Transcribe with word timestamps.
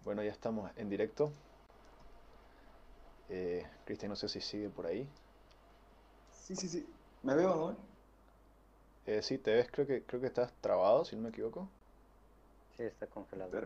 Bueno, 0.00 0.22
ya 0.22 0.30
estamos 0.32 0.70
en 0.76 0.88
directo. 0.90 1.32
Eh, 3.28 3.62
Cristian, 3.84 4.10
no 4.10 4.16
sé 4.16 4.28
si 4.28 4.40
sigue 4.42 4.68
por 4.70 4.86
ahí. 4.86 5.10
Sí, 6.30 6.56
sí, 6.56 6.68
sí. 6.68 6.86
¿Me 7.22 7.34
veo, 7.36 7.54
no? 7.54 8.00
Eh, 9.04 9.20
sí, 9.22 9.38
te 9.38 9.52
ves, 9.54 9.70
creo 9.70 9.86
que, 9.86 10.06
creo 10.06 10.20
que 10.22 10.26
estás 10.28 10.58
trabado, 10.60 11.04
si 11.04 11.14
no 11.16 11.22
me 11.22 11.28
equivoco. 11.30 11.70
Sí, 12.70 12.82
está 12.84 13.08
congelado. 13.08 13.60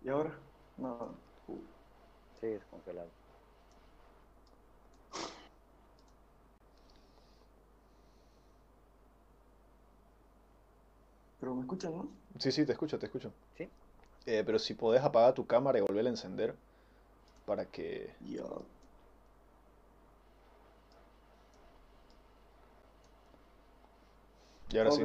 ¿Y 0.00 0.08
ahora? 0.10 0.38
No. 0.76 1.24
Uh, 1.46 1.66
Sí, 2.32 2.46
es 2.48 2.66
congelado. 2.66 3.16
Pero 11.42 11.56
me 11.56 11.62
escuchan, 11.62 11.92
¿no? 11.92 12.08
Sí, 12.38 12.52
sí, 12.52 12.64
te 12.64 12.70
escucho, 12.70 13.00
te 13.00 13.06
escucho. 13.06 13.32
¿Sí? 13.58 13.68
Eh, 14.26 14.44
pero 14.46 14.60
si 14.60 14.74
podés 14.74 15.02
apagar 15.02 15.34
tu 15.34 15.44
cámara 15.44 15.76
y 15.76 15.82
volverla 15.82 16.08
a 16.08 16.12
encender 16.12 16.54
para 17.46 17.66
que... 17.66 18.14
Ya. 18.20 18.44
Y 24.70 24.78
ahora 24.78 24.92
sí, 24.92 25.02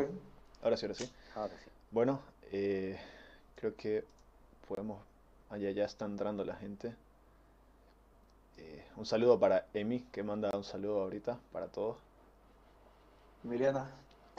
ahora 0.62 0.78
sí, 0.78 0.86
ahora 0.86 0.94
sí. 0.94 1.12
Ahora 1.34 1.54
sí. 1.58 1.72
Bueno, 1.90 2.22
eh, 2.52 3.00
creo 3.56 3.76
que 3.76 4.06
podemos... 4.68 5.02
Allá 5.50 5.72
ya 5.72 5.86
está 5.86 6.06
entrando 6.06 6.46
la 6.46 6.56
gente. 6.56 6.94
Eh, 8.58 8.86
un 8.96 9.08
saludo 9.08 9.40
para 9.40 9.66
Emi, 9.74 10.02
que 10.12 10.22
manda 10.22 10.56
un 10.56 10.64
saludo 10.64 11.02
ahorita 11.02 11.40
para 11.52 11.66
todos. 11.70 11.98
Emiliana, 13.44 13.90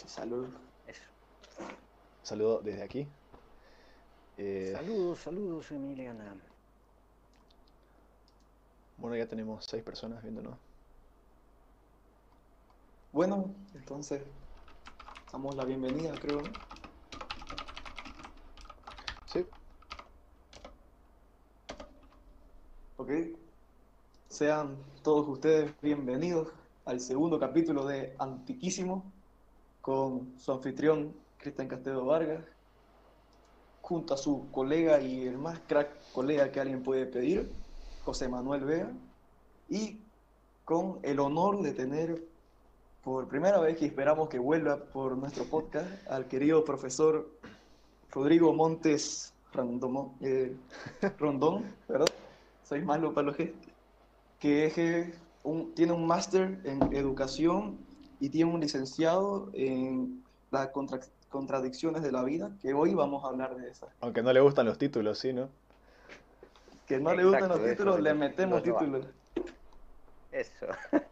salud. 0.06 0.48
Eso. 0.86 1.02
Saludo 2.22 2.60
desde 2.60 2.82
aquí. 2.82 3.06
Eh, 4.36 4.72
Saludos, 4.74 5.18
saludos, 5.20 5.70
Emiliana. 5.72 6.36
bueno, 8.96 9.16
ya 9.16 9.26
tenemos 9.26 9.64
seis 9.64 9.82
personas 9.82 10.22
viéndonos. 10.22 10.56
Bueno, 13.12 13.54
entonces, 13.74 14.22
damos 15.32 15.54
la 15.56 15.64
bienvenida, 15.64 16.14
creo. 16.20 16.42
Sí, 19.26 19.46
Ok. 22.96 23.10
Sean 24.28 24.76
todos 25.02 25.26
ustedes 25.28 25.72
bienvenidos 25.80 26.48
al 26.84 27.00
segundo 27.00 27.38
capítulo 27.40 27.86
de 27.86 28.14
Antiquísimo 28.18 29.04
con 29.80 30.38
su 30.38 30.52
anfitrión 30.52 31.14
Cristian 31.38 31.68
Castedo 31.68 32.04
Vargas, 32.04 32.40
junto 33.80 34.14
a 34.14 34.16
su 34.16 34.50
colega 34.50 35.00
y 35.00 35.26
el 35.26 35.38
más 35.38 35.58
crack 35.66 35.88
colega 36.12 36.50
que 36.50 36.60
alguien 36.60 36.82
puede 36.82 37.06
pedir, 37.06 37.50
José 38.04 38.28
Manuel 38.28 38.64
Vega, 38.64 38.90
y 39.68 40.00
con 40.64 40.98
el 41.02 41.20
honor 41.20 41.62
de 41.62 41.72
tener 41.72 42.22
por 43.02 43.28
primera 43.28 43.58
vez 43.60 43.76
que 43.78 43.86
esperamos 43.86 44.28
que 44.28 44.38
vuelva 44.38 44.76
por 44.76 45.16
nuestro 45.16 45.44
podcast 45.44 45.88
al 46.08 46.26
querido 46.26 46.64
profesor 46.64 47.30
Rodrigo 48.10 48.52
Montes 48.52 49.32
Random- 49.54 50.12
eh, 50.20 50.54
Rondón, 51.18 51.64
¿verdad? 51.88 52.06
Soy 52.64 52.82
malo 52.82 53.14
para 53.14 53.28
los 53.28 53.36
gestos. 53.36 53.66
Que 54.38 54.66
es 54.66 54.78
eh, 54.78 55.14
un, 55.42 55.72
tiene 55.74 55.92
un 55.92 56.06
máster 56.06 56.60
en 56.64 56.92
educación 56.94 57.78
y 58.20 58.28
tiene 58.28 58.52
un 58.52 58.60
licenciado 58.60 59.48
en 59.54 60.22
las 60.50 60.68
contra- 60.68 61.00
contradicciones 61.28 62.02
de 62.02 62.12
la 62.12 62.22
vida, 62.24 62.50
que 62.62 62.72
hoy 62.74 62.94
vamos 62.94 63.24
a 63.24 63.28
hablar 63.28 63.56
de 63.56 63.68
esas. 63.70 63.90
aunque 64.00 64.22
no 64.22 64.32
le 64.32 64.40
gustan 64.40 64.66
los 64.66 64.78
títulos, 64.78 65.18
sí, 65.18 65.32
¿no? 65.32 65.48
Que 66.86 66.98
no 66.98 67.14
le 67.14 67.24
gustan 67.24 67.48
los 67.50 67.62
títulos, 67.64 68.00
le 68.00 68.14
metemos 68.14 68.62
títulos. 68.62 69.06
Eso. 70.32 70.66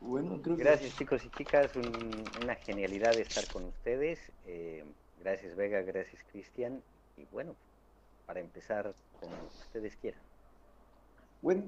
Bueno, 0.00 0.40
creo 0.42 0.56
que... 0.56 0.62
Gracias, 0.64 0.96
chicos 0.96 1.24
y 1.24 1.30
chicas. 1.30 1.74
un- 1.76 2.24
una 2.42 2.54
genialidad 2.56 3.14
estar 3.18 3.46
con 3.50 3.64
ustedes. 3.64 4.20
Eh, 4.46 4.84
gracias, 5.20 5.56
Vega. 5.56 5.80
Gracias, 5.80 6.22
Cristian. 6.30 6.82
Y 7.16 7.24
bueno, 7.32 7.54
para 8.26 8.40
empezar, 8.40 8.94
como 9.18 9.32
ustedes 9.62 9.96
quieran. 9.96 10.20
Bueno, 11.40 11.62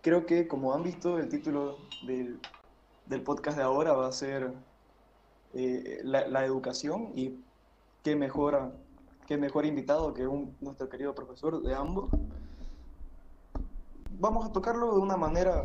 creo 0.00 0.24
que 0.24 0.48
como 0.48 0.72
han 0.72 0.82
visto, 0.82 1.18
el 1.18 1.28
título 1.28 1.76
del, 2.06 2.40
del 3.06 3.20
podcast 3.22 3.58
de 3.58 3.62
ahora 3.64 3.92
va 3.92 4.08
a 4.08 4.12
ser 4.12 4.50
eh, 5.54 6.00
la, 6.04 6.44
educación 6.44 7.12
y 7.14 7.40
qué 8.02 8.16
mejor, 8.16 8.72
qué 9.26 9.36
mejor 9.36 9.66
invitado 9.66 10.14
que 10.14 10.26
un, 10.26 10.56
nuestro 10.60 10.88
querido 10.88 11.14
profesor 11.14 11.62
de 11.62 11.74
ambos. 11.74 12.10
Vamos 14.20 14.46
a 14.46 14.52
tocarlo 14.52 14.94
de 14.94 15.00
una 15.00 15.16
manera 15.16 15.64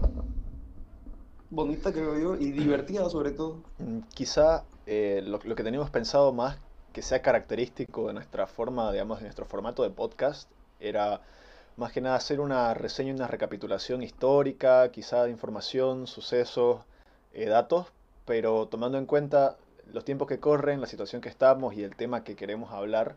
bonita, 1.50 1.92
creo 1.92 2.18
yo, 2.20 2.36
y 2.36 2.52
divertida 2.52 3.10
sobre 3.10 3.32
todo. 3.32 3.64
Mm, 3.80 4.00
Quizá 4.14 4.64
eh, 4.86 5.22
lo, 5.26 5.40
lo 5.44 5.56
que 5.56 5.64
teníamos 5.64 5.90
pensado 5.90 6.34
más 6.34 6.58
que 6.94 7.02
sea 7.02 7.22
característico 7.22 8.08
de 8.08 8.14
nuestra 8.14 8.46
forma, 8.46 8.92
digamos, 8.92 9.18
de 9.18 9.24
nuestro 9.24 9.46
formato 9.46 9.82
de 9.84 9.90
podcast, 9.90 10.50
era 10.80 11.22
más 11.76 11.92
que 11.92 12.02
nada 12.02 12.16
hacer 12.16 12.40
una 12.40 12.74
reseña 12.74 13.10
y 13.10 13.16
una 13.16 13.28
recapitulación 13.28 14.04
histórica, 14.04 14.92
quizá 14.92 15.24
de 15.24 15.32
información, 15.32 16.06
sucesos, 16.06 16.82
eh, 17.34 17.46
datos, 17.46 17.88
pero 18.26 18.68
tomando 18.68 18.98
en 18.98 19.06
cuenta 19.08 19.58
los 19.94 20.04
tiempos 20.04 20.28
que 20.28 20.40
corren, 20.40 20.82
la 20.82 20.88
situación 20.88 21.22
que 21.22 21.30
estamos 21.30 21.76
y 21.76 21.84
el 21.84 21.96
tema 21.96 22.24
que 22.24 22.36
queremos 22.36 22.72
hablar, 22.72 23.16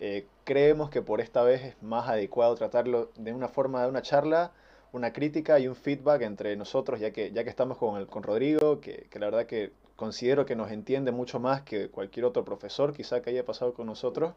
eh, 0.00 0.26
creemos 0.44 0.90
que 0.90 1.02
por 1.02 1.20
esta 1.20 1.42
vez 1.42 1.62
es 1.62 1.82
más 1.82 2.08
adecuado 2.08 2.54
tratarlo 2.54 3.10
de 3.16 3.32
una 3.32 3.48
forma 3.48 3.82
de 3.82 3.88
una 3.88 4.02
charla, 4.02 4.50
una 4.92 5.12
crítica 5.12 5.58
y 5.58 5.68
un 5.68 5.76
feedback 5.76 6.22
entre 6.22 6.56
nosotros, 6.56 7.00
ya 7.00 7.10
que, 7.10 7.30
ya 7.32 7.44
que 7.44 7.50
estamos 7.50 7.76
con, 7.78 7.98
el, 7.98 8.06
con 8.06 8.22
Rodrigo, 8.22 8.80
que, 8.80 9.06
que 9.10 9.18
la 9.18 9.26
verdad 9.26 9.46
que 9.46 9.72
considero 9.94 10.46
que 10.46 10.56
nos 10.56 10.70
entiende 10.70 11.12
mucho 11.12 11.38
más 11.38 11.62
que 11.62 11.88
cualquier 11.88 12.26
otro 12.26 12.44
profesor 12.44 12.92
quizá 12.92 13.20
que 13.22 13.30
haya 13.30 13.44
pasado 13.44 13.74
con 13.74 13.86
nosotros. 13.86 14.34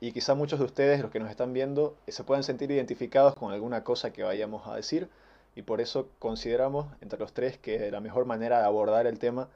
Y 0.00 0.12
quizá 0.12 0.34
muchos 0.34 0.58
de 0.58 0.64
ustedes, 0.64 1.00
los 1.00 1.12
que 1.12 1.20
nos 1.20 1.30
están 1.30 1.52
viendo, 1.52 1.96
eh, 2.06 2.12
se 2.12 2.24
puedan 2.24 2.42
sentir 2.42 2.70
identificados 2.70 3.36
con 3.36 3.52
alguna 3.52 3.84
cosa 3.84 4.12
que 4.12 4.24
vayamos 4.24 4.66
a 4.66 4.74
decir. 4.74 5.08
Y 5.54 5.62
por 5.62 5.80
eso 5.80 6.08
consideramos 6.18 6.86
entre 7.00 7.18
los 7.18 7.32
tres 7.32 7.58
que 7.58 7.90
la 7.90 8.00
mejor 8.00 8.24
manera 8.24 8.58
de 8.58 8.64
abordar 8.64 9.06
el 9.06 9.18
tema 9.18 9.48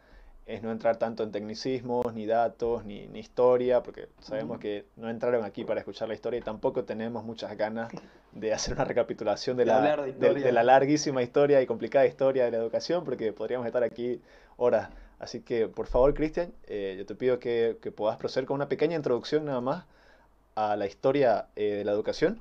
es 0.46 0.62
no 0.62 0.70
entrar 0.70 0.96
tanto 0.96 1.24
en 1.24 1.32
tecnicismos, 1.32 2.14
ni 2.14 2.24
datos, 2.24 2.84
ni, 2.84 3.08
ni 3.08 3.18
historia, 3.18 3.82
porque 3.82 4.08
sabemos 4.20 4.52
Ujú. 4.52 4.60
que 4.60 4.84
no 4.96 5.10
entraron 5.10 5.44
aquí 5.44 5.64
para 5.64 5.80
escuchar 5.80 6.06
la 6.08 6.14
historia 6.14 6.38
y 6.38 6.42
tampoco 6.42 6.84
tenemos 6.84 7.24
muchas 7.24 7.56
ganas 7.56 7.90
de 8.32 8.52
hacer 8.52 8.74
una 8.74 8.84
recapitulación 8.84 9.56
de 9.56 9.64
De 9.64 9.70
la, 9.72 9.96
de 9.96 10.12
de- 10.12 10.12
de 10.12 10.28
historia. 10.28 10.52
la 10.52 10.62
larguísima 10.62 11.22
historia 11.22 11.60
y 11.60 11.66
complicada 11.66 12.06
historia 12.06 12.44
de 12.44 12.52
la 12.52 12.58
educación, 12.58 13.04
porque 13.04 13.32
podríamos 13.32 13.66
estar 13.66 13.82
aquí 13.82 14.20
horas. 14.56 14.90
Así 15.18 15.40
que, 15.40 15.66
por 15.66 15.86
favor, 15.86 16.14
Cristian, 16.14 16.52
eh, 16.68 16.94
yo 16.96 17.06
te 17.06 17.14
pido 17.16 17.40
que, 17.40 17.78
que 17.82 17.90
puedas 17.90 18.16
proceder 18.16 18.46
con 18.46 18.54
una 18.54 18.68
pequeña 18.68 18.94
introducción 18.96 19.46
nada 19.46 19.60
más 19.60 19.84
a 20.54 20.76
la 20.76 20.86
historia 20.86 21.48
eh, 21.56 21.76
de 21.78 21.84
la 21.84 21.92
educación, 21.92 22.40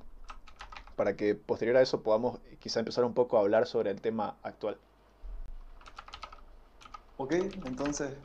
para 0.95 1.15
que 1.15 1.35
posterior 1.35 1.77
a 1.77 1.81
eso 1.81 2.03
podamos 2.03 2.39
quizá 2.59 2.79
empezar 2.79 3.03
un 3.03 3.13
poco 3.13 3.37
a 3.37 3.41
hablar 3.41 3.65
sobre 3.65 3.91
el 3.91 3.99
tema 4.01 4.35
actual. 4.43 4.77
Ok, 7.17 7.33
entonces, 7.65 8.17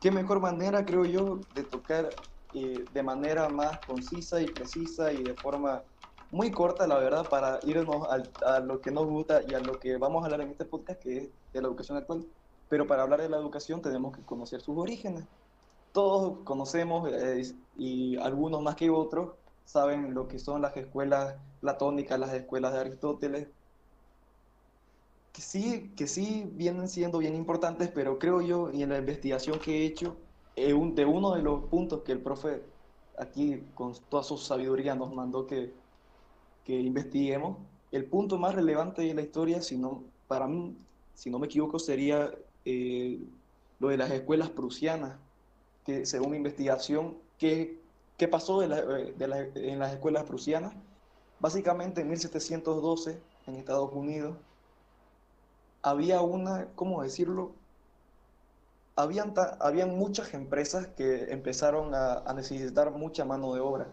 ¿qué 0.00 0.10
mejor 0.10 0.40
manera, 0.40 0.84
creo 0.84 1.04
yo, 1.04 1.46
de 1.50 1.64
tocar 1.64 2.16
eh, 2.52 2.86
de 2.90 3.02
manera 3.02 3.48
más 3.48 3.80
concisa 3.82 4.40
y 4.40 4.48
precisa 4.48 5.12
y 5.12 5.22
de 5.24 5.34
forma 5.36 5.84
muy 6.30 6.52
corta, 6.52 6.86
la 6.86 6.98
verdad, 6.98 7.28
para 7.28 7.60
irnos 7.64 8.06
al- 8.10 8.34
a 8.42 8.60
lo 8.60 8.80
que 8.80 8.90
nos 8.90 9.06
gusta 9.06 9.42
y 9.46 9.54
a 9.54 9.60
lo 9.60 9.78
que 9.78 9.96
vamos 9.96 10.22
a 10.22 10.26
hablar 10.26 10.40
en 10.42 10.50
este 10.50 10.64
podcast, 10.64 11.00
que 11.02 11.18
es 11.18 11.30
de 11.52 11.62
la 11.62 11.68
educación 11.68 11.98
actual? 11.98 12.26
Pero 12.68 12.86
para 12.86 13.02
hablar 13.02 13.20
de 13.22 13.28
la 13.28 13.36
educación 13.38 13.80
tenemos 13.82 14.16
que 14.16 14.24
conocer 14.24 14.60
sus 14.60 14.76
orígenes. 14.78 15.28
Todos 15.92 16.44
conocemos, 16.44 17.10
eh, 17.12 17.42
y 17.74 18.16
algunos 18.18 18.62
más 18.62 18.76
que 18.76 18.90
otros, 18.90 19.38
saben 19.64 20.14
lo 20.14 20.28
que 20.28 20.38
son 20.38 20.62
las 20.62 20.76
escuelas 20.76 21.40
platónicas, 21.60 22.18
las 22.20 22.34
escuelas 22.34 22.74
de 22.74 22.80
Aristóteles, 22.80 23.50
sí, 25.42 25.94
que 25.96 26.06
sí 26.06 26.44
vienen 26.54 26.88
siendo 26.88 27.18
bien 27.18 27.34
importantes, 27.34 27.90
pero 27.90 28.18
creo 28.18 28.40
yo, 28.42 28.70
y 28.72 28.82
en 28.82 28.90
la 28.90 28.98
investigación 28.98 29.60
que 29.60 29.82
he 29.82 29.86
hecho, 29.86 30.26
eh, 30.54 30.74
un- 30.74 30.94
de 30.94 31.04
uno 31.06 31.34
de 31.34 31.42
los 31.42 31.68
puntos 31.68 32.02
que 32.02 32.12
el 32.12 32.22
profe 32.22 32.72
aquí 33.16 33.70
con 33.74 33.92
toda 34.08 34.22
su 34.22 34.36
sabiduría 34.38 34.94
nos 34.94 35.12
mandó 35.14 35.46
que, 35.46 35.82
que 36.64 36.80
investiguemos, 36.80 37.68
el 37.90 38.08
punto 38.10 38.38
más 38.38 38.54
relevante 38.54 39.02
de 39.02 39.14
la 39.14 39.22
historia, 39.22 39.62
si 39.62 39.78
no, 39.78 40.14
para 40.26 40.48
mí, 40.48 40.78
si 41.14 41.30
no 41.30 41.38
me 41.38 41.46
equivoco, 41.46 41.78
sería 41.78 42.32
eh, 42.64 43.30
lo 43.78 43.88
de 43.88 43.96
las 43.98 44.10
escuelas 44.10 44.50
prusianas, 44.50 45.20
que 45.84 46.06
según 46.06 46.34
investigación, 46.34 47.22
¿qué, 47.38 47.88
qué 48.16 48.28
pasó 48.28 48.62
eh, 48.62 49.14
en 49.18 49.78
las 49.78 49.92
escuelas 49.94 50.24
prusianas? 50.24 50.76
Básicamente 51.38 52.00
en 52.02 52.08
1712, 52.08 53.26
en 53.46 53.56
Estados 53.56 53.92
Unidos, 53.92 54.38
había 55.86 56.20
una, 56.20 56.66
¿cómo 56.74 57.02
decirlo? 57.02 57.52
habían, 58.96 59.34
habían 59.60 59.96
muchas 59.96 60.32
empresas 60.34 60.88
que 60.88 61.30
empezaron 61.30 61.94
a, 61.94 62.32
necesitar 62.34 62.90
mucha 62.90 63.24
mano 63.24 63.54
de 63.54 63.60
obra, 63.60 63.86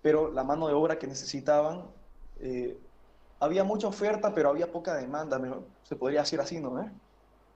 pero 0.00 0.30
la 0.30 0.44
mano 0.44 0.68
de 0.68 0.74
obra 0.74 0.98
que 0.98 1.08
necesitaban, 1.08 1.84
eh, 2.38 2.78
había 3.40 3.64
mucha 3.64 3.88
oferta, 3.88 4.32
pero 4.34 4.48
había 4.48 4.70
poca 4.72 4.94
demanda, 4.94 5.40
se 5.82 5.96
podría 5.96 6.20
decir 6.20 6.40
así, 6.40 6.60
¿no? 6.60 6.90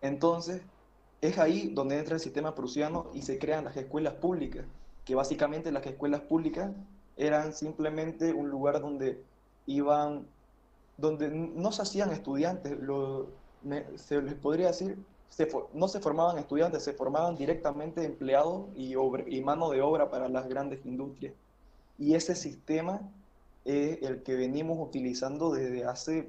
Entonces, 0.03 0.63
es 1.21 1.39
ahí 1.39 1.71
donde 1.73 1.99
entra 1.99 2.15
el 2.15 2.21
sistema 2.21 2.55
prusiano 2.55 3.11
y 3.15 3.23
se 3.23 3.39
crean 3.39 3.65
las 3.65 3.77
escuelas 3.77 4.15
públicas, 4.15 4.67
que 5.05 5.15
básicamente 5.15 5.73
las 5.73 5.87
escuelas 5.87 6.21
públicas 6.23 6.73
eran 7.17 7.53
simplemente 7.55 8.35
un 8.35 8.51
lugar 8.51 8.81
donde 8.81 9.23
iban, 9.67 10.27
donde 10.97 11.29
no 11.29 11.73
se 11.73 11.83
hacían 11.83 12.11
estudiantes, 12.11 12.79
lo, 12.79 13.29
se 13.97 14.23
les 14.23 14.35
podría 14.35 14.69
decir, 14.69 14.99
no 15.73 15.89
se 15.89 16.01
formaban 16.01 16.39
estudiantes, 16.39 16.85
se 16.85 16.93
formaban 16.93 17.37
directamente 17.37 18.05
empleados 18.05 18.67
y, 18.77 18.95
mano 19.41 19.71
de 19.71 19.83
obra 19.83 20.11
para 20.11 20.29
las 20.29 20.49
grandes 20.49 20.85
industrias. 20.87 21.35
Y 21.99 22.15
ese 22.15 22.35
sistema 22.35 23.01
es 23.65 24.03
el 24.03 24.23
que 24.23 24.35
venimos 24.35 24.79
utilizando 24.79 25.53
desde 25.53 25.85
hace, 25.85 26.29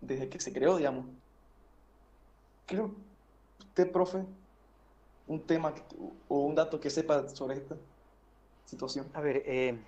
desde 0.00 0.28
que 0.28 0.40
se 0.40 0.52
creó, 0.52 0.76
digamos. 0.76 1.06
Creo, 2.66 2.94
usted, 3.60 3.90
profe, 3.90 4.24
un 5.28 5.40
tema 5.40 5.74
o 6.28 6.40
un 6.40 6.54
dato 6.54 6.80
que 6.80 6.90
sepa 6.90 7.28
sobre 7.28 7.56
esta 7.56 7.76
situación. 8.66 9.06
A 9.14 9.20
ver, 9.20 9.42
eh, 9.46 9.78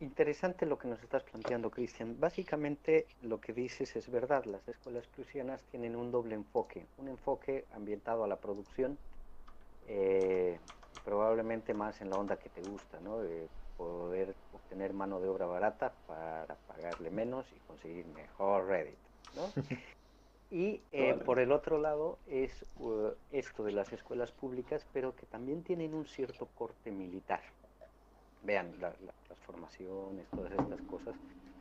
interesante 0.00 0.66
lo 0.66 0.78
que 0.78 0.88
nos 0.88 1.02
estás 1.02 1.22
planteando, 1.22 1.70
Cristian. 1.70 2.16
Básicamente 2.18 3.06
lo 3.22 3.40
que 3.40 3.52
dices 3.52 3.94
es 3.96 4.10
verdad. 4.10 4.44
Las 4.44 4.66
escuelas 4.68 5.06
prusianas 5.08 5.62
tienen 5.70 5.96
un 5.96 6.10
doble 6.10 6.34
enfoque. 6.34 6.86
Un 6.98 7.08
enfoque 7.08 7.66
ambientado 7.72 8.24
a 8.24 8.28
la 8.28 8.36
producción, 8.36 8.98
eh, 9.88 10.58
probablemente 11.04 11.74
más 11.74 12.00
en 12.00 12.10
la 12.10 12.16
onda 12.16 12.36
que 12.36 12.48
te 12.48 12.62
gusta, 12.62 13.00
¿no? 13.00 13.18
De 13.18 13.48
poder 13.76 14.34
obtener 14.52 14.92
mano 14.92 15.20
de 15.20 15.28
obra 15.28 15.46
barata 15.46 15.92
para 16.06 16.54
pagarle 16.68 17.10
menos 17.10 17.46
y 17.52 17.58
conseguir 17.66 18.06
mejor 18.06 18.66
Reddit, 18.66 18.98
¿no? 19.34 19.50
Y 20.52 20.82
eh, 20.90 21.14
por 21.14 21.38
el 21.38 21.52
otro 21.52 21.78
lado 21.78 22.18
es 22.26 22.64
uh, 22.80 23.10
esto 23.30 23.62
de 23.62 23.70
las 23.70 23.92
escuelas 23.92 24.32
públicas, 24.32 24.84
pero 24.92 25.14
que 25.14 25.24
también 25.26 25.62
tienen 25.62 25.94
un 25.94 26.06
cierto 26.06 26.48
corte 26.56 26.90
militar 26.90 27.40
vean, 28.42 28.72
las 28.80 28.94
formaciones, 29.46 30.26
todas 30.30 30.52
estas 30.52 30.80
cosas, 30.82 31.14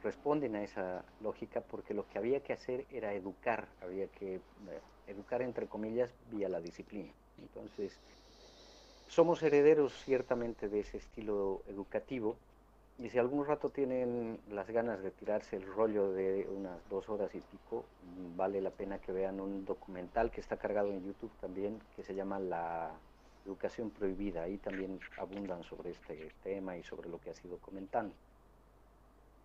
responden 0.03 0.55
a 0.55 0.63
esa 0.63 1.03
lógica 1.21 1.61
porque 1.61 1.93
lo 1.93 2.07
que 2.07 2.17
había 2.17 2.41
que 2.41 2.53
hacer 2.53 2.85
era 2.91 3.13
educar, 3.13 3.67
había 3.81 4.07
que 4.07 4.35
eh, 4.35 4.41
educar 5.07 5.41
entre 5.41 5.67
comillas 5.67 6.09
vía 6.31 6.49
la 6.49 6.61
disciplina. 6.61 7.11
Entonces, 7.37 7.97
somos 9.07 9.41
herederos 9.43 9.93
ciertamente 10.03 10.69
de 10.69 10.81
ese 10.81 10.97
estilo 10.97 11.61
educativo 11.67 12.37
y 12.99 13.09
si 13.09 13.17
algún 13.17 13.45
rato 13.45 13.69
tienen 13.69 14.39
las 14.51 14.69
ganas 14.69 15.01
de 15.01 15.11
tirarse 15.11 15.55
el 15.55 15.65
rollo 15.65 16.11
de 16.11 16.47
unas 16.49 16.77
dos 16.89 17.07
horas 17.09 17.33
y 17.33 17.39
pico, 17.39 17.85
vale 18.35 18.61
la 18.61 18.71
pena 18.71 18.99
que 18.99 19.13
vean 19.13 19.39
un 19.39 19.65
documental 19.65 20.31
que 20.31 20.41
está 20.41 20.57
cargado 20.57 20.89
en 20.89 21.03
YouTube 21.05 21.31
también, 21.39 21.79
que 21.95 22.03
se 22.03 22.13
llama 22.13 22.39
La 22.39 22.91
educación 23.49 23.89
prohibida. 23.89 24.43
Ahí 24.43 24.57
también 24.57 24.99
abundan 25.17 25.63
sobre 25.63 25.91
este 25.91 26.31
tema 26.43 26.77
y 26.77 26.83
sobre 26.83 27.09
lo 27.09 27.19
que 27.19 27.31
ha 27.31 27.33
sido 27.33 27.57
comentando. 27.57 28.13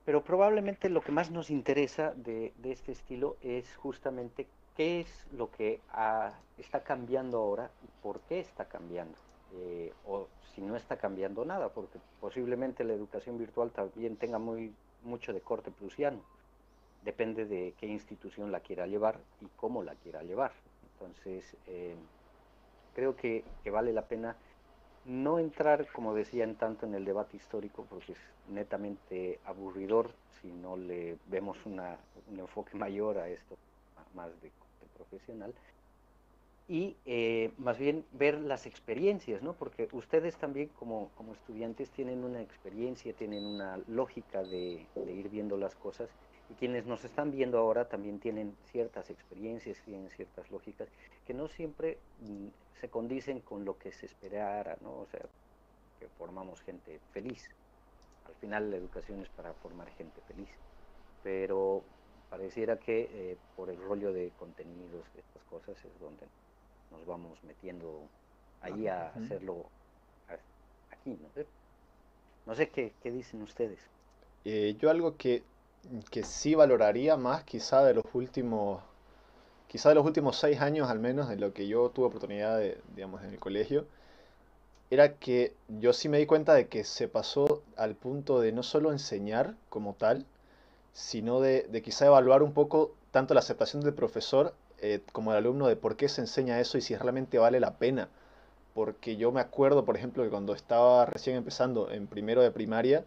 Pero 0.05 0.23
probablemente 0.23 0.91
lo 0.91 1.01
que 1.01 1.13
más 1.13 1.31
nos 1.31 1.51
interesa 1.51 2.13
de, 2.15 2.53
este 2.63 2.93
estilo 2.93 3.37
es 3.43 3.75
justamente 3.77 4.47
qué 4.77 5.01
es 5.01 5.27
lo 5.33 5.51
que 5.51 5.81
está 6.59 6.85
cambiando 6.85 7.39
ahora 7.39 7.71
y 7.83 8.03
por 8.03 8.21
qué 8.21 8.41
está 8.41 8.67
cambiando. 8.67 9.17
Eh, 9.57 9.93
o 10.07 10.27
si 10.55 10.61
no 10.61 10.77
está 10.77 10.97
cambiando 10.97 11.45
nada, 11.45 11.69
porque 11.71 11.99
posiblemente 12.21 12.85
la 12.85 12.93
educación 12.93 13.39
virtual 13.39 13.71
también 13.71 14.17
tenga 14.17 14.39
muy, 14.39 14.75
mucho 15.05 15.33
de 15.33 15.41
corte 15.41 15.71
prusiano. 15.71 16.21
Depende 17.03 17.47
de 17.47 17.75
qué 17.79 17.87
institución 17.87 18.53
la 18.53 18.61
quiera 18.61 18.87
llevar 18.87 19.19
y 19.41 19.47
cómo 19.57 19.83
la 19.83 19.95
quiera 19.95 20.23
llevar. 20.23 20.53
Entonces, 20.93 21.57
eh, 21.67 21.95
creo 22.95 23.17
que, 23.17 23.45
vale 23.71 23.93
la 23.93 24.03
pena 24.03 24.37
no 25.05 25.39
entrar, 25.39 25.87
como 25.93 26.15
decían, 26.15 26.55
tanto 26.55 26.87
en 26.87 26.95
el 26.95 27.05
debate 27.05 27.37
histórico, 27.37 27.87
porque 27.91 28.13
es 28.13 28.19
netamente 28.49 29.39
aburridor 29.45 30.11
si 30.41 30.49
no 30.49 30.77
le 30.77 31.19
vemos 31.27 31.59
un 31.67 31.81
enfoque 32.39 32.77
mayor 32.79 33.19
a 33.19 33.29
esto, 33.29 33.57
más 34.15 34.31
de, 34.41 34.51
profesional, 34.97 35.53
y 36.67 36.97
eh, 37.05 37.53
más 37.59 37.79
bien 37.79 38.07
ver 38.13 38.41
las 38.41 38.65
experiencias, 38.65 39.43
¿no? 39.43 39.53
Porque 39.53 39.89
ustedes 39.93 40.37
también 40.37 40.69
como, 40.79 41.11
como 41.17 41.35
estudiantes 41.35 41.91
tienen 41.91 42.25
una 42.25 42.41
experiencia, 42.41 43.13
tienen 43.13 43.45
una 43.45 43.79
lógica 43.89 44.43
de 44.43 44.87
ir 44.97 45.29
viendo 45.29 45.59
las 45.59 45.75
cosas 45.75 46.09
y 46.51 46.55
quienes 46.55 46.87
nos 46.87 47.05
están 47.05 47.31
viendo 47.31 47.59
ahora 47.59 47.89
también 47.89 48.21
tienen 48.21 48.57
ciertas 48.71 49.11
experiencias, 49.11 49.81
tienen 49.85 50.11
ciertas 50.11 50.51
lógicas 50.51 50.89
que 51.27 51.35
no 51.35 51.49
siempre 51.49 51.99
mm, 52.21 52.49
se 52.81 52.89
condicen 52.89 53.41
con 53.41 53.65
lo 53.65 53.79
que 53.79 53.93
se 53.93 54.07
esperara, 54.07 54.77
¿no? 54.83 54.91
O 54.91 55.07
sea, 55.11 55.21
que 55.99 56.09
formamos 56.19 56.61
gente 56.63 57.01
feliz. 57.13 57.51
Al 58.27 58.35
final 58.35 58.71
la 58.71 58.77
educación 58.77 59.23
es 59.23 59.29
para 59.31 59.55
formar 59.55 59.89
gente 59.93 60.21
feliz. 60.29 60.49
Pero 61.23 61.83
pareciera 62.29 62.79
que 62.79 63.09
eh, 63.13 63.37
por 63.57 63.71
el 63.71 63.81
rollo 63.81 64.13
de 64.13 64.31
contenidos, 64.39 65.05
de 65.15 65.21
estas 65.21 65.43
cosas, 65.45 65.83
es 65.83 66.01
donde 66.01 66.27
nos 66.91 67.07
vamos 67.07 67.43
metiendo 67.45 68.03
ahí 68.61 68.87
a 68.87 69.09
hacerlo 69.09 69.65
aquí, 70.91 71.11
¿no? 71.11 71.45
No 72.47 72.55
sé 72.55 72.69
qué, 72.69 72.93
qué 73.03 73.11
dicen 73.11 73.41
ustedes. 73.43 73.79
Eh, 74.45 74.77
yo 74.79 74.91
algo 74.91 75.17
que 75.17 75.43
que 76.11 76.23
sí 76.25 76.55
valoraría 76.55 77.17
más 77.17 77.45
quizá 77.45 77.85
de 77.85 77.95
los 77.95 78.05
últimos, 78.15 78.83
quizá 79.69 79.91
de 79.91 79.97
los 79.97 80.07
últimos 80.07 80.37
seis 80.39 80.61
años 80.61 80.91
al 80.91 80.99
menos, 81.01 81.29
de 81.29 81.37
lo 81.37 81.53
que 81.55 81.69
yo 81.69 81.91
tuve 81.91 82.07
oportunidad 82.07 82.59
de, 82.59 82.79
digamos, 82.95 83.23
en 83.23 83.31
el 83.31 83.39
colegio, 83.39 83.87
era 84.91 85.15
que 85.15 85.55
yo 85.69 85.93
sí 85.93 86.09
me 86.09 86.19
di 86.19 86.27
cuenta 86.27 86.55
de 86.55 86.69
que 86.69 86.85
se 86.85 87.09
pasó 87.09 87.63
al 87.77 87.95
punto 87.97 88.41
de 88.41 88.53
no 88.53 88.63
solo 88.63 88.93
enseñar 88.93 89.55
como 89.69 89.95
tal, 89.95 90.27
sino 90.93 91.41
de, 91.41 91.65
de 91.71 91.83
quizá 91.83 92.07
evaluar 92.07 92.43
un 92.43 92.53
poco 92.53 92.95
tanto 93.11 93.35
la 93.35 93.41
aceptación 93.41 93.83
del 93.83 93.95
profesor 93.95 94.55
eh, 94.81 95.01
como 95.13 95.33
del 95.33 95.39
alumno 95.39 95.67
de 95.69 95.77
por 95.77 95.97
qué 95.97 96.09
se 96.09 96.21
enseña 96.21 96.61
eso 96.61 96.79
y 96.79 96.83
si 96.83 96.95
realmente 96.97 97.39
vale 97.39 97.61
la 97.61 97.79
pena. 97.79 98.09
Porque 98.75 99.17
yo 99.17 99.33
me 99.33 99.41
acuerdo, 99.41 99.85
por 99.85 99.97
ejemplo, 99.97 100.25
que 100.25 100.31
cuando 100.31 100.55
estaba 100.55 101.07
recién 101.07 101.37
empezando 101.37 101.91
en 101.91 102.07
primero 102.09 102.43
de 102.43 102.51
primaria, 102.51 103.05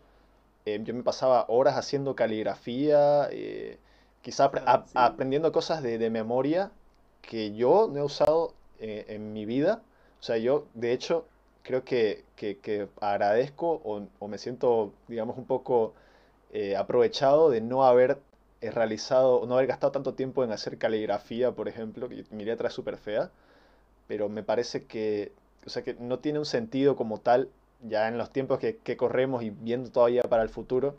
Em, 0.67 0.83
yo 0.83 0.93
me 0.93 1.01
pasaba 1.03 1.45
horas 1.47 1.77
haciendo 1.77 2.13
caligrafía, 2.13 3.29
eh, 3.31 3.77
quizá 4.21 4.51
ah, 4.65 4.83
aprendiendo 4.95 5.53
cosas 5.53 5.81
de, 5.81 6.09
memoria 6.09 6.71
que 7.21 7.55
yo 7.55 7.87
no 7.89 7.99
he 7.99 8.03
usado 8.03 8.53
eh, 8.79 9.05
en 9.07 9.31
mi 9.31 9.45
vida. 9.45 9.81
O 10.19 10.23
sea, 10.23 10.37
yo 10.37 10.65
de 10.73 10.91
hecho 10.91 11.25
creo 11.63 11.85
que, 11.85 12.25
agradezco 12.99 13.81
o, 14.19 14.27
me 14.27 14.37
siento, 14.37 14.91
digamos, 15.07 15.37
un 15.37 15.45
poco 15.45 15.93
eh, 16.51 16.75
aprovechado 16.75 17.49
de 17.49 17.61
no 17.61 17.85
haber 17.85 18.19
realizado, 18.61 19.45
no 19.45 19.55
haber 19.55 19.67
gastado 19.67 19.91
tanto 19.93 20.15
tiempo 20.15 20.43
en 20.43 20.51
hacer 20.51 20.77
caligrafía, 20.77 21.53
por 21.53 21.69
ejemplo, 21.69 22.09
que 22.09 22.25
mi 22.31 22.43
letra 22.43 22.67
es 22.67 22.73
súper 22.73 22.97
fea, 22.97 23.31
pero 24.07 24.27
me 24.27 24.43
parece 24.43 24.85
que, 24.85 25.31
o 25.65 25.69
sea, 25.69 25.83
que 25.83 25.93
no 25.93 26.19
tiene 26.19 26.39
un 26.39 26.45
sentido 26.45 26.97
como 26.97 27.19
tal 27.19 27.49
ya 27.81 28.07
en 28.07 28.17
los 28.17 28.31
tiempos 28.31 28.59
que, 28.59 28.97
corremos 28.97 29.43
y 29.43 29.49
viendo 29.49 29.91
todavía 29.91 30.23
para 30.23 30.43
el 30.43 30.49
futuro, 30.49 30.95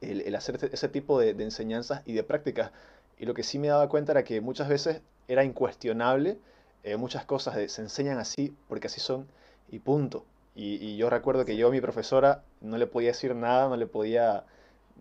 el, 0.00 0.34
hacer 0.34 0.58
ese 0.72 0.88
tipo 0.88 1.18
de, 1.20 1.30
enseñanzas 1.30 2.02
y 2.06 2.14
de 2.14 2.22
prácticas. 2.24 2.72
Y 3.18 3.26
lo 3.26 3.34
que 3.34 3.42
sí 3.42 3.58
me 3.58 3.68
daba 3.68 3.88
cuenta 3.88 4.12
era 4.12 4.24
que 4.24 4.40
muchas 4.40 4.68
veces 4.68 5.02
era 5.28 5.44
incuestionable, 5.44 6.38
eh, 6.82 6.96
muchas 6.96 7.24
cosas 7.24 7.70
se 7.70 7.82
enseñan 7.82 8.18
así 8.18 8.54
porque 8.68 8.88
así 8.88 9.00
son 9.00 9.26
y 9.70 9.78
punto. 9.78 10.24
Y, 10.54 10.96
yo 10.96 11.08
recuerdo 11.10 11.44
que 11.44 11.56
yo 11.56 11.68
a 11.68 11.70
mi 11.70 11.80
profesora 11.80 12.42
no 12.60 12.76
le 12.76 12.86
podía 12.86 13.08
decir 13.08 13.34
nada, 13.34 13.68
no 13.68 13.76
le 13.76 13.86
podía, 13.86 14.44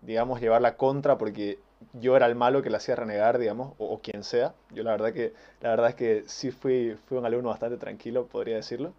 digamos, 0.02 0.40
llevar 0.42 0.62
la 0.62 0.78
contra 0.78 1.18
porque 1.18 1.60
yo 1.94 2.16
era 2.16 2.26
el 2.28 2.36
malo 2.36 2.62
que 2.62 2.70
le 2.70 2.78
hacía 2.78 2.96
renegar, 2.96 3.38
digamos, 3.38 3.74
o, 3.78 4.00
quien 4.00 4.24
sea. 4.24 4.54
Yo 4.72 4.84
la 4.84 4.92
verdad 4.92 5.14
que 5.14 5.34
la 5.62 5.70
verdad 5.72 5.90
es 5.90 5.96
que 5.96 6.24
sí 6.28 6.52
fui, 6.52 6.96
fui 7.08 7.18
un 7.18 7.26
alumno 7.26 7.50
bastante 7.50 7.78
tranquilo, 7.78 8.28
podría 8.28 8.56
decirlo. 8.56 8.94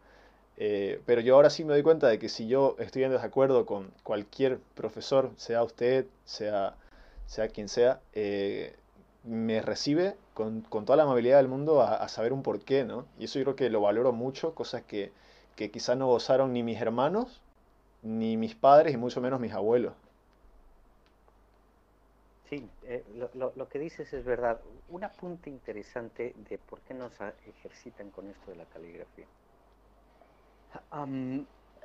Eh, 0.59 1.01
pero 1.07 1.21
yo 1.21 1.35
ahora 1.35 1.51
sí 1.51 1.65
me 1.65 1.73
doy 1.73 1.83
cuenta 1.83 2.09
de 2.09 2.19
que 2.19 2.29
si 2.29 2.47
yo 2.47 2.77
estoy 2.79 3.05
en 3.05 3.11
desacuerdo 3.11 3.67
con 3.67 3.91
cualquier 4.03 4.59
profesor, 4.75 5.31
sea 5.37 5.63
usted, 5.63 6.07
sea, 6.25 6.77
sea 7.27 7.49
quien 7.49 7.69
sea, 7.69 8.01
eh, 8.13 8.77
me 9.25 9.63
recibe 9.63 10.17
con, 10.35 10.63
con, 10.63 10.85
toda 10.85 10.97
la 10.97 11.05
amabilidad 11.05 11.39
del 11.39 11.49
mundo 11.49 11.81
a, 11.83 12.07
saber 12.09 12.33
un 12.33 12.43
porqué, 12.43 12.85
¿no? 12.85 13.07
Y 13.19 13.25
eso 13.25 13.39
yo 13.39 13.45
creo 13.45 13.57
que 13.57 13.71
lo 13.71 13.81
valoro 13.81 14.13
mucho, 14.13 14.55
cosas 14.55 14.83
que, 14.83 15.13
que 15.57 15.71
quizá 15.71 15.95
no 15.95 16.09
gozaron 16.09 16.53
ni 16.53 16.63
mis 16.63 16.81
hermanos, 16.81 17.41
ni 18.03 18.37
mis 18.37 18.55
padres, 18.55 18.95
y 18.95 18.97
mucho 18.97 19.21
menos 19.21 19.41
mis 19.41 19.53
abuelos. 19.53 19.95
Sí, 22.51 22.69
eh, 22.85 23.03
lo, 23.35 23.53
lo, 23.57 23.69
que 23.69 23.79
dices 23.79 24.13
es 24.13 24.25
verdad. 24.25 24.61
Un 24.91 25.05
apunte 25.05 25.49
interesante 25.49 26.35
de 26.51 26.59
por 26.59 26.81
qué 26.81 26.93
nos 26.93 27.13
ejercitan 27.47 28.11
con 28.11 28.29
esto 28.29 28.51
de 28.51 28.57
la 28.57 28.65
caligrafía. 28.67 29.27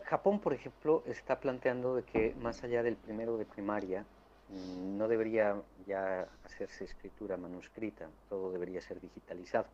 Japón, 0.03 0.39
por 0.39 0.53
ejemplo, 0.53 1.03
está 1.05 1.39
planteando 1.39 1.95
de 1.95 2.03
que 2.03 2.33
más 2.41 2.63
allá 2.63 2.81
del 2.83 2.95
primero 2.95 3.37
de 3.37 3.45
primaria, 3.45 4.05
mm, 4.49 4.97
no 4.97 5.07
debería 5.07 5.61
ya 5.85 6.27
hacerse 6.45 6.85
escritura 6.85 7.35
manuscrita, 7.35 8.07
todo 8.29 8.51
debería 8.51 8.81
ser 8.81 9.01
digitalizado. 9.01 9.67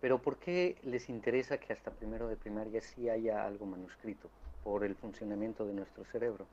Pero 0.00 0.18
¿por 0.18 0.36
qué 0.36 0.76
les 0.82 1.08
interesa 1.08 1.58
que 1.58 1.72
hasta 1.72 1.90
primero 1.90 2.28
de 2.28 2.36
primaria 2.36 2.80
sí 2.80 3.08
haya 3.08 3.44
algo 3.44 3.66
manuscrito? 3.66 4.28
Por 4.62 4.84
el 4.84 4.94
funcionamiento 4.94 5.66
de 5.66 5.72
nuestro 5.72 6.04
cerebro. 6.04 6.46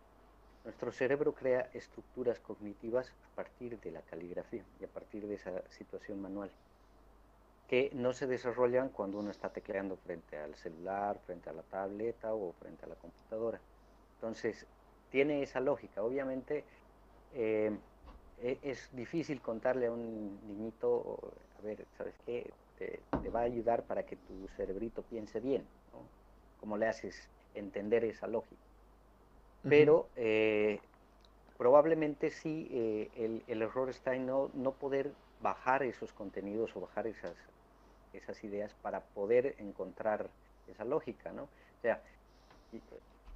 Nuestro 0.64 0.92
cerebro 0.92 1.34
crea 1.34 1.70
estructuras 1.74 2.40
cognitivas 2.40 3.10
a 3.10 3.36
partir 3.36 3.80
de 3.82 3.92
la 3.92 4.02
caligrafía 4.02 4.64
y 4.80 4.86
a 4.86 4.88
partir 4.88 5.28
de 5.28 5.36
esa 5.36 5.68
situación 5.70 6.22
manual, 6.22 6.52
que 7.72 7.90
no 7.94 8.12
se 8.12 8.28
desarrollan 8.28 8.90
cuando 8.90 9.18
uno 9.18 9.32
está 9.32 9.48
tecleando 9.48 9.96
frente 9.96 10.38
al 10.38 10.54
celular, 10.56 11.18
frente 11.26 11.50
a 11.50 11.54
la 11.54 11.62
tableta 11.62 12.34
o 12.34 12.52
frente 12.60 12.84
a 12.84 12.90
la 12.90 12.96
computadora. 12.96 13.62
Entonces, 14.16 14.68
tiene 15.10 15.42
esa 15.42 15.62
lógica. 15.62 16.04
Obviamente, 16.04 16.66
eh, 17.34 17.72
e, 18.42 18.58
es 18.62 18.90
difícil 18.92 19.40
contarle 19.40 19.86
a 19.86 19.92
un 19.94 20.38
niñito, 20.50 21.18
a 21.58 21.62
ver, 21.62 21.86
¿sabes 21.98 22.14
qué? 22.26 22.52
Te, 22.78 23.00
va 23.30 23.40
a 23.40 23.44
ayudar 23.44 23.84
para 23.84 24.06
que 24.06 24.18
tu 24.18 24.50
cerebrito 24.58 25.02
piense 25.04 25.40
bien, 25.40 25.62
¿no? 25.94 26.00
¿Cómo 26.60 26.76
le 26.76 26.90
haces 26.90 27.30
entender 27.56 28.04
esa 28.04 28.28
lógica? 28.28 28.62
pero 29.64 30.10
eh, 30.18 30.80
probablemente 31.58 32.32
sí 32.32 32.68
eh, 32.72 33.44
el, 33.48 33.62
error 33.62 33.92
está 33.92 34.16
en 34.16 34.26
no, 34.26 34.50
no 34.56 34.72
poder 34.72 35.14
bajar 35.40 35.84
esos 35.84 36.12
contenidos 36.14 36.76
o 36.76 36.82
bajar 36.82 37.06
esas, 37.06 37.36
esas 38.14 38.44
ideas 38.44 38.74
para 38.82 39.02
poder 39.02 39.56
encontrar 39.60 40.30
esa 40.68 40.86
lógica, 40.86 41.32
¿no? 41.32 41.44
O 41.44 41.82
sea, 41.82 42.02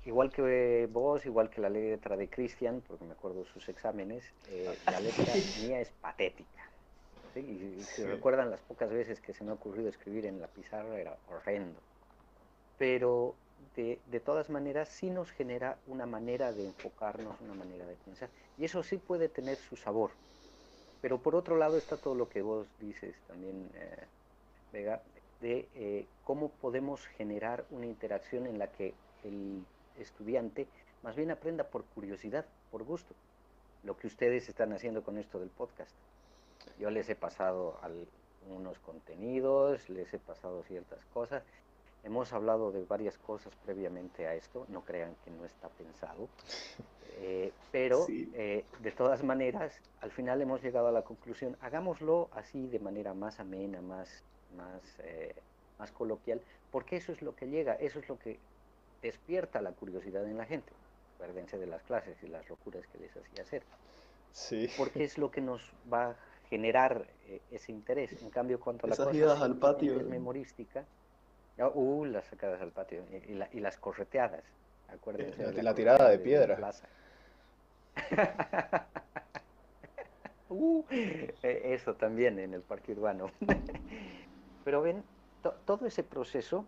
igual 0.05 0.31
que 0.31 0.87
vos, 0.91 1.25
igual 1.25 1.49
que 1.49 1.61
la 1.61 1.69
letra 1.69 2.15
de 2.15 2.29
Cristian, 2.29 2.81
porque 2.87 3.05
me 3.05 3.13
acuerdo 3.13 3.39
de 3.39 3.49
sus 3.49 3.67
exámenes, 3.69 4.23
eh, 4.49 4.77
la 4.85 4.99
letra 4.99 5.33
mía 5.61 5.79
es 5.79 5.91
patética. 5.91 6.69
Y, 7.35 7.81
si 7.83 8.03
recuerdan 8.05 8.49
las 8.49 8.61
pocas 8.61 8.89
veces 8.89 9.19
que 9.19 9.33
se 9.33 9.43
me 9.43 9.51
ha 9.51 9.55
ocurrido 9.55 9.89
escribir 9.89 10.25
en 10.25 10.39
la 10.39 10.47
pizarra, 10.47 10.97
era 10.97 11.17
horrendo. 11.27 11.81
Pero 12.77 13.35
de, 13.75 14.19
todas 14.19 14.49
maneras 14.49 14.89
sí 14.89 15.09
nos 15.09 15.31
genera 15.31 15.77
una 15.87 16.05
manera 16.05 16.53
de 16.53 16.65
enfocarnos, 16.65 17.39
una 17.41 17.53
manera 17.53 17.85
de 17.85 17.95
pensar. 17.95 18.29
Y 18.57 18.65
eso 18.65 18.83
sí 18.83 18.97
puede 18.97 19.27
tener 19.27 19.57
su 19.57 19.75
sabor. 19.75 20.11
Pero 21.01 21.19
por 21.19 21.35
otro 21.35 21.57
lado 21.57 21.77
está 21.77 21.97
todo 21.97 22.15
lo 22.15 22.29
que 22.29 22.41
vos 22.41 22.67
dices 22.79 23.15
también, 23.27 23.69
eh, 23.75 24.07
Vega, 24.75 25.01
de 25.39 25.69
eh, 25.75 26.05
cómo 26.25 26.49
podemos 26.49 27.07
generar 27.17 27.63
una 27.71 27.85
interacción 27.85 28.45
en 28.45 28.59
la 28.59 28.67
que 28.67 28.93
el 29.23 29.63
estudiante 29.97 30.67
más 31.01 31.15
bien 31.15 31.31
aprenda 31.31 31.63
por 31.63 31.85
curiosidad, 31.85 32.45
por 32.71 32.83
gusto. 32.83 33.15
Lo 33.83 33.95
que 33.97 34.07
ustedes 34.07 34.49
están 34.49 34.73
haciendo 34.73 35.01
con 35.01 35.17
esto 35.17 35.39
del 35.39 35.49
podcast. 35.49 35.95
Yo 36.77 36.89
les 36.89 37.07
he 37.09 37.15
pasado 37.15 37.79
algunos 37.81 38.77
contenidos, 38.79 39.87
les 39.89 40.13
he 40.13 40.19
pasado 40.19 40.61
ciertas 40.63 41.05
cosas 41.13 41.43
Hemos 42.05 42.31
hablado 42.33 42.71
de 42.71 42.83
varias 42.83 43.17
cosas 43.17 43.51
previamente 43.65 44.27
a 44.27 44.35
esto, 44.35 44.67
no 44.69 44.81
crean 44.81 45.15
que 45.25 45.31
no 45.31 45.43
está 45.43 45.69
pensado, 45.69 46.29
eh, 47.17 47.51
pero 47.71 48.05
eh, 48.07 48.63
de 48.79 48.91
todas 48.91 49.23
maneras, 49.23 49.81
al 50.01 50.11
final 50.11 50.39
hemos 50.39 50.61
llegado 50.61 50.87
a 50.87 50.91
la 50.91 51.01
conclusión, 51.01 51.57
hagámoslo 51.61 52.29
así 52.33 52.67
de 52.67 52.77
manera 52.77 53.15
más 53.15 53.39
amena, 53.39 53.81
más, 53.81 54.23
más, 54.55 54.81
eh, 54.99 55.35
más 55.79 55.91
coloquial, 55.91 56.41
porque 56.71 56.97
eso 56.97 57.11
es 57.11 57.21
lo 57.21 57.35
que 57.35 57.47
llega, 57.47 57.73
eso 57.75 57.99
es 57.99 58.09
lo 58.09 58.17
que 58.17 58.39
despierta 59.01 59.61
la 59.61 59.71
curiosidad 59.71 60.25
en 60.25 60.37
la 60.37 60.45
gente. 60.45 60.71
Acuérdense 61.15 61.57
de 61.57 61.67
las 61.67 61.81
clases 61.83 62.17
y 62.23 62.27
las 62.27 62.47
locuras 62.49 62.85
que 62.87 62.99
les 62.99 63.15
hacía 63.15 63.43
hacer. 63.43 63.63
Sí. 64.31 64.69
Porque 64.77 65.03
es 65.03 65.17
lo 65.17 65.31
que 65.31 65.41
nos 65.41 65.61
va 65.91 66.09
a 66.09 66.15
generar 66.49 67.05
ese 67.51 67.71
interés. 67.71 68.21
En 68.21 68.29
cambio, 68.29 68.59
cuanto 68.59 68.85
a 68.85 68.89
la 68.89 68.95
cosa 68.95 69.43
al 69.43 69.55
patio. 69.55 69.95
memorística, 70.01 70.83
Uh, 71.57 72.05
las 72.05 72.25
sacadas 72.25 72.61
al 72.61 72.71
patio 72.71 73.03
y, 73.53 73.59
las 73.59 73.77
correteadas. 73.77 74.43
Acuérdense. 74.89 75.53
La, 75.53 75.63
la, 75.63 75.73
tirada 75.73 76.09
de, 76.09 76.19
piedra. 76.19 76.73
uh, 80.49 80.83
e, 80.91 81.33
eso 81.73 81.93
también 81.95 82.39
en 82.39 82.53
el 82.53 82.61
parque 82.61 82.91
urbano. 82.91 83.31
Pero 84.65 84.81
ven, 84.81 85.03
todo 85.65 85.85
ese 85.85 86.03
proceso 86.03 86.65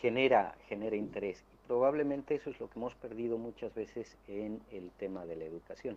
genera, 0.00 0.56
genera 0.66 0.96
interés. 0.96 1.44
Y 1.54 1.66
probablemente 1.68 2.34
eso 2.34 2.50
es 2.50 2.58
lo 2.58 2.68
que 2.68 2.80
hemos 2.80 2.96
perdido 2.96 3.38
muchas 3.38 3.72
veces 3.72 4.16
en 4.26 4.60
el 4.72 4.90
tema 4.98 5.24
de 5.26 5.36
la 5.36 5.44
educación. 5.44 5.96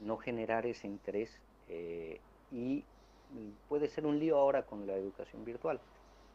No 0.00 0.18
generar 0.18 0.66
ese 0.66 0.86
interés 0.86 1.40
eh, 1.70 2.20
y 2.52 2.84
puede 3.70 3.88
ser 3.88 4.04
un 4.04 4.18
lío 4.18 4.36
ahora 4.36 4.66
con 4.66 4.86
la 4.86 4.94
educación 4.94 5.46
virtual 5.46 5.80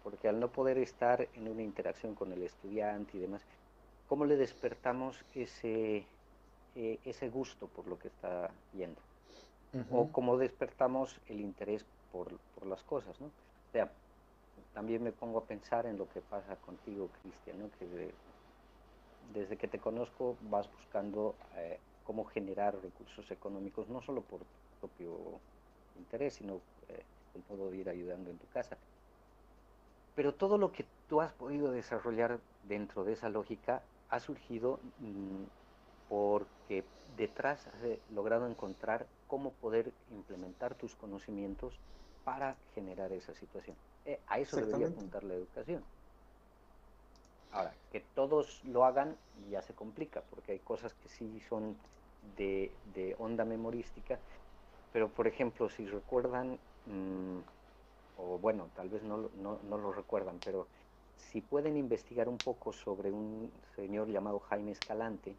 porque 0.03 0.27
al 0.27 0.39
no 0.39 0.49
poder 0.49 0.77
estar 0.77 1.27
en 1.33 1.47
una 1.47 1.63
interacción 1.63 2.13
con 2.13 2.31
el 2.33 2.43
estudiante 2.43 3.17
y 3.17 3.21
demás, 3.21 3.41
¿cómo 4.07 4.25
le 4.25 4.35
despertamos 4.35 5.23
ese, 5.33 6.05
eh, 6.75 6.99
ese 7.05 7.29
gusto 7.29 7.67
por 7.67 7.87
lo 7.87 7.97
que 7.97 8.09
está 8.09 8.51
yendo? 8.73 9.01
O 9.89 10.11
cómo 10.11 10.37
despertamos 10.37 11.19
el 11.27 11.39
interés 11.39 11.83
por, 12.11 12.37
por, 12.53 12.67
las 12.67 12.83
cosas, 12.83 13.19
¿no? 13.19 13.25
O 13.25 13.71
sea, 13.71 13.91
también 14.73 15.03
me 15.03 15.11
pongo 15.13 15.39
a 15.39 15.47
pensar 15.47 15.85
en 15.85 15.97
lo 15.97 16.07
que 16.09 16.21
pasa 16.21 16.57
contigo, 16.57 17.09
Cristian. 17.11 17.69
Que 17.71 17.85
desde 19.33 19.57
que 19.57 19.67
te 19.67 19.79
conozco 19.79 20.37
vas 20.41 20.69
buscando 20.71 21.37
eh, 21.55 21.79
cómo 22.03 22.25
generar 22.25 22.81
recursos 22.81 23.31
económicos, 23.31 23.87
no 23.89 24.01
solo 24.01 24.21
por 24.27 24.45
tu 24.45 24.51
propio 24.79 25.41
interés, 25.95 26.35
sino 26.35 26.61
eh, 26.87 27.05
el 27.33 27.75
ir 27.75 27.89
ayudando 27.89 28.29
en 28.31 28.37
tu 28.39 28.47
casa. 28.47 28.77
Pero 30.15 30.35
todo 30.35 30.57
lo 30.57 30.71
que 30.71 30.85
tú 31.07 31.21
has 31.21 31.33
podido 31.33 31.71
desarrollar 31.71 32.41
dentro 32.61 33.03
de 33.03 33.13
esa 33.13 33.29
lógica 33.29 33.87
ha 34.09 34.19
surgido 34.19 34.79
mm, 34.97 35.45
porque 36.07 36.91
detrás 37.03 37.67
has 37.67 37.83
eh, 37.83 38.03
logrado 38.07 38.47
encontrar 38.47 39.09
cómo 39.27 39.55
poder 39.57 39.95
implementar 40.07 40.75
tus 40.75 40.95
conocimientos 40.95 41.81
para 42.23 42.61
generar 42.73 43.11
esa 43.13 43.33
situación. 43.33 43.77
Eh, 44.05 44.19
a 44.27 44.39
eso 44.39 44.57
debería 44.57 44.87
apuntar 44.87 45.23
la 45.23 45.35
educación. 45.35 45.83
Ahora, 47.51 47.75
que 47.91 47.99
todos 47.99 48.63
lo 48.63 48.83
hagan 48.83 49.15
ya 49.49 49.61
se 49.61 49.73
complica, 49.75 50.21
porque 50.29 50.53
hay 50.53 50.59
cosas 50.59 50.93
que 50.95 51.07
sí 51.07 51.39
son 51.47 51.77
de, 52.35 53.15
onda 53.19 53.45
memorística, 53.45 54.19
pero 54.91 55.09
por 55.09 55.27
ejemplo, 55.27 55.69
si 55.69 55.85
recuerdan, 55.85 56.57
mm, 56.85 57.39
o 58.17 58.39
bueno, 58.39 58.69
tal 58.75 58.89
vez 58.89 59.03
no, 59.03 59.29
no, 59.35 59.59
no, 59.63 59.77
lo 59.77 59.91
recuerdan, 59.91 60.39
pero 60.43 60.67
si 61.15 61.41
pueden 61.41 61.77
investigar 61.77 62.27
un 62.27 62.39
poco 62.39 62.73
sobre 62.73 63.11
un 63.11 63.51
señor 63.75 64.07
llamado 64.09 64.39
Jaime 64.39 64.71
Escalante, 64.71 65.35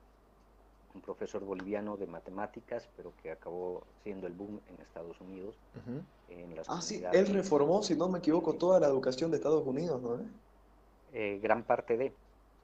un 0.94 1.00
profesor 1.00 1.44
boliviano 1.44 1.96
de 1.96 2.06
matemáticas, 2.06 2.88
pero 2.96 3.12
que 3.22 3.30
acabó 3.30 3.82
siendo 4.02 4.26
el 4.26 4.32
boom 4.32 4.60
en 4.68 4.80
Estados 4.80 5.20
Unidos. 5.20 5.56
en 6.28 6.54
ah, 6.68 6.80
sí, 6.80 7.02
él 7.12 7.26
reformó, 7.28 7.82
si 7.82 7.96
no 7.96 8.08
me 8.08 8.20
equivoco, 8.20 8.54
toda 8.54 8.78
la 8.80 8.86
educación 8.86 9.30
de 9.30 9.38
Estados 9.38 9.66
Unidos, 9.66 10.00
¿no? 10.00 10.20
Eh, 11.12 11.38
gran 11.42 11.62
parte 11.62 11.96
de. 11.96 12.12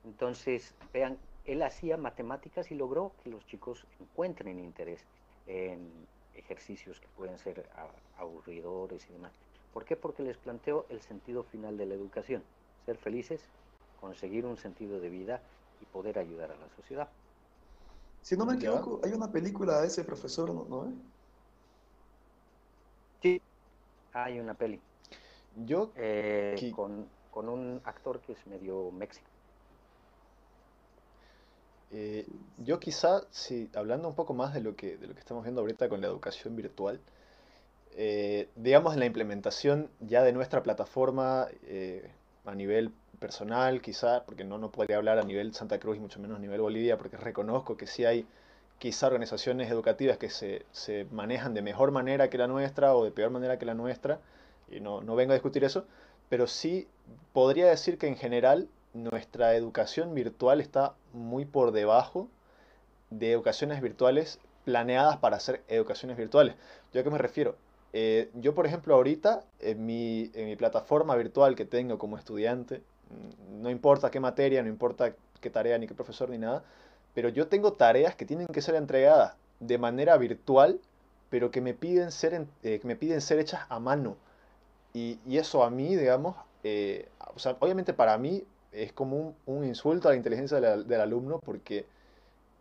Entonces, 0.04 0.74
vean, 0.92 1.18
él 1.44 1.62
hacía 1.62 1.96
matemáticas 1.96 2.70
y 2.70 2.74
logró 2.74 3.12
que 3.22 3.30
los 3.30 3.44
chicos 3.46 3.84
encuentren 4.00 4.58
interés 4.58 5.04
en 5.46 5.90
ejercicios 6.34 7.00
que 7.00 7.08
pueden 7.16 7.38
ser 7.38 7.68
aburridores 8.18 9.06
y 9.08 9.12
demás. 9.12 9.32
¿Por 9.72 9.84
qué? 9.84 9.96
Porque 9.96 10.22
les 10.22 10.36
planteo 10.36 10.86
el 10.88 11.00
sentido 11.00 11.42
final 11.44 11.76
de 11.76 11.86
la 11.86 11.94
educación, 11.94 12.42
ser 12.86 12.96
felices, 12.96 13.40
conseguir 14.00 14.46
un 14.46 14.56
sentido 14.56 15.00
de 15.00 15.10
vida 15.10 15.40
y 15.80 15.84
poder 15.86 16.18
ayudar 16.18 16.50
a 16.50 16.56
la 16.56 16.68
sociedad. 16.76 17.08
Si 18.22 18.36
no 18.36 18.46
me 18.46 18.54
equivoco, 18.54 19.00
hay 19.02 19.12
una 19.12 19.30
película 19.30 19.80
de 19.80 19.86
ese 19.86 20.04
profesor, 20.04 20.52
¿no? 20.52 20.92
Sí, 23.22 23.40
hay 24.12 24.38
una 24.38 24.54
peli. 24.54 24.80
Yo 25.64 25.90
eh, 25.96 26.72
con, 26.74 27.08
con, 27.30 27.48
un 27.48 27.80
actor 27.84 28.20
que 28.20 28.32
es 28.32 28.46
medio 28.46 28.90
México. 28.92 29.26
Eh, 31.92 32.26
yo 32.58 32.78
quizá, 32.78 33.22
si 33.30 33.68
hablando 33.74 34.08
un 34.08 34.14
poco 34.14 34.32
más 34.32 34.54
de 34.54 34.60
lo 34.60 34.76
que 34.76 34.96
de 34.96 35.08
lo 35.08 35.14
que 35.14 35.20
estamos 35.20 35.42
viendo 35.42 35.60
ahorita 35.60 35.88
con 35.88 36.00
la 36.00 36.06
educación 36.06 36.54
virtual, 36.54 37.00
eh, 37.92 38.48
digamos, 38.54 38.94
en 38.94 39.00
la 39.00 39.06
implementación 39.06 39.90
ya 39.98 40.22
de 40.22 40.32
nuestra 40.32 40.62
plataforma 40.62 41.48
a 42.44 42.54
nivel 42.54 42.92
personal, 43.18 43.80
quizá, 43.82 44.24
porque 44.24 44.44
no, 44.44 44.58
no 44.58 44.70
podría 44.70 44.96
hablar 44.96 45.18
a 45.18 45.22
nivel 45.22 45.54
Santa 45.54 45.78
Cruz 45.78 45.96
y 45.96 46.00
mucho 46.00 46.20
menos 46.20 46.38
a 46.38 46.40
nivel 46.40 46.60
Bolivia, 46.60 46.98
porque 46.98 47.16
reconozco 47.16 47.76
que 47.76 47.86
sí 47.86 48.04
hay 48.04 48.26
quizá 48.78 49.08
organizaciones 49.08 49.70
educativas 49.70 50.16
que 50.16 50.30
se, 50.30 50.64
se, 50.72 51.06
manejan 51.10 51.52
de 51.52 51.62
mejor 51.62 51.90
manera 51.90 52.30
que 52.30 52.38
la 52.38 52.46
nuestra 52.46 52.94
o 52.96 53.04
de 53.04 53.10
peor 53.10 53.30
manera 53.30 53.58
que 53.58 53.66
la 53.66 53.74
nuestra, 53.74 54.20
y 54.70 54.80
no, 54.80 55.02
no 55.02 55.16
vengo 55.16 55.32
a 55.32 55.34
discutir 55.34 55.64
eso, 55.64 55.84
pero 56.30 56.46
sí 56.46 56.88
podría 57.32 57.66
decir 57.66 57.98
que 57.98 58.06
en 58.06 58.16
general 58.16 58.68
nuestra 58.94 59.54
educación 59.54 60.14
virtual 60.14 60.60
está 60.60 60.94
muy 61.12 61.44
por 61.44 61.72
debajo 61.72 62.28
de 63.10 63.32
educaciones 63.32 63.80
virtuales 63.82 64.40
planeadas 64.64 65.18
para 65.18 65.36
hacer 65.36 65.62
educaciones 65.68 66.16
virtuales. 66.16 66.54
¿Yo 66.92 67.00
a 67.00 67.04
qué 67.04 67.10
me 67.10 67.18
refiero? 67.18 67.56
Eh, 67.92 68.30
yo, 68.34 68.54
por 68.54 68.66
ejemplo, 68.66 68.94
ahorita 68.94 69.44
en 69.58 69.84
mi, 69.84 70.30
en 70.34 70.46
mi 70.46 70.56
plataforma 70.56 71.16
virtual 71.16 71.56
que 71.56 71.64
tengo 71.64 71.98
como 71.98 72.16
estudiante, 72.16 72.82
mm, 73.10 73.62
no 73.62 73.70
importa 73.70 74.10
qué 74.10 74.20
materia, 74.20 74.62
no 74.62 74.68
importa 74.68 75.14
qué 75.40 75.50
tarea, 75.50 75.78
ni 75.78 75.86
qué 75.86 75.94
profesor, 75.94 76.30
ni 76.30 76.38
nada, 76.38 76.62
pero 77.14 77.28
yo 77.28 77.48
tengo 77.48 77.72
tareas 77.72 78.14
que 78.14 78.24
tienen 78.26 78.46
que 78.46 78.62
ser 78.62 78.74
entregadas 78.76 79.34
de 79.58 79.78
manera 79.78 80.16
virtual, 80.16 80.80
pero 81.30 81.50
que 81.50 81.60
me 81.60 81.74
piden 81.74 82.12
ser, 82.12 82.46
eh, 82.62 82.78
que 82.80 82.86
me 82.86 82.96
piden 82.96 83.20
ser 83.20 83.38
hechas 83.38 83.62
a 83.68 83.78
mano. 83.80 84.16
Y, 84.94 85.18
y 85.26 85.38
eso 85.38 85.62
a 85.64 85.70
mí, 85.70 85.96
digamos, 85.96 86.36
eh, 86.64 87.08
obviamente 87.60 87.92
para 87.92 88.18
mí 88.18 88.44
es 88.72 88.92
como 88.92 89.34
un, 89.46 89.64
insulto 89.64 90.08
a 90.08 90.12
la 90.12 90.16
inteligencia 90.16 90.60
del 90.60 91.00
alumno 91.00 91.40
porque 91.40 91.86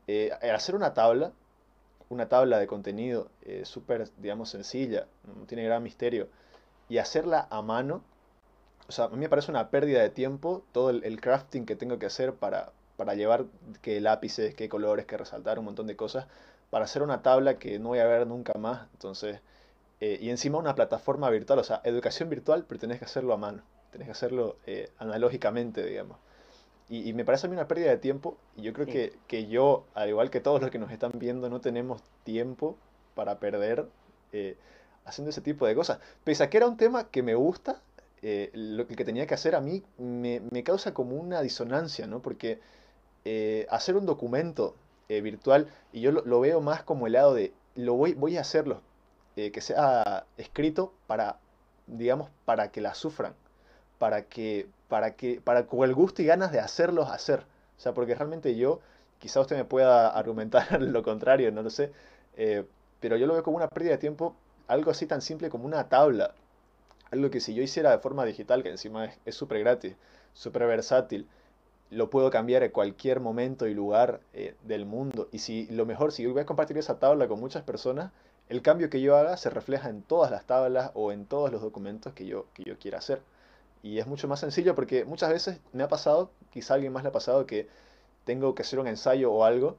eh, 0.08 0.32
hacer 0.54 0.76
una 0.76 0.94
tabla, 0.94 1.32
una 2.10 2.28
tabla 2.28 2.60
de 2.60 2.68
contenido 2.68 3.30
eh, 3.44 3.64
súper, 3.66 4.10
digamos, 4.18 4.50
sencilla, 4.50 5.08
no 5.26 5.46
tiene 5.46 5.64
gran 5.64 5.84
misterio, 5.84 6.28
y 6.90 6.98
hacerla 6.98 7.48
a 7.52 7.62
mano, 7.62 8.04
o 8.88 8.92
sea, 8.92 9.06
a 9.06 9.10
mí 9.10 9.18
me 9.18 9.30
parece 9.30 9.52
una 9.52 9.70
pérdida 9.70 10.02
de 10.02 10.10
tiempo 10.10 10.64
todo 10.72 10.90
el, 10.90 11.22
crafting 11.22 11.66
que 11.66 11.76
tengo 11.76 12.00
que 12.00 12.08
hacer 12.08 12.34
para, 12.34 12.72
para 12.98 13.14
llevar 13.14 13.46
qué 13.82 14.02
lápices, 14.02 14.56
qué 14.56 14.70
colores, 14.70 15.06
qué 15.06 15.18
resaltar, 15.18 15.60
un 15.60 15.66
montón 15.66 15.88
de 15.88 15.96
cosas, 15.96 16.26
para 16.70 16.86
hacer 16.86 17.04
una 17.04 17.22
tabla 17.22 17.60
que 17.60 17.80
no 17.80 17.90
voy 17.90 18.00
a 18.00 18.06
ver 18.06 18.28
nunca 18.28 18.54
más. 18.58 18.88
Entonces, 18.94 19.40
eh, 20.00 20.18
y 20.22 20.30
encima 20.30 20.58
una 20.58 20.76
plataforma 20.76 21.30
virtual, 21.30 21.60
o 21.60 21.64
sea, 21.64 21.82
educación 21.84 22.30
virtual, 22.30 22.66
pero 22.68 22.80
tenés 22.80 23.00
que 23.00 23.06
hacerlo 23.06 23.34
a 23.34 23.38
mano, 23.38 23.64
tenés 23.92 24.08
que 24.08 24.12
hacerlo 24.14 24.58
eh, 24.66 24.92
analógicamente, 24.98 25.86
digamos. 25.86 26.18
Y, 26.90 27.14
me 27.14 27.24
parece 27.24 27.46
a 27.46 27.50
mí 27.50 27.56
una 27.56 27.68
pérdida 27.68 27.92
de 27.92 27.98
tiempo. 27.98 28.36
Y 28.56 28.64
yo 28.64 28.74
creo 28.74 28.88
que, 28.88 29.14
que, 29.28 29.46
yo, 29.46 29.86
al 29.94 30.10
igual 30.10 30.32
que 30.32 30.40
todos 30.40 30.60
los 30.60 30.72
que 30.72 30.80
nos 30.80 30.92
están 30.92 31.12
viendo, 31.16 31.48
no 31.48 31.62
tenemos 31.62 32.02
tiempo 32.24 32.78
para 33.14 33.40
perder 33.40 33.86
eh, 34.32 34.58
haciendo 35.06 35.30
ese 35.30 35.42
tipo 35.42 35.68
de 35.68 35.76
cosas. 35.76 36.00
Pese 36.24 36.44
a 36.44 36.50
que 36.50 36.58
era 36.58 36.68
un 36.68 36.78
tema 36.78 37.10
que 37.10 37.22
me 37.22 37.36
gusta, 37.36 37.82
eh, 38.22 38.50
lo 38.54 38.88
que 38.88 39.06
tenía 39.06 39.28
que 39.28 39.34
hacer 39.36 39.56
a 39.56 39.62
mí 39.62 39.84
me, 39.98 40.42
me 40.52 40.64
causa 40.64 40.94
como 40.94 41.16
una 41.16 41.42
disonancia, 41.42 42.08
¿no? 42.08 42.22
Porque 42.22 42.60
eh, 43.26 43.68
hacer 43.70 43.96
un 43.96 44.06
documento 44.06 44.76
virtual, 45.10 45.68
y 45.92 46.02
yo 46.02 46.12
lo, 46.12 46.24
lo, 46.24 46.40
veo 46.40 46.62
más 46.62 46.84
como 46.84 47.08
el 47.08 47.14
lado 47.14 47.34
de, 47.34 47.52
lo 47.74 47.96
voy, 47.96 48.14
voy 48.14 48.38
a 48.38 48.42
hacerlo, 48.42 48.82
que 49.36 49.60
sea 49.60 50.28
escrito 50.38 50.94
para, 51.08 51.40
digamos, 51.88 52.30
para 52.46 52.72
que 52.72 52.80
la 52.80 52.94
sufran, 52.94 53.34
para 53.98 54.26
que, 54.26 54.68
para 54.90 55.16
que, 55.16 55.40
para 55.42 55.68
con 55.68 55.88
el 55.88 55.96
gusto 55.96 56.22
y 56.22 56.26
ganas 56.26 56.52
de 56.52 56.60
hacerlos 56.60 57.10
hacer. 57.10 57.42
O 57.78 57.82
sea, 57.82 57.94
porque 57.94 58.16
realmente 58.16 58.56
yo, 58.58 58.82
quizá 59.20 59.40
usted 59.42 59.56
me 59.56 59.66
pueda 59.66 60.10
argumentar 60.10 60.82
lo 60.82 61.04
contrario, 61.04 61.52
no 61.52 61.64
lo 61.64 61.70
sé, 61.70 61.92
eh, 62.36 62.66
pero 63.00 63.16
yo 63.18 63.28
lo 63.28 63.34
veo 63.34 63.44
como 63.44 63.58
una 63.58 63.70
pérdida 63.70 63.92
de 63.92 63.98
tiempo, 64.00 64.36
algo 64.68 64.92
así 64.92 65.06
tan 65.06 65.22
simple 65.22 65.50
como 65.50 65.66
una 65.66 65.88
tabla. 65.90 66.34
Algo 67.12 67.32
que 67.32 67.40
si 67.40 67.54
yo 67.56 67.64
hiciera 67.64 67.92
de 67.92 68.00
forma 68.00 68.26
digital, 68.26 68.62
que 68.64 68.70
encima 68.70 69.10
es 69.26 69.36
súper 69.36 69.60
gratis, 69.60 69.96
súper 70.34 70.68
versátil, 70.68 71.28
lo 71.90 72.10
puedo 72.10 72.30
cambiar 72.30 72.64
en 72.64 72.72
cualquier 72.72 73.20
momento 73.20 73.68
y 73.68 73.74
lugar 73.74 74.20
eh, 74.34 74.56
del 74.64 74.86
mundo. 74.86 75.28
Y 75.32 75.40
si 75.40 75.68
lo 75.68 75.86
mejor, 75.86 76.12
si 76.12 76.24
yo 76.24 76.32
voy 76.34 76.42
a 76.42 76.46
compartir 76.46 76.78
esa 76.78 77.00
tabla 77.00 77.28
con 77.28 77.40
muchas 77.40 77.64
personas, 77.64 78.12
el 78.48 78.62
cambio 78.62 78.90
que 78.90 79.02
yo 79.02 79.16
haga 79.18 79.38
se 79.38 79.50
refleja 79.50 79.90
en 79.90 80.02
todas 80.04 80.32
las 80.32 80.46
tablas 80.46 80.92
o 80.94 81.12
en 81.12 81.26
todos 81.26 81.52
los 81.52 81.62
documentos 81.62 82.14
que 82.14 82.26
yo, 82.26 82.46
que 82.54 82.64
yo 82.64 82.78
quiera 82.78 83.00
hacer. 83.00 83.22
Y 83.82 84.00
es 84.00 84.08
mucho 84.08 84.28
más 84.28 84.40
sencillo 84.40 84.76
porque 84.76 85.06
muchas 85.06 85.30
veces 85.30 85.60
me 85.74 85.84
ha 85.84 85.88
pasado, 85.88 86.32
quizá 86.52 86.74
a 86.74 86.76
alguien 86.76 86.92
más 86.92 87.04
le 87.04 87.10
ha 87.10 87.14
pasado, 87.14 87.46
que 87.46 87.68
tengo 88.26 88.54
que 88.56 88.64
hacer 88.64 88.80
un 88.80 88.88
ensayo 88.88 89.32
o 89.32 89.46
algo 89.46 89.78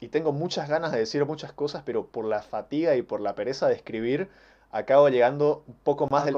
y 0.00 0.08
tengo 0.08 0.32
muchas 0.32 0.68
ganas 0.68 0.92
de 0.92 0.98
decir 0.98 1.24
muchas 1.26 1.52
cosas, 1.52 1.82
pero 1.84 2.06
por 2.06 2.24
la 2.24 2.42
fatiga 2.42 2.96
y 2.96 3.02
por 3.02 3.20
la 3.20 3.34
pereza 3.34 3.68
de 3.68 3.74
escribir, 3.74 4.28
acabo 4.70 5.08
llegando 5.08 5.62
un 5.66 5.74
poco 5.74 6.08
más, 6.08 6.24
del, 6.24 6.34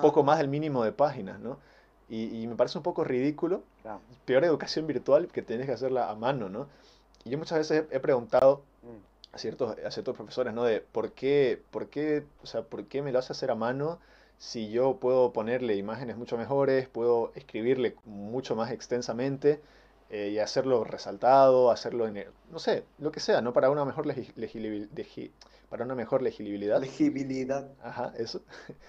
poco 0.00 0.22
más 0.22 0.38
del 0.38 0.48
mínimo 0.48 0.84
de 0.84 0.92
páginas, 0.92 1.40
¿no? 1.40 1.58
Y, 2.08 2.46
me 2.46 2.56
parece 2.56 2.76
un 2.76 2.84
poco 2.84 3.04
ridículo. 3.04 3.62
Peor 4.26 4.44
educación 4.44 4.86
virtual 4.86 5.28
que 5.28 5.40
tienes 5.40 5.66
que 5.66 5.72
hacerla 5.72 6.10
a 6.10 6.14
mano, 6.14 6.50
¿no? 6.50 6.68
Y 7.24 7.30
yo 7.30 7.38
muchas 7.38 7.58
veces 7.58 7.86
he, 7.90 8.00
preguntado 8.00 8.62
mm. 8.82 9.34
a 9.34 9.38
ciertos, 9.38 9.78
a 9.78 9.90
ciertos 9.90 10.14
profesores, 10.14 10.52
¿no? 10.52 10.64
De 10.64 10.82
por 10.82 11.12
qué, 11.12 11.62
por 11.70 11.88
qué, 11.88 12.26
o 12.42 12.46
sea, 12.46 12.62
por 12.62 12.84
qué 12.84 13.00
me 13.00 13.12
lo 13.12 13.18
hace 13.18 13.32
hacer 13.32 13.50
a 13.50 13.54
mano 13.54 13.98
si 14.42 14.70
yo 14.70 14.96
puedo 14.96 15.32
ponerle 15.32 15.76
imágenes 15.76 16.16
mucho 16.16 16.36
mejores, 16.36 16.88
puedo 16.88 17.30
escribirle 17.36 17.94
mucho 18.04 18.56
más 18.56 18.72
extensamente 18.72 19.60
eh, 20.10 20.30
y 20.30 20.40
hacerlo 20.40 20.82
resaltado, 20.82 21.70
hacerlo 21.70 22.08
en, 22.08 22.24
no 22.50 22.58
sé, 22.58 22.82
lo 22.98 23.12
que 23.12 23.20
sea, 23.20 23.40
¿no? 23.40 23.52
Para 23.52 23.70
una 23.70 23.84
mejor 23.84 24.04
legibilidad. 24.04 24.88
Para 25.70 25.84
una 25.84 25.94
mejor 25.94 26.22
legibilidad. 26.22 26.80
Legibilidad. 26.80 27.70
Ajá, 27.82 28.12
eso. 28.18 28.42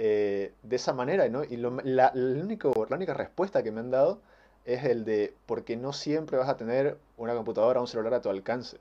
Eh, 0.00 0.52
de 0.62 0.76
esa 0.76 0.92
manera, 0.92 1.28
¿no? 1.28 1.42
Y 1.42 1.56
la, 1.56 2.12
único, 2.14 2.86
la 2.88 2.94
única 2.94 3.14
respuesta 3.14 3.64
que 3.64 3.72
me 3.72 3.80
han 3.80 3.90
dado 3.90 4.20
es 4.64 4.84
el 4.84 5.04
de, 5.04 5.34
porque 5.44 5.76
no 5.76 5.92
siempre 5.92 6.38
vas 6.38 6.48
a 6.48 6.56
tener 6.56 6.98
una 7.16 7.34
computadora 7.34 7.80
o 7.80 7.82
un 7.82 7.88
celular 7.88 8.14
a 8.14 8.22
tu 8.22 8.28
alcance. 8.28 8.78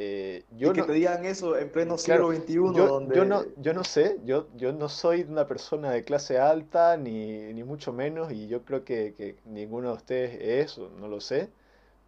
Eh, 0.00 0.44
yo 0.56 0.70
y 0.70 0.74
que 0.74 0.82
te 0.84 0.92
digan 0.92 1.24
eso 1.24 1.58
en 1.58 1.70
pleno 1.70 1.98
siglo 1.98 2.32
XXI. 2.32 2.54
Yo, 2.54 2.72
donde... 2.72 3.16
yo, 3.16 3.24
no, 3.24 3.44
yo 3.56 3.74
no 3.74 3.82
sé, 3.82 4.20
yo, 4.24 4.46
yo 4.56 4.72
no 4.72 4.88
soy 4.88 5.22
una 5.22 5.48
persona 5.48 5.90
de 5.90 6.04
clase 6.04 6.38
alta, 6.38 6.96
ni, 6.96 7.52
ni 7.52 7.64
mucho 7.64 7.92
menos, 7.92 8.30
y 8.30 8.46
yo 8.46 8.62
creo 8.62 8.84
que, 8.84 9.14
que, 9.16 9.36
ninguno 9.44 9.88
de 9.88 9.94
ustedes 9.94 10.38
es, 10.40 10.78
no 10.78 11.08
lo 11.08 11.20
sé, 11.20 11.50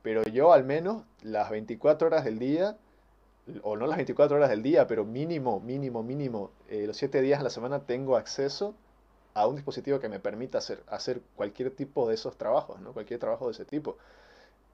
pero 0.02 0.22
yo 0.22 0.52
al 0.52 0.64
menos 0.64 1.02
las 1.22 1.50
24 1.50 2.06
horas 2.06 2.24
del 2.24 2.38
día, 2.38 2.76
o 3.62 3.76
no 3.76 3.88
las 3.88 3.96
24 3.96 4.36
horas 4.36 4.50
del 4.50 4.62
día, 4.62 4.86
pero 4.86 5.04
mínimo, 5.04 5.58
mínimo, 5.58 6.04
mínimo, 6.04 6.52
eh, 6.68 6.86
los 6.86 6.96
7 6.96 7.20
días 7.20 7.40
a 7.40 7.42
la 7.42 7.50
semana 7.50 7.80
tengo 7.80 8.16
acceso 8.16 8.74
a 9.34 9.48
un 9.48 9.56
dispositivo 9.56 9.98
que 9.98 10.08
me 10.08 10.20
permita 10.20 10.58
hacer, 10.58 10.82
hacer 10.88 11.22
cualquier 11.34 11.70
tipo 11.70 12.08
de 12.08 12.14
esos 12.14 12.36
trabajos, 12.36 12.80
¿no? 12.80 12.92
cualquier 12.92 13.18
trabajo 13.18 13.46
de 13.46 13.52
ese 13.52 13.64
tipo. 13.64 13.96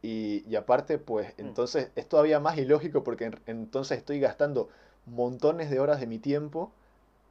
Y, 0.08 0.54
aparte, 0.54 0.98
pues 0.98 1.28
mm. 1.30 1.40
entonces 1.40 1.90
es 1.96 2.08
todavía 2.08 2.38
más 2.38 2.56
ilógico 2.58 3.02
porque 3.02 3.32
entonces 3.46 3.98
estoy 3.98 4.20
gastando 4.20 4.68
montones 5.04 5.68
de 5.68 5.80
horas 5.80 5.98
de 5.98 6.06
mi 6.06 6.20
tiempo 6.20 6.70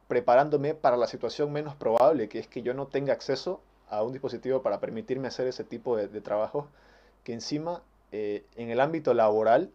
preparándome 0.08 0.74
para 0.74 0.98
la 0.98 1.06
situación 1.06 1.52
menos 1.52 1.74
probable, 1.74 2.28
que 2.28 2.38
es 2.38 2.46
que 2.48 2.60
yo 2.60 2.74
no 2.74 2.86
tenga 2.86 3.14
acceso 3.14 3.60
a 3.88 4.02
un 4.02 4.12
dispositivo 4.12 4.60
para 4.60 4.78
permitirme 4.78 5.28
hacer 5.28 5.46
ese 5.46 5.64
tipo 5.64 5.96
de, 5.96 6.08
de 6.08 6.20
trabajos, 6.20 6.66
que 7.24 7.32
encima 7.32 7.82
eh, 8.12 8.44
en 8.56 8.68
el 8.68 8.80
ámbito 8.80 9.14
laboral, 9.14 9.70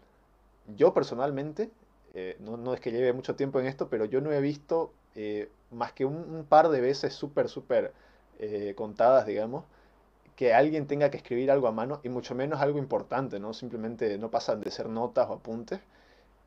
yo 0.77 0.93
personalmente, 0.93 1.71
eh, 2.13 2.37
no, 2.39 2.55
no, 2.55 2.75
es 2.75 2.81
que 2.81 2.91
lleve 2.91 3.13
mucho 3.13 3.35
tiempo 3.35 3.59
en 3.59 3.65
esto, 3.65 3.89
pero 3.89 4.05
yo 4.05 4.21
no 4.21 4.31
he 4.31 4.41
visto 4.41 4.93
eh, 5.15 5.49
más 5.71 5.91
que 5.91 6.05
un, 6.05 6.15
un, 6.15 6.45
par 6.45 6.69
de 6.69 6.81
veces 6.81 7.13
súper, 7.13 7.49
súper 7.49 7.93
contadas, 8.75 9.27
digamos, 9.27 9.65
que 10.35 10.53
alguien 10.53 10.87
tenga 10.87 11.09
que 11.11 11.17
escribir 11.17 11.51
algo 11.51 11.67
a 11.67 11.71
mano 11.71 11.99
y 12.03 12.09
mucho 12.09 12.35
menos 12.35 12.61
algo 12.61 12.79
importante, 12.79 13.39
¿no? 13.39 13.53
Simplemente 13.53 14.17
no 14.17 14.31
pasan 14.31 14.61
de 14.61 14.71
ser 14.71 14.89
notas 14.89 15.27
o 15.29 15.33
apuntes 15.33 15.79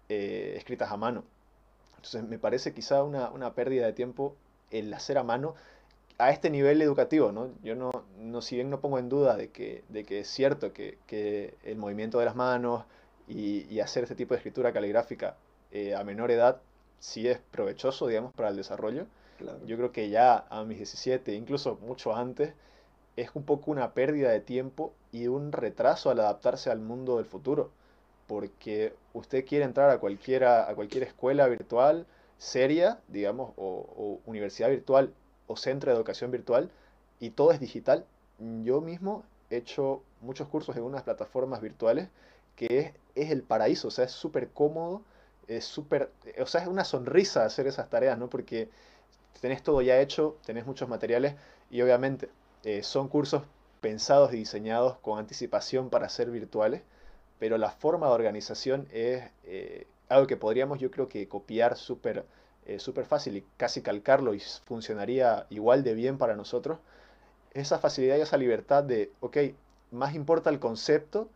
eh, 0.09 0.55
escritas 0.57 0.91
a 0.91 0.97
mano. 0.97 1.25
Entonces 1.97 2.25
me 2.25 2.39
parece 2.39 2.75
quizá 2.75 3.03
una, 3.03 3.31
una, 3.31 3.55
pérdida 3.55 3.87
de 3.87 3.93
tiempo 3.93 4.37
el 4.71 4.93
hacer 4.93 5.19
a 5.19 5.23
mano 5.23 5.55
a 6.19 6.31
este 6.31 6.51
nivel 6.51 6.83
educativo, 6.83 7.33
¿no? 7.33 7.51
Yo 7.63 7.75
no, 7.75 7.91
no 8.19 8.43
si 8.43 8.57
bien 8.57 8.71
no 8.71 8.81
pongo 8.81 8.99
en 8.99 9.09
duda 9.09 9.37
de 9.37 9.51
que, 9.51 9.85
de 9.89 10.05
que 10.05 10.21
es 10.21 10.29
cierto 10.29 10.73
que, 10.73 10.99
que 11.07 11.55
el 11.65 11.77
movimiento 11.77 12.19
de 12.19 12.27
las 12.27 12.37
manos 12.37 12.85
y, 13.29 13.67
y 13.73 13.81
hacer 13.81 14.05
este 14.05 14.15
tipo 14.15 14.35
de 14.35 14.39
escritura 14.39 14.73
caligráfica 14.73 15.37
eh, 15.75 15.95
a 15.95 16.05
menor 16.05 16.31
edad 16.31 16.61
sí 17.01 17.29
es 17.29 17.39
provechoso, 17.51 18.07
digamos, 18.07 18.33
para 18.33 18.49
el 18.49 18.57
desarrollo. 18.57 19.07
Yo 19.67 19.77
creo 19.77 19.93
que 19.93 20.09
ya 20.09 20.47
a 20.49 20.65
mis 20.65 20.79
17, 20.79 21.35
incluso 21.35 21.77
mucho 21.83 22.15
antes, 22.15 22.55
es 23.17 23.31
un 23.35 23.45
poco 23.45 23.71
una 23.71 23.95
pérdida 23.95 24.31
de 24.31 24.41
tiempo 24.41 24.93
y 25.13 25.29
un 25.29 25.53
retraso 25.53 26.11
al 26.11 26.21
adaptarse 26.21 26.71
al 26.71 26.81
mundo 26.81 27.17
del 27.17 27.27
futuro. 27.27 27.71
Porque 28.27 28.95
usted 29.13 29.45
quiere 29.45 29.65
entrar 29.65 29.91
a, 29.91 29.99
cualquiera, 29.99 30.69
a 30.69 30.75
cualquier 30.75 31.05
escuela 31.05 31.47
virtual 31.47 32.07
seria, 32.39 33.01
digamos, 33.09 33.53
o, 33.57 34.21
universidad 34.27 34.71
virtual 34.71 35.13
o 35.47 35.57
centro 35.57 35.91
de 35.91 35.97
educación 35.97 36.31
virtual 36.31 36.71
y 37.21 37.31
todo 37.31 37.53
es 37.53 37.61
digital. 37.61 38.05
Yo 38.63 38.81
mismo 38.81 39.25
he 39.51 39.59
hecho 39.59 40.03
muchos 40.21 40.49
cursos 40.49 40.77
en 40.77 40.83
unas 40.83 41.03
plataformas 41.03 41.61
virtuales 41.61 42.09
que 42.57 42.79
es, 42.79 42.93
es 43.15 43.31
el 43.31 43.43
paraíso, 43.43 43.89
o 43.89 43.91
sea, 43.91 44.05
es 44.07 44.13
súper 44.13 44.49
cómodo, 44.51 45.03
es 45.49 45.65
súper, 45.65 46.11
o 46.41 46.47
sea, 46.47 46.63
es 46.63 46.69
una 46.69 46.85
sonrisa 46.85 47.45
hacer 47.45 47.67
esas 47.67 47.91
tareas, 47.91 48.19
¿no? 48.19 48.29
Porque 48.31 48.69
tenés 49.41 49.63
todo 49.63 49.83
ya 49.83 50.01
hecho, 50.01 50.37
tenés 50.47 50.67
muchos 50.67 50.89
materiales 50.89 51.35
y 51.71 51.83
obviamente 51.83 52.29
eh, 52.65 52.83
son 52.83 53.09
cursos 53.09 53.43
pensados 53.81 54.33
y 54.33 54.37
diseñados 54.37 54.97
con 54.99 55.19
anticipación 55.19 55.91
para 55.91 56.09
ser 56.09 56.31
virtuales, 56.31 56.83
pero 57.39 57.59
la 57.59 57.71
forma 57.71 58.07
de 58.07 58.15
organización 58.15 58.89
es 58.91 59.25
eh, 59.45 59.87
algo 60.09 60.27
que 60.27 60.39
podríamos 60.39 60.79
yo 60.79 60.91
creo 60.91 61.09
que 61.09 61.29
copiar 61.29 61.77
súper 61.77 62.25
eh, 62.67 62.79
fácil 63.07 63.37
y 63.37 63.45
casi 63.59 63.83
calcarlo 63.83 64.33
y 64.35 64.41
funcionaría 64.41 65.47
igual 65.51 65.85
de 65.85 65.95
bien 65.95 66.17
para 66.17 66.37
nosotros. 66.37 66.79
Esa 67.53 67.79
facilidad 67.79 68.17
y 68.17 68.23
esa 68.23 68.39
libertad 68.39 68.83
de, 68.83 69.13
ok, 69.21 69.37
más 69.93 70.15
importa 70.15 70.51
el 70.51 70.59
concepto 70.59 71.29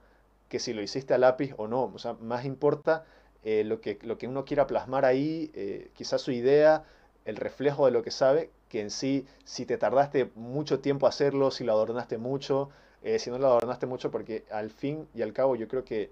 que 0.48 0.58
si 0.60 0.72
lo 0.72 0.82
hiciste 0.82 1.14
a 1.14 1.18
lápiz 1.18 1.54
o 1.58 1.68
no, 1.68 1.84
o 1.94 1.98
sea, 1.98 2.14
más 2.14 2.44
importa 2.46 3.04
lo, 3.44 3.80
que, 3.80 3.98
lo 4.02 4.18
que 4.18 4.26
uno 4.26 4.44
quiera 4.44 4.66
plasmar 4.66 5.04
ahí, 5.04 5.90
quizás 5.94 6.22
su 6.22 6.32
idea, 6.32 6.84
el 7.24 7.36
reflejo 7.36 7.86
de 7.86 7.92
lo 7.92 8.02
que 8.02 8.10
sabe, 8.10 8.50
que 8.68 8.80
en 8.80 8.90
sí, 8.90 9.26
si 9.44 9.66
te 9.66 9.78
tardaste 9.78 10.30
mucho 10.34 10.80
tiempo 10.80 11.06
hacerlo, 11.06 11.50
si 11.50 11.64
lo 11.64 11.72
adornaste 11.72 12.18
mucho, 12.18 12.70
eh, 13.02 13.18
si 13.18 13.30
no 13.30 13.38
lo 13.38 13.46
adornaste 13.46 13.86
mucho, 13.86 14.10
porque 14.10 14.44
al 14.50 14.70
fin 14.70 15.08
y 15.14 15.22
al 15.22 15.32
cabo 15.32 15.56
yo 15.56 15.68
creo 15.68 15.84
que, 15.84 16.10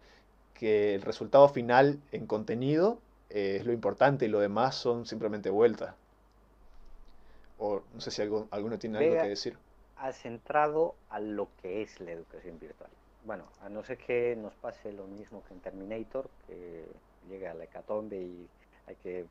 que 0.55 0.95
el 0.95 1.03
resultado 1.03 1.49
final 1.49 2.01
en 2.13 2.27
contenido 2.27 2.99
es 3.29 3.67
lo 3.67 3.73
importante 3.73 4.27
y 4.27 4.29
lo 4.29 4.41
demás 4.41 4.77
son 4.77 5.07
simplemente 5.07 5.51
vueltas. 5.51 5.95
O 7.59 7.83
no 7.95 8.01
sé 8.01 8.11
si 8.11 8.23
algo, 8.23 8.49
alguno 8.51 8.79
tiene 8.79 8.99
algo 8.99 9.23
que 9.23 9.29
decir. 9.29 9.59
Ha 9.97 10.13
centrado 10.13 10.95
a 11.09 11.21
lo 11.21 11.49
que 11.63 11.83
es 11.83 12.01
la 12.01 12.13
educación 12.13 12.59
virtual. 12.59 12.91
Bueno, 13.25 13.45
a 13.63 13.69
no 13.69 13.83
ser 13.83 13.99
que 13.99 14.37
nos 14.37 14.55
pase 14.55 14.93
lo 14.93 15.07
mismo 15.07 15.43
que 15.49 15.55
en 15.55 15.61
Terminator, 15.61 16.29
que 16.47 16.85
llega 17.29 17.51
a 17.51 17.55
la 17.55 17.65
hecatombe 17.65 18.17
y 18.17 18.49
hay 18.87 18.95
que 18.97 19.25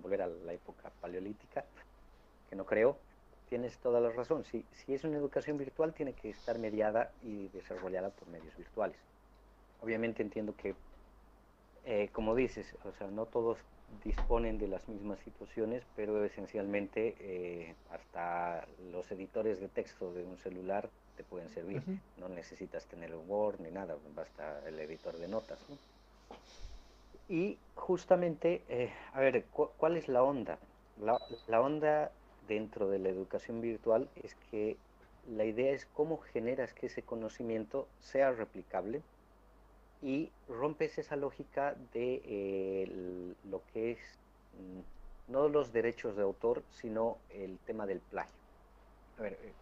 volver 0.00 0.22
a 0.22 0.26
la 0.28 0.52
época 0.52 0.90
paleolítica, 1.00 1.64
que 2.50 2.56
no 2.56 2.66
creo, 2.66 2.98
tienes 3.48 3.78
toda 3.78 4.00
la 4.00 4.10
razón. 4.10 4.44
Si, 4.44 4.64
si 4.72 4.92
es 4.92 5.04
una 5.04 5.16
educación 5.16 5.56
virtual, 5.56 5.94
tiene 5.94 6.12
que 6.12 6.30
estar 6.30 6.58
mediada 6.58 7.12
y 7.22 7.48
desarrollada 7.48 8.10
por 8.10 8.28
medios 8.28 8.54
virtuales. 8.56 8.98
Obviamente 9.80 10.22
entiendo 10.22 10.54
que, 10.56 10.74
eh, 11.86 12.10
como 12.12 12.34
dices, 12.34 12.74
o 12.84 12.92
sea, 12.92 13.06
no 13.06 13.26
todos 13.26 13.58
disponen 14.04 14.58
de 14.58 14.68
las 14.68 14.88
mismas 14.88 15.18
situaciones, 15.20 15.82
pero 15.96 16.24
esencialmente 16.24 17.16
eh, 17.18 17.74
hasta 17.90 18.66
los 18.92 19.10
editores 19.10 19.60
de 19.60 19.68
texto 19.68 20.12
de 20.12 20.22
un 20.22 20.38
celular 20.38 20.88
te 21.16 21.24
pueden 21.24 21.48
servir. 21.50 21.82
No 22.18 22.28
necesitas 22.28 22.86
tener 22.86 23.10
el 23.10 23.16
Word 23.16 23.60
ni 23.60 23.70
nada, 23.70 23.96
basta 24.14 24.62
el 24.66 24.78
editor 24.78 25.16
de 25.16 25.28
notas. 25.28 25.58
¿no? 25.68 25.76
Y 27.28 27.58
justamente, 27.74 28.62
eh, 28.68 28.92
a 29.12 29.20
ver, 29.20 29.44
¿cuál 29.52 29.96
es 29.96 30.08
la 30.08 30.22
onda? 30.22 30.58
La, 31.00 31.60
onda 31.60 32.10
dentro 32.50 32.88
de 32.88 32.98
la 32.98 33.08
educación 33.08 33.60
virtual 33.60 34.08
es 34.24 34.34
que 34.50 34.76
la 35.36 35.44
idea 35.44 35.70
es 35.70 35.86
cómo 35.94 36.18
generas 36.18 36.74
que 36.74 36.86
ese 36.86 37.02
conocimiento 37.02 37.86
sea 38.00 38.32
replicable 38.32 39.02
y 40.02 40.30
rompes 40.48 40.98
esa 40.98 41.14
lógica 41.14 41.76
de 41.94 42.20
eh, 42.24 43.34
lo 43.48 43.62
que 43.72 43.92
es 43.92 43.98
mm, 44.58 45.32
no 45.32 45.48
los 45.48 45.72
derechos 45.72 46.16
de 46.16 46.22
autor, 46.22 46.64
sino 46.72 47.18
el 47.32 47.56
tema 47.66 47.86
del 47.86 48.00
plagio. 48.00 48.34
A 49.18 49.22
ver, 49.22 49.34
eh, 49.34 49.52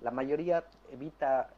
la 0.00 0.12
mayoría 0.12 0.62
evita 0.92 1.50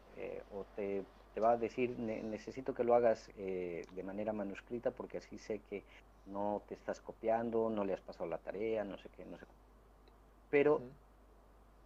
o 0.54 0.64
te 0.74 1.04
va 1.40 1.52
a 1.52 1.56
decir, 1.56 1.98
necesito 1.98 2.74
que 2.74 2.84
lo 2.84 2.94
hagas 2.94 3.30
eh, 3.38 3.86
de 3.94 4.02
manera 4.02 4.32
manuscrita 4.32 4.90
porque 4.90 5.18
así 5.18 5.38
sé 5.38 5.60
que 5.68 5.82
no 6.26 6.62
te 6.68 6.74
estás 6.74 7.00
copiando, 7.00 7.68
no 7.70 7.84
le 7.84 7.94
has 7.94 8.00
pasado 8.00 8.28
la 8.28 8.38
tarea, 8.38 8.84
no 8.84 8.96
sé 8.96 9.08
qué, 9.16 9.24
no 9.24 9.38
sé. 9.38 9.44
Pero 10.50 10.80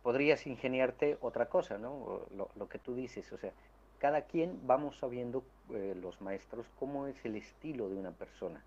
podrías 0.03 0.46
ingeniarte 0.46 1.18
otra 1.20 1.46
cosa, 1.46 1.79
¿no? 1.79 2.20
Lo, 2.57 2.68
que 2.68 2.79
tú 2.79 2.94
dices, 2.94 3.33
o 3.33 3.38
sea, 3.38 3.53
cada 3.98 4.22
quien 4.22 4.66
vamos 4.66 4.98
sabiendo, 4.98 5.42
eh, 5.70 5.94
los 6.00 6.20
maestros, 6.20 6.66
cómo 6.79 7.07
es 7.07 7.16
el 7.24 7.37
estilo 7.37 7.88
de 7.88 7.96
una 7.96 8.11
persona. 8.11 8.62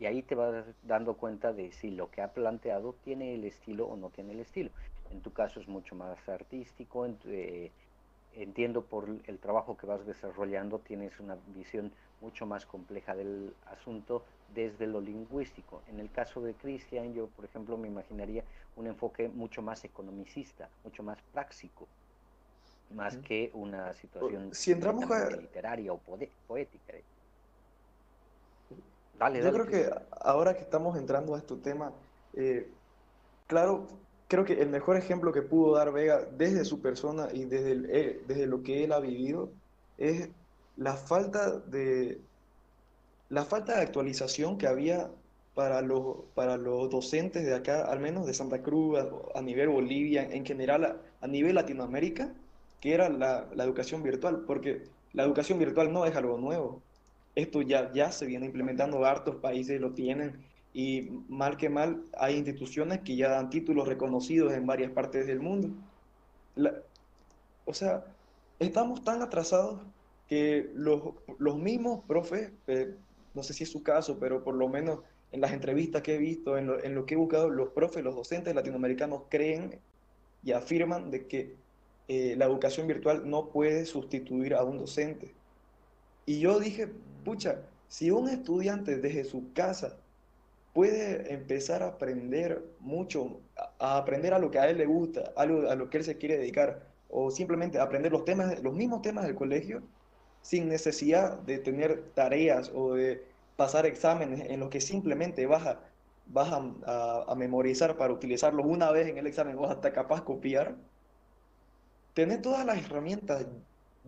Y 0.00 0.06
ahí 0.06 0.22
te 0.22 0.34
vas 0.34 0.64
dando 0.84 1.14
cuenta 1.14 1.52
de 1.52 1.72
si 1.72 1.90
lo 1.90 2.10
que 2.10 2.22
ha 2.22 2.32
planteado 2.32 2.94
tiene 3.04 3.34
el 3.34 3.44
estilo 3.44 3.86
o 3.86 3.96
no 3.96 4.10
tiene 4.10 4.32
el 4.32 4.40
estilo. 4.40 4.70
En 5.10 5.20
tu 5.20 5.32
caso 5.32 5.60
es 5.60 5.68
mucho 5.68 5.94
más 5.94 6.28
artístico, 6.28 7.04
en 7.04 7.18
eh, 7.26 7.70
entiendo 8.34 8.82
por 8.82 9.08
el 9.26 9.38
trabajo 9.38 9.76
que 9.76 9.86
vas 9.86 10.06
desarrollando, 10.06 10.78
tienes 10.78 11.18
una 11.20 11.36
visión 11.48 11.92
mucho 12.20 12.46
más 12.46 12.66
compleja 12.66 13.14
del 13.14 13.54
asunto 13.66 14.24
desde 14.54 14.86
lo 14.86 15.00
lingüístico. 15.00 15.82
En 15.88 16.00
el 16.00 16.10
caso 16.10 16.40
de 16.40 16.54
Cristian, 16.54 17.12
yo, 17.14 17.26
por 17.28 17.44
ejemplo, 17.44 17.76
me 17.76 17.88
imaginaría 17.88 18.44
un 18.76 18.86
enfoque 18.86 19.28
mucho 19.28 19.62
más 19.62 19.84
economicista, 19.84 20.68
mucho 20.84 21.02
más 21.02 21.18
práctico, 21.32 21.86
más 22.94 23.16
que 23.18 23.50
una 23.54 23.92
situación 23.94 24.54
si 24.54 24.72
entramos 24.72 25.04
literaria 25.38 25.92
o 25.92 25.98
poética. 26.46 26.94
Dale, 29.18 29.42
yo 29.42 29.52
creo 29.52 29.66
que 29.66 29.90
ahora 30.20 30.54
que 30.54 30.62
estamos 30.62 30.96
entrando 30.96 31.34
a 31.34 31.38
este 31.38 31.56
tema, 31.56 31.92
eh, 32.34 32.70
claro, 33.48 33.88
creo 34.28 34.44
que 34.44 34.62
el 34.62 34.68
mejor 34.68 34.96
ejemplo 34.96 35.32
que 35.32 35.42
pudo 35.42 35.74
dar 35.74 35.92
Vega 35.92 36.24
desde 36.36 36.64
su 36.64 36.80
persona 36.80 37.28
y 37.32 37.44
desde, 37.44 37.72
eh, 37.90 38.22
desde 38.28 38.46
lo 38.46 38.62
que 38.62 38.84
él 38.84 38.92
ha 38.92 39.00
vivido 39.00 39.50
es 39.96 40.30
la 40.78 40.94
falta 40.94 41.58
de 41.58 42.20
la 43.28 43.44
falta 43.44 43.76
de 43.76 43.82
actualización 43.82 44.56
que 44.56 44.66
había 44.66 45.10
para 45.54 45.82
los, 45.82 46.18
para 46.34 46.56
los 46.56 46.88
docentes 46.88 47.44
de 47.44 47.54
acá, 47.54 47.84
al 47.90 48.00
menos 48.00 48.26
de 48.26 48.32
Santa 48.32 48.62
Cruz, 48.62 48.98
a, 49.34 49.42
nivel 49.42 49.68
Bolivia, 49.68 50.22
en 50.22 50.46
general 50.46 51.00
a, 51.20 51.26
nivel 51.26 51.56
Latinoamérica, 51.56 52.32
que 52.80 52.94
era 52.94 53.08
la, 53.08 53.48
la, 53.54 53.64
educación 53.64 54.02
virtual, 54.02 54.44
porque 54.46 54.84
la 55.12 55.24
educación 55.24 55.58
virtual 55.58 55.92
no 55.92 56.06
es 56.06 56.14
algo 56.14 56.38
nuevo. 56.38 56.80
Esto 57.34 57.60
ya, 57.62 57.92
ya 57.92 58.12
se 58.12 58.26
viene 58.26 58.46
implementando, 58.46 59.04
hartos 59.04 59.36
países 59.36 59.80
lo 59.80 59.92
tienen, 59.92 60.44
y 60.72 61.10
mal 61.28 61.56
que 61.56 61.68
mal 61.68 62.04
hay 62.16 62.36
instituciones 62.36 63.00
que 63.00 63.16
ya 63.16 63.28
dan 63.28 63.50
títulos 63.50 63.88
reconocidos 63.88 64.52
en 64.52 64.66
varias 64.66 64.92
partes 64.92 65.26
del 65.26 65.40
mundo. 65.40 65.70
o 67.64 67.74
sea, 67.74 68.04
estamos 68.60 69.02
tan 69.04 69.22
atrasados 69.22 69.80
que 70.28 70.70
los, 70.74 71.02
los 71.38 71.56
mismos 71.56 72.04
profes, 72.06 72.52
eh, 72.66 72.94
no 73.34 73.42
sé 73.42 73.54
si 73.54 73.64
es 73.64 73.70
su 73.70 73.82
caso, 73.82 74.18
pero 74.20 74.44
por 74.44 74.54
lo 74.54 74.68
menos 74.68 75.00
en 75.32 75.40
las 75.40 75.52
entrevistas 75.52 76.02
que 76.02 76.14
he 76.14 76.18
visto, 76.18 76.56
en 76.58 76.66
lo, 76.66 76.82
en 76.82 76.94
lo 76.94 77.06
que 77.06 77.14
he 77.14 77.16
buscado, 77.16 77.50
los 77.50 77.70
profes, 77.70 78.04
los 78.04 78.14
docentes 78.14 78.54
latinoamericanos 78.54 79.22
creen 79.28 79.78
y 80.42 80.52
afirman 80.52 81.10
de 81.10 81.26
que 81.26 81.56
eh, 82.08 82.34
la 82.36 82.46
educación 82.46 82.86
virtual 82.86 83.28
no 83.28 83.48
puede 83.48 83.84
sustituir 83.86 84.54
a 84.54 84.62
un 84.64 84.78
docente. 84.78 85.34
Y 86.26 86.40
yo 86.40 86.60
dije, 86.60 86.88
pucha, 87.24 87.62
si 87.88 88.10
un 88.10 88.28
estudiante 88.28 88.96
desde 88.96 89.24
su 89.24 89.52
casa 89.52 89.96
puede 90.74 91.32
empezar 91.32 91.82
a 91.82 91.88
aprender 91.88 92.62
mucho, 92.80 93.40
a 93.78 93.96
aprender 93.96 94.34
a 94.34 94.38
lo 94.38 94.50
que 94.50 94.58
a 94.58 94.68
él 94.68 94.78
le 94.78 94.86
gusta, 94.86 95.32
a 95.36 95.46
lo, 95.46 95.70
a 95.70 95.74
lo 95.74 95.90
que 95.90 95.98
él 95.98 96.04
se 96.04 96.18
quiere 96.18 96.38
dedicar, 96.38 96.86
o 97.10 97.30
simplemente 97.30 97.78
aprender 97.78 98.12
los, 98.12 98.24
temas, 98.24 98.62
los 98.62 98.74
mismos 98.74 99.00
temas 99.00 99.24
del 99.24 99.34
colegio 99.34 99.82
sin 100.42 100.68
necesidad 100.68 101.38
de 101.40 101.58
tener 101.58 102.10
tareas 102.14 102.70
o 102.74 102.94
de 102.94 103.24
pasar 103.56 103.86
exámenes 103.86 104.48
en 104.48 104.60
los 104.60 104.70
que 104.70 104.80
simplemente 104.80 105.46
vas 105.46 105.66
a, 105.66 105.80
vas 106.26 106.52
a, 106.52 107.34
memorizar 107.34 107.96
para 107.96 108.12
utilizarlos 108.12 108.66
una 108.66 108.90
vez 108.90 109.08
en 109.08 109.18
el 109.18 109.26
examen 109.26 109.56
o 109.58 109.66
hasta 109.66 109.92
capaz 109.92 110.22
copiar. 110.22 110.76
Tener 112.14 112.42
todas 112.42 112.64
las 112.64 112.78
herramientas 112.78 113.46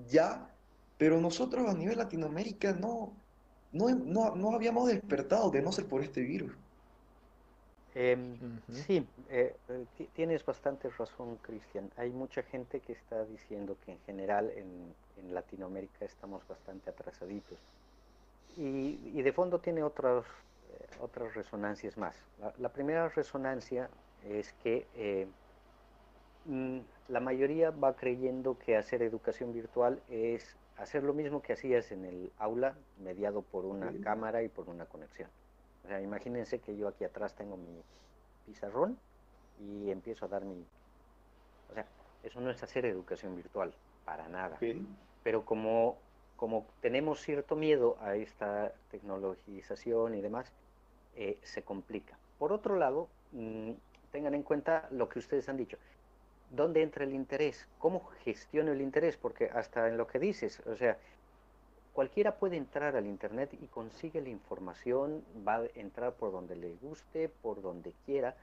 ya, 0.08 0.50
pero 0.98 1.20
nosotros 1.20 1.68
a 1.68 1.74
nivel 1.74 1.98
Latinoamérica 1.98 2.72
no, 2.72 3.12
no, 3.72 3.88
no, 3.90 4.36
no 4.36 4.52
habíamos 4.52 4.88
despertado 4.88 5.50
de 5.50 5.62
no 5.62 5.72
ser 5.72 5.86
por 5.86 6.02
este 6.02 6.22
virus. 6.22 6.52
Em, 7.94 8.60
sí, 8.70 9.06
eh, 9.30 9.56
eh, 9.68 10.06
tienes 10.14 10.44
bastante 10.44 10.88
razón, 10.90 11.36
Cristian. 11.42 11.90
Hay 11.96 12.10
mucha 12.10 12.42
gente 12.42 12.80
que 12.80 12.92
está 12.92 13.24
diciendo 13.24 13.76
que 13.84 13.92
en 13.92 13.98
general 14.00 14.50
en, 14.50 14.94
en 15.16 15.34
Latinoamérica 15.34 16.04
estamos 16.04 16.46
bastante 16.46 16.90
atrasaditos. 16.90 17.58
Y, 18.56 19.00
y 19.14 19.22
de 19.22 19.32
fondo 19.32 19.58
tiene 19.58 19.82
otras, 19.82 20.24
eh, 20.24 20.86
otras 21.00 21.34
resonancias 21.34 21.96
más. 21.96 22.14
La, 22.40 22.52
la, 22.58 22.68
primera 22.68 23.08
resonancia 23.08 23.90
es 24.24 24.52
que 24.62 25.26
mm, 26.44 26.78
la 27.08 27.20
mayoría 27.20 27.70
va 27.70 27.96
creyendo 27.96 28.56
que 28.58 28.76
hacer 28.76 29.02
educación 29.02 29.52
virtual 29.52 30.00
es 30.08 30.56
hacer 30.76 31.02
lo 31.02 31.12
mismo 31.12 31.42
que 31.42 31.54
hacías 31.54 31.90
en 31.90 32.04
el 32.04 32.32
aula, 32.38 32.74
mediado 32.98 33.42
por 33.42 33.64
una 33.64 33.92
cámara 34.02 34.42
y 34.42 34.48
por 34.48 34.68
una 34.68 34.86
conexión. 34.86 35.28
O 35.84 35.88
sea, 35.88 36.00
imagínense 36.00 36.58
que 36.58 36.76
yo 36.76 36.88
aquí 36.88 37.04
atrás 37.04 37.34
tengo 37.34 37.56
mi 37.56 37.82
pizarrón 38.46 38.98
y 39.58 39.90
empiezo 39.90 40.26
a 40.26 40.28
dar 40.28 40.44
mi... 40.44 40.64
O 41.70 41.74
sea, 41.74 41.86
eso 42.22 42.40
no 42.40 42.50
es 42.50 42.62
hacer 42.62 42.84
educación 42.86 43.36
virtual, 43.36 43.72
para 44.04 44.28
nada. 44.28 44.58
Pero 45.22 45.44
como, 45.44 45.96
como 46.36 46.66
tenemos 46.80 47.20
cierto 47.20 47.56
miedo 47.56 47.96
a 48.00 48.16
esta 48.16 48.72
tecnologización 48.90 50.14
y 50.14 50.20
demás, 50.20 50.52
eh, 51.16 51.38
se 51.42 51.62
complica. 51.62 52.18
Por 52.38 52.52
otro 52.52 52.76
lado, 52.76 53.08
mm, 53.32 53.72
tengan 54.10 54.34
en 54.34 54.42
cuenta 54.42 54.88
lo 54.90 55.08
que 55.08 55.18
ustedes 55.18 55.48
han 55.48 55.56
dicho. 55.56 55.78
¿Dónde 56.50 56.82
entra 56.82 57.04
el 57.04 57.14
interés? 57.14 57.68
¿Cómo 57.78 58.06
gestiono 58.24 58.72
el 58.72 58.80
interés? 58.80 59.16
Porque 59.16 59.50
hasta 59.52 59.88
en 59.88 59.96
lo 59.96 60.06
que 60.06 60.18
dices, 60.18 60.60
o 60.66 60.76
sea, 60.76 60.98
cualquiera 61.92 62.36
puede 62.36 62.56
entrar 62.56 62.96
al 62.96 63.06
Internet 63.06 63.50
y 63.60 63.66
consigue 63.66 64.20
la 64.20 64.28
información, 64.28 65.24
va 65.46 65.56
a 65.56 65.66
entrar 65.74 66.14
por 66.14 66.32
donde 66.32 66.56
le 66.56 66.74
guste, 66.80 67.28
por 67.28 67.62
donde 67.62 67.92
quiera. 68.06 68.36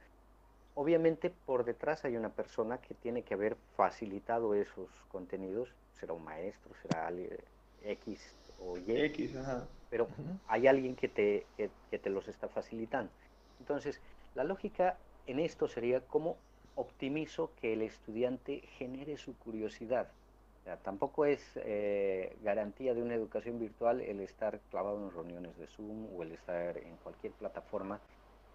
Obviamente 0.76 1.32
por 1.46 1.64
detrás 1.64 2.06
hay 2.06 2.16
una 2.16 2.30
persona 2.30 2.78
que 2.80 2.94
tiene 2.94 3.24
que 3.24 3.34
haber 3.34 3.56
facilitado 3.76 4.54
esos 4.54 4.90
contenidos, 5.10 5.70
será 6.00 6.14
un 6.14 6.24
maestro, 6.24 6.72
será 6.84 7.12
X 7.84 8.36
o 8.60 8.78
Y, 8.78 8.84
X, 8.88 9.36
ajá. 9.38 9.68
pero 9.90 10.08
hay 10.48 10.68
alguien 10.68 10.96
que 10.96 11.08
te, 11.08 11.46
que 11.58 12.00
te 12.00 12.10
los 12.10 12.28
está 12.28 12.48
facilitando. 12.48 13.12
Entonces, 13.60 14.00
la 14.36 14.44
lógica 14.44 14.98
en 15.26 15.40
esto 15.40 15.68
sería 15.68 16.02
cómo 16.02 16.38
optimizo 16.76 17.52
que 17.60 17.74
el 17.74 17.82
estudiante 17.82 18.62
genere 18.78 19.18
su 19.18 19.36
curiosidad. 19.38 20.12
Tampoco 20.76 21.26
es 21.26 21.42
eh, 21.56 22.36
garantía 22.44 22.94
de 22.94 23.02
una 23.02 23.16
educación 23.16 23.60
virtual 23.60 24.02
el 24.02 24.20
estar 24.20 24.60
clavado 24.70 25.02
en 25.02 25.12
reuniones 25.12 25.58
de 25.58 25.68
Zoom 25.68 26.08
o 26.14 26.24
el 26.24 26.34
estar 26.34 26.78
en 26.78 26.98
cualquier 26.98 27.32
plataforma, 27.34 28.02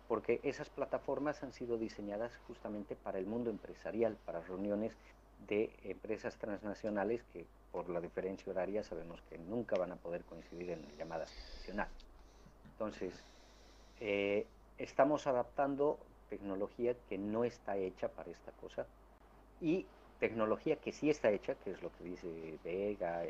porque 0.09 0.41
esas 0.43 0.69
plataformas 0.69 1.43
han 1.43 1.53
sido 1.53 1.79
diseñadas 1.79 2.37
justamente 2.47 2.97
para 2.97 3.19
el 3.19 3.27
mundo 3.27 3.49
empresarial, 3.49 4.19
para 4.27 4.43
reuniones 4.43 4.95
de 5.49 5.71
empresas 5.85 6.37
transnacionales 6.37 7.23
que 7.33 7.47
por 7.73 7.89
la 7.89 8.01
diferencia 8.01 8.53
horaria 8.53 8.85
sabemos 8.85 9.23
que 9.31 9.39
nunca 9.39 9.77
van 9.79 9.93
a 9.93 9.97
poder 9.97 10.23
coincidir 10.25 10.71
en 10.71 10.87
llamadas 10.99 11.33
tradicional. 11.33 11.89
Entonces, 12.73 13.15
eh, 14.01 14.47
estamos 14.77 15.27
adaptando 15.27 15.99
tecnología 16.29 16.95
que 17.09 17.17
no 17.17 17.45
está 17.45 17.77
hecha 17.77 18.09
para 18.09 18.31
esta 18.31 18.53
cosa 18.53 18.87
y 19.61 19.87
tecnología 20.23 20.77
que 20.77 20.93
sí 20.93 21.11
está 21.11 21.33
hecha, 21.33 21.57
que 21.57 21.73
es 21.73 21.83
lo 21.83 21.91
que 21.95 22.05
dice 22.05 22.59
Vega, 22.63 23.25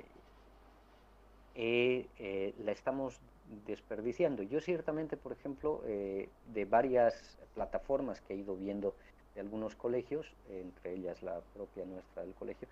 eh, 1.54 2.06
eh, 2.18 2.54
la 2.62 2.72
estamos 2.72 3.18
desperdiciando. 3.66 4.42
Yo 4.42 4.60
ciertamente, 4.60 5.16
por 5.16 5.32
ejemplo, 5.32 5.80
eh, 5.86 6.28
de 6.52 6.64
varias 6.66 7.38
plataformas 7.54 8.20
que 8.20 8.34
he 8.34 8.36
ido 8.36 8.56
viendo 8.56 8.94
de 9.34 9.40
algunos 9.40 9.74
colegios, 9.74 10.34
entre 10.50 10.92
ellas 10.92 11.22
la 11.22 11.40
propia 11.54 11.86
nuestra 11.86 12.24
del 12.24 12.34
colegio, 12.34 12.68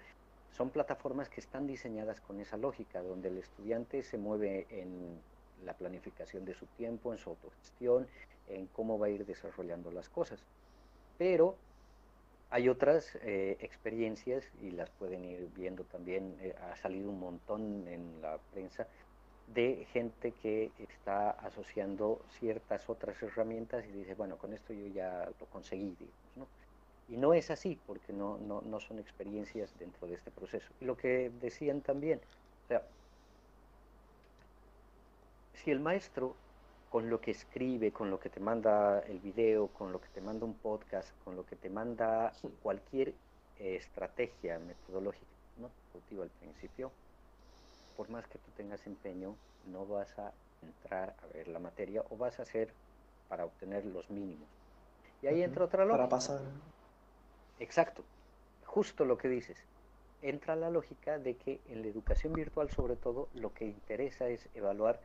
son 0.53 0.69
plataformas 0.69 1.31
que 1.31 1.41
están 1.41 1.67
diseñadas 1.67 2.21
con 2.21 2.41
esa 2.41 2.59
lógica, 2.59 3.01
donde 3.01 3.29
el 3.29 3.39
estudiante 3.39 4.03
se 4.03 4.19
mueve 4.19 4.67
en 4.69 5.19
la 5.65 5.73
planificación 5.73 6.45
de 6.45 6.53
su 6.53 6.67
tiempo, 6.77 7.15
en 7.15 7.19
su 7.19 7.31
autogestión, 7.31 8.07
en 8.49 8.67
cómo 8.67 8.99
va 8.99 9.07
a 9.07 9.11
ir 9.11 9.25
desarrollando 9.25 9.91
las 9.91 10.11
cosas. 10.11 10.45
Pero 11.17 11.57
hay 12.51 12.69
otras 12.69 13.17
eh, 13.23 13.57
experiencias 13.61 14.45
y 14.61 14.73
las 14.73 14.91
pueden 14.91 15.25
ir 15.25 15.49
viendo 15.55 15.85
también, 15.85 16.37
eh, 16.41 16.55
ha 16.61 16.77
salido 16.77 17.11
un 17.11 17.21
montón 17.21 17.87
en 17.87 18.21
la 18.21 18.39
prensa 18.53 18.89
de 19.55 19.87
gente 19.93 20.33
que 20.33 20.71
está 20.79 21.31
asociando 21.31 22.25
ciertas 22.39 22.89
otras 22.89 23.21
herramientas 23.23 23.85
y 23.87 23.93
dice, 23.93 24.15
bueno, 24.15 24.37
con 24.37 24.53
esto 24.53 24.73
yo 24.73 24.87
ya 24.89 25.29
lo 25.39 25.47
conseguí, 25.47 25.97
¿no? 26.37 26.47
Y 27.09 27.17
no 27.17 27.35
es 27.35 27.51
así, 27.51 27.79
porque 27.87 28.13
no, 28.13 28.39
no, 28.39 28.61
no 28.63 28.79
son 28.79 29.01
experiencias 29.01 29.77
dentro 29.79 30.07
de 30.07 30.15
este 30.15 30.31
proceso. 30.31 30.67
Y 30.81 30.85
lo 30.85 30.97
que 30.97 31.31
decían 31.41 31.81
también, 31.81 32.21
o 32.65 32.69
sea, 32.69 32.83
si 35.55 35.71
el 35.71 35.81
maestro 35.81 36.37
con 36.91 37.09
lo 37.09 37.21
que 37.21 37.31
escribe, 37.31 37.93
con 37.93 38.11
lo 38.11 38.19
que 38.19 38.29
te 38.29 38.41
manda 38.41 39.01
el 39.01 39.21
video, 39.21 39.69
con 39.69 39.93
lo 39.93 40.01
que 40.01 40.09
te 40.09 40.21
manda 40.21 40.45
un 40.45 40.55
podcast, 40.55 41.09
con 41.25 41.37
lo 41.37 41.47
que 41.47 41.55
te 41.55 41.71
manda 41.71 42.33
cualquier 42.63 43.15
eh, 43.61 43.77
estrategia 43.77 44.59
metodológica, 44.59 45.25
no 45.59 45.71
al 46.23 46.31
principio, 46.31 46.91
por 47.97 48.11
más 48.11 48.27
que 48.27 48.39
tú 48.39 48.51
tengas 48.57 48.85
empeño, 48.87 49.37
no 49.67 49.87
vas 49.87 50.19
a 50.19 50.33
entrar 50.63 51.15
a 51.23 51.37
ver 51.37 51.47
la 51.47 51.61
materia 51.61 52.03
o 52.11 52.17
vas 52.17 52.39
a 52.41 52.43
hacer 52.43 52.73
para 53.29 53.45
obtener 53.45 53.85
los 53.85 54.11
mínimos. 54.11 54.49
Y 55.23 55.29
ahí 55.29 55.43
entra 55.43 55.67
otra 55.67 55.85
lógica. 55.85 56.09
Para 56.09 56.09
pasar. 56.09 56.41
Exacto, 57.61 58.03
justo 58.67 59.05
lo 59.05 59.17
que 59.17 59.29
dices. 59.29 59.59
Entra 60.23 60.57
la 60.57 60.71
lógica 60.71 61.19
de 61.19 61.37
que 61.37 61.61
en 61.69 61.83
la 61.83 61.89
educación 61.89 62.33
virtual 62.33 62.69
sobre 62.71 62.97
todo 62.97 63.29
lo 63.35 63.55
que 63.55 63.67
interesa 63.67 64.29
es 64.29 64.49
evaluar 64.55 65.01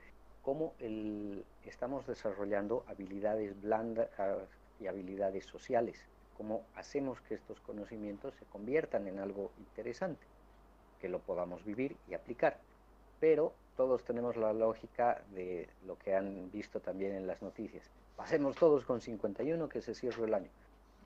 cómo 0.46 0.76
el, 0.78 1.44
estamos 1.66 2.06
desarrollando 2.06 2.86
habilidades 2.88 3.60
blandas 3.60 4.08
ah, 4.20 4.38
y 4.80 4.86
habilidades 4.86 5.44
sociales, 5.48 5.98
cómo 6.38 6.62
hacemos 6.76 7.20
que 7.22 7.34
estos 7.34 7.60
conocimientos 7.62 8.36
se 8.36 8.46
conviertan 8.46 9.08
en 9.08 9.18
algo 9.18 9.50
interesante, 9.58 10.24
que 11.02 11.10
lo 11.10 11.18
podamos 11.18 11.66
vivir 11.66 11.98
y 12.08 12.14
aplicar. 12.14 12.60
Pero 13.20 13.54
todos 13.76 14.04
tenemos 14.04 14.38
la 14.38 14.54
lógica 14.54 15.24
de 15.34 15.68
lo 15.88 15.98
que 15.98 16.14
han 16.14 16.52
visto 16.52 16.80
también 16.80 17.16
en 17.16 17.26
las 17.26 17.42
noticias. 17.42 17.90
Pasemos 18.16 18.56
todos 18.56 18.86
con 18.86 19.02
51 19.02 19.68
que 19.68 19.82
se 19.82 19.96
cierre 19.96 20.26
el 20.26 20.34
año. 20.36 20.50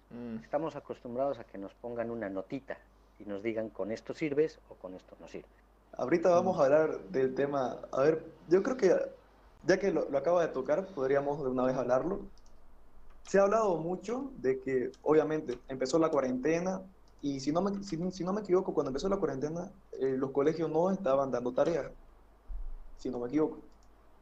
Mm. 0.10 0.44
Estamos 0.44 0.76
acostumbrados 0.76 1.40
a 1.40 1.46
que 1.46 1.58
nos 1.58 1.74
pongan 1.76 2.12
una 2.12 2.30
notita 2.30 2.78
y 3.20 3.24
nos 3.24 3.42
digan 3.42 3.70
con 3.70 3.94
esto 3.94 4.14
sirves 4.14 4.60
o 4.68 4.76
con 4.76 4.96
esto 4.96 5.16
no 5.22 5.30
sirves. 5.30 5.50
Ahorita 5.94 6.30
vamos 6.30 6.58
mm. 6.58 6.60
a 6.60 6.66
hablar 6.66 7.00
del 7.04 7.34
tema, 7.36 7.78
a 7.94 8.02
ver, 8.02 8.26
yo 8.50 8.62
creo 8.62 8.76
que 8.76 9.19
ya 9.66 9.78
que 9.78 9.92
lo, 9.92 10.02
acaba 10.18 10.42
de 10.42 10.50
tocar, 10.50 10.88
podríamos 10.88 11.44
de 11.44 11.50
una 11.50 11.64
vez 11.64 11.76
hablarlo. 11.76 12.22
Se 13.28 13.40
ha 13.40 13.44
hablado 13.44 13.78
mucho 13.78 14.32
de 14.38 14.60
que, 14.60 14.92
obviamente, 15.04 15.60
empezó 15.68 16.00
la 16.00 16.10
cuarentena 16.10 16.82
y 17.22 17.40
si 17.40 17.52
no 17.52 17.62
me, 17.62 17.84
si, 17.84 18.24
no 18.24 18.34
me 18.34 18.42
equivoco, 18.42 18.74
cuando 18.74 18.90
empezó 18.90 19.10
la 19.10 19.18
cuarentena, 19.18 19.72
eh, 19.94 20.16
los 20.18 20.32
colegios 20.32 20.70
no 20.70 20.90
estaban 20.90 21.32
dando 21.32 21.52
tareas, 21.52 21.88
si 22.98 23.10
no 23.10 23.20
me 23.20 23.28
equivoco. 23.28 23.60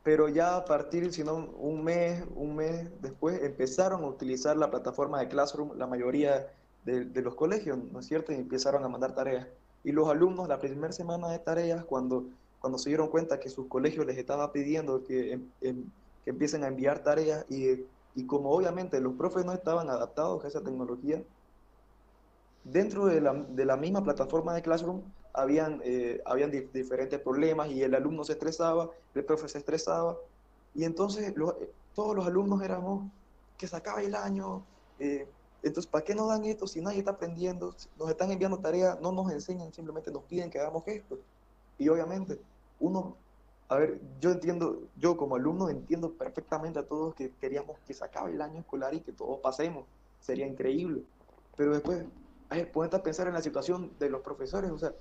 Pero 0.04 0.30
ya 0.30 0.58
a 0.58 0.66
partir, 0.66 1.14
si 1.14 1.24
no, 1.24 1.36
un 1.36 1.84
mes, 1.84 2.24
un 2.36 2.56
mes 2.56 2.90
después, 3.02 3.42
empezaron 3.44 4.04
a 4.04 4.08
utilizar 4.08 4.58
la 4.58 4.72
plataforma 4.72 5.20
de 5.20 5.28
Classroom, 5.28 5.78
la 5.78 5.86
mayoría 5.86 6.52
de, 6.86 7.06
de 7.06 7.22
los 7.22 7.36
colegios, 7.36 7.78
¿no 7.92 8.00
es 8.00 8.08
cierto? 8.08 8.32
Y 8.32 8.36
empezaron 8.36 8.84
a 8.84 8.88
mandar 8.88 9.14
tareas. 9.14 9.48
Y 9.84 9.92
los 9.92 10.10
alumnos, 10.10 10.48
la 10.48 10.60
primera 10.60 10.92
semana 10.92 11.30
de 11.30 11.40
tareas, 11.40 11.86
cuando 11.86 12.26
cuando 12.60 12.78
se 12.78 12.90
dieron 12.90 13.10
cuenta 13.10 13.40
que 13.40 13.50
sus 13.50 13.68
colegios 13.68 14.06
les 14.06 14.18
estaba 14.18 14.52
pidiendo 14.52 15.04
que, 15.04 15.34
em, 15.34 15.50
em, 15.62 15.86
que 16.24 16.32
empiecen 16.32 16.64
a 16.64 16.68
enviar 16.68 17.04
tareas 17.04 17.46
y, 17.50 17.86
y, 18.16 18.26
como 18.26 18.52
obviamente 18.52 19.00
los 19.00 19.14
profes 19.14 19.46
no 19.46 19.54
estaban 19.54 19.90
adaptados 19.90 20.44
a 20.44 20.48
esa 20.48 20.62
tecnología, 20.62 21.24
dentro 22.64 23.06
de 23.06 23.22
la, 23.22 23.34
de 23.34 23.66
la 23.66 23.78
misma 23.78 24.04
plataforma 24.04 24.54
de 24.54 24.62
Classroom 24.62 25.02
habían, 25.34 25.82
eh, 25.84 26.22
habían 26.26 26.52
diferentes 26.52 27.20
problemas 27.20 27.70
y 27.70 27.84
el 27.84 27.94
alumno 27.96 28.24
se 28.24 28.34
estresaba, 28.34 28.90
el 29.14 29.24
profe 29.24 29.48
se 29.48 29.60
estresaba 29.60 30.18
y 30.74 30.84
entonces 30.84 31.30
eh, 31.30 31.36
todos 31.94 32.16
los 32.16 32.26
alumnos 32.26 32.62
éramos 32.62 33.10
que 33.58 33.68
se 33.68 33.76
acaba 33.76 34.02
el 34.02 34.16
año, 34.16 34.64
eh, 35.00 35.28
entonces 35.64 35.90
¿para 35.90 36.04
qué 36.04 36.14
nos 36.16 36.28
dan 36.28 36.44
esto 36.46 36.68
si 36.68 36.82
nadie 36.82 37.00
está 37.00 37.12
aprendiendo? 37.12 37.76
Nos 37.98 38.10
están 38.10 38.32
enviando 38.32 38.60
tareas, 38.60 39.00
no 39.02 39.12
nos 39.12 39.32
enseñan, 39.32 39.74
simplemente 39.74 40.12
nos 40.12 40.24
piden 40.24 40.50
que 40.50 40.60
hagamos 40.60 40.84
esto. 40.88 41.20
Y 41.78 41.90
obviamente, 41.90 42.40
uno, 42.80 43.16
a 43.70 43.78
ver, 43.78 44.00
yo 44.20 44.32
entiendo, 44.32 44.82
yo 44.98 45.18
como 45.18 45.36
alumno 45.36 45.70
entiendo 45.70 46.14
perfectamente 46.14 46.80
a 46.80 46.88
todos 46.88 47.16
que 47.16 47.32
queríamos 47.40 47.78
que 47.86 47.94
se 47.94 48.04
acabe 48.04 48.32
el 48.32 48.42
año 48.42 48.60
escolar 48.60 48.94
y 48.94 49.02
que 49.02 49.12
todos 49.12 49.40
pasemos, 49.40 49.86
sería 50.20 50.48
increíble. 50.48 51.04
Pero 51.56 51.74
después, 51.74 52.06
a 52.50 52.56
ver, 52.56 52.72
ponete 52.72 52.96
a 52.96 53.04
pensar 53.04 53.28
en 53.28 53.34
la 53.34 53.42
situación 53.42 53.92
de 54.00 54.10
los 54.10 54.22
profesores, 54.22 54.72
o 54.72 54.78
sea, 54.78 54.94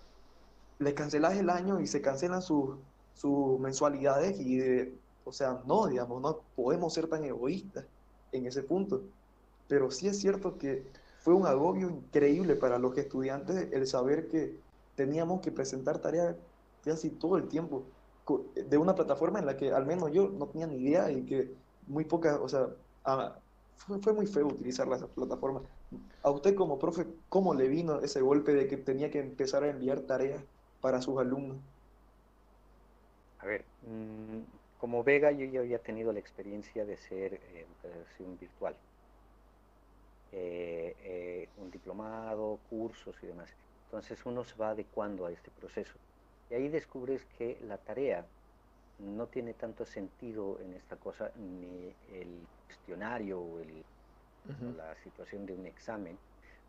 les 0.79 0.95
cancelas 0.95 1.37
el 1.37 1.49
año 1.51 1.81
y 1.81 1.87
se 1.87 2.03
cancelan 2.03 2.43
sus, 2.43 2.77
sus 3.15 3.59
mensualidades 3.61 4.39
y, 4.39 4.57
de, 4.59 4.99
o 5.25 5.33
sea, 5.33 5.61
no, 5.67 5.87
digamos, 5.87 6.21
no 6.21 6.41
podemos 6.55 6.93
ser 6.93 7.09
tan 7.09 7.25
egoístas 7.25 7.85
en 8.33 8.47
ese 8.47 8.63
punto. 8.63 9.03
Pero 9.69 9.91
sí 9.91 10.09
es 10.09 10.19
cierto 10.19 10.59
que 10.59 10.87
fue 11.21 11.35
un 11.35 11.47
agobio 11.47 11.89
increíble 11.89 12.55
para 12.55 12.79
los 12.79 12.97
estudiantes 12.97 13.69
el 13.73 13.87
saber 13.87 14.29
que 14.29 14.57
teníamos 14.95 15.41
que 15.41 15.51
presentar 15.51 15.99
tareas 15.99 16.37
casi 16.87 17.11
todo 17.11 17.37
el 17.37 17.49
tiempo 17.49 17.85
de 18.55 18.79
una 18.79 18.95
plataforma 18.95 19.39
en 19.39 19.47
la 19.47 19.57
que 19.57 19.73
al 19.73 19.87
menos 19.87 20.13
yo 20.13 20.29
no 20.29 20.47
tenía 20.47 20.67
ni 20.67 20.77
idea 20.77 21.11
y 21.11 21.25
que 21.25 21.53
muy 21.87 22.05
poca, 22.05 22.41
o 22.41 22.49
sea, 22.49 22.69
fue, 23.77 24.13
muy 24.13 24.27
feo 24.27 24.47
utilizar 24.47 24.89
la 24.89 24.99
plataforma. 24.99 25.63
A 26.23 26.31
usted 26.31 26.55
como 26.55 26.79
profe, 26.79 27.07
¿cómo 27.29 27.55
le 27.55 27.69
vino 27.69 28.01
ese 28.01 28.21
golpe 28.21 28.53
de 28.53 28.67
que 28.67 28.77
tenía 28.77 29.11
que 29.11 29.21
empezar 29.21 29.63
a 29.65 29.71
enviar 29.71 30.01
tareas 30.01 30.43
para 30.81 31.01
sus 31.03 31.19
alumnos? 31.19 31.59
A 33.39 33.47
ver, 33.47 33.65
mm, 33.83 34.79
como 34.81 35.05
Vega 35.05 35.31
yo 35.31 35.45
ya 35.47 35.61
había 35.61 35.79
tenido 35.79 36.13
la 36.13 36.19
experiencia 36.19 36.85
de 36.85 36.97
ser 36.97 37.35
eh, 37.35 37.67
educación 37.85 38.39
virtual. 38.41 38.75
Eh, 40.33 40.97
eh, 41.05 41.49
un 41.59 41.71
diplomado, 41.71 42.59
cursos 42.69 43.15
y 43.23 43.27
demás. 43.27 43.49
Entonces 43.87 44.19
uno 44.27 44.45
se 44.45 44.57
va 44.57 44.71
adecuando 44.71 45.27
a 45.27 45.31
este 45.31 45.51
proceso. 45.51 45.95
Y 46.51 46.55
ahí 46.55 46.69
descubres 46.69 47.25
que 47.39 47.59
la 47.63 47.77
tarea 47.79 48.25
no 48.99 49.27
tiene 49.27 49.55
tanto 49.55 49.85
sentido 49.85 50.59
en 50.61 50.75
esta 50.75 50.97
cosa, 50.97 51.31
ni 51.37 51.93
el 52.13 52.47
cuestionario 52.67 53.41
o 53.41 53.61
el, 53.61 53.85
la 54.77 54.95
situación 55.03 55.45
de 55.47 55.53
un 55.53 55.67
examen, 55.67 56.17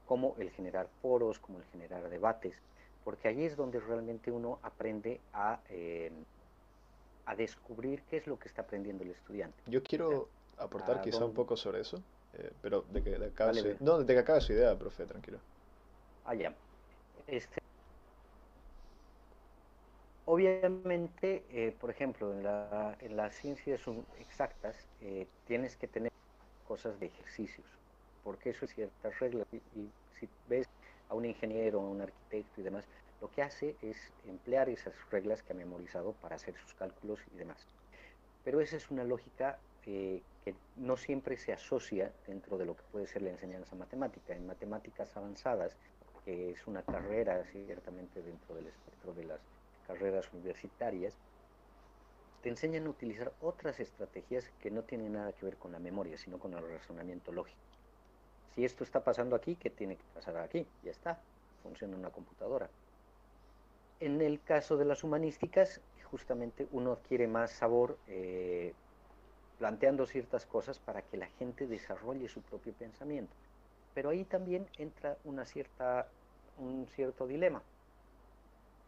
como 0.06 0.36
el 0.40 0.50
generar 0.52 0.88
foros, 1.02 1.40
como 1.40 1.60
el 1.60 1.66
generar 1.66 2.10
debates, 2.10 2.56
porque 3.04 3.28
ahí 3.28 3.46
es 3.46 3.56
donde 3.56 3.80
realmente 3.80 4.32
uno 4.32 4.60
aprende 4.64 5.20
a, 5.34 5.60
eh, 5.70 6.12
a 7.26 7.36
descubrir 7.36 8.02
qué 8.10 8.18
es 8.18 8.28
lo 8.28 8.38
que 8.38 8.48
está 8.48 8.64
aprendiendo 8.64 9.04
el 9.04 9.12
estudiante. 9.12 9.62
Yo 9.68 9.84
quiero 9.84 10.28
aportar 10.58 11.02
quizá 11.02 11.24
un 11.24 11.34
poco 11.34 11.56
sobre 11.56 11.82
eso, 11.82 12.02
eh, 12.34 12.52
pero 12.62 12.82
de 12.82 13.04
que, 13.04 13.12
de 13.12 13.28
acabe 13.28 13.54
su, 13.54 13.76
no, 13.80 14.00
de 14.00 14.14
que 14.14 14.20
acabe 14.20 14.42
su 14.42 14.54
idea, 14.54 14.78
profe, 14.78 15.06
tranquilo. 15.06 15.40
Ah, 16.26 16.36
ya. 16.36 16.54
Este, 17.28 17.62
obviamente, 20.28 21.44
eh, 21.52 21.76
por 21.80 21.90
ejemplo, 21.90 22.34
en, 22.34 22.44
la, 22.44 22.98
las 23.10 23.36
ciencias 23.36 23.82
exactas 24.20 24.76
eh, 25.02 25.26
tienes 25.48 25.76
que 25.78 25.88
tener 25.88 26.12
cosas 26.68 27.00
de 27.00 27.08
ejercicios, 27.08 27.66
porque 28.24 28.52
eso 28.52 28.66
es 28.66 28.74
ciertas 28.74 29.18
reglas. 29.20 29.48
Y, 29.52 29.58
y, 29.80 29.90
si 30.20 30.28
ves 30.50 30.68
a 31.10 31.16
un 31.16 31.26
ingeniero, 31.26 31.80
a 31.80 31.84
un 31.84 32.02
arquitecto 32.02 32.62
y 32.62 32.64
demás, 32.64 32.86
lo 33.22 33.32
que 33.32 33.42
hace 33.42 33.76
es 33.82 34.12
emplear 34.28 34.68
esas 34.70 34.94
reglas 35.10 35.42
que 35.44 35.54
ha 35.54 35.56
memorizado 35.56 36.12
para 36.14 36.36
hacer 36.36 36.56
sus 36.56 36.74
cálculos 36.74 37.20
y 37.34 37.38
demás. 37.38 37.66
Pero 38.44 38.60
esa 38.60 38.76
es 38.76 38.92
una 38.92 39.04
lógica 39.04 39.60
eh, 39.86 40.22
que 40.44 40.56
no 40.76 40.98
siempre 40.98 41.38
se 41.38 41.54
asocia 41.54 42.12
dentro 42.28 42.58
de 42.58 42.66
lo 42.66 42.76
que 42.76 42.84
puede 42.92 43.08
ser 43.08 43.22
la 43.22 43.30
enseñanza 43.30 43.76
matemática. 43.76 44.36
En 44.36 44.46
matemáticas 44.46 45.16
avanzadas, 45.16 45.76
que 46.26 46.52
es 46.52 46.68
una 46.68 46.82
carrera 46.82 47.44
ciertamente 47.46 48.22
dentro 48.22 48.56
del 48.56 48.68
espectro 48.68 49.14
de 49.14 49.24
las 49.24 49.40
carreras 49.88 50.32
universitarias, 50.34 51.18
te 52.42 52.50
enseñan 52.50 52.86
a 52.86 52.90
utilizar 52.90 53.34
otras 53.42 53.80
estrategias 53.80 54.50
que 54.62 54.70
no 54.70 54.84
tienen 54.84 55.14
nada 55.14 55.34
que 55.34 55.46
ver 55.46 55.58
con 55.58 55.72
la 55.72 55.80
memoria, 55.80 56.18
sino 56.18 56.38
con 56.38 56.54
el 56.54 56.68
razonamiento 56.68 57.32
lógico. 57.32 57.60
Si 58.54 58.64
esto 58.64 58.84
está 58.84 59.04
pasando 59.04 59.36
aquí, 59.36 59.56
¿qué 59.56 59.70
tiene 59.70 59.96
que 59.96 60.04
pasar 60.14 60.38
aquí? 60.38 60.68
Ya 60.84 60.92
está, 60.92 61.20
funciona 61.64 61.98
una 61.98 62.10
computadora. 62.10 62.70
En 64.00 64.22
el 64.22 64.42
caso 64.44 64.78
de 64.78 64.86
las 64.86 65.04
humanísticas, 65.04 65.82
justamente 66.04 66.68
uno 66.72 66.94
adquiere 66.94 67.28
más 67.28 67.52
sabor 67.52 67.98
eh, 68.08 68.74
planteando 69.58 70.06
ciertas 70.06 70.46
cosas 70.46 70.80
para 70.80 71.02
que 71.02 71.18
la 71.18 71.28
gente 71.28 71.68
desarrolle 71.68 72.30
su 72.30 72.42
propio 72.42 72.74
pensamiento. 72.74 73.36
Pero 73.94 74.10
ahí 74.10 74.24
también 74.26 74.68
entra 74.78 75.18
una 75.24 75.46
cierta, 75.46 76.08
un 76.58 76.88
cierto 76.88 77.28
dilema. 77.28 77.64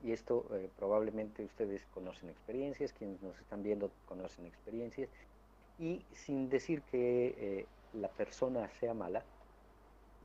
Y 0.03 0.13
esto 0.13 0.45
eh, 0.51 0.69
probablemente 0.77 1.43
ustedes 1.43 1.85
conocen 1.93 2.29
experiencias, 2.29 2.93
quienes 2.93 3.21
nos 3.21 3.37
están 3.39 3.63
viendo 3.63 3.91
conocen 4.07 4.45
experiencias. 4.45 5.09
Y 5.77 6.03
sin 6.13 6.49
decir 6.49 6.81
que 6.83 7.35
eh, 7.37 7.65
la 7.93 8.07
persona 8.07 8.69
sea 8.79 8.93
mala, 8.93 9.23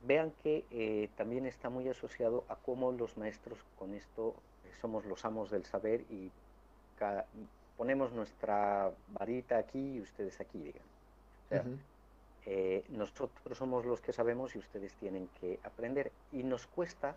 vean 0.03 0.31
que 0.43 0.65
eh, 0.71 1.09
también 1.17 1.45
está 1.45 1.69
muy 1.69 1.87
asociado 1.89 2.45
a 2.47 2.55
cómo 2.55 2.91
los 2.91 3.17
maestros 3.17 3.57
con 3.77 3.93
esto 3.93 4.35
somos 4.79 5.05
los 5.05 5.25
amos 5.25 5.49
del 5.49 5.65
saber 5.65 6.01
y 6.09 6.29
ponemos 7.77 8.11
nuestra 8.13 8.91
varita 9.07 9.57
aquí 9.57 9.95
y 9.95 10.01
ustedes 10.01 10.39
aquí, 10.39 10.59
digan. 10.59 11.79
Nosotros 12.89 13.31
somos 13.57 13.85
los 13.85 14.01
que 14.01 14.13
sabemos 14.13 14.55
y 14.55 14.59
ustedes 14.59 14.93
tienen 14.95 15.27
que 15.41 15.59
aprender. 15.63 16.11
Y 16.31 16.43
nos 16.43 16.67
cuesta, 16.67 17.15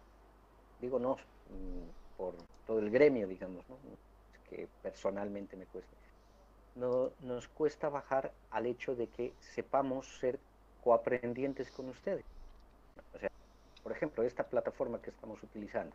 digo 0.80 0.98
no, 0.98 1.16
mm, 1.16 2.07
por 2.18 2.34
todo 2.66 2.80
el 2.80 2.90
gremio, 2.90 3.26
digamos, 3.26 3.66
¿no? 3.70 3.76
que 4.50 4.68
personalmente 4.82 5.56
me 5.56 5.64
cuesta. 5.66 5.96
No, 6.74 7.10
nos 7.20 7.48
cuesta 7.48 7.88
bajar 7.88 8.32
al 8.50 8.66
hecho 8.66 8.94
de 8.94 9.06
que 9.06 9.32
sepamos 9.40 10.06
ser 10.18 10.38
coaprendientes 10.84 11.70
con 11.70 11.88
ustedes. 11.88 12.24
O 13.14 13.18
sea, 13.18 13.30
por 13.82 13.92
ejemplo, 13.92 14.22
esta 14.22 14.44
plataforma 14.44 15.00
que 15.00 15.10
estamos 15.10 15.42
utilizando, 15.42 15.94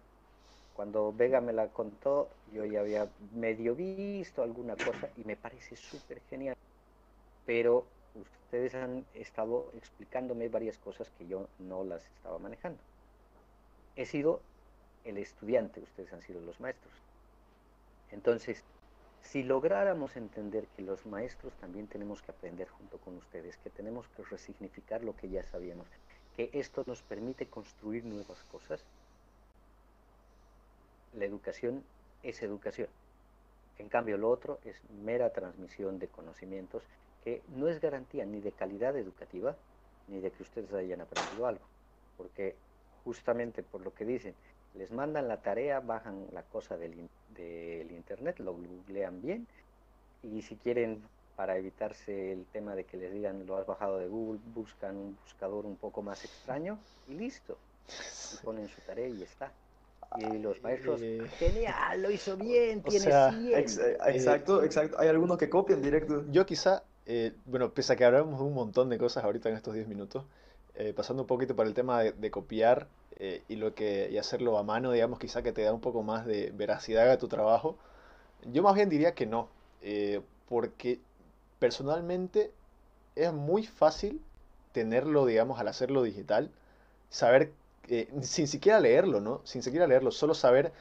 cuando 0.76 1.14
Vega 1.14 1.40
me 1.42 1.54
la 1.54 1.68
contó, 1.68 2.30
yo 2.52 2.66
ya 2.66 2.80
había 2.80 3.08
medio 3.34 3.76
visto 3.76 4.42
alguna 4.42 4.76
cosa 4.76 5.10
y 5.16 5.24
me 5.24 5.36
parece 5.36 5.76
súper 5.76 6.20
genial. 6.30 6.58
Pero 7.46 7.86
ustedes 8.16 8.76
han 8.76 9.06
estado 9.14 9.72
explicándome 9.76 10.50
varias 10.50 10.78
cosas 10.78 11.10
que 11.18 11.28
yo 11.28 11.48
no 11.60 11.84
las 11.84 12.04
estaba 12.06 12.40
manejando. 12.40 12.80
He 13.96 14.06
sido 14.06 14.42
el 15.06 15.18
estudiante, 15.18 15.82
ustedes 15.82 16.12
han 16.14 16.22
sido 16.22 16.42
los 16.42 16.60
maestros. 16.60 16.94
Entonces, 18.12 18.64
si 19.22 19.44
lográramos 19.44 20.16
entender 20.18 20.66
que 20.76 20.82
los 20.82 21.06
maestros 21.06 21.54
también 21.56 21.88
tenemos 21.88 22.22
que 22.22 22.32
aprender 22.32 22.68
junto 22.70 22.98
con 23.00 23.18
ustedes, 23.18 23.58
que 23.58 23.70
tenemos 23.70 24.08
que 24.10 24.24
resignificar 24.24 25.04
lo 25.04 25.16
que 25.16 25.30
ya 25.30 25.44
sabíamos, 25.44 25.88
que 26.36 26.50
esto 26.54 26.84
nos 26.86 27.02
permite 27.02 27.48
construir 27.48 28.04
nuevas 28.06 28.44
cosas, 28.52 28.84
la 31.14 31.26
educación 31.26 31.84
es 32.24 32.42
educación. 32.42 32.90
En 33.78 33.90
cambio, 33.90 34.18
lo 34.18 34.30
otro 34.30 34.60
es 34.66 34.76
mera 35.04 35.32
transmisión 35.32 36.00
de 36.00 36.08
conocimientos 36.08 36.84
que 37.24 37.42
no 37.56 37.70
es 37.70 37.80
garantía 37.80 38.26
ni 38.26 38.42
de 38.42 38.52
calidad 38.52 38.96
educativa 38.98 39.56
ni 40.08 40.20
de 40.20 40.32
que 40.32 40.44
ustedes 40.44 40.74
hayan 40.74 41.02
aprendido 41.02 41.48
algo. 41.48 41.66
Porque 42.18 42.56
justamente 43.04 43.64
por 43.64 43.82
lo 43.82 43.94
que 43.94 44.06
dicen, 44.06 44.36
les 44.76 44.92
mandan 44.92 45.28
la 45.28 45.38
tarea, 45.38 45.80
bajan 45.80 46.28
la 46.32 46.44
cosa 46.44 46.78
del, 46.78 47.10
del 47.36 47.92
internet, 47.92 48.40
lo 48.40 48.54
googlean 48.54 49.22
bien 49.22 49.48
y 50.24 50.42
si 50.42 50.56
quieren 50.56 51.02
para 51.36 51.58
evitarse 51.58 52.32
el 52.32 52.46
tema 52.46 52.76
de 52.76 52.84
que 52.86 52.98
les 52.98 53.12
digan 53.12 53.46
lo 53.46 53.58
has 53.58 53.66
bajado 53.66 53.98
de 53.98 54.08
Google, 54.08 54.40
buscan 54.54 54.96
un 54.96 55.18
buscador 55.24 55.66
un 55.66 55.76
poco 55.76 56.02
más 56.02 56.24
extraño 56.24 56.78
y 57.08 57.16
listo. 57.16 57.58
Y 57.88 58.46
ponen 58.46 58.68
su 58.70 58.82
tarea 58.82 59.08
y 59.08 59.24
está. 59.24 59.52
Y 60.18 60.38
los 60.38 60.62
maestros, 60.62 61.02
eh, 61.02 61.28
genial, 61.40 62.02
lo 62.02 62.12
hizo 62.12 62.38
bien, 62.38 62.84
tiene 62.84 63.06
100. 63.06 63.54
Eh, 63.54 63.98
exacto, 64.06 64.64
exacto. 64.64 65.00
Hay 65.00 65.08
algunos 65.08 65.38
que 65.38 65.50
copian 65.50 65.82
directo. 65.82 66.24
Yo 66.30 66.46
quizá, 66.46 66.84
eh, 67.08 67.34
bueno, 67.46 67.72
pese 67.72 67.94
a 67.94 67.96
que 67.96 68.06
hablamos 68.06 68.40
un 68.40 68.54
montón 68.54 68.90
de 68.90 69.00
cosas 69.00 69.24
ahorita 69.24 69.50
en 69.50 69.56
estos 69.56 69.74
10 69.74 69.88
minutos, 69.88 70.24
pasando 70.96 71.24
un 71.24 71.28
poquito 71.28 71.56
para 71.56 71.68
el 71.68 71.76
tema 71.76 72.04
de, 72.04 72.32
copiar 72.32 72.88
y, 73.48 73.56
lo 73.56 73.76
que, 73.76 74.10
y 74.12 74.18
hacerlo 74.18 74.58
a 74.58 74.64
mano, 74.64 74.92
digamos, 74.92 75.20
quizá 75.20 75.42
que 75.44 75.52
te 75.52 75.64
da 75.64 75.74
un 75.74 75.82
poco 75.82 76.04
más 76.04 76.26
de 76.26 76.52
veracidad 76.56 77.10
a 77.12 77.18
tu 77.18 77.28
trabajo, 77.28 77.78
yo 78.46 78.64
más 78.64 78.76
bien 78.76 78.90
diría 78.90 79.14
que 79.14 79.26
no, 79.26 79.48
porque 80.50 81.00
personalmente 81.60 82.52
es 83.16 83.32
muy 83.34 83.66
fácil 83.66 84.22
tenerlo, 84.74 85.26
digamos, 85.26 85.60
al 85.60 85.68
hacerlo 85.70 86.04
digital, 86.04 86.52
saber 87.10 87.52
eh, 87.88 88.10
sin 88.22 88.48
siquiera 88.48 88.80
leerlo, 88.80 89.22
¿no? 89.22 89.42
Sin 89.46 89.64
siquiera 89.64 89.88
leerlo, 89.88 90.12
solo 90.12 90.34
saber 90.34 90.74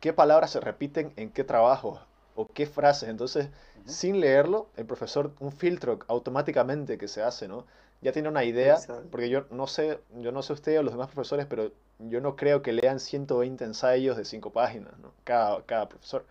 qué 0.00 0.12
palabras 0.12 0.50
se 0.52 0.60
repiten 0.60 1.12
en 1.16 1.30
qué 1.30 1.44
trabajo 1.44 2.00
o 2.36 2.46
qué 2.46 2.66
frases. 2.66 3.08
Entonces, 3.08 3.48
sin 3.84 4.20
leerlo, 4.20 4.68
el 4.76 4.86
profesor, 4.86 5.32
un 5.40 5.52
filtro 5.52 5.98
automáticamente 6.06 6.98
que 6.98 7.08
se 7.08 7.22
hace, 7.22 7.48
¿no? 7.48 7.66
Ya 8.02 8.12
tiene 8.12 8.28
una 8.28 8.44
idea, 8.44 8.78
porque 9.10 9.28
yo 9.28 9.44
no 9.50 9.66
sé, 9.66 10.00
yo 10.20 10.32
no 10.32 10.42
sé 10.42 10.54
usted 10.54 10.78
o 10.78 10.82
los 10.82 10.94
demás 10.94 11.08
profesores, 11.08 11.46
pero 11.46 11.70
yo 11.98 12.20
no 12.20 12.34
creo 12.34 12.62
que 12.62 12.72
lean 12.72 12.98
120 12.98 13.64
ensayos 13.64 14.16
de 14.16 14.24
5 14.24 14.50
páginas, 14.52 14.98
¿no? 14.98 15.12
Cada, 15.24 15.62
cada 15.66 15.88
profesor. 15.88 16.24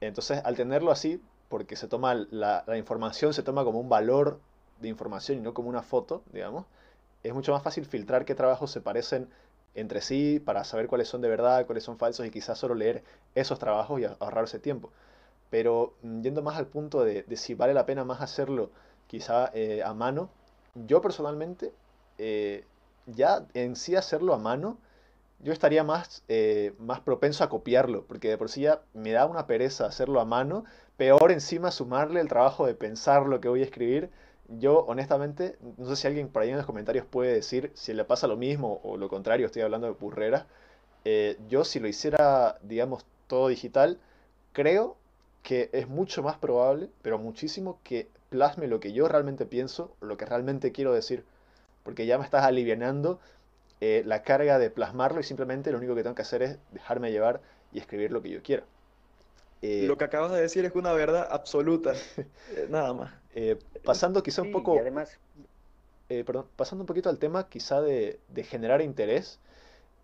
Entonces, 0.00 0.40
al 0.44 0.56
tenerlo 0.56 0.90
así, 0.90 1.20
porque 1.48 1.76
se 1.76 1.88
toma 1.88 2.14
la, 2.14 2.64
la 2.66 2.78
información, 2.78 3.34
se 3.34 3.42
toma 3.42 3.64
como 3.64 3.80
un 3.80 3.88
valor 3.88 4.40
de 4.80 4.88
información 4.88 5.38
y 5.38 5.40
no 5.42 5.52
como 5.54 5.68
una 5.68 5.82
foto, 5.82 6.22
digamos, 6.32 6.64
es 7.22 7.34
mucho 7.34 7.52
más 7.52 7.62
fácil 7.62 7.86
filtrar 7.86 8.24
qué 8.24 8.34
trabajos 8.34 8.70
se 8.70 8.80
parecen 8.80 9.28
entre 9.74 10.00
sí 10.00 10.40
para 10.44 10.64
saber 10.64 10.86
cuáles 10.86 11.08
son 11.08 11.20
de 11.20 11.28
verdad, 11.28 11.66
cuáles 11.66 11.84
son 11.84 11.98
falsos 11.98 12.26
y 12.26 12.30
quizás 12.30 12.58
solo 12.58 12.74
leer 12.74 13.02
esos 13.34 13.58
trabajos 13.58 14.00
y 14.00 14.04
ahorrarse 14.04 14.58
tiempo. 14.58 14.90
Pero 15.50 15.94
mm, 16.02 16.22
yendo 16.22 16.42
más 16.42 16.56
al 16.56 16.66
punto 16.66 17.04
de, 17.04 17.24
si 17.36 17.54
vale 17.54 17.74
la 17.74 17.86
pena 17.86 18.04
más 18.04 18.20
hacerlo 18.20 18.70
quizá 19.06 19.50
eh, 19.54 19.82
a 19.84 19.94
mano, 19.94 20.30
yo 20.74 21.00
personalmente 21.00 21.72
eh, 22.18 22.64
ya 23.06 23.46
en 23.54 23.76
sí 23.76 23.96
hacerlo 23.96 24.34
a 24.34 24.38
mano, 24.38 24.78
yo 25.40 25.52
estaría 25.52 25.84
más, 25.84 26.22
eh, 26.28 26.74
más 26.78 27.00
propenso 27.00 27.44
a 27.44 27.48
copiarlo, 27.48 28.04
porque 28.06 28.28
de 28.28 28.38
por 28.38 28.48
sí 28.48 28.62
ya 28.62 28.82
me 28.94 29.12
da 29.12 29.26
una 29.26 29.46
pereza 29.46 29.86
hacerlo 29.86 30.20
a 30.20 30.24
mano, 30.24 30.64
peor 30.96 31.32
encima 31.32 31.70
sumarle 31.70 32.20
el 32.20 32.28
trabajo 32.28 32.66
de 32.66 32.74
pensar 32.74 33.26
lo 33.26 33.40
que 33.40 33.48
voy 33.48 33.60
a 33.60 33.64
escribir, 33.64 34.10
yo, 34.48 34.80
honestamente, 34.86 35.56
no 35.78 35.86
sé 35.86 35.96
si 35.96 36.06
alguien 36.06 36.28
por 36.28 36.42
ahí 36.42 36.50
en 36.50 36.56
los 36.56 36.66
comentarios 36.66 37.06
puede 37.06 37.32
decir 37.32 37.72
si 37.74 37.94
le 37.94 38.04
pasa 38.04 38.26
lo 38.26 38.36
mismo 38.36 38.80
o 38.84 38.96
lo 38.96 39.08
contrario, 39.08 39.46
estoy 39.46 39.62
hablando 39.62 39.86
de 39.86 39.94
burrera. 39.94 40.46
Eh, 41.04 41.38
yo, 41.48 41.64
si 41.64 41.80
lo 41.80 41.88
hiciera, 41.88 42.58
digamos, 42.62 43.06
todo 43.26 43.48
digital, 43.48 43.98
creo 44.52 44.96
que 45.42 45.70
es 45.72 45.88
mucho 45.88 46.22
más 46.22 46.36
probable, 46.38 46.90
pero 47.02 47.18
muchísimo, 47.18 47.78
que 47.84 48.08
plasme 48.34 48.66
lo 48.66 48.80
que 48.80 48.92
yo 48.92 49.06
realmente 49.06 49.46
pienso, 49.46 49.94
lo 50.00 50.16
que 50.16 50.26
realmente 50.26 50.72
quiero 50.72 50.92
decir. 50.92 51.24
Porque 51.84 52.04
ya 52.04 52.18
me 52.18 52.24
estás 52.24 52.44
alivianando 52.44 53.20
eh, 53.80 54.02
la 54.04 54.24
carga 54.24 54.58
de 54.58 54.70
plasmarlo 54.70 55.20
y 55.20 55.22
simplemente 55.22 55.70
lo 55.70 55.78
único 55.78 55.94
que 55.94 56.02
tengo 56.02 56.16
que 56.16 56.22
hacer 56.22 56.42
es 56.42 56.58
dejarme 56.72 57.12
llevar 57.12 57.40
y 57.72 57.78
escribir 57.78 58.10
lo 58.10 58.22
que 58.22 58.30
yo 58.30 58.42
quiero. 58.42 58.64
Eh, 59.62 59.84
lo 59.86 59.96
que 59.96 60.02
acabas 60.02 60.32
de 60.32 60.40
decir 60.40 60.64
es 60.64 60.74
una 60.74 60.92
verdad 60.92 61.28
absoluta, 61.30 61.92
nada 62.70 62.92
más. 62.92 63.14
Eh, 63.36 63.56
pasando 63.84 64.20
quizá 64.24 64.42
un 64.42 64.50
poco... 64.50 64.74
Y 64.74 64.78
además... 64.78 65.16
Eh, 66.08 66.24
perdón, 66.24 66.46
pasando 66.56 66.82
un 66.82 66.86
poquito 66.86 67.08
al 67.08 67.18
tema 67.18 67.48
quizá 67.48 67.80
de, 67.80 68.18
generar 68.42 68.82
interés. 68.82 69.38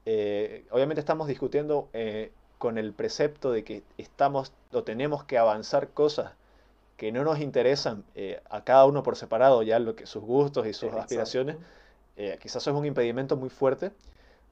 Eh, 0.06 0.64
obviamente 0.70 1.00
estamos 1.00 1.26
discutiendo 1.26 1.90
con 2.58 2.78
el 2.78 2.92
precepto 2.92 3.50
de 3.50 3.64
que 3.64 3.82
estamos 3.98 4.52
o 4.72 4.84
tenemos 4.84 5.24
que 5.24 5.36
avanzar 5.36 5.88
cosas 5.88 6.32
que 7.00 7.12
no 7.12 7.24
nos 7.24 7.40
interesan 7.40 8.04
eh, 8.14 8.40
a 8.50 8.62
cada 8.68 8.84
uno 8.86 9.02
por 9.02 9.16
separado, 9.16 9.62
ya 9.64 9.78
lo 9.80 9.96
que 9.96 10.06
sus 10.06 10.22
gustos 10.22 10.66
y 10.66 10.74
sus 10.74 10.90
Exacto. 10.90 11.00
aspiraciones, 11.00 11.56
eh, 12.16 12.38
quizás 12.42 12.62
eso 12.62 12.70
es 12.72 12.76
un 12.76 12.86
impedimento 12.86 13.36
muy 13.36 13.50
fuerte, 13.50 13.92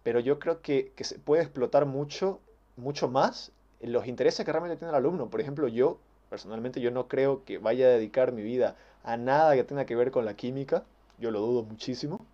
pero 0.05 0.21
yo 0.21 0.39
creo 0.39 0.63
que, 0.63 0.93
que 0.97 1.05
se 1.05 1.19
puede 1.19 1.43
explotar 1.43 1.87
mucho, 1.87 2.41
mucho 2.77 3.09
más 3.09 3.53
los 3.83 4.07
intereses 4.07 4.45
que 4.47 4.53
realmente 4.53 4.79
tiene 4.79 4.91
el 4.91 4.97
alumno. 4.97 5.31
Por 5.31 5.41
ejemplo, 5.41 5.69
yo, 5.69 5.99
personalmente, 6.31 6.81
yo 6.81 6.91
no 6.91 7.09
creo 7.09 7.45
que 7.45 7.59
vaya 7.59 7.87
a 7.87 7.91
dedicar 7.91 8.33
mi 8.33 8.43
vida 8.43 8.77
a 9.05 9.17
nada 9.17 9.55
que 9.57 9.65
tenga 9.65 9.87
que 9.87 9.97
ver 9.97 10.11
con 10.11 10.25
la 10.25 10.35
química, 10.35 10.85
yo 11.19 11.31
lo 11.31 11.41
dudo 11.41 11.65
muchísimo, 11.65 12.27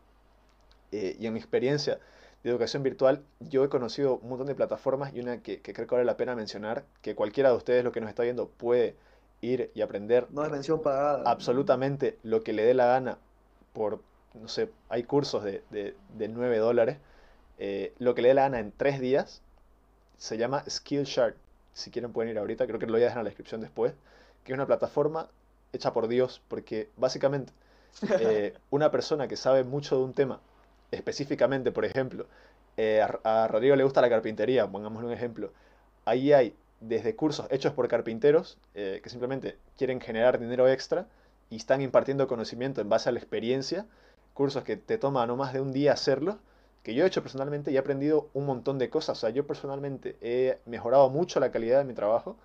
Eh, 0.93 1.17
y 1.19 1.27
en 1.27 1.33
mi 1.35 1.41
experiencia 1.41 1.99
de 2.43 2.51
educación 2.51 2.83
virtual, 2.83 3.23
yo 3.41 3.65
he 3.65 3.69
conocido 3.69 4.19
un 4.19 4.29
montón 4.31 4.47
de 4.47 4.55
plataformas 4.55 5.13
y 5.15 5.21
una 5.21 5.43
que, 5.43 5.61
que 5.61 5.73
creo 5.73 5.87
que 5.89 5.95
vale 5.95 6.05
la 6.05 6.17
pena 6.17 6.35
mencionar, 6.37 6.85
que 7.03 7.15
cualquiera 7.15 7.51
de 7.51 7.57
ustedes, 7.57 7.85
lo 7.85 7.93
que 7.93 8.01
nos 8.01 8.11
está 8.11 8.23
viendo, 8.23 8.49
puede 8.49 8.97
ir 9.45 9.71
y 9.75 9.83
aprender 9.83 10.27
No 10.31 10.45
es 10.45 10.51
mención 10.51 10.81
pagada. 10.83 11.23
absolutamente 11.31 12.19
lo 12.23 12.43
que 12.43 12.53
le 12.53 12.65
dé 12.65 12.75
la 12.75 12.87
gana 12.87 13.19
por, 13.73 14.01
no 14.35 14.49
sé, 14.49 14.71
hay 14.89 15.05
cursos 15.05 15.45
de, 15.45 15.63
de, 15.71 15.97
de 16.17 16.29
9 16.29 16.59
dólares, 16.59 16.99
eh, 17.59 17.95
lo 17.99 18.15
que 18.15 18.23
le 18.23 18.29
dé 18.29 18.35
la 18.35 18.43
gana 18.43 18.61
en 18.61 18.73
3 18.77 19.01
días, 19.01 19.43
se 20.19 20.39
llama 20.39 20.65
Skillshare. 20.69 21.37
Si 21.73 21.91
quieren 21.91 22.13
pueden 22.13 22.31
ir 22.31 22.39
ahorita, 22.39 22.67
creo 22.67 22.79
que 22.79 22.87
lo 22.87 22.93
voy 22.93 23.03
a 23.03 23.07
dejar 23.07 23.19
en 23.21 23.25
la 23.25 23.31
descripción 23.31 23.61
después, 23.61 23.95
que 24.45 24.53
es 24.53 24.57
una 24.57 24.67
plataforma 24.67 25.29
hecha 25.73 25.93
por 25.93 26.09
Dios, 26.09 26.41
porque 26.49 26.89
básicamente 26.97 27.53
eh, 28.19 28.55
una 28.71 28.91
persona 28.91 29.29
que 29.29 29.37
sabe 29.37 29.65
mucho 29.65 29.97
de 29.99 30.05
un 30.05 30.15
tema, 30.15 30.41
específicamente, 30.91 31.73
por 31.73 31.85
ejemplo, 31.85 32.27
eh, 32.77 33.03
a, 33.03 33.45
a 33.45 33.49
Rodrigo 33.49 33.77
le 33.77 33.85
gusta 33.85 34.01
la 34.01 34.09
carpintería, 34.11 34.67
pongámosle 34.71 35.09
un 35.09 35.15
ejemplo, 35.15 35.53
ahí 36.05 36.33
hay 36.33 36.55
desde 36.81 37.17
cursos 37.17 37.47
hechos 37.51 37.73
por 37.73 37.89
carpinteros 37.89 38.59
eh, 38.75 39.01
que 39.03 39.11
simplemente 39.11 39.59
quieren 39.77 40.01
generar 40.01 40.39
dinero 40.39 40.69
extra 40.69 41.07
y 41.51 41.57
están 41.57 41.81
impartiendo 41.81 42.27
conocimiento 42.27 42.81
en 42.81 42.89
base 42.89 43.09
a 43.09 43.13
la 43.13 43.19
experiencia, 43.19 43.87
cursos 44.35 44.65
que 44.65 44.77
te 44.77 44.99
toma 44.99 45.27
no 45.27 45.37
más 45.37 45.53
de 45.53 45.61
un 45.61 45.73
día 45.73 45.93
hacerlos, 45.93 46.37
que 46.83 46.95
yo 46.95 47.05
he 47.05 47.07
hecho 47.07 47.23
personalmente 47.23 47.71
y 47.71 47.77
he 47.77 47.79
aprendido 47.79 48.29
un 48.35 48.47
montón 48.47 48.79
de 48.79 48.91
cosas. 48.91 49.19
O 49.19 49.21
sea, 49.21 49.31
yo 49.31 49.47
personalmente 49.47 50.17
he 50.21 50.59
mejorado 50.67 51.09
mucho 51.09 51.41
la 51.41 51.51
calidad 51.51 51.79
de 51.79 51.85
mi 51.85 51.95
trabajo 51.95 52.37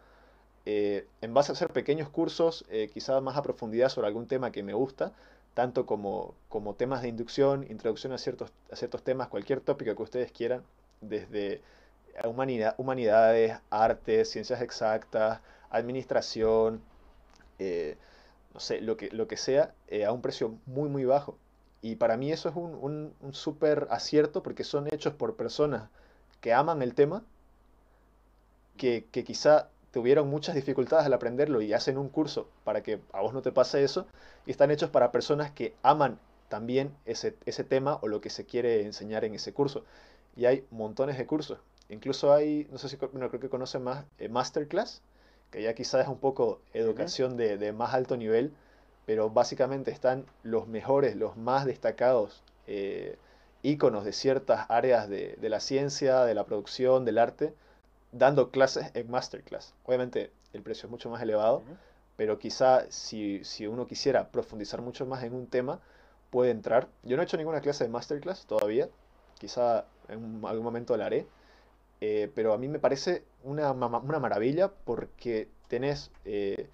eh, 0.66 1.08
en 1.22 1.34
base 1.34 1.52
a 1.52 1.54
hacer 1.54 1.72
pequeños 1.72 2.10
cursos, 2.10 2.66
eh, 2.70 2.90
quizás 2.94 3.22
más 3.22 3.36
a 3.38 3.42
profundidad 3.42 3.90
sobre 3.90 4.08
algún 4.08 4.28
tema 4.28 4.52
que 4.52 4.64
me 4.64 4.74
gusta, 4.74 5.14
tanto 5.54 5.86
como, 5.86 6.36
como 6.48 6.76
temas 6.76 7.02
de 7.02 7.08
inducción, 7.08 7.66
introducción 7.70 8.14
a 8.14 8.18
ciertos, 8.18 8.52
a 8.72 8.76
ciertos 8.76 9.04
temas, 9.04 9.30
cualquier 9.30 9.62
tópico 9.62 9.96
que 9.96 10.04
ustedes 10.04 10.32
quieran, 10.32 10.64
desde 11.02 11.62
humanidad, 12.28 12.76
humanidades, 12.78 13.58
artes, 13.70 14.30
ciencias 14.30 14.62
exactas, 14.62 15.42
administración, 15.70 16.82
eh, 17.60 17.98
no 18.54 18.60
sé, 18.60 18.82
lo 18.82 18.98
que, 18.98 19.10
lo 19.12 19.28
que 19.28 19.38
sea, 19.38 19.74
eh, 19.88 20.06
a 20.06 20.12
un 20.12 20.22
precio 20.22 20.58
muy, 20.66 20.90
muy 20.90 21.06
bajo. 21.06 21.38
Y 21.82 21.96
para 21.96 22.18
mí 22.18 22.32
eso 22.32 22.50
es 22.50 22.56
un, 22.56 22.76
un, 22.76 23.14
un 23.22 23.34
súper 23.34 23.88
acierto 23.92 24.44
porque 24.44 24.64
son 24.64 24.88
hechos 24.94 25.14
por 25.14 25.36
personas 25.36 25.90
que 26.42 26.54
aman 26.54 26.82
el 26.82 26.94
tema, 26.96 27.24
que, 28.78 29.06
que 29.12 29.24
quizá 29.24 29.70
tuvieron 29.92 30.30
muchas 30.30 30.56
dificultades 30.56 31.06
al 31.06 31.14
aprenderlo 31.14 31.62
y 31.62 31.74
hacen 31.74 31.98
un 31.98 32.10
curso 32.10 32.50
para 32.64 32.82
que 32.84 33.00
a 33.12 33.22
vos 33.22 33.34
no 33.34 33.42
te 33.42 33.52
pase 33.52 33.84
eso, 33.84 34.08
y 34.46 34.52
están 34.52 34.72
hechos 34.72 34.90
para 34.90 35.12
personas 35.12 35.52
que 35.52 35.76
aman 35.84 36.20
también 36.50 36.96
ese, 37.06 37.36
ese 37.46 37.64
tema 37.64 38.00
o 38.02 38.08
lo 38.08 38.22
que 38.22 38.30
se 38.30 38.46
quiere 38.46 38.86
enseñar 38.86 39.24
en 39.26 39.36
ese 39.36 39.54
curso. 39.54 39.84
Y 40.36 40.46
hay 40.46 40.66
montones 40.72 41.18
de 41.18 41.26
cursos. 41.28 41.60
Incluso 41.90 42.34
hay, 42.34 42.68
no 42.72 42.78
sé 42.78 42.88
si 42.88 42.96
bueno, 42.96 43.30
creo 43.30 43.42
que 43.42 43.50
conocen 43.50 43.84
más, 43.84 44.06
eh, 44.20 44.30
Masterclass, 44.30 45.02
que 45.52 45.64
ya 45.64 45.74
quizás 45.74 46.04
es 46.04 46.08
un 46.08 46.20
poco 46.20 46.62
educación 46.74 47.36
de, 47.36 47.58
de 47.58 47.74
más 47.74 47.94
alto 47.94 48.16
nivel, 48.16 48.54
pero 49.06 49.32
básicamente 49.32 49.90
están 49.90 50.26
los 50.44 50.68
mejores, 50.68 51.16
los 51.16 51.36
más 51.36 51.66
destacados 51.66 52.44
eh, 52.68 53.18
íconos 53.64 54.06
de 54.06 54.14
ciertas 54.14 54.68
áreas 54.70 55.10
de, 55.10 55.36
de 55.42 55.50
la 55.50 55.60
ciencia, 55.60 56.26
de 56.26 56.36
la 56.36 56.46
producción, 56.46 57.06
del 57.06 57.18
arte, 57.18 57.54
dando 58.12 58.52
clases 58.52 58.92
en 58.94 59.10
Masterclass. 59.10 59.74
Obviamente 59.86 60.32
el 60.54 60.62
precio 60.62 60.86
es 60.86 60.92
mucho 60.92 61.10
más 61.10 61.22
elevado, 61.24 61.64
pero 62.16 62.38
quizá 62.38 62.86
si, 62.92 63.44
si 63.44 63.66
uno 63.66 63.88
quisiera 63.88 64.30
profundizar 64.30 64.82
mucho 64.82 65.06
más 65.06 65.24
en 65.24 65.34
un 65.34 65.48
tema, 65.48 65.80
puede 66.30 66.52
entrar. 66.52 66.88
Yo 67.04 67.16
no 67.16 67.24
he 67.24 67.26
hecho 67.26 67.38
ninguna 67.38 67.62
clase 67.62 67.84
de 67.84 67.90
Masterclass 67.90 68.46
todavía, 68.46 68.90
quizá 69.40 69.86
en 70.08 70.42
algún 70.46 70.64
momento 70.64 70.96
la 70.98 71.08
haré, 71.08 71.26
eh, 72.02 72.32
pero 72.34 72.54
a 72.54 72.58
mí 72.58 72.68
me 72.68 72.80
parece 72.80 73.24
una, 73.44 73.72
una 73.72 74.20
maravilla 74.20 74.72
porque 74.86 75.48
tenés 75.68 76.12
eh, 76.26 76.68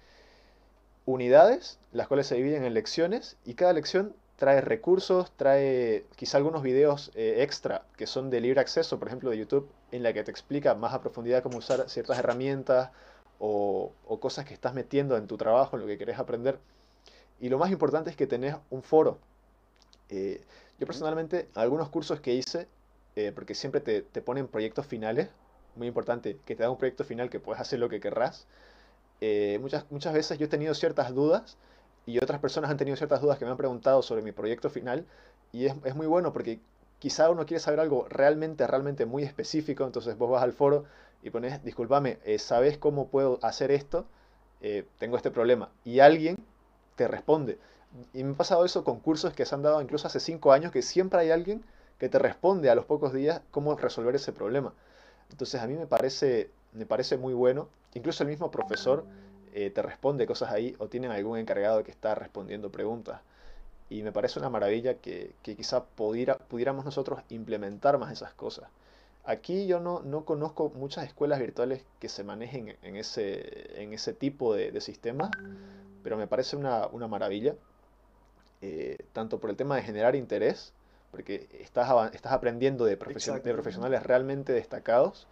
unidades, 1.04 1.78
las 1.92 2.08
cuales 2.08 2.26
se 2.26 2.36
dividen 2.36 2.64
en 2.64 2.74
lecciones, 2.74 3.36
y 3.44 3.54
cada 3.54 3.72
lección 3.72 4.14
trae 4.36 4.60
recursos, 4.60 5.32
trae 5.36 6.04
quizá 6.16 6.36
algunos 6.38 6.62
videos 6.62 7.10
eh, 7.14 7.36
extra 7.38 7.84
que 7.96 8.06
son 8.06 8.30
de 8.30 8.40
libre 8.40 8.60
acceso, 8.60 8.98
por 8.98 9.08
ejemplo 9.08 9.30
de 9.30 9.38
YouTube, 9.38 9.68
en 9.92 10.02
la 10.02 10.12
que 10.12 10.22
te 10.24 10.30
explica 10.30 10.74
más 10.74 10.92
a 10.94 11.00
profundidad 11.00 11.42
cómo 11.42 11.58
usar 11.58 11.88
ciertas 11.88 12.18
herramientas 12.18 12.90
o, 13.38 13.92
o 14.06 14.20
cosas 14.20 14.44
que 14.44 14.54
estás 14.54 14.74
metiendo 14.74 15.16
en 15.16 15.26
tu 15.26 15.36
trabajo, 15.36 15.76
en 15.76 15.82
lo 15.82 15.86
que 15.86 15.98
querés 15.98 16.18
aprender. 16.18 16.58
Y 17.40 17.48
lo 17.48 17.58
más 17.58 17.70
importante 17.70 18.10
es 18.10 18.16
que 18.16 18.26
tenés 18.26 18.56
un 18.70 18.82
foro. 18.82 19.18
Eh, 20.08 20.42
yo 20.78 20.86
personalmente, 20.86 21.48
algunos 21.54 21.88
cursos 21.88 22.20
que 22.20 22.34
hice, 22.34 22.68
eh, 23.16 23.32
porque 23.34 23.54
siempre 23.54 23.80
te, 23.80 24.02
te 24.02 24.22
ponen 24.22 24.48
proyectos 24.48 24.86
finales, 24.86 25.28
muy 25.74 25.88
importante, 25.88 26.38
que 26.44 26.54
te 26.54 26.62
dan 26.62 26.72
un 26.72 26.78
proyecto 26.78 27.04
final 27.04 27.30
que 27.30 27.40
puedes 27.40 27.60
hacer 27.60 27.78
lo 27.78 27.88
que 27.88 28.00
querrás. 28.00 28.46
Eh, 29.20 29.58
muchas, 29.60 29.90
muchas 29.90 30.14
veces 30.14 30.38
yo 30.38 30.46
he 30.46 30.48
tenido 30.48 30.74
ciertas 30.74 31.14
dudas 31.14 31.56
y 32.06 32.18
otras 32.18 32.40
personas 32.40 32.70
han 32.70 32.76
tenido 32.76 32.96
ciertas 32.96 33.20
dudas 33.22 33.38
que 33.38 33.44
me 33.44 33.50
han 33.50 33.56
preguntado 33.56 34.02
sobre 34.02 34.22
mi 34.22 34.32
proyecto 34.32 34.70
final 34.70 35.06
y 35.52 35.66
es, 35.66 35.74
es 35.84 35.94
muy 35.94 36.06
bueno 36.06 36.32
porque 36.32 36.60
quizá 36.98 37.30
uno 37.30 37.46
quiere 37.46 37.60
saber 37.60 37.80
algo 37.80 38.06
realmente, 38.08 38.66
realmente 38.66 39.06
muy 39.06 39.22
específico, 39.22 39.84
entonces 39.84 40.16
vos 40.18 40.30
vas 40.30 40.42
al 40.42 40.52
foro 40.52 40.84
y 41.22 41.30
pones, 41.30 41.62
discúlpame, 41.64 42.18
eh, 42.24 42.38
¿sabes 42.38 42.78
cómo 42.78 43.08
puedo 43.08 43.38
hacer 43.42 43.70
esto? 43.70 44.06
Tengo 44.98 45.16
este 45.16 45.30
problema. 45.30 45.70
Y 45.84 46.00
alguien 46.00 46.36
te 46.96 47.06
responde. 47.06 47.58
Y 48.12 48.24
me 48.24 48.32
ha 48.32 48.36
pasado 48.36 48.64
eso 48.64 48.84
con 48.84 48.98
cursos 49.00 49.32
que 49.32 49.46
se 49.46 49.54
han 49.54 49.62
dado 49.62 49.80
incluso 49.80 50.06
hace 50.08 50.20
cinco 50.20 50.52
años, 50.52 50.72
que 50.72 50.82
siempre 50.82 51.20
hay 51.20 51.30
alguien 51.30 51.62
que 51.98 52.08
te 52.08 52.18
responde 52.18 52.70
a 52.70 52.74
los 52.74 52.84
pocos 52.84 53.12
días 53.12 53.40
cómo 53.50 53.74
resolver 53.76 54.14
ese 54.14 54.32
problema. 54.32 54.72
Entonces 55.30 55.60
a 55.60 55.66
mí 55.66 55.74
me 55.74 55.86
parece, 55.86 56.50
me 56.72 56.86
parece 56.86 57.16
muy 57.16 57.34
bueno. 57.34 57.68
Incluso 57.94 58.22
el 58.22 58.28
mismo 58.28 58.50
profesor 58.50 59.04
eh, 59.54 59.70
te 59.70 59.82
responde 59.82 60.26
cosas 60.26 60.52
ahí 60.52 60.76
o 60.78 60.88
tienen 60.88 61.10
algún 61.10 61.38
encargado 61.38 61.82
que 61.82 61.90
está 61.90 62.14
respondiendo 62.14 62.70
preguntas. 62.70 63.20
Y 63.88 64.02
me 64.02 64.12
parece 64.12 64.38
una 64.38 64.50
maravilla 64.50 64.94
que, 64.94 65.32
que 65.42 65.56
quizá 65.56 65.84
pudiera, 65.84 66.38
pudiéramos 66.38 66.84
nosotros 66.84 67.20
implementar 67.28 67.98
más 67.98 68.12
esas 68.12 68.34
cosas. 68.34 68.68
Aquí 69.24 69.66
yo 69.66 69.80
no, 69.80 70.02
no 70.02 70.24
conozco 70.24 70.70
muchas 70.76 71.04
escuelas 71.04 71.40
virtuales 71.40 71.82
que 71.98 72.08
se 72.08 72.22
manejen 72.22 72.76
en 72.82 72.96
ese, 72.96 73.82
en 73.82 73.92
ese 73.92 74.12
tipo 74.12 74.54
de, 74.54 74.70
de 74.70 74.80
sistemas, 74.80 75.30
pero 76.04 76.16
me 76.16 76.28
parece 76.28 76.54
una, 76.56 76.86
una 76.86 77.08
maravilla, 77.08 77.56
eh, 78.62 78.96
tanto 79.12 79.40
por 79.40 79.50
el 79.50 79.56
tema 79.56 79.74
de 79.74 79.82
generar 79.82 80.14
interés, 80.14 80.72
porque 81.16 81.48
estás, 81.62 81.88
estás 82.12 82.32
aprendiendo 82.32 82.84
de, 82.84 82.98
profesionales 82.98 84.02
realmente 84.02 84.52
destacados, 84.52 85.26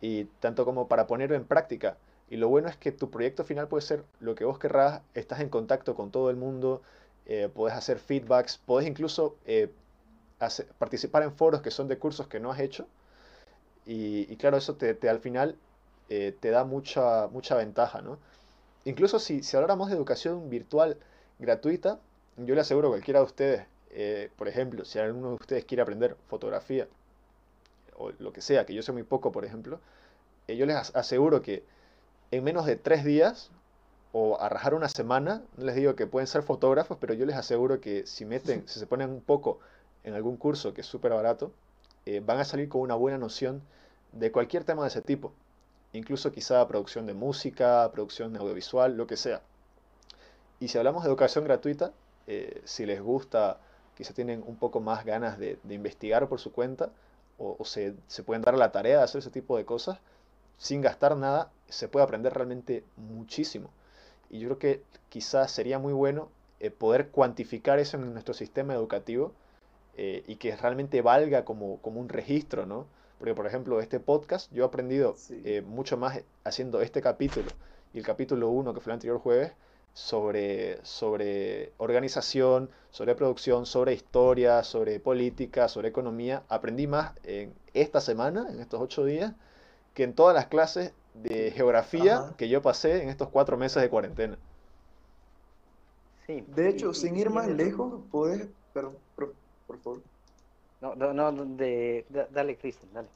y 0.00 0.24
tanto 0.40 0.64
como 0.64 0.88
para 0.88 1.06
ponerlo 1.06 1.36
en 1.36 1.44
práctica. 1.44 1.98
Y 2.30 2.36
lo 2.38 2.48
bueno 2.48 2.68
es 2.70 2.78
que 2.78 2.92
tu 2.92 3.10
proyecto 3.10 3.44
final 3.44 3.68
puede 3.68 3.82
ser 3.82 4.04
lo 4.20 4.34
que 4.34 4.46
vos 4.46 4.58
querrás, 4.58 5.02
estás 5.12 5.40
en 5.40 5.50
contacto 5.50 5.94
con 5.94 6.10
todo 6.10 6.30
el 6.30 6.36
mundo, 6.36 6.80
eh, 7.26 7.50
puedes 7.54 7.76
hacer 7.76 7.98
feedbacks, 7.98 8.58
puedes 8.64 8.88
incluso 8.88 9.36
eh, 9.44 9.70
participar 10.78 11.24
en 11.24 11.34
foros 11.34 11.60
que 11.60 11.70
son 11.70 11.88
de 11.88 11.98
cursos 11.98 12.28
que 12.28 12.40
no 12.40 12.50
has 12.50 12.60
hecho. 12.60 12.86
Y, 13.84 14.32
y 14.32 14.36
claro, 14.36 14.56
eso 14.56 14.76
te, 14.76 14.94
te 14.94 15.10
al 15.10 15.18
final 15.20 15.56
eh, 16.08 16.34
te 16.40 16.50
da 16.50 16.64
mucha, 16.64 17.28
mucha 17.28 17.54
ventaja, 17.54 18.00
¿no? 18.00 18.18
Incluso 18.86 19.18
si, 19.18 19.42
si 19.42 19.56
habláramos 19.56 19.90
de 19.90 19.96
educación 19.96 20.48
virtual 20.48 20.96
gratuita, 21.38 22.00
yo 22.38 22.54
le 22.54 22.62
aseguro 22.62 22.88
a 22.88 22.92
cualquiera 22.92 23.20
de 23.20 23.26
ustedes, 23.26 23.66
eh, 23.92 24.30
por 24.36 24.48
ejemplo, 24.48 24.84
si 24.84 24.98
alguno 24.98 25.30
de 25.30 25.34
ustedes 25.36 25.64
quiere 25.64 25.82
aprender 25.82 26.16
fotografía 26.28 26.88
o 27.96 28.10
lo 28.18 28.32
que 28.32 28.40
sea, 28.40 28.66
que 28.66 28.74
yo 28.74 28.82
sé 28.82 28.92
muy 28.92 29.02
poco, 29.02 29.32
por 29.32 29.44
ejemplo, 29.44 29.80
eh, 30.48 30.56
yo 30.56 30.66
les 30.66 30.76
as- 30.76 30.96
aseguro 30.96 31.42
que 31.42 31.64
en 32.32 32.44
menos 32.44 32.66
de 32.66 32.76
tres 32.76 33.04
días 33.04 33.50
o 34.12 34.40
a 34.40 34.48
rajar 34.50 34.74
una 34.74 34.88
semana, 34.90 35.42
no 35.56 35.64
les 35.66 35.76
digo 35.76 35.96
que 35.96 36.06
pueden 36.06 36.28
ser 36.28 36.42
fotógrafos, 36.42 36.98
pero 37.00 37.14
yo 37.14 37.26
les 37.26 37.36
aseguro 37.36 37.80
que 37.80 38.06
si 38.06 38.24
meten, 38.26 38.68
si 38.68 38.80
se 38.80 38.86
ponen 38.88 39.10
un 39.10 39.22
poco 39.22 39.60
en 40.04 40.14
algún 40.14 40.36
curso 40.36 40.74
que 40.74 40.82
es 40.82 40.88
súper 40.88 41.12
barato, 41.12 41.52
eh, 42.06 42.20
van 42.24 42.40
a 42.40 42.44
salir 42.46 42.68
con 42.68 42.82
una 42.82 42.94
buena 42.96 43.18
noción 43.18 43.62
de 44.12 44.32
cualquier 44.32 44.64
tema 44.64 44.82
de 44.82 44.88
ese 44.88 45.02
tipo. 45.02 45.32
Incluso 45.92 46.32
quizá 46.32 46.66
producción 46.68 47.06
de 47.06 47.14
música, 47.14 47.90
producción 47.92 48.36
audiovisual, 48.36 48.96
lo 48.96 49.06
que 49.06 49.16
sea. 49.16 49.42
Y 50.60 50.68
si 50.68 50.78
hablamos 50.78 51.02
de 51.02 51.08
educación 51.10 51.44
gratuita, 51.44 51.92
si 52.64 52.86
les 52.86 53.00
gusta, 53.02 53.60
quizá 53.96 54.14
tienen 54.14 54.42
un 54.46 54.56
poco 54.56 54.80
más 54.80 55.04
ganas 55.04 55.38
de, 55.38 55.58
de 55.62 55.74
investigar 55.74 56.28
por 56.28 56.40
su 56.40 56.52
cuenta, 56.52 56.90
o, 57.38 57.56
o 57.58 57.64
se, 57.64 57.94
se 58.06 58.22
pueden 58.22 58.42
dar 58.42 58.56
la 58.56 58.72
tarea 58.72 58.98
de 58.98 59.04
hacer 59.04 59.20
ese 59.20 59.30
tipo 59.30 59.56
de 59.56 59.64
cosas, 59.64 59.98
sin 60.58 60.80
gastar 60.80 61.16
nada, 61.16 61.50
se 61.68 61.88
puede 61.88 62.04
aprender 62.04 62.32
realmente 62.34 62.84
muchísimo. 62.96 63.70
y 64.30 64.40
yo 64.40 64.48
creo 64.48 64.58
que 64.58 64.82
quizás 65.08 65.50
sería 65.50 65.78
muy 65.78 65.92
bueno 65.92 66.28
eh, 66.60 66.70
poder 66.70 67.10
cuantificar 67.10 67.78
eso 67.78 67.96
en 67.96 68.12
nuestro 68.12 68.34
sistema 68.34 68.74
educativo 68.74 69.32
eh, 69.96 70.22
y 70.26 70.36
que 70.36 70.54
realmente 70.56 71.02
valga 71.02 71.44
como, 71.44 71.78
como 71.82 72.00
un 72.00 72.08
registro, 72.08 72.66
¿no? 72.66 72.86
Porque, 73.18 73.34
por 73.34 73.46
ejemplo, 73.46 73.80
este 73.80 74.00
podcast, 74.00 74.52
yo 74.52 74.64
he 74.64 74.66
aprendido 74.66 75.16
eh, 75.44 75.62
mucho 75.62 75.96
más 75.96 76.22
haciendo 76.44 76.80
este 76.80 77.00
capítulo 77.02 77.52
y 77.92 77.98
el 77.98 78.04
capítulo 78.04 78.48
1 78.50 78.74
que 78.74 78.80
fue 78.80 78.92
el 78.92 78.94
anterior 78.94 79.18
jueves 79.18 79.52
sobre, 79.94 80.84
sobre 80.84 81.72
organización, 81.78 82.70
sobre 82.90 83.14
producción, 83.14 83.66
sobre 83.66 83.94
historia, 83.94 84.62
sobre 84.62 85.00
política, 85.00 85.68
sobre 85.68 85.88
economía. 85.88 86.42
Aprendí 86.48 86.86
más 86.86 87.12
en 87.24 87.54
esta 87.74 88.00
semana, 88.00 88.46
en 88.50 88.60
estos 88.60 88.80
ocho 88.80 89.04
días, 89.04 89.34
que 89.94 90.04
en 90.04 90.14
todas 90.14 90.34
las 90.34 90.46
clases 90.46 90.92
de 91.14 91.50
geografía 91.50 92.32
que 92.38 92.48
yo 92.48 92.62
pasé 92.62 93.02
en 93.02 93.10
estos 93.10 93.28
cuatro 93.28 93.56
meses 93.56 93.82
de 93.82 93.90
cuarentena. 93.90 94.38
Sí. 96.26 96.44
De 96.48 96.68
hecho, 96.68 96.94
sin 96.94 97.16
ir 97.16 97.30
más 97.30 97.48
lejos, 97.48 98.00
podés, 98.10 98.48
perdón, 98.72 98.96
por, 99.16 99.34
favor. 99.82 100.00
No, 100.80 100.94
no, 100.94 101.12
no 101.12 101.44
de, 101.44 102.06
dale, 102.30 102.56
Cristian, 102.56 102.92
dale. 102.94 103.08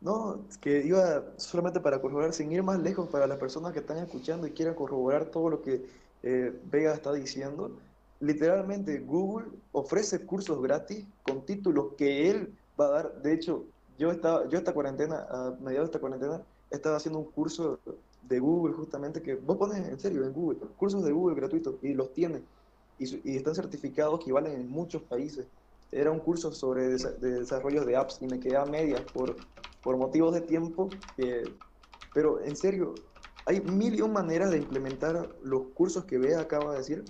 No, 0.00 0.46
que 0.60 0.84
iba 0.86 1.34
solamente 1.38 1.80
para 1.80 2.00
corroborar, 2.00 2.32
sin 2.34 2.52
ir 2.52 2.62
más 2.62 2.78
lejos, 2.80 3.08
para 3.08 3.26
las 3.26 3.38
personas 3.38 3.72
que 3.72 3.78
están 3.80 3.96
escuchando 3.98 4.46
y 4.46 4.52
quieran 4.52 4.74
corroborar 4.74 5.30
todo 5.30 5.48
lo 5.48 5.62
que 5.62 5.86
eh, 6.22 6.60
Vega 6.64 6.92
está 6.94 7.12
diciendo, 7.14 7.78
literalmente 8.20 9.00
Google 9.00 9.48
ofrece 9.72 10.26
cursos 10.26 10.60
gratis 10.62 11.08
con 11.22 11.46
títulos 11.46 11.94
que 11.96 12.30
él 12.30 12.58
va 12.78 12.86
a 12.86 12.90
dar. 12.90 13.22
De 13.22 13.32
hecho, 13.32 13.72
yo, 13.96 14.10
estaba, 14.10 14.46
yo 14.48 14.58
esta 14.58 14.74
cuarentena, 14.74 15.26
a 15.30 15.52
mediados 15.60 15.88
de 15.88 15.92
esta 15.96 16.00
cuarentena, 16.00 16.46
estaba 16.70 16.96
haciendo 16.96 17.18
un 17.20 17.30
curso 17.32 17.80
de 18.20 18.38
Google 18.38 18.74
justamente 18.74 19.22
que 19.22 19.34
vos 19.36 19.56
pones 19.56 19.78
en 19.88 19.98
serio 19.98 20.24
en 20.24 20.32
Google, 20.32 20.58
cursos 20.76 21.04
de 21.04 21.12
Google 21.12 21.36
gratuitos 21.36 21.76
y 21.82 21.94
los 21.94 22.12
tiene 22.12 22.46
y, 22.98 23.32
y 23.32 23.36
están 23.36 23.54
certificados 23.54 24.22
que 24.24 24.32
valen 24.32 24.52
en 24.60 24.68
muchos 24.68 25.02
países. 25.04 25.48
Era 25.90 26.10
un 26.10 26.20
curso 26.20 26.52
sobre 26.52 26.88
desarrollo 26.88 27.84
de 27.84 27.96
apps 27.96 28.20
y 28.20 28.26
me 28.26 28.40
quedé 28.40 28.56
a 28.56 28.66
medias 28.66 29.02
por, 29.12 29.36
por 29.86 29.96
motivos 29.96 30.34
de 30.34 30.40
tiempo, 30.40 30.88
pero 32.12 32.40
en 32.40 32.56
serio, 32.56 32.96
hay 33.44 33.60
mil 33.60 33.94
y 33.94 34.02
un 34.02 34.12
maneras 34.12 34.50
de 34.50 34.56
implementar 34.56 35.28
los 35.44 35.68
cursos 35.74 36.04
que 36.06 36.18
Bea 36.18 36.40
acaba 36.40 36.72
de 36.72 36.78
decir. 36.78 37.04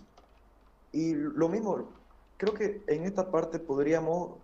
Y 0.92 1.14
lo 1.14 1.48
mismo, 1.48 1.88
creo 2.36 2.52
que 2.52 2.82
en 2.86 3.04
esta 3.04 3.30
parte 3.30 3.58
podríamos 3.58 4.36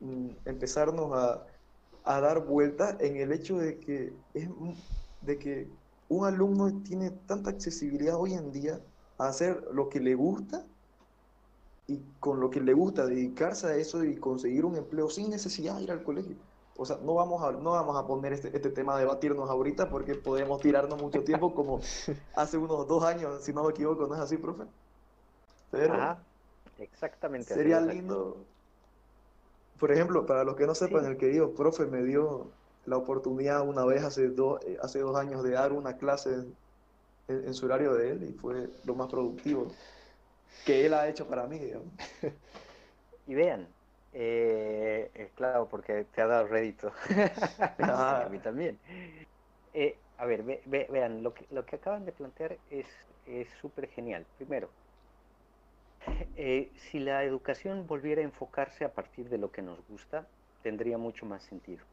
mm, 0.00 0.28
empezarnos 0.46 1.12
a, 1.12 1.44
a 2.04 2.20
dar 2.22 2.46
vuelta 2.46 2.96
en 3.00 3.18
el 3.18 3.32
hecho 3.32 3.58
de 3.58 3.78
que, 3.78 4.14
es, 4.32 4.48
de 5.20 5.38
que 5.38 5.68
un 6.08 6.24
alumno 6.24 6.72
tiene 6.84 7.10
tanta 7.10 7.50
accesibilidad 7.50 8.16
hoy 8.16 8.32
en 8.32 8.50
día 8.50 8.80
a 9.18 9.26
hacer 9.26 9.62
lo 9.74 9.90
que 9.90 10.00
le 10.00 10.14
gusta 10.14 10.64
y 11.86 12.00
con 12.18 12.40
lo 12.40 12.48
que 12.48 12.62
le 12.62 12.72
gusta 12.72 13.04
dedicarse 13.04 13.66
a 13.66 13.76
eso 13.76 14.02
y 14.04 14.16
conseguir 14.16 14.64
un 14.64 14.76
empleo 14.76 15.10
sin 15.10 15.28
necesidad 15.28 15.76
de 15.76 15.82
ir 15.82 15.90
al 15.90 16.02
colegio. 16.02 16.36
O 16.76 16.84
sea, 16.84 16.98
no 17.02 17.14
vamos 17.14 17.42
a, 17.42 17.52
no 17.52 17.70
vamos 17.70 17.96
a 17.96 18.06
poner 18.06 18.32
este, 18.32 18.48
este 18.48 18.70
tema 18.70 18.96
a 18.96 18.98
debatirnos 18.98 19.48
ahorita 19.48 19.88
porque 19.88 20.14
podemos 20.14 20.60
tirarnos 20.60 21.00
mucho 21.00 21.22
tiempo 21.22 21.54
como 21.54 21.80
hace 22.36 22.58
unos 22.58 22.86
dos 22.88 23.04
años, 23.04 23.42
si 23.44 23.52
no 23.52 23.64
me 23.64 23.70
equivoco, 23.70 24.06
¿no 24.06 24.14
es 24.14 24.20
así, 24.20 24.36
profe? 24.36 24.64
Pero 25.70 26.16
exactamente. 26.78 27.54
Sería 27.54 27.80
lindo, 27.80 28.36
por 29.78 29.92
ejemplo, 29.92 30.26
para 30.26 30.44
los 30.44 30.56
que 30.56 30.66
no 30.66 30.74
sepan, 30.74 31.04
el 31.04 31.16
querido 31.16 31.52
profe 31.52 31.86
me 31.86 32.02
dio 32.02 32.48
la 32.86 32.96
oportunidad 32.96 33.66
una 33.66 33.84
vez 33.84 34.02
hace, 34.02 34.26
eh, 34.26 34.78
hace 34.82 34.98
dos 35.00 35.16
años 35.16 35.42
de 35.42 35.50
dar 35.50 35.72
una 35.72 35.96
clase 35.96 36.44
en, 37.28 37.54
su 37.54 37.66
horario 37.66 37.94
de 37.94 38.10
él 38.10 38.22
y 38.24 38.32
fue 38.32 38.68
lo 38.84 38.94
más 38.94 39.08
productivo 39.08 39.68
que 40.66 40.86
él 40.86 40.94
ha 40.94 41.08
hecho 41.08 41.26
para 41.26 41.46
mí. 41.46 41.60
Y 43.26 43.34
vean, 43.34 43.66
eh, 44.14 45.10
eh, 45.14 45.30
claro, 45.34 45.68
porque 45.68 46.04
te 46.14 46.22
ha 46.22 46.26
dado 46.26 46.46
rédito. 46.46 46.92
a 47.78 48.28
mí 48.30 48.38
también. 48.38 48.78
a 50.18 50.24
ver, 50.24 50.42
vean, 50.66 51.22
lo 51.22 51.34
que, 51.34 51.46
lo 51.50 51.66
que 51.66 51.76
acaban 51.76 52.04
de 52.04 52.12
plantear 52.12 52.56
es 52.70 53.48
súper 53.60 53.88
genial. 53.88 54.24
Primero, 54.36 54.68
si 56.36 57.00
la 57.00 57.24
educación 57.24 57.86
volviera 57.86 58.22
a 58.22 58.24
enfocarse 58.24 58.84
a 58.84 58.92
partir 58.92 59.28
de 59.28 59.38
lo 59.38 59.50
que 59.50 59.62
nos 59.62 59.78
gusta, 59.88 60.26
tendría 60.62 60.98
mucho 60.98 61.26
más 61.26 61.42
sentido. 61.42 61.84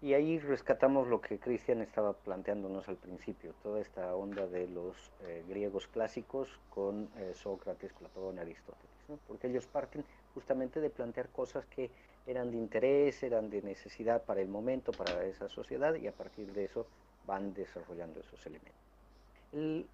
Y 0.00 0.14
ahí 0.14 0.38
rescatamos 0.38 1.08
lo 1.08 1.20
que 1.20 1.40
Cristian 1.40 1.82
estaba 1.82 2.12
planteándonos 2.12 2.88
al 2.88 2.96
principio, 2.96 3.52
toda 3.64 3.80
esta 3.80 4.14
onda 4.14 4.46
de 4.46 4.68
los 4.68 4.94
eh, 5.24 5.42
griegos 5.48 5.88
clásicos 5.88 6.48
con 6.70 7.08
eh, 7.16 7.32
Sócrates, 7.34 7.92
Platón, 7.94 8.38
Aristóteles, 8.38 9.20
porque 9.26 9.48
ellos 9.48 9.66
parten 9.66 10.04
justamente 10.38 10.80
de 10.80 10.88
plantear 10.88 11.28
cosas 11.30 11.66
que 11.66 11.90
eran 12.24 12.52
de 12.52 12.58
interés, 12.58 13.24
eran 13.24 13.50
de 13.50 13.60
necesidad 13.60 14.22
para 14.22 14.40
el 14.40 14.46
momento, 14.46 14.92
para 14.92 15.24
esa 15.24 15.48
sociedad, 15.48 15.96
y 15.96 16.06
a 16.06 16.12
partir 16.12 16.52
de 16.52 16.64
eso 16.64 16.86
van 17.26 17.52
desarrollando 17.54 18.20
esos 18.20 18.46
elementos. 18.46 18.80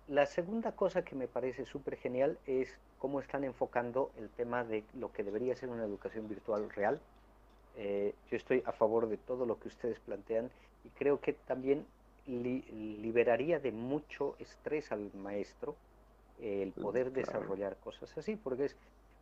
la 0.08 0.26
segunda 0.26 0.72
cosa 0.72 1.02
que 1.02 1.14
me 1.14 1.28
parece 1.28 1.64
súper 1.64 1.96
genial 1.96 2.36
es 2.46 2.68
cómo 2.98 3.20
están 3.20 3.42
enfocando 3.44 4.10
el 4.18 4.28
tema 4.28 4.64
de 4.64 4.84
lo 5.00 5.10
que 5.12 5.24
debería 5.24 5.56
ser 5.56 5.70
una 5.70 5.84
educación 5.84 6.28
virtual 6.28 6.68
real, 6.68 7.00
eh, 7.76 8.14
yo 8.30 8.36
estoy 8.36 8.62
a 8.66 8.72
favor 8.72 9.08
de 9.08 9.16
todo 9.16 9.46
lo 9.46 9.58
que 9.58 9.68
ustedes 9.68 9.98
plantean 10.00 10.50
y 10.84 10.88
creo 10.90 11.20
que 11.20 11.32
también 11.32 11.86
liberaría 12.26 13.58
de 13.60 13.72
mucho 13.72 14.34
estrés 14.38 14.92
al 14.92 15.10
maestro 15.14 15.74
el 16.40 16.72
poder 16.72 17.12
desarrollar 17.12 17.76
cosas 17.76 18.16
así, 18.18 18.36
porque 18.36 18.66
es, 18.66 18.76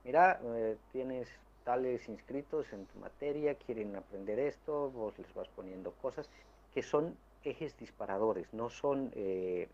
mira, 0.05 0.41
eh, 0.45 0.77
tienes 0.93 1.29
tales 1.65 2.09
inscritos 2.09 2.73
en 2.73 2.87
tu 2.87 2.99
materia, 2.99 3.55
quieren 3.55 3.95
aprender 3.97 4.39
esto, 4.39 4.91
vos 4.91 5.17
les 5.19 5.33
vas 5.35 5.49
poniendo 5.49 5.93
cosas 5.93 6.29
que 6.75 6.83
son 6.83 7.17
ejes 7.45 7.77
disparadores, 7.79 8.53
no 8.53 8.71
son, 8.71 9.13
eh, 9.15 9.69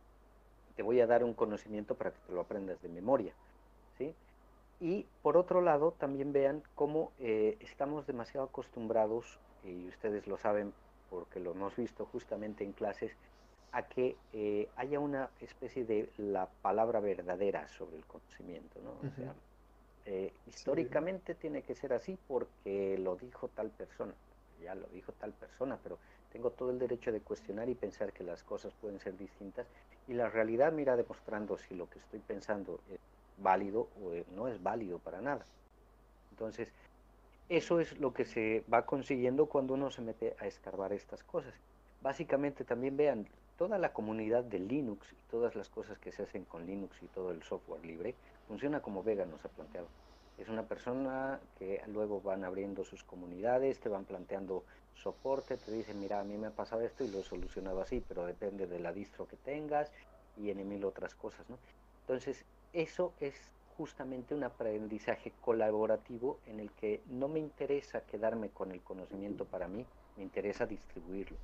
te 0.77 0.83
voy 0.83 1.01
a 1.01 1.07
dar 1.07 1.25
un 1.25 1.35
conocimiento 1.35 1.95
para 1.95 2.11
que 2.11 2.19
te 2.27 2.33
lo 2.33 2.41
aprendas 2.41 2.81
de 2.83 2.89
memoria, 2.89 3.33
¿sí? 3.97 4.15
Y 4.81 5.07
por 5.23 5.37
otro 5.37 5.61
lado, 5.61 5.93
también 5.93 6.33
vean 6.33 6.63
cómo 6.75 7.13
eh, 7.19 7.57
estamos 7.61 8.07
demasiado 8.07 8.47
acostumbrados, 8.47 9.39
y 9.65 9.89
ustedes 9.89 10.27
lo 10.27 10.39
saben 10.39 10.73
porque 11.11 11.41
lo 11.41 11.53
hemos 11.53 11.75
visto 11.77 12.07
justamente 12.07 12.65
en 12.65 12.73
clases, 12.73 13.13
a 13.73 13.83
que 13.83 14.17
eh, 14.33 14.69
haya 14.77 14.99
una 15.01 15.31
especie 15.41 15.85
de 15.85 16.09
la 16.17 16.49
palabra 16.63 17.01
verdadera 17.01 17.69
sobre 17.69 17.97
el 17.97 18.05
conocimiento. 18.07 18.81
¿no? 18.83 19.11
Sea, 19.11 19.35
eh, 20.11 20.33
históricamente 20.47 21.35
tiene 21.35 21.61
que 21.61 21.75
ser 21.75 21.93
así 21.93 22.17
porque 22.27 22.97
lo 22.99 23.17
dijo 23.17 23.49
tal 23.49 23.69
persona. 23.69 24.15
Ya 24.63 24.75
lo 24.75 24.87
dijo 24.89 25.13
tal 25.13 25.33
persona, 25.33 25.79
pero 25.83 25.99
tengo 26.33 26.51
todo 26.51 26.71
el 26.71 26.79
derecho 26.79 27.13
de 27.13 27.21
cuestionar 27.21 27.69
y 27.69 27.75
pensar 27.75 28.15
que 28.15 28.25
las 28.25 28.43
cosas 28.43 28.73
pueden 28.81 29.01
ser 29.01 29.19
distintas. 29.19 29.67
Y 30.09 30.15
la 30.15 30.31
realidad 30.31 30.73
mira 30.73 30.97
demostrando 30.97 31.59
si 31.59 31.75
lo 31.75 31.91
que 31.91 31.99
estoy 31.99 32.21
pensando 32.21 32.81
es 32.91 32.99
válido 33.37 33.89
o 34.03 34.13
no 34.35 34.49
es 34.49 34.63
válido 34.63 34.99
para 34.99 35.21
nada. 35.21 35.45
Entonces, 36.31 36.73
eso 37.51 37.79
es 37.79 37.99
lo 37.99 38.15
que 38.15 38.25
se 38.25 38.65
va 38.73 38.87
consiguiendo 38.87 39.45
cuando 39.45 39.75
uno 39.75 39.91
se 39.91 40.01
mete 40.01 40.35
a 40.41 40.47
escarbar 40.47 40.95
estas 40.95 41.23
cosas. 41.23 41.53
Básicamente 42.01 42.65
también 42.65 42.97
vean, 42.97 43.27
toda 43.59 43.77
la 43.77 43.93
comunidad 43.93 44.45
de 44.45 44.61
Linux 44.61 45.13
y 45.13 45.31
todas 45.31 45.55
las 45.55 45.69
cosas 45.69 45.99
que 45.99 46.13
se 46.13 46.23
hacen 46.23 46.45
con 46.45 46.65
Linux 46.65 46.97
y 47.03 47.07
todo 47.09 47.33
el 47.33 47.43
software 47.43 47.85
libre, 47.85 48.15
funciona 48.49 48.81
como 48.81 49.03
Vega 49.03 49.27
nos 49.27 49.45
ha 49.45 49.49
planteado. 49.49 49.87
Es 50.39 50.49
una 50.49 50.63
persona 50.63 51.41
que 51.59 51.83
luego 51.89 52.21
van 52.21 52.45
abriendo 52.45 52.85
sus 52.85 53.05
comunidades, 53.05 53.79
te 53.79 53.89
van 53.89 54.05
planteando 54.05 54.65
soporte, 54.95 55.57
te 55.57 55.71
dicen, 55.71 56.01
mira, 56.01 56.21
a 56.21 56.25
mí 56.25 56.37
me 56.37 56.49
ha 56.49 56.51
pasado 56.51 56.81
esto 56.83 57.05
y 57.05 57.09
lo 57.09 57.21
he 57.21 57.25
solucionado 57.25 57.81
así, 57.81 58.03
pero 58.07 58.25
depende 58.25 58.67
de 58.67 58.79
la 58.81 58.93
distro 58.93 59.29
que 59.29 59.37
tengas 59.37 59.93
y 60.37 60.51
en 60.51 60.69
mil 60.69 60.85
otras 60.85 61.15
cosas, 61.15 61.49
¿no? 61.49 61.59
Entonces, 62.03 62.45
eso 62.73 63.13
es 63.21 63.35
justamente 63.77 64.35
un 64.35 64.45
aprendizaje 64.45 65.33
colaborativo 65.41 66.39
en 66.47 66.61
el 66.61 66.71
que 66.73 67.01
no 67.07 67.29
me 67.29 67.39
interesa 67.39 68.01
quedarme 68.03 68.49
con 68.49 68.73
el 68.73 68.81
conocimiento 68.81 69.45
para 69.45 69.69
mí, 69.69 69.85
me 70.17 70.23
interesa 70.23 70.67
distribuirlo. 70.67 71.37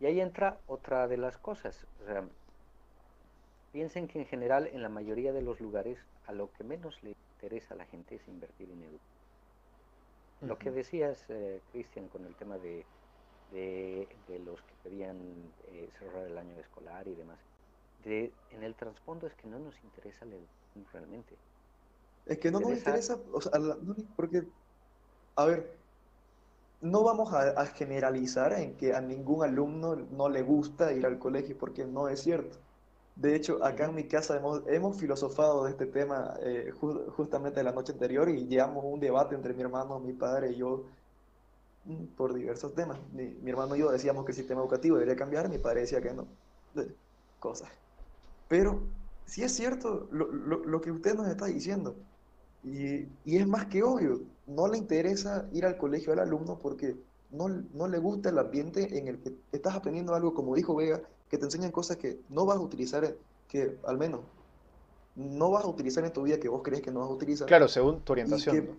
Y 0.00 0.06
ahí 0.06 0.20
entra 0.20 0.58
otra 0.66 1.06
de 1.08 1.18
las 1.18 1.36
cosas. 1.36 1.86
Piensen 3.72 4.08
que 4.08 4.18
en 4.18 4.26
general 4.26 4.68
en 4.72 4.82
la 4.82 4.88
mayoría 4.88 5.32
de 5.32 5.42
los 5.42 5.60
lugares 5.60 5.98
a 6.26 6.32
lo 6.32 6.52
que 6.52 6.64
menos 6.64 7.02
le 7.02 7.14
interesa 7.34 7.74
a 7.74 7.76
la 7.76 7.86
gente 7.86 8.16
es 8.16 8.28
invertir 8.28 8.70
en 8.70 8.82
educación. 8.82 9.20
Lo 10.42 10.58
que 10.58 10.70
decías, 10.70 11.22
eh, 11.28 11.60
Cristian, 11.70 12.08
con 12.08 12.24
el 12.24 12.34
tema 12.34 12.56
de, 12.58 12.86
de, 13.52 14.38
los 14.44 14.62
que 14.62 14.72
querían 14.82 15.18
eh, 15.68 15.90
cerrar 15.98 16.26
el 16.26 16.38
año 16.38 16.58
escolar 16.58 17.06
y 17.06 17.14
demás 17.14 17.38
en 18.04 18.62
el 18.62 18.74
trasfondo 18.74 19.26
es 19.26 19.34
que 19.34 19.46
no 19.46 19.58
nos 19.58 19.74
interesa 19.84 20.24
la 20.24 20.34
educación 20.34 20.86
realmente. 20.92 21.34
Es 22.26 22.38
que 22.38 22.50
no 22.50 22.60
nos 22.60 22.72
interesa, 22.72 23.18
o 23.32 23.40
sea, 23.40 23.52
porque, 24.16 24.44
a 25.36 25.44
ver, 25.44 25.76
no 26.80 27.02
vamos 27.02 27.32
a, 27.32 27.66
generalizar 27.66 28.52
en 28.52 28.76
que 28.76 28.94
a 28.94 29.00
ningún 29.00 29.42
alumno 29.44 29.96
no 29.96 30.28
le 30.28 30.42
gusta 30.42 30.92
ir 30.92 31.04
al 31.06 31.18
colegio, 31.18 31.56
porque 31.58 31.84
no 31.84 32.08
es 32.08 32.22
cierto. 32.22 32.58
De 33.20 33.36
hecho, 33.36 33.62
acá 33.62 33.84
en 33.84 33.94
mi 33.94 34.04
casa 34.04 34.38
hemos, 34.38 34.62
hemos 34.66 34.96
filosofado 34.98 35.64
de 35.64 35.72
este 35.72 35.84
tema 35.84 36.38
eh, 36.40 36.72
justamente 37.16 37.62
la 37.62 37.70
noche 37.70 37.92
anterior 37.92 38.30
y 38.30 38.46
llevamos 38.46 38.82
un 38.86 38.98
debate 38.98 39.34
entre 39.34 39.52
mi 39.52 39.60
hermano, 39.60 40.00
mi 40.00 40.14
padre 40.14 40.52
y 40.52 40.56
yo 40.56 40.86
mm, 41.84 42.04
por 42.16 42.32
diversos 42.32 42.74
temas. 42.74 42.98
Mi, 43.12 43.26
mi, 43.26 43.50
hermano 43.50 43.76
y 43.76 43.80
yo 43.80 43.90
decíamos 43.90 44.24
que 44.24 44.32
el 44.32 44.36
sistema 44.36 44.62
educativo 44.62 44.96
debería 44.96 45.16
cambiar, 45.16 45.50
mi 45.50 45.58
padre 45.58 45.82
decía 45.82 46.00
que 46.00 46.14
no. 46.14 46.28
cosas. 47.38 47.68
Pero 48.48 48.80
sí 49.26 49.42
es 49.42 49.52
cierto 49.52 50.08
lo, 50.10 50.32
lo, 50.32 50.64
lo, 50.64 50.80
que 50.80 50.90
usted 50.90 51.14
nos 51.14 51.28
está 51.28 51.44
diciendo. 51.44 51.96
Y, 52.64 53.00
y, 53.26 53.36
es 53.36 53.46
más 53.46 53.66
que 53.66 53.82
obvio, 53.82 54.22
no 54.46 54.66
le 54.66 54.78
interesa 54.78 55.46
ir 55.52 55.66
al 55.66 55.76
colegio 55.76 56.14
al 56.14 56.20
alumno 56.20 56.58
porque 56.58 56.96
no, 57.30 57.48
no 57.48 57.86
le 57.86 57.98
gusta 57.98 58.30
el 58.30 58.38
ambiente 58.38 58.98
en 58.98 59.08
el 59.08 59.20
que 59.20 59.34
estás 59.52 59.74
aprendiendo 59.74 60.14
algo, 60.14 60.32
como 60.32 60.54
dijo 60.54 60.74
Vega, 60.74 61.02
que 61.30 61.38
te 61.38 61.44
enseñan 61.44 61.70
cosas 61.70 61.96
que 61.96 62.20
no 62.28 62.44
vas 62.44 62.58
a 62.58 62.60
utilizar, 62.60 63.16
que 63.48 63.78
al 63.86 63.96
menos 63.96 64.20
no 65.14 65.50
vas 65.52 65.64
a 65.64 65.68
utilizar 65.68 66.04
en 66.04 66.12
tu 66.12 66.22
vida 66.22 66.40
que 66.40 66.48
vos 66.48 66.62
crees 66.62 66.82
que 66.82 66.90
no 66.90 67.00
vas 67.00 67.08
a 67.08 67.12
utilizar. 67.12 67.46
Claro, 67.46 67.68
según 67.68 68.00
tu 68.00 68.12
orientación. 68.12 68.76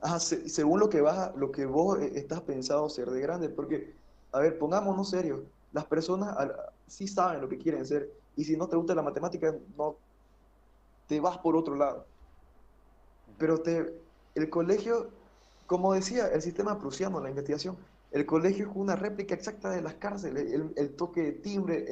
ajá, 0.00 0.20
según 0.20 0.78
lo 0.78 0.88
que, 0.88 1.00
vas 1.00 1.34
lo 1.34 1.50
que 1.50 1.66
vos 1.66 1.98
eh, 1.98 2.12
estás 2.14 2.40
pensado 2.42 2.88
ser 2.88 3.10
de 3.10 3.20
grande. 3.20 3.48
Porque, 3.48 3.96
a 4.30 4.38
ver, 4.38 4.58
pongámonos 4.58 5.10
serios. 5.10 5.40
Las 5.72 5.84
personas 5.86 6.36
sí 6.86 7.08
saben 7.08 7.40
lo 7.40 7.48
que 7.48 7.58
quieren 7.58 7.84
ser. 7.84 8.12
Y 8.36 8.44
si 8.44 8.56
no 8.56 8.68
te 8.68 8.76
gusta 8.76 8.94
la 8.94 9.02
matemática, 9.02 9.54
no 9.76 9.96
te 11.08 11.18
vas 11.20 11.38
por 11.38 11.56
otro 11.56 11.74
lado. 11.74 12.06
Pero 13.38 13.60
te, 13.60 13.92
el 14.36 14.48
colegio, 14.50 15.10
como 15.66 15.94
decía, 15.94 16.28
el 16.28 16.42
sistema 16.42 16.78
prusiano, 16.78 17.20
la 17.20 17.28
investigación, 17.28 17.76
el 18.12 18.26
colegio 18.26 18.68
es 18.68 18.72
una 18.74 18.96
réplica 18.96 19.34
exacta 19.34 19.70
de 19.70 19.82
las 19.82 19.94
cárceles, 19.94 20.52
el, 20.76 20.90
toque 20.96 21.22
de 21.22 21.32
timbre, 21.32 21.84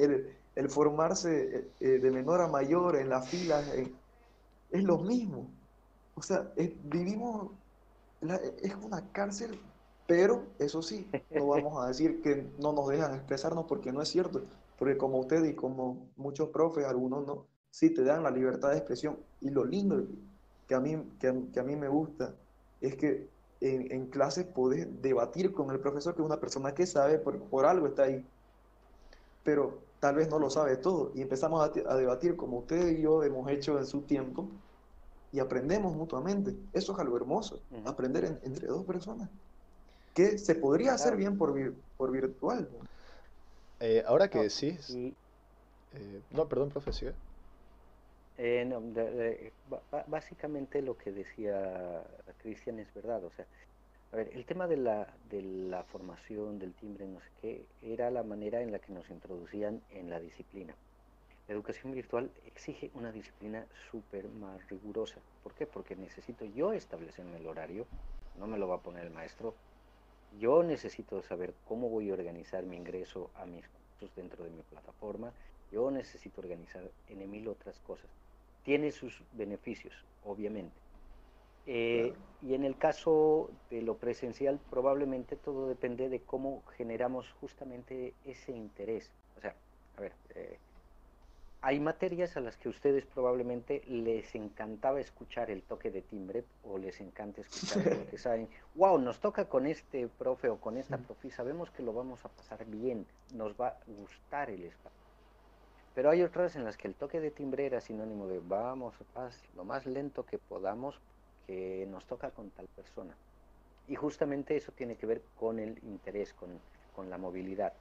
el, 0.55 0.69
formarse 0.69 1.57
eh, 1.57 1.67
eh, 1.79 1.87
de 1.99 2.11
menor 2.11 2.41
a 2.41 2.47
mayor 2.47 2.95
en 2.95 3.09
las 3.09 3.27
filas, 3.27 3.69
es 4.71 4.83
lo 4.83 4.97
mismo. 4.99 5.49
O 6.15 6.21
sea, 6.21 6.51
vivimos, 6.85 7.51
es 8.61 8.75
una 8.75 9.11
cárcel, 9.11 9.59
pero 10.07 10.45
eso 10.59 10.81
sí, 10.81 11.09
no 11.31 11.47
vamos 11.47 11.83
a 11.83 11.87
decir 11.87 12.21
que 12.21 12.47
no 12.59 12.71
nos 12.71 12.87
dejan 12.87 13.15
expresarnos 13.15 13.65
porque 13.65 13.91
no 13.91 14.01
es 14.01 14.09
cierto, 14.09 14.41
porque 14.79 14.97
como 14.97 15.19
usted 15.19 15.43
y 15.43 15.53
como 15.53 16.07
muchos 16.15 16.49
profes, 16.49 16.85
algunos 16.85 17.27
no, 17.27 17.45
sí 17.69 17.89
te 17.89 18.03
dan 18.03 18.23
la 18.23 18.31
libertad 18.31 18.71
de 18.71 18.77
expresión. 18.77 19.17
Y 19.41 19.49
lo 19.49 19.65
lindo 19.65 20.07
que 20.67 20.75
a 20.75 20.79
mí, 20.79 20.97
que 21.19 21.59
a 21.59 21.63
mí 21.63 21.75
me 21.75 21.89
gusta 21.89 22.33
es 22.79 22.95
que 22.95 23.34
en, 23.61 23.91
en 23.91 24.07
clase 24.07 24.43
podés 24.43 24.87
debatir 25.01 25.53
con 25.53 25.71
el 25.71 25.79
profesor, 25.79 26.15
que 26.15 26.21
es 26.21 26.25
una 26.25 26.39
persona 26.39 26.73
que 26.73 26.85
sabe, 26.85 27.17
por, 27.17 27.39
por 27.43 27.65
algo 27.65 27.87
está 27.87 28.03
ahí, 28.03 28.25
pero 29.43 29.79
tal 29.99 30.15
vez 30.15 30.29
no 30.29 30.39
lo 30.39 30.49
sabe 30.49 30.77
todo. 30.77 31.11
Y 31.15 31.21
empezamos 31.21 31.61
a, 31.61 31.91
a, 31.91 31.95
debatir 31.95 32.35
como 32.35 32.59
usted 32.59 32.97
y 32.97 33.01
yo 33.01 33.23
hemos 33.23 33.49
hecho 33.49 33.77
en 33.79 33.85
su 33.85 34.01
tiempo 34.01 34.47
y 35.31 35.39
aprendemos 35.39 35.95
mutuamente. 35.95 36.55
Eso 36.73 36.93
es 36.93 36.99
algo 36.99 37.17
hermoso, 37.17 37.59
aprender 37.85 38.39
entre 38.43 38.67
dos 38.67 38.85
personas. 38.85 39.29
Que 40.13 40.37
se 40.37 40.55
podría 40.55 40.93
hacer 40.93 41.15
bien 41.15 41.37
por, 41.37 41.53
por 41.97 42.11
virtual. 42.11 42.69
Eh, 43.79 44.03
ahora 44.07 44.29
que 44.29 44.39
decís... 44.39 44.89
Eh, 44.89 46.21
no, 46.31 46.47
perdón, 46.47 46.69
profesor. 46.69 47.13
Eh, 48.37 48.65
no, 48.65 48.81
básicamente 50.07 50.81
lo 50.81 50.97
que 50.97 51.11
decía 51.11 52.03
Cristian 52.41 52.79
es 52.79 52.93
verdad. 52.93 53.23
O 53.23 53.31
sea, 53.31 53.45
a 54.11 54.17
ver, 54.17 54.29
el 54.33 54.45
tema 54.45 54.67
de 54.67 54.77
la, 54.77 55.07
de 55.29 55.41
la 55.41 55.83
formación, 55.83 56.59
del 56.59 56.73
timbre, 56.73 57.07
no 57.07 57.19
sé 57.21 57.29
qué, 57.41 57.65
era 57.81 58.11
la 58.11 58.23
manera 58.23 58.61
en 58.61 58.71
la 58.71 58.79
que 58.79 58.91
nos 58.91 59.09
introducían 59.09 59.81
en 59.91 60.09
la 60.09 60.19
disciplina. 60.19 60.75
La 61.47 61.53
educación 61.53 61.93
virtual 61.93 62.31
exige 62.45 62.91
una 62.95 63.11
disciplina 63.11 63.65
súper 63.91 64.27
más 64.27 64.67
rigurosa. 64.69 65.17
¿Por 65.43 65.53
qué? 65.53 65.65
Porque 65.65 65.95
necesito 65.95 66.43
yo 66.45 66.73
establecerme 66.73 67.37
el 67.37 67.47
horario, 67.47 67.85
no 68.37 68.47
me 68.47 68.57
lo 68.57 68.67
va 68.67 68.75
a 68.75 68.81
poner 68.81 69.05
el 69.05 69.13
maestro. 69.13 69.53
Yo 70.39 70.63
necesito 70.63 71.21
saber 71.21 71.53
cómo 71.67 71.87
voy 71.87 72.09
a 72.09 72.13
organizar 72.13 72.63
mi 72.63 72.75
ingreso 72.75 73.29
a 73.35 73.45
mis 73.45 73.65
cursos 73.67 74.13
dentro 74.15 74.43
de 74.43 74.49
mi 74.49 74.61
plataforma. 74.63 75.31
Yo 75.71 75.89
necesito 75.91 76.41
organizar 76.41 76.89
en 77.09 77.31
mil 77.31 77.47
otras 77.47 77.79
cosas 77.79 78.09
tiene 78.65 78.91
sus 78.91 79.21
beneficios, 79.31 79.93
obviamente. 80.25 80.75
Eh, 81.67 82.13
y 82.41 82.53
en 82.53 82.63
el 82.63 82.77
caso 82.77 83.49
de 83.69 83.81
lo 83.81 83.97
presencial, 83.97 84.59
probablemente 84.69 85.35
todo 85.35 85.67
depende 85.67 86.09
de 86.09 86.19
cómo 86.19 86.63
generamos 86.75 87.31
justamente 87.39 88.13
ese 88.25 88.51
interés. 88.51 89.09
O 89.37 89.41
sea, 89.41 89.55
a 89.97 90.01
ver, 90.01 90.13
eh, 90.35 90.57
hay 91.61 91.79
materias 91.79 92.37
a 92.37 92.41
las 92.41 92.57
que 92.57 92.69
ustedes 92.69 93.05
probablemente 93.05 93.81
les 93.87 94.35
encantaba 94.35 94.99
escuchar 94.99 95.49
el 95.49 95.63
toque 95.63 95.89
de 95.89 96.03
timbre 96.03 96.43
o 96.63 96.77
les 96.77 97.01
encanta 97.01 97.41
escuchar 97.41 97.83
porque 97.97 98.17
saben, 98.19 98.47
wow, 98.75 98.99
nos 98.99 99.19
toca 99.19 99.45
con 99.49 99.65
este 99.65 100.07
profe 100.07 100.49
o 100.49 100.57
con 100.57 100.77
esta 100.77 100.99
profe, 100.99 101.31
sabemos 101.31 101.71
que 101.71 101.81
lo 101.81 101.93
vamos 101.93 102.23
a 102.23 102.29
pasar 102.29 102.65
bien, 102.65 103.07
nos 103.33 103.59
va 103.59 103.69
a 103.69 103.77
gustar 103.87 104.51
el 104.51 104.65
espacio. 104.65 105.04
Pero 105.95 106.09
hay 106.09 106.21
otras 106.23 106.57
en 106.57 106.65
las 106.65 106.75
que 106.75 106.89
el 106.89 106.93
toque 106.93 107.21
de 107.21 107.31
timbre 107.31 107.65
era 107.65 107.79
sinónimo 107.79 108.27
de 108.27 108.39
vamos, 108.39 108.93
paz, 109.13 109.41
lo 109.55 109.63
más 109.63 109.85
lento 109.85 110.25
que 110.25 110.37
podamos, 110.37 110.99
que 111.47 111.87
nos 111.89 112.05
toca 112.05 112.31
con 112.31 112.49
tal 112.49 112.67
persona. 112.67 113.15
Y 113.87 113.95
justamente 113.95 114.57
eso 114.57 114.73
tiene 114.73 114.97
que 114.97 115.05
ver 115.05 115.21
con 115.39 115.57
el 115.57 115.81
interés, 115.85 116.33
con, 116.33 116.49
con 116.93 117.09
la 117.09 117.17
movilidad. 117.17 117.71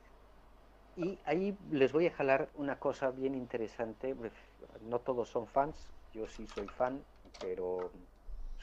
Y 0.96 1.18
ahí 1.24 1.58
les 1.72 1.92
voy 1.92 2.06
a 2.06 2.12
jalar 2.12 2.48
una 2.54 2.78
cosa 2.78 3.10
bien 3.10 3.34
interesante. 3.34 4.14
Pues, 4.14 4.32
no 4.88 5.00
todos 5.00 5.28
son 5.28 5.48
fans, 5.48 5.76
yo 6.12 6.28
sí 6.28 6.46
soy 6.46 6.68
fan, 6.68 7.02
pero 7.40 7.90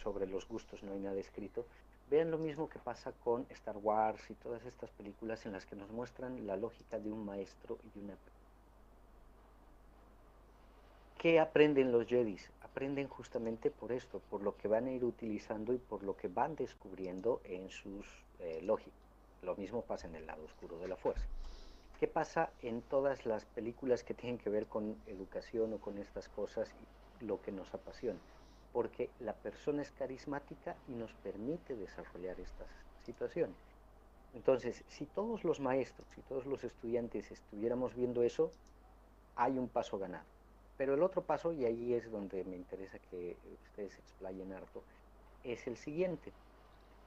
sobre 0.01 0.27
los 0.27 0.47
gustos 0.47 0.81
no 0.81 0.93
hay 0.93 0.99
nada 0.99 1.19
escrito. 1.19 1.65
Vean 2.09 2.31
lo 2.31 2.37
mismo 2.37 2.69
que 2.69 2.79
pasa 2.79 3.11
con 3.23 3.45
Star 3.49 3.77
Wars 3.77 4.29
y 4.29 4.33
todas 4.35 4.65
estas 4.65 4.91
películas 4.91 5.45
en 5.45 5.51
las 5.51 5.65
que 5.65 5.75
nos 5.75 5.89
muestran 5.91 6.47
la 6.47 6.55
lógica 6.55 6.99
de 6.99 7.11
un 7.11 7.25
maestro 7.25 7.77
y 7.95 7.99
una 7.99 8.15
¿Qué 11.21 11.39
aprenden 11.39 11.91
los 11.91 12.07
Jedis? 12.07 12.49
Aprenden 12.63 13.07
justamente 13.07 13.69
por 13.69 13.91
esto, 13.91 14.23
por 14.31 14.41
lo 14.41 14.57
que 14.57 14.67
van 14.67 14.87
a 14.87 14.91
ir 14.91 15.05
utilizando 15.05 15.71
y 15.71 15.77
por 15.77 16.01
lo 16.01 16.17
que 16.17 16.27
van 16.27 16.55
descubriendo 16.55 17.41
en 17.43 17.69
sus 17.69 18.07
eh, 18.39 18.59
lógicas. 18.63 18.99
Lo 19.43 19.55
mismo 19.55 19.83
pasa 19.83 20.07
en 20.07 20.15
el 20.15 20.25
lado 20.25 20.43
oscuro 20.43 20.79
de 20.79 20.87
la 20.87 20.95
fuerza. 20.95 21.27
¿Qué 21.99 22.07
pasa 22.07 22.49
en 22.63 22.81
todas 22.81 23.27
las 23.27 23.45
películas 23.45 24.03
que 24.03 24.15
tienen 24.15 24.39
que 24.39 24.49
ver 24.49 24.65
con 24.65 24.97
educación 25.05 25.71
o 25.73 25.77
con 25.77 25.99
estas 25.99 26.27
cosas 26.27 26.73
y 27.21 27.25
lo 27.25 27.39
que 27.39 27.51
nos 27.51 27.71
apasiona? 27.71 28.19
Porque 28.73 29.11
la 29.19 29.33
persona 29.33 29.83
es 29.83 29.91
carismática 29.91 30.75
y 30.87 30.93
nos 30.93 31.13
permite 31.13 31.75
desarrollar 31.75 32.39
estas 32.39 32.71
situaciones. 33.05 33.57
Entonces, 34.33 34.83
si 34.87 35.05
todos 35.05 35.43
los 35.43 35.59
maestros 35.59 36.07
y 36.17 36.21
todos 36.21 36.47
los 36.47 36.63
estudiantes 36.63 37.29
estuviéramos 37.29 37.93
viendo 37.93 38.23
eso, 38.23 38.49
hay 39.35 39.59
un 39.59 39.69
paso 39.69 39.99
ganado. 39.99 40.25
Pero 40.81 40.95
el 40.95 41.03
otro 41.03 41.21
paso, 41.21 41.53
y 41.53 41.63
ahí 41.63 41.93
es 41.93 42.09
donde 42.09 42.43
me 42.43 42.55
interesa 42.55 42.97
que 43.11 43.37
ustedes 43.67 43.99
explayen 43.99 44.51
harto, 44.51 44.81
es 45.43 45.67
el 45.67 45.77
siguiente. 45.77 46.31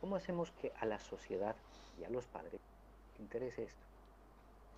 ¿Cómo 0.00 0.14
hacemos 0.14 0.52
que 0.62 0.70
a 0.78 0.86
la 0.86 1.00
sociedad 1.00 1.56
y 2.00 2.04
a 2.04 2.08
los 2.08 2.24
padres 2.26 2.52
les 2.52 3.18
interese 3.20 3.64
esto? 3.64 3.82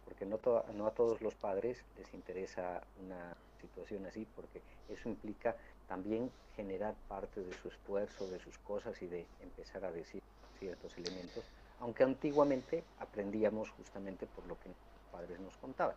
Porque 0.07 0.25
no, 0.25 0.41
no 0.73 0.87
a 0.87 0.93
todos 0.93 1.21
los 1.21 1.35
padres 1.35 1.85
les 1.99 2.15
interesa 2.15 2.81
una 3.05 3.37
situación 3.61 4.07
así, 4.07 4.27
porque 4.35 4.63
eso 4.89 5.11
implica 5.11 5.55
también 5.89 6.31
generar 6.57 6.95
parte 7.07 7.43
de 7.43 7.53
su 7.53 7.69
esfuerzo, 7.69 8.27
de 8.29 8.39
sus 8.39 8.57
cosas 8.61 9.03
y 9.03 9.09
de 9.09 9.27
empezar 9.43 9.85
a 9.85 9.93
decir 9.93 10.23
ciertos 10.59 10.97
elementos, 10.97 11.45
aunque 11.81 12.03
antiguamente 12.03 12.83
aprendíamos 12.99 13.69
justamente 13.73 14.25
por 14.25 14.47
lo 14.47 14.59
que 14.59 14.71
los 14.71 15.13
padres 15.13 15.39
nos 15.39 15.55
contaban. 15.59 15.97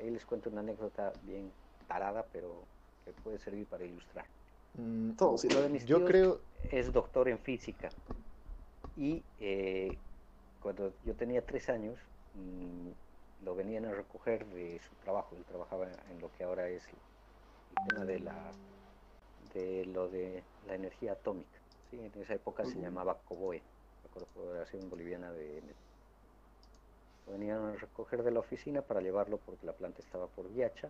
Ahí 0.00 0.10
les 0.10 0.26
cuento 0.26 0.50
una 0.50 0.62
anécdota 0.62 1.12
bien 1.22 1.52
tarada, 1.90 2.24
pero 2.32 2.62
que 3.04 3.12
puede 3.12 3.38
servir 3.40 3.66
para 3.66 3.84
ilustrar. 3.84 4.24
Mm, 4.74 5.12
Todo, 5.16 5.36
si 5.36 5.48
lo 5.48 5.60
de 5.60 5.68
mis 5.68 5.84
yo 5.84 6.04
creo... 6.04 6.40
es 6.70 6.92
doctor 6.92 7.28
en 7.28 7.38
física. 7.38 7.90
Y 8.96 9.24
eh, 9.40 9.98
cuando 10.62 10.92
yo 11.04 11.14
tenía 11.16 11.44
tres 11.44 11.68
años, 11.68 11.98
mm, 12.34 13.44
lo 13.44 13.56
venían 13.56 13.86
a 13.86 13.92
recoger 13.92 14.46
de 14.46 14.80
su 14.88 14.94
trabajo. 15.02 15.34
Él 15.36 15.44
trabajaba 15.44 15.88
en 16.10 16.20
lo 16.20 16.30
que 16.32 16.44
ahora 16.44 16.68
es 16.68 16.86
el 16.86 17.88
tema 17.88 18.04
de 18.04 18.20
la 18.20 18.52
de 19.54 19.84
lo 19.86 20.08
de 20.08 20.44
la 20.68 20.74
energía 20.74 21.12
atómica. 21.12 21.58
¿sí? 21.90 21.98
En 21.98 22.22
esa 22.22 22.34
época 22.34 22.64
se 22.64 22.80
llamaba 22.80 23.18
COBOE, 23.24 23.62
la 24.04 24.10
Corporación 24.10 24.88
Boliviana 24.88 25.32
de 25.32 25.60
Lo 27.26 27.32
venían 27.32 27.58
a 27.64 27.72
recoger 27.72 28.22
de 28.22 28.30
la 28.30 28.38
oficina 28.38 28.82
para 28.82 29.00
llevarlo 29.00 29.38
porque 29.38 29.66
la 29.66 29.72
planta 29.72 30.02
estaba 30.02 30.28
por 30.28 30.48
Viacha 30.52 30.88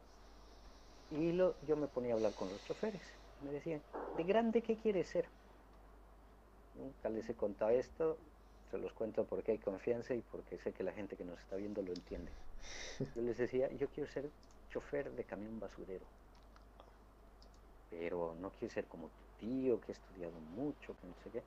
y 1.10 1.32
lo, 1.32 1.60
yo 1.60 1.76
me 1.76 1.88
ponía 1.88 2.12
a 2.12 2.16
hablar 2.16 2.34
con 2.34 2.48
los 2.48 2.62
choferes. 2.64 3.20
Me 3.38 3.52
decían, 3.52 3.84
¿de 4.14 4.24
grande 4.24 4.62
qué 4.62 4.78
quieres 4.78 5.10
ser? 5.10 5.30
Nunca 6.72 7.08
les 7.10 7.28
he 7.30 7.36
contado 7.36 7.70
esto, 7.70 8.18
se 8.64 8.76
los 8.78 8.92
cuento 8.92 9.24
porque 9.26 9.52
hay 9.52 9.60
confianza 9.60 10.14
y 10.16 10.22
porque 10.22 10.58
sé 10.58 10.72
que 10.72 10.82
la 10.82 10.92
gente 10.92 11.16
que 11.16 11.24
nos 11.24 11.40
está 11.40 11.54
viendo 11.56 11.80
lo 11.82 11.92
entiende. 11.92 12.40
Yo 13.14 13.22
les 13.22 13.38
decía, 13.38 13.72
yo 13.72 13.90
quiero 13.90 14.08
ser 14.10 14.34
chofer 14.68 15.12
de 15.12 15.26
camión 15.26 15.60
basurero. 15.60 16.12
Pero 17.88 18.34
no 18.34 18.52
quiero 18.52 18.72
ser 18.72 18.86
como 18.88 19.10
tu 19.10 19.26
tío 19.36 19.80
que 19.80 19.92
ha 19.92 19.94
estudiado 19.94 20.40
mucho, 20.40 20.96
que 20.96 21.06
no 21.06 21.16
sé 21.16 21.30
qué. 21.32 21.46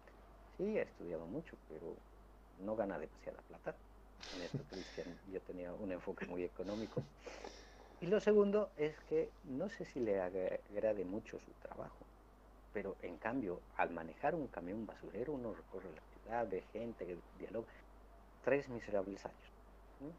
Sí, 0.57 0.77
ha 0.77 0.83
estudiado 0.83 1.25
mucho, 1.27 1.57
pero 1.67 2.05
no 2.51 2.75
gana 2.75 2.99
demasiada 2.99 3.41
plata. 3.43 3.81
En 4.29 4.41
esto, 4.41 4.65
Cristian, 4.67 5.21
yo 5.25 5.41
tenía 5.43 5.73
un 5.73 5.91
enfoque 5.91 6.25
muy 6.25 6.43
económico. 6.43 7.09
Y 8.03 8.07
lo 8.07 8.19
segundo 8.19 8.69
es 8.75 8.93
que 9.07 9.29
no 9.45 9.69
sé 9.69 9.85
si 9.85 10.01
le 10.01 10.19
agrade 10.19 11.05
mucho 11.05 11.39
su 11.39 11.51
trabajo, 11.65 11.95
pero 12.73 12.97
en 13.01 13.15
cambio, 13.15 13.61
al 13.77 13.91
manejar 13.91 14.35
un 14.35 14.47
camión 14.47 14.85
basurero, 14.85 15.31
uno 15.31 15.53
recorre 15.53 15.89
la 15.95 16.01
ciudad, 16.11 16.45
ve 16.51 16.63
gente, 16.73 17.05
que 17.05 17.15
dialoga, 17.39 17.69
tres 18.43 18.67
miserables 18.67 19.25
años. 19.25 20.13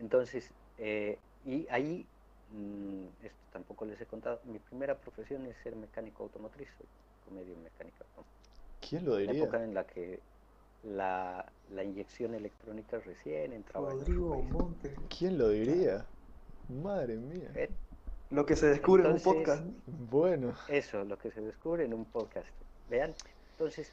Entonces, 0.00 0.50
eh, 0.78 1.16
y 1.46 1.68
ahí, 1.70 2.04
mm, 2.50 3.04
esto 3.22 3.38
tampoco 3.52 3.84
les 3.84 4.00
he 4.00 4.06
contado, 4.06 4.40
mi 4.46 4.58
primera 4.58 4.96
profesión 4.96 5.46
es 5.46 5.56
ser 5.58 5.76
mecánico 5.76 6.24
automotriz, 6.24 6.68
soy 6.76 7.32
medio 7.36 7.54
mecánica 7.62 8.04
¿Quién 8.80 9.04
lo 9.04 9.18
diría? 9.18 9.34
La 9.34 9.38
época 9.38 9.62
en 9.62 9.72
la 9.72 9.86
que 9.86 10.18
la, 10.82 11.46
la 11.70 11.84
inyección 11.84 12.34
electrónica 12.34 12.98
recién 12.98 13.52
entraba 13.52 13.90
Rodrigo 13.90 14.42
Monte. 14.42 14.96
¿Quién 15.16 15.38
lo 15.38 15.50
diría? 15.50 16.04
Madre 16.68 17.16
mía. 17.16 17.50
¿Eh? 17.54 17.70
Lo 18.30 18.46
que 18.46 18.56
se 18.56 18.66
descubre 18.66 19.04
en 19.04 19.12
un 19.12 19.20
podcast. 19.20 19.64
Bueno. 19.86 20.54
Eso, 20.68 21.04
lo 21.04 21.18
que 21.18 21.30
se 21.30 21.40
descubre 21.40 21.84
en 21.84 21.94
un 21.94 22.04
podcast. 22.04 22.48
Vean, 22.88 23.14
entonces, 23.52 23.92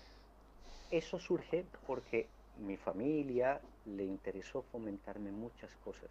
eso 0.89 1.19
surge 1.19 1.65
porque 1.85 2.27
mi 2.59 2.77
familia 2.77 3.59
le 3.85 4.03
interesó 4.03 4.61
fomentarme 4.71 5.31
muchas 5.31 5.69
cosas. 5.83 6.09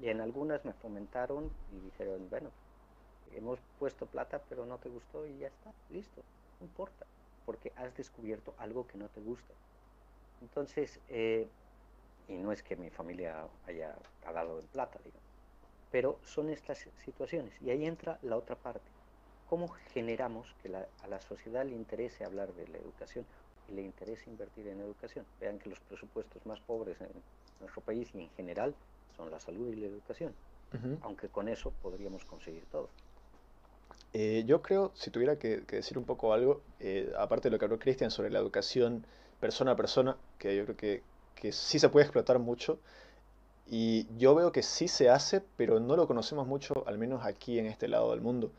Y 0.00 0.08
en 0.08 0.20
algunas 0.20 0.64
me 0.64 0.72
fomentaron 0.72 1.50
y 1.72 1.84
dijeron, 1.84 2.28
bueno, 2.30 2.50
hemos 3.34 3.58
puesto 3.78 4.06
plata, 4.06 4.40
pero 4.48 4.66
no 4.66 4.78
te 4.78 4.88
gustó 4.88 5.26
y 5.26 5.38
ya 5.38 5.48
está, 5.48 5.72
listo, 5.90 6.22
no 6.60 6.66
importa, 6.66 7.06
porque 7.44 7.72
has 7.76 7.94
descubierto 7.96 8.54
algo 8.58 8.86
que 8.86 8.98
no 8.98 9.08
te 9.08 9.20
gusta. 9.20 9.54
Entonces, 10.42 11.00
eh, 11.08 11.48
y 12.28 12.34
no 12.34 12.52
es 12.52 12.62
que 12.62 12.76
mi 12.76 12.90
familia 12.90 13.46
haya 13.66 13.96
pagado 14.22 14.60
en 14.60 14.66
plata, 14.66 14.98
digamos, 15.04 15.25
pero 15.90 16.20
son 16.24 16.50
estas 16.50 16.88
situaciones. 16.96 17.60
Y 17.60 17.70
ahí 17.70 17.84
entra 17.86 18.18
la 18.22 18.36
otra 18.36 18.56
parte. 18.56 18.92
¿Cómo 19.44 19.68
generamos 19.68 20.54
que 20.56 20.68
la- 20.68 20.88
a 20.98 21.08
la 21.08 21.20
sociedad 21.20 21.64
le 21.66 21.74
interese 21.74 22.24
hablar 22.24 22.54
de 22.54 22.68
la 22.68 22.78
educación 22.78 23.26
y 23.66 23.72
le 23.72 23.82
interese 23.82 24.30
invertir 24.30 24.68
en 24.68 24.80
educación? 24.80 25.26
Vean 25.40 25.58
que 25.58 25.70
los 25.70 25.80
presupuestos 25.80 26.44
más 26.46 26.60
pobres 26.60 27.00
en 27.00 27.24
nuestro 27.60 27.82
país 27.82 28.14
y 28.14 28.20
en 28.20 28.30
general 28.30 28.76
son 29.10 29.30
la 29.30 29.40
salud 29.40 29.72
y 29.72 29.76
la 29.76 29.86
educación, 29.86 30.36
aunque 31.00 31.30
con 31.30 31.48
eso 31.48 31.72
podríamos 31.72 32.24
conseguir 32.26 32.66
todo. 32.68 32.92
Eh, 34.12 34.44
yo 34.46 34.62
creo, 34.62 34.92
si 34.94 35.10
tuviera 35.10 35.38
que, 35.38 35.64
que 35.66 35.76
decir 35.76 35.98
un 35.98 36.04
poco 36.06 36.32
algo, 36.32 36.64
eh, 36.78 37.12
aparte 37.18 37.48
de 37.48 37.52
lo 37.52 37.58
que 37.58 37.66
habló 37.66 37.78
Cristian 37.78 38.10
sobre 38.10 38.30
la 38.30 38.38
educación 38.38 39.06
persona 39.38 39.72
a 39.72 39.76
persona, 39.76 40.18
que 40.38 40.56
yo 40.56 40.64
creo 40.64 40.76
que, 40.76 41.04
que 41.34 41.52
sí 41.52 41.78
se 41.78 41.88
puede 41.90 42.06
explotar 42.06 42.38
mucho, 42.38 42.80
y 43.68 44.06
yo 44.16 44.34
veo 44.34 44.52
que 44.52 44.62
sí 44.62 44.88
se 44.88 45.10
hace, 45.10 45.42
pero 45.56 45.80
no 45.80 45.96
lo 45.96 46.06
conocemos 46.06 46.46
mucho, 46.46 46.86
al 46.86 46.98
menos 46.98 47.24
aquí 47.24 47.58
en 47.58 47.66
este 47.66 47.88
lado 47.88 48.10
del 48.12 48.20
mundo. 48.20 48.52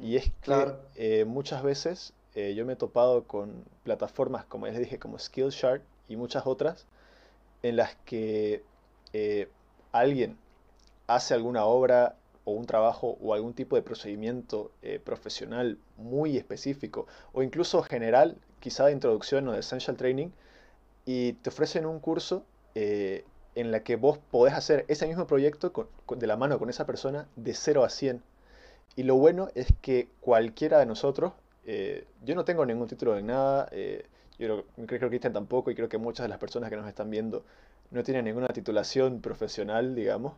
Y 0.00 0.16
es 0.16 0.24
que 0.24 0.32
Claro. 0.40 0.78
eh, 0.96 1.24
muchas 1.26 1.62
veces 1.62 2.12
eh, 2.34 2.54
yo 2.54 2.64
me 2.64 2.74
he 2.74 2.76
topado 2.76 3.24
con 3.24 3.64
plataformas, 3.84 4.44
como 4.44 4.66
ya 4.66 4.72
les 4.72 4.80
dije, 4.80 4.98
como 4.98 5.18
Skillshare 5.18 5.82
y 6.08 6.16
muchas 6.16 6.46
otras, 6.46 6.86
en 7.62 7.76
las 7.76 7.96
que 8.06 8.62
eh, 9.12 9.48
alguien 9.92 10.38
hace 11.08 11.34
alguna 11.34 11.64
obra 11.64 12.14
o 12.44 12.52
un 12.52 12.64
trabajo 12.64 13.18
o 13.20 13.34
algún 13.34 13.52
tipo 13.52 13.76
de 13.76 13.82
procedimiento 13.82 14.70
profesional 15.04 15.76
muy 15.98 16.38
específico 16.38 17.06
o 17.32 17.42
incluso 17.42 17.82
general, 17.82 18.36
quizá 18.60 18.86
de 18.86 18.92
introducción 18.92 19.48
o 19.48 19.52
de 19.52 19.60
essential 19.60 19.96
training, 19.96 20.28
y 21.04 21.34
te 21.34 21.50
ofrecen 21.50 21.84
un 21.84 22.00
curso 22.00 22.44
en 23.60 23.70
la 23.72 23.82
que 23.82 23.96
vos 23.96 24.18
podés 24.30 24.54
hacer 24.54 24.84
ese 24.88 25.06
mismo 25.06 25.26
proyecto 25.26 25.72
con- 25.72 25.88
de 26.18 26.26
la 26.26 26.36
mano 26.36 26.58
con 26.58 26.70
esa 26.70 26.86
persona 26.86 27.28
de 27.36 27.54
0 27.54 27.84
a 27.84 27.90
100. 27.90 28.22
Y 28.96 29.04
lo 29.04 29.16
bueno 29.16 29.48
es 29.54 29.68
que 29.82 30.08
cualquiera 30.20 30.78
de 30.78 30.86
nosotros, 30.86 31.32
eh, 31.66 32.06
yo 32.24 32.34
no 32.34 32.44
tengo 32.44 32.66
ningún 32.66 32.88
título 32.88 33.14
de 33.14 33.22
nada, 33.22 33.68
eh, 33.72 34.06
yo 34.38 34.64
creo, 34.76 34.86
creo 34.86 35.00
que 35.00 35.08
Cristian 35.08 35.32
tampoco, 35.32 35.70
y 35.70 35.74
creo 35.74 35.88
que 35.88 35.98
muchas 35.98 36.24
de 36.24 36.28
las 36.28 36.38
personas 36.38 36.70
que 36.70 36.76
nos 36.76 36.88
están 36.88 37.10
viendo 37.10 37.44
no 37.90 38.02
tienen 38.04 38.24
ninguna 38.26 38.48
titulación 38.48 39.20
profesional, 39.20 39.94
digamos. 39.94 40.34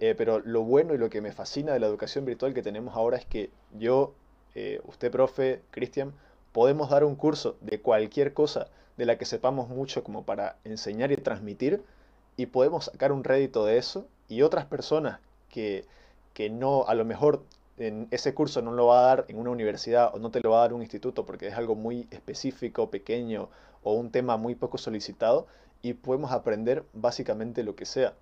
Eh, 0.00 0.14
pero 0.16 0.40
lo 0.40 0.62
bueno 0.62 0.94
y 0.94 0.98
lo 0.98 1.08
que 1.10 1.20
me 1.20 1.32
fascina 1.32 1.72
de 1.72 1.80
la 1.80 1.86
educación 1.86 2.24
virtual 2.24 2.52
que 2.54 2.62
tenemos 2.62 2.94
ahora 2.96 3.16
es 3.16 3.24
que 3.26 3.50
yo, 3.78 4.14
eh, 4.54 4.80
usted, 4.86 5.10
profe, 5.10 5.62
Cristian, 5.70 6.12
podemos 6.52 6.90
dar 6.90 7.04
un 7.04 7.14
curso 7.16 7.56
de 7.60 7.80
cualquier 7.80 8.34
cosa 8.34 8.68
de 8.96 9.06
la 9.06 9.18
que 9.18 9.24
sepamos 9.24 9.68
mucho 9.68 10.04
como 10.04 10.24
para 10.24 10.56
enseñar 10.64 11.12
y 11.12 11.16
transmitir 11.16 11.82
y 12.36 12.46
podemos 12.46 12.86
sacar 12.86 13.12
un 13.12 13.24
rédito 13.24 13.64
de 13.64 13.78
eso 13.78 14.06
y 14.28 14.42
otras 14.42 14.66
personas 14.66 15.20
que, 15.48 15.84
que 16.32 16.50
no, 16.50 16.84
a 16.86 16.94
lo 16.94 17.04
mejor 17.04 17.42
en 17.76 18.08
ese 18.10 18.34
curso 18.34 18.62
no 18.62 18.72
lo 18.72 18.86
va 18.86 19.00
a 19.00 19.06
dar 19.06 19.24
en 19.28 19.38
una 19.38 19.50
universidad 19.50 20.14
o 20.14 20.18
no 20.18 20.30
te 20.30 20.40
lo 20.40 20.50
va 20.50 20.58
a 20.58 20.60
dar 20.62 20.72
un 20.72 20.82
instituto 20.82 21.26
porque 21.26 21.48
es 21.48 21.54
algo 21.54 21.74
muy 21.74 22.06
específico, 22.10 22.90
pequeño 22.90 23.48
o 23.82 23.94
un 23.94 24.10
tema 24.10 24.36
muy 24.36 24.54
poco 24.54 24.78
solicitado 24.78 25.46
y 25.82 25.94
podemos 25.94 26.32
aprender 26.32 26.84
básicamente 26.92 27.62
lo 27.62 27.76
que 27.76 27.84
sea. 27.84 28.14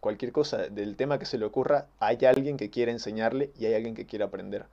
Cualquier 0.00 0.32
cosa 0.32 0.68
del 0.68 0.96
tema 0.96 1.18
que 1.18 1.26
se 1.26 1.38
le 1.38 1.44
ocurra, 1.44 1.86
hay 1.98 2.18
alguien 2.24 2.56
que 2.56 2.70
quiere 2.70 2.92
enseñarle 2.92 3.50
y 3.58 3.66
hay 3.66 3.74
alguien 3.74 3.94
que 3.94 4.06
quiere 4.06 4.24
aprender. 4.24 4.66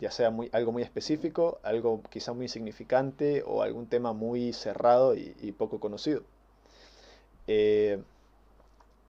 Ya 0.00 0.10
sea 0.10 0.30
muy, 0.30 0.50
algo 0.52 0.72
muy 0.72 0.82
específico, 0.82 1.60
algo 1.62 2.02
quizá 2.10 2.32
muy 2.32 2.48
significante 2.48 3.44
o 3.46 3.62
algún 3.62 3.86
tema 3.86 4.12
muy 4.12 4.52
cerrado 4.52 5.14
y 5.14 5.52
poco 5.56 5.78
conocido. 5.78 6.22
Eh, 7.46 8.00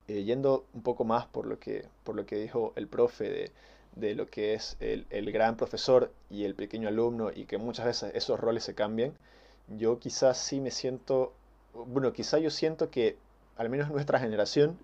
eh, 0.07 0.23
yendo 0.23 0.65
un 0.73 0.81
poco 0.83 1.03
más 1.03 1.25
por 1.25 1.45
lo 1.45 1.59
que, 1.59 1.85
por 2.03 2.15
lo 2.15 2.25
que 2.25 2.37
dijo 2.37 2.73
el 2.75 2.87
profe 2.87 3.29
de, 3.29 3.51
de 3.95 4.15
lo 4.15 4.27
que 4.27 4.53
es 4.53 4.77
el, 4.79 5.05
el 5.09 5.31
gran 5.31 5.57
profesor 5.57 6.11
y 6.29 6.45
el 6.45 6.55
pequeño 6.55 6.87
alumno 6.87 7.31
y 7.33 7.45
que 7.45 7.57
muchas 7.57 7.85
veces 7.85 8.11
esos 8.15 8.39
roles 8.39 8.63
se 8.63 8.73
cambian, 8.75 9.13
yo 9.67 9.99
quizás 9.99 10.37
sí 10.37 10.61
me 10.61 10.71
siento, 10.71 11.33
bueno, 11.73 12.13
quizás 12.13 12.41
yo 12.41 12.49
siento 12.51 12.89
que 12.89 13.17
al 13.57 13.69
menos 13.69 13.89
nuestra 13.89 14.19
generación 14.19 14.77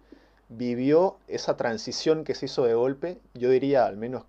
vivió 0.50 1.18
esa 1.28 1.56
transición 1.58 2.24
que 2.26 2.36
se 2.36 2.46
hizo 2.48 2.66
de 2.66 2.74
golpe, 2.74 3.18
yo 3.34 3.50
diría 3.50 3.86
al 3.86 3.98
menos 3.98 4.24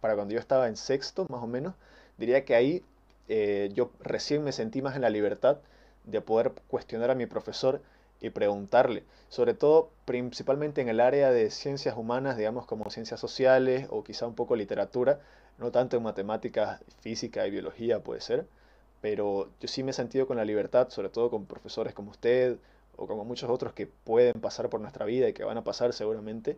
para 0.00 0.14
cuando 0.14 0.34
yo 0.34 0.40
estaba 0.40 0.68
en 0.68 0.76
sexto, 0.76 1.26
más 1.28 1.42
o 1.42 1.46
menos, 1.46 1.74
diría 2.18 2.44
que 2.44 2.54
ahí 2.54 2.82
eh, 3.28 3.70
yo 3.74 3.90
recién 4.00 4.44
me 4.44 4.52
sentí 4.52 4.82
más 4.82 4.94
en 4.94 5.02
la 5.02 5.10
libertad 5.10 5.58
de 6.04 6.20
poder 6.20 6.52
cuestionar 6.68 7.10
a 7.10 7.14
mi 7.16 7.26
profesor 7.26 7.80
y 8.20 8.30
preguntarle, 8.30 9.04
sobre 9.28 9.54
todo 9.54 9.90
principalmente 10.04 10.80
en 10.80 10.88
el 10.88 11.00
área 11.00 11.30
de 11.30 11.50
ciencias 11.50 11.96
humanas, 11.96 12.36
digamos 12.36 12.66
como 12.66 12.88
ciencias 12.90 13.20
sociales 13.20 13.86
o 13.90 14.04
quizá 14.04 14.26
un 14.26 14.34
poco 14.34 14.56
literatura, 14.56 15.20
no 15.58 15.70
tanto 15.70 15.96
en 15.96 16.02
matemáticas, 16.02 16.80
física 17.00 17.46
y 17.46 17.50
biología 17.50 18.00
puede 18.00 18.20
ser, 18.20 18.46
pero 19.00 19.48
yo 19.60 19.68
sí 19.68 19.82
me 19.82 19.90
he 19.90 19.94
sentido 19.94 20.26
con 20.26 20.36
la 20.36 20.44
libertad, 20.44 20.88
sobre 20.90 21.08
todo 21.08 21.30
con 21.30 21.46
profesores 21.46 21.94
como 21.94 22.10
usted 22.10 22.56
o 22.96 23.06
como 23.06 23.24
muchos 23.24 23.50
otros 23.50 23.72
que 23.72 23.86
pueden 23.86 24.40
pasar 24.40 24.68
por 24.68 24.80
nuestra 24.80 25.04
vida 25.04 25.28
y 25.28 25.32
que 25.32 25.44
van 25.44 25.58
a 25.58 25.64
pasar 25.64 25.92
seguramente, 25.92 26.56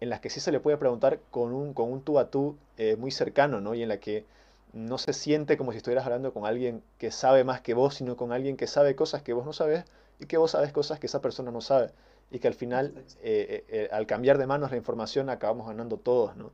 en 0.00 0.10
las 0.10 0.20
que 0.20 0.30
sí 0.30 0.40
se 0.40 0.52
le 0.52 0.60
puede 0.60 0.76
preguntar 0.76 1.20
con 1.30 1.52
un, 1.54 1.72
con 1.72 1.90
un 1.90 2.02
tú 2.02 2.18
a 2.18 2.30
tú 2.30 2.56
eh, 2.76 2.96
muy 2.96 3.10
cercano, 3.10 3.60
¿no? 3.60 3.74
Y 3.74 3.82
en 3.82 3.88
la 3.88 3.98
que 3.98 4.24
no 4.72 4.98
se 4.98 5.12
siente 5.12 5.56
como 5.56 5.72
si 5.72 5.78
estuvieras 5.78 6.04
hablando 6.04 6.34
con 6.34 6.44
alguien 6.44 6.82
que 6.98 7.10
sabe 7.10 7.44
más 7.44 7.60
que 7.62 7.72
vos, 7.74 7.94
sino 7.94 8.16
con 8.16 8.32
alguien 8.32 8.56
que 8.56 8.66
sabe 8.66 8.94
cosas 8.94 9.22
que 9.22 9.32
vos 9.32 9.46
no 9.46 9.52
sabes 9.52 9.84
y 10.18 10.26
que 10.26 10.36
vos 10.38 10.52
sabes 10.52 10.72
cosas 10.72 10.98
que 10.98 11.06
esa 11.06 11.20
persona 11.20 11.50
no 11.50 11.60
sabe. 11.60 11.90
Y 12.30 12.38
que 12.40 12.48
al 12.48 12.54
final, 12.54 12.92
eh, 13.22 13.64
eh, 13.68 13.88
al 13.92 14.06
cambiar 14.06 14.38
de 14.38 14.46
manos 14.46 14.70
la 14.70 14.76
información, 14.76 15.30
acabamos 15.30 15.68
ganando 15.68 15.96
todos, 15.96 16.36
¿no? 16.36 16.50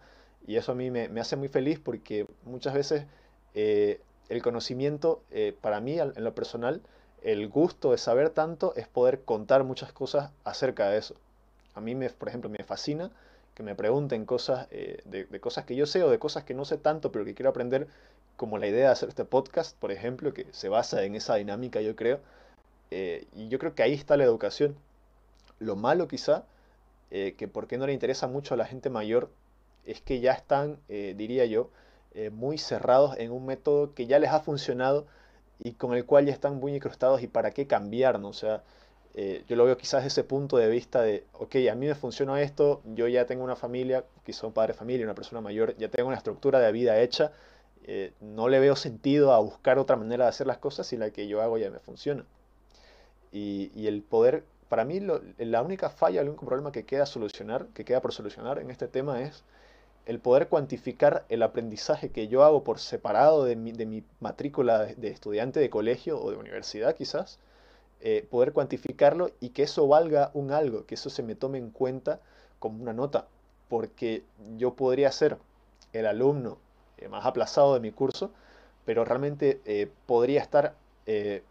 Y 0.47 0.57
eso 0.57 0.73
a 0.73 0.75
mí 0.75 0.91
me, 0.91 1.09
me 1.09 1.21
hace 1.21 1.37
muy 1.37 1.49
feliz 1.49 1.79
porque 1.81 2.27
muchas 2.45 2.75
veces 2.75 3.07
eh, 3.55 4.01
el 4.29 4.43
conocimiento, 4.43 5.23
eh, 5.31 5.57
para 5.61 5.81
mí, 5.81 5.99
en 5.99 6.25
lo 6.25 6.35
personal, 6.35 6.83
el 7.23 7.49
gusto 7.49 7.93
de 7.93 7.99
saber 7.99 8.31
tanto 8.31 8.75
es 8.77 8.89
poder 8.89 9.23
contar 9.23 9.65
muchas 9.65 9.93
cosas 9.93 10.31
acerca 10.45 10.89
de 10.89 10.99
eso. 10.99 11.15
A 11.75 11.81
mí, 11.81 11.95
me, 11.95 12.09
por 12.11 12.29
ejemplo, 12.29 12.51
me 12.51 12.65
fascina 12.65 13.11
que 13.55 13.63
me 13.63 13.75
pregunten 13.75 14.25
cosas 14.25 14.67
eh, 14.71 15.03
de, 15.05 15.25
de 15.25 15.41
cosas 15.41 15.67
que 15.67 15.77
yo 15.77 15.87
sé 15.87 16.03
o 16.03 16.11
de 16.11 16.19
cosas 16.19 16.45
que 16.45 16.55
no 16.55 16.65
sé 16.65 16.79
tanto, 16.79 17.13
pero 17.13 17.25
que 17.25 17.35
quiero 17.35 17.51
aprender, 17.51 17.87
como 18.37 18.59
la 18.59 18.67
idea 18.67 18.87
de 18.87 18.93
hacer 18.93 19.11
este 19.11 19.25
podcast, 19.25 19.77
por 19.79 19.93
ejemplo, 19.93 20.33
que 20.33 20.47
se 20.53 20.69
basa 20.69 21.05
en 21.05 21.15
esa 21.15 21.37
dinámica, 21.37 21.81
yo 21.83 21.95
creo. 21.95 22.21
Eh, 22.95 23.27
y 23.35 23.49
yo 23.49 23.59
creo 23.59 23.75
que 23.75 23.83
ahí 23.83 23.95
está 23.95 24.19
la 24.19 24.25
educación. 24.25 24.77
Lo 25.59 25.77
malo 25.77 26.09
quizá, 26.09 26.45
eh, 27.11 27.35
que 27.39 27.49
por 27.49 27.67
qué 27.67 27.79
no 27.79 27.87
le 27.87 27.95
interesa 27.95 28.27
mucho 28.29 28.53
a 28.53 28.59
la 28.59 28.67
gente 28.67 28.91
mayor, 28.91 29.31
es 29.87 30.03
que 30.03 30.21
ya 30.21 30.33
están, 30.33 30.79
eh, 30.91 31.15
diría 31.17 31.47
yo, 31.47 31.71
muy 32.31 32.59
cerrados 32.59 33.17
en 33.17 33.33
un 33.33 33.47
método 33.47 33.95
que 33.95 34.07
ya 34.07 34.19
les 34.19 34.31
ha 34.31 34.41
funcionado 34.41 35.07
y 35.59 35.73
con 35.73 35.95
el 35.95 36.05
cual 36.05 36.27
ya 36.27 36.33
están 36.35 36.57
muy 36.57 36.75
incrustados 36.75 37.23
y 37.23 37.27
para 37.27 37.53
qué 37.53 37.67
cambiar, 37.67 38.21
¿no? 38.21 38.35
Sea, 38.35 38.63
yo 39.49 39.57
lo 39.57 39.65
veo 39.65 39.79
quizás 39.79 40.05
ese 40.05 40.23
punto 40.23 40.59
de 40.59 40.69
vista 40.69 41.01
de, 41.01 41.25
ok, 41.33 41.57
a 41.71 41.75
mí 41.75 41.87
me 41.87 41.95
funciona 41.95 42.43
esto, 42.43 42.83
yo 42.85 43.09
ya 43.09 43.25
tengo 43.25 43.43
una 43.45 43.57
familia, 43.57 44.05
quizás 44.27 44.45
un 44.45 44.53
padre 44.53 44.75
de 44.75 44.79
familia, 44.79 45.07
una 45.07 45.15
persona 45.15 45.41
mayor, 45.41 45.75
ya 45.79 45.89
tengo 45.89 46.09
una 46.09 46.19
estructura 46.19 46.61
de 46.61 46.71
vida 46.71 47.01
hecha, 47.01 47.33
no 48.21 48.49
le 48.51 48.61
veo 48.61 48.77
sentido 48.77 49.33
a 49.33 49.39
buscar 49.39 49.79
otra 49.79 49.97
manera 49.97 50.25
de 50.25 50.29
hacer 50.29 50.47
las 50.47 50.59
cosas 50.59 50.87
si 50.87 50.99
la 50.99 51.11
que 51.13 51.29
yo 51.29 51.41
hago 51.41 51.57
ya 51.57 51.71
me 51.71 51.79
funciona. 51.79 52.27
Y, 53.33 53.87
el 53.87 54.03
poder, 54.03 54.45
para 54.69 54.85
mí 54.85 55.01
la 55.01 55.63
única 55.63 55.91
falla, 55.91 56.21
el 56.21 56.29
único 56.29 56.47
problema 56.47 56.71
que 56.73 56.85
queda 56.85 57.07
solucionar, 57.07 57.67
que 57.69 57.85
queda 57.85 58.01
por 58.03 58.13
solucionar 58.13 58.59
en 58.59 58.71
este 58.71 58.89
tema 58.89 59.23
es 59.23 59.43
el 60.07 60.19
poder 60.19 60.49
cuantificar 60.49 61.25
el 61.29 61.43
aprendizaje 61.43 62.11
que 62.11 62.29
yo 62.29 62.45
hago 62.45 62.65
por 62.65 62.79
separado 62.79 63.45
de 63.45 63.57
mi, 63.57 63.73
de 63.73 63.87
mi 63.87 64.03
matrícula 64.21 64.85
de, 64.85 65.09
estudiante 65.09 65.61
de 65.61 65.71
colegio 65.71 66.21
o 66.21 66.31
de 66.31 66.37
universidad 66.37 66.97
quizás, 66.97 67.39
eh, 68.01 68.27
poder 68.31 68.53
cuantificarlo 68.53 69.31
y 69.41 69.51
que 69.51 69.63
eso 69.63 69.87
valga 69.87 70.31
un 70.35 70.51
algo, 70.51 70.87
que 70.87 70.97
eso 70.97 71.09
se 71.09 71.23
me 71.23 71.37
tome 71.37 71.59
en 71.59 71.71
cuenta 71.71 72.21
como 72.59 72.83
una 72.83 72.93
nota, 72.93 73.27
porque 73.69 74.25
yo 74.57 74.75
podría 74.75 75.13
ser 75.13 75.39
el 75.93 76.07
alumno 76.07 76.59
eh, 76.99 77.09
más 77.09 77.25
aplazado 77.25 77.75
de 77.75 77.81
mi 77.81 77.93
curso, 77.93 78.33
pero 78.85 79.05
realmente 79.05 79.61
eh, 79.65 79.89
podría 80.07 80.41
estar 80.41 80.75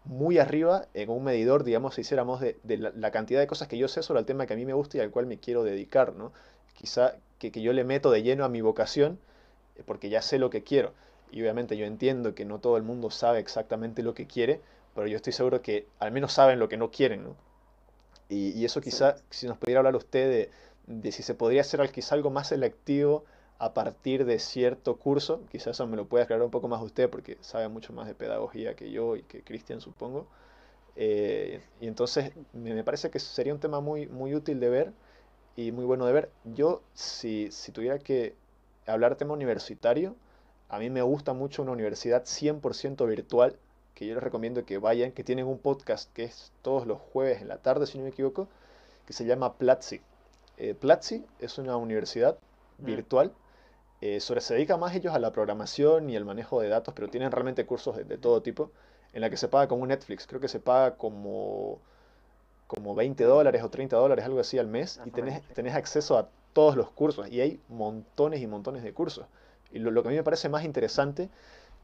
muy 0.04 0.38
arriba 0.38 0.86
en 0.94 1.10
un 1.10 1.24
medidor, 1.24 1.64
digamos, 1.64 1.94
si 1.94 2.00
hiciéramos 2.00 2.40
de, 2.40 2.56
la, 2.64 2.90
la, 2.96 3.10
cantidad 3.10 3.38
de 3.40 3.46
cosas 3.46 3.68
que 3.68 3.76
yo 3.76 3.86
sé 3.86 4.02
sobre 4.02 4.20
el 4.20 4.26
tema 4.26 4.46
que 4.46 4.54
a 4.54 4.56
mí 4.56 4.64
me 4.64 4.72
gusta 4.72 4.96
y 4.96 5.00
al 5.00 5.10
cual 5.10 5.26
me 5.26 5.38
quiero 5.38 5.62
dedicar, 5.62 6.14
¿no? 6.14 6.32
Quizá 6.74 7.16
que, 7.50 7.62
yo 7.62 7.72
le 7.72 7.84
meto 7.84 8.10
de 8.10 8.22
lleno 8.22 8.44
a 8.44 8.48
mi 8.48 8.60
vocación 8.60 9.18
eh, 9.76 9.82
porque 9.84 10.08
ya 10.08 10.22
sé 10.22 10.38
lo 10.38 10.50
que 10.50 10.62
quiero. 10.62 10.92
Y 11.30 11.40
obviamente 11.40 11.76
yo 11.76 11.86
entiendo 11.86 12.34
que 12.34 12.44
no 12.44 12.60
todo 12.60 12.76
el 12.76 12.82
mundo 12.82 13.10
sabe 13.10 13.38
exactamente 13.38 14.02
lo 14.02 14.14
que 14.14 14.26
quiere, 14.26 14.60
pero 14.94 15.06
yo 15.06 15.16
estoy 15.16 15.32
seguro 15.32 15.62
que 15.62 15.86
al 15.98 16.12
menos 16.12 16.32
saben 16.32 16.58
lo 16.58 16.68
que 16.68 16.76
no 16.76 16.90
quieren, 16.90 17.24
¿no? 17.24 17.36
Y, 18.28 18.64
eso 18.64 18.80
quizá, 18.80 19.16
si 19.28 19.46
nos 19.46 19.58
pudiera 19.58 19.80
hablar 19.80 19.94
usted 19.94 20.50
de, 20.86 21.12
si 21.12 21.22
se 21.22 21.34
podría 21.34 21.60
hacer 21.60 21.86
quizá 21.90 22.14
algo 22.14 22.30
más 22.30 22.48
selectivo 22.48 23.24
a 23.62 23.74
partir 23.74 24.24
de 24.24 24.40
cierto 24.40 24.96
curso, 24.96 25.42
quizás 25.48 25.68
eso 25.76 25.86
me 25.86 25.96
lo 25.96 26.06
puede 26.06 26.24
aclarar 26.24 26.44
un 26.44 26.50
poco 26.50 26.66
más 26.66 26.82
usted 26.82 27.08
porque 27.08 27.38
sabe 27.42 27.68
mucho 27.68 27.92
más 27.92 28.08
de 28.08 28.14
pedagogía 28.16 28.74
que 28.74 28.90
yo 28.90 29.14
y 29.14 29.22
que 29.22 29.44
Cristian 29.44 29.80
supongo. 29.80 30.26
Eh, 30.96 31.62
y 31.80 31.86
entonces 31.86 32.32
me 32.52 32.82
parece 32.82 33.08
que 33.10 33.20
sería 33.20 33.54
un 33.54 33.60
tema 33.60 33.78
muy, 33.78 34.08
muy 34.08 34.34
útil 34.34 34.58
de 34.58 34.68
ver 34.68 34.92
y 35.54 35.70
muy 35.70 35.84
bueno 35.84 36.06
de 36.06 36.12
ver. 36.12 36.30
Yo, 36.42 36.82
si, 36.92 37.52
si 37.52 37.70
tuviera 37.70 38.00
que 38.00 38.34
hablar 38.84 39.14
tema 39.14 39.32
universitario, 39.32 40.16
a 40.68 40.80
mí 40.80 40.90
me 40.90 41.02
gusta 41.02 41.32
mucho 41.32 41.62
una 41.62 41.70
universidad 41.70 42.24
100% 42.24 43.06
virtual, 43.06 43.56
que 43.94 44.08
yo 44.08 44.14
les 44.14 44.24
recomiendo 44.24 44.64
que 44.64 44.78
vayan, 44.78 45.12
que 45.12 45.22
tienen 45.22 45.46
un 45.46 45.58
podcast 45.58 46.12
que 46.12 46.24
es 46.24 46.50
todos 46.62 46.84
los 46.84 46.98
jueves 46.98 47.40
en 47.40 47.46
la 47.46 47.58
tarde, 47.58 47.86
si 47.86 47.96
no 47.96 48.02
me 48.02 48.10
equivoco, 48.10 48.48
que 49.06 49.12
se 49.12 49.24
llama 49.24 49.54
Platzi. 49.54 50.00
Eh, 50.56 50.74
Platzi 50.74 51.24
es 51.38 51.58
una 51.58 51.76
universidad 51.76 52.36
mm. 52.78 52.84
virtual, 52.84 53.32
eh, 54.02 54.20
sobre, 54.20 54.42
se 54.42 54.54
dedica 54.54 54.76
más 54.76 54.94
ellos 54.94 55.14
a 55.14 55.18
la 55.18 55.32
programación 55.32 56.10
y 56.10 56.16
el 56.16 56.26
manejo 56.26 56.60
de 56.60 56.68
datos, 56.68 56.92
pero 56.94 57.08
tienen 57.08 57.30
realmente 57.30 57.64
cursos 57.64 57.96
de, 57.96 58.04
de 58.04 58.18
todo 58.18 58.42
tipo, 58.42 58.70
en 59.14 59.22
la 59.22 59.30
que 59.30 59.38
se 59.38 59.48
paga 59.48 59.68
como 59.68 59.86
Netflix, 59.86 60.26
creo 60.26 60.40
que 60.40 60.48
se 60.48 60.60
paga 60.60 60.96
como 60.96 61.80
como 62.72 62.94
20 62.94 63.24
dólares 63.24 63.62
o 63.62 63.68
30 63.68 63.96
dólares, 63.98 64.24
algo 64.24 64.40
así 64.40 64.58
al 64.58 64.66
mes, 64.66 64.98
y 65.04 65.10
tenés, 65.10 65.42
tenés, 65.48 65.74
acceso 65.74 66.16
a 66.16 66.30
todos 66.54 66.74
los 66.74 66.90
cursos, 66.90 67.30
y 67.30 67.42
hay 67.42 67.60
montones 67.68 68.40
y 68.40 68.46
montones 68.46 68.82
de 68.82 68.94
cursos. 68.94 69.26
Y 69.72 69.78
lo, 69.78 70.02
que 70.02 70.08
a 70.08 70.10
mí 70.10 70.16
me 70.16 70.24
parece 70.24 70.48
más 70.48 70.64
interesante, 70.64 71.28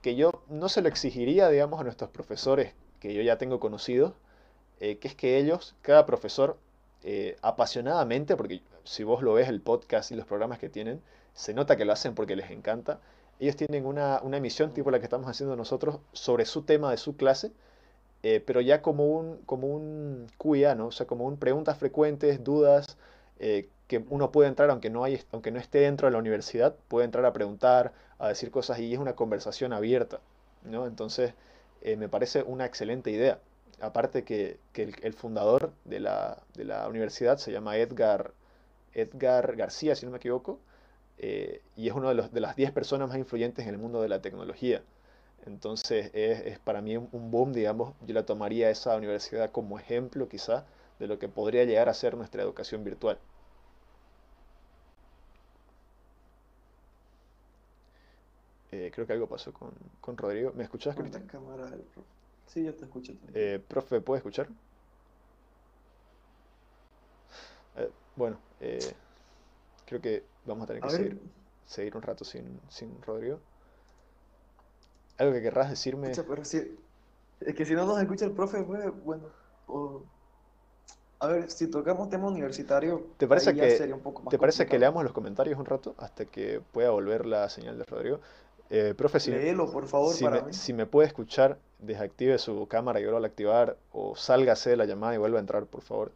que 0.01 0.17
yo 0.17 0.43
no 0.49 0.71
se 0.71 0.81
lo 0.81 0.89
exigiría, 0.89 1.51
digamos, 1.51 1.79
a 1.79 1.85
nuestros 1.85 2.09
profesores 2.09 2.73
que 3.01 3.13
yo 3.13 3.21
ya 3.21 3.37
tengo 3.37 3.61
conocidos, 3.61 4.15
eh, 4.81 4.97
que 4.97 5.09
es 5.09 5.15
que 5.15 5.37
ellos, 5.37 5.75
cada 5.83 6.07
profesor, 6.07 6.57
eh, 7.03 7.37
apasionadamente, 7.43 8.35
porque 8.35 8.63
si 8.85 9.05
vos 9.05 9.23
lo 9.23 9.35
ves 9.35 9.49
el 9.51 9.61
podcast 9.61 10.11
y 10.11 10.15
los 10.15 10.25
programas 10.25 10.59
que 10.59 10.71
tienen, 10.71 11.03
se 11.39 11.55
nota 11.55 11.77
que 11.77 11.85
lo 11.85 11.93
hacen 11.93 12.17
porque 12.17 12.35
les 12.35 12.51
encanta, 12.51 12.99
ellos 13.39 13.55
tienen 13.55 13.87
una, 13.87 14.21
una 14.23 14.39
emisión 14.39 14.75
tipo 14.75 14.91
la 14.91 14.99
que 14.99 15.05
estamos 15.05 15.29
haciendo 15.31 15.55
nosotros 15.55 16.01
sobre 16.13 16.45
su 16.45 16.63
tema 16.63 16.91
de 16.91 16.97
su 16.97 17.17
clase, 17.17 17.53
eh, 18.25 18.43
pero 18.45 18.61
ya 18.61 18.83
como 18.83 19.07
un, 19.07 19.39
como 19.47 19.69
un 19.69 20.27
QIA, 20.37 20.75
¿no? 20.75 20.89
O 20.89 20.93
sea, 20.93 21.07
como 21.07 21.27
un 21.27 21.37
preguntas 21.37 21.79
frecuentes, 21.79 22.43
dudas, 22.43 22.97
eh, 23.39 23.69
que 23.87 24.05
uno 24.11 24.33
puede 24.33 24.49
entrar, 24.49 24.69
aunque 24.71 24.91
no, 24.91 25.05
hay, 25.05 25.23
aunque 25.31 25.53
no 25.53 25.61
esté 25.61 25.79
dentro 25.81 26.09
de 26.09 26.13
la 26.13 26.19
universidad, 26.19 26.75
puede 26.89 27.05
entrar 27.05 27.25
a 27.25 27.33
preguntar, 27.33 27.93
a 28.19 28.29
decir 28.29 28.51
cosas 28.51 28.81
y 28.81 28.93
es 28.93 28.99
una 28.99 29.15
conversación 29.15 29.73
abierta, 29.73 30.19
¿no? 30.65 30.87
Entonces, 30.89 31.35
eh, 31.83 31.97
me 31.97 32.09
parece 32.09 32.43
una 32.43 32.67
excelente 32.67 33.13
idea. 33.13 33.39
Aparte 33.81 34.25
que, 34.25 34.59
que 34.73 34.93
el, 35.03 35.15
fundador 35.15 35.73
de 35.85 36.01
la, 36.01 36.39
de 36.55 36.65
la, 36.65 36.89
universidad 36.89 37.39
se 37.39 37.53
llama 37.53 37.77
Edgar, 37.77 38.33
Edgar 38.93 39.55
García, 39.55 39.95
si 39.95 40.05
no 40.05 40.11
me 40.11 40.19
equivoco, 40.19 40.59
y 41.21 41.89
es 41.89 41.95
uno 41.95 42.15
de, 42.15 42.29
de 42.29 42.41
las 42.41 42.57
10 42.57 42.73
personas 42.73 43.09
más 43.09 43.19
influyentes 43.19 43.67
en 43.67 43.75
el 43.75 43.79
mundo 43.79 44.03
de 44.03 44.09
la 44.09 44.23
tecnología. 44.23 44.83
Entonces 45.47 46.11
es, 46.15 46.59
para 46.59 46.81
mí 46.81 46.97
un 46.97 47.31
boom, 47.31 47.53
digamos, 47.53 47.95
yo 48.07 48.15
la 48.15 48.25
tomaría 48.27 48.71
esa 48.71 48.97
universidad 48.97 49.51
como 49.51 49.79
ejemplo 49.79 50.29
quizá 50.29 50.65
de 50.99 51.07
lo 51.07 51.19
que 51.19 51.29
podría 51.29 51.65
llegar 51.65 51.89
a 51.89 51.95
ser 51.95 52.17
nuestra 52.17 52.43
educación 52.43 52.85
virtual. 52.85 53.19
Eh, 58.71 58.91
creo 58.95 59.07
que 59.07 59.13
algo 59.15 59.27
pasó 59.27 59.53
con, 59.53 60.17
Rodrigo. 60.17 60.53
¿Me 60.55 60.65
escuchas, 60.65 60.95
Cristian? 60.95 61.27
Sí, 62.47 62.65
yo 62.65 62.75
te 62.75 62.85
escucho. 62.85 63.13
Eh, 63.33 63.63
profe, 63.67 64.01
¿puede 64.01 64.19
escuchar? 64.19 64.49
Eh, 67.77 67.91
bueno, 68.17 68.39
creo 69.87 70.01
que 70.01 70.25
vamos 70.49 70.65
a 70.65 70.67
tener 70.69 70.83
que 70.83 70.91
seguir, 70.91 71.21
seguir, 71.67 71.97
un 71.97 72.03
rato 72.03 72.25
sin, 72.25 72.61
sin 72.69 73.01
Rodrigo. 73.03 73.41
¿Algo 75.19 75.33
que 75.33 75.43
querrás 75.43 75.71
decirme? 75.71 76.13
pero 76.27 76.45
si, 76.45 76.79
es 77.41 77.55
que 77.55 77.65
si 77.65 77.75
no 77.75 77.87
nos 77.87 78.01
escucha 78.01 78.25
el 78.25 78.33
profe, 78.33 78.63
pues, 78.63 78.85
bueno. 79.05 79.25
a 81.21 81.27
ver, 81.29 81.51
si 81.51 81.69
tocamos 81.69 82.09
tema 82.09 82.29
universitario, 82.29 83.07
¿te 83.17 83.27
parece 83.27 83.55
que, 83.55 83.93
¿te 84.31 84.39
parece 84.39 84.67
que 84.67 84.79
leamos 84.79 85.03
los 85.05 85.13
comentarios 85.13 85.59
un 85.59 85.67
rato 85.67 85.95
hasta 85.99 86.25
que 86.25 86.61
pueda 86.73 86.91
volver 86.91 87.27
la 87.27 87.49
señal 87.49 87.79
de 87.79 87.85
Rodrigo? 87.85 88.21
Eh, 88.71 88.95
profe, 88.97 89.19
si, 89.19 89.33
por 89.73 89.87
favor, 89.87 90.15
si, 90.15 90.29
me, 90.29 90.53
si 90.53 90.73
me 90.75 90.85
puede 90.85 91.09
escuchar, 91.09 91.59
desactive 91.79 92.39
su 92.39 92.67
cámara 92.69 93.01
y 93.01 93.05
vuelva 93.05 93.21
a 93.21 93.27
activar, 93.27 93.77
o 93.93 94.15
sálgase 94.15 94.71
de 94.71 94.77
la 94.77 94.85
llamada 94.85 95.15
y 95.15 95.19
vuelva 95.19 95.39
a 95.39 95.41
entrar, 95.41 95.65
por 95.65 95.83
favor. 95.83 96.13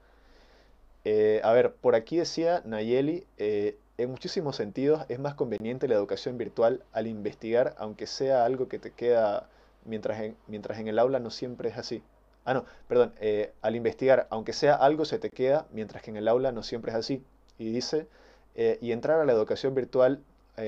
Eh, 1.05 1.41
a 1.43 1.53
ver, 1.53 1.75
por 1.75 1.95
aquí 1.95 2.17
decía 2.17 2.63
Nayeli, 2.65 3.27
eh, 3.39 3.77
en 3.99 4.11
muchísimos 4.11 4.57
sentidos 4.57 5.05
es 5.09 5.19
más 5.19 5.35
conveniente 5.35 5.89
la 5.89 5.95
educación 5.95 6.39
virtual 6.39 6.83
al 6.93 7.07
investigar, 7.07 7.75
aunque 7.79 8.07
sea 8.07 8.45
algo 8.45 8.69
que 8.69 8.79
te 8.79 8.93
queda 8.93 9.49
mientras 9.85 10.21
en, 10.21 10.37
mientras 10.47 10.79
en 10.79 10.89
el 10.89 10.99
aula 10.99 11.19
no 11.19 11.31
siempre 11.31 11.71
es 11.71 11.79
así. 11.79 12.03
Ah, 12.45 12.55
no, 12.55 12.65
perdón, 12.89 13.13
eh, 13.21 13.53
al 13.63 13.77
investigar, 13.77 14.27
aunque 14.31 14.53
sea 14.53 14.75
algo 14.75 15.05
se 15.05 15.19
te 15.19 15.31
queda, 15.31 15.67
mientras 15.73 16.03
que 16.03 16.11
en 16.11 16.17
el 16.17 16.29
aula 16.29 16.53
no 16.53 16.63
siempre 16.63 16.93
es 16.93 16.99
así. 16.99 17.23
Y 17.59 17.73
dice, 17.73 18.09
y 18.57 18.93
entrar 18.93 19.21
a 19.21 19.25
la 19.25 19.33
educación 19.33 19.75
virtual 19.75 20.21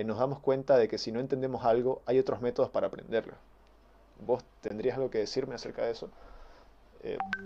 nos 0.04 0.18
damos 0.18 0.38
cuenta 0.40 0.78
de 0.78 0.88
que 0.88 0.98
si 0.98 1.12
no 1.12 1.20
entendemos 1.20 1.64
algo, 1.64 2.02
hay 2.06 2.18
otros 2.18 2.40
métodos 2.40 2.70
para 2.70 2.86
aprenderlo. 2.86 3.34
¿Vos 4.26 4.44
tendrías 4.60 4.96
algo 4.96 5.10
que 5.10 5.18
decirme 5.18 5.54
acerca 5.54 5.84
de 5.84 5.92
eso? 5.92 6.10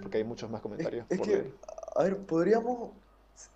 Porque 0.03 0.19
hay 0.19 0.25
muchos 0.25 0.51
más 0.51 0.61
comentarios. 0.61 1.07
Es, 1.09 1.21
que, 1.21 1.55
a 1.97 2.03
ver, 2.03 2.19
podríamos, 2.27 2.93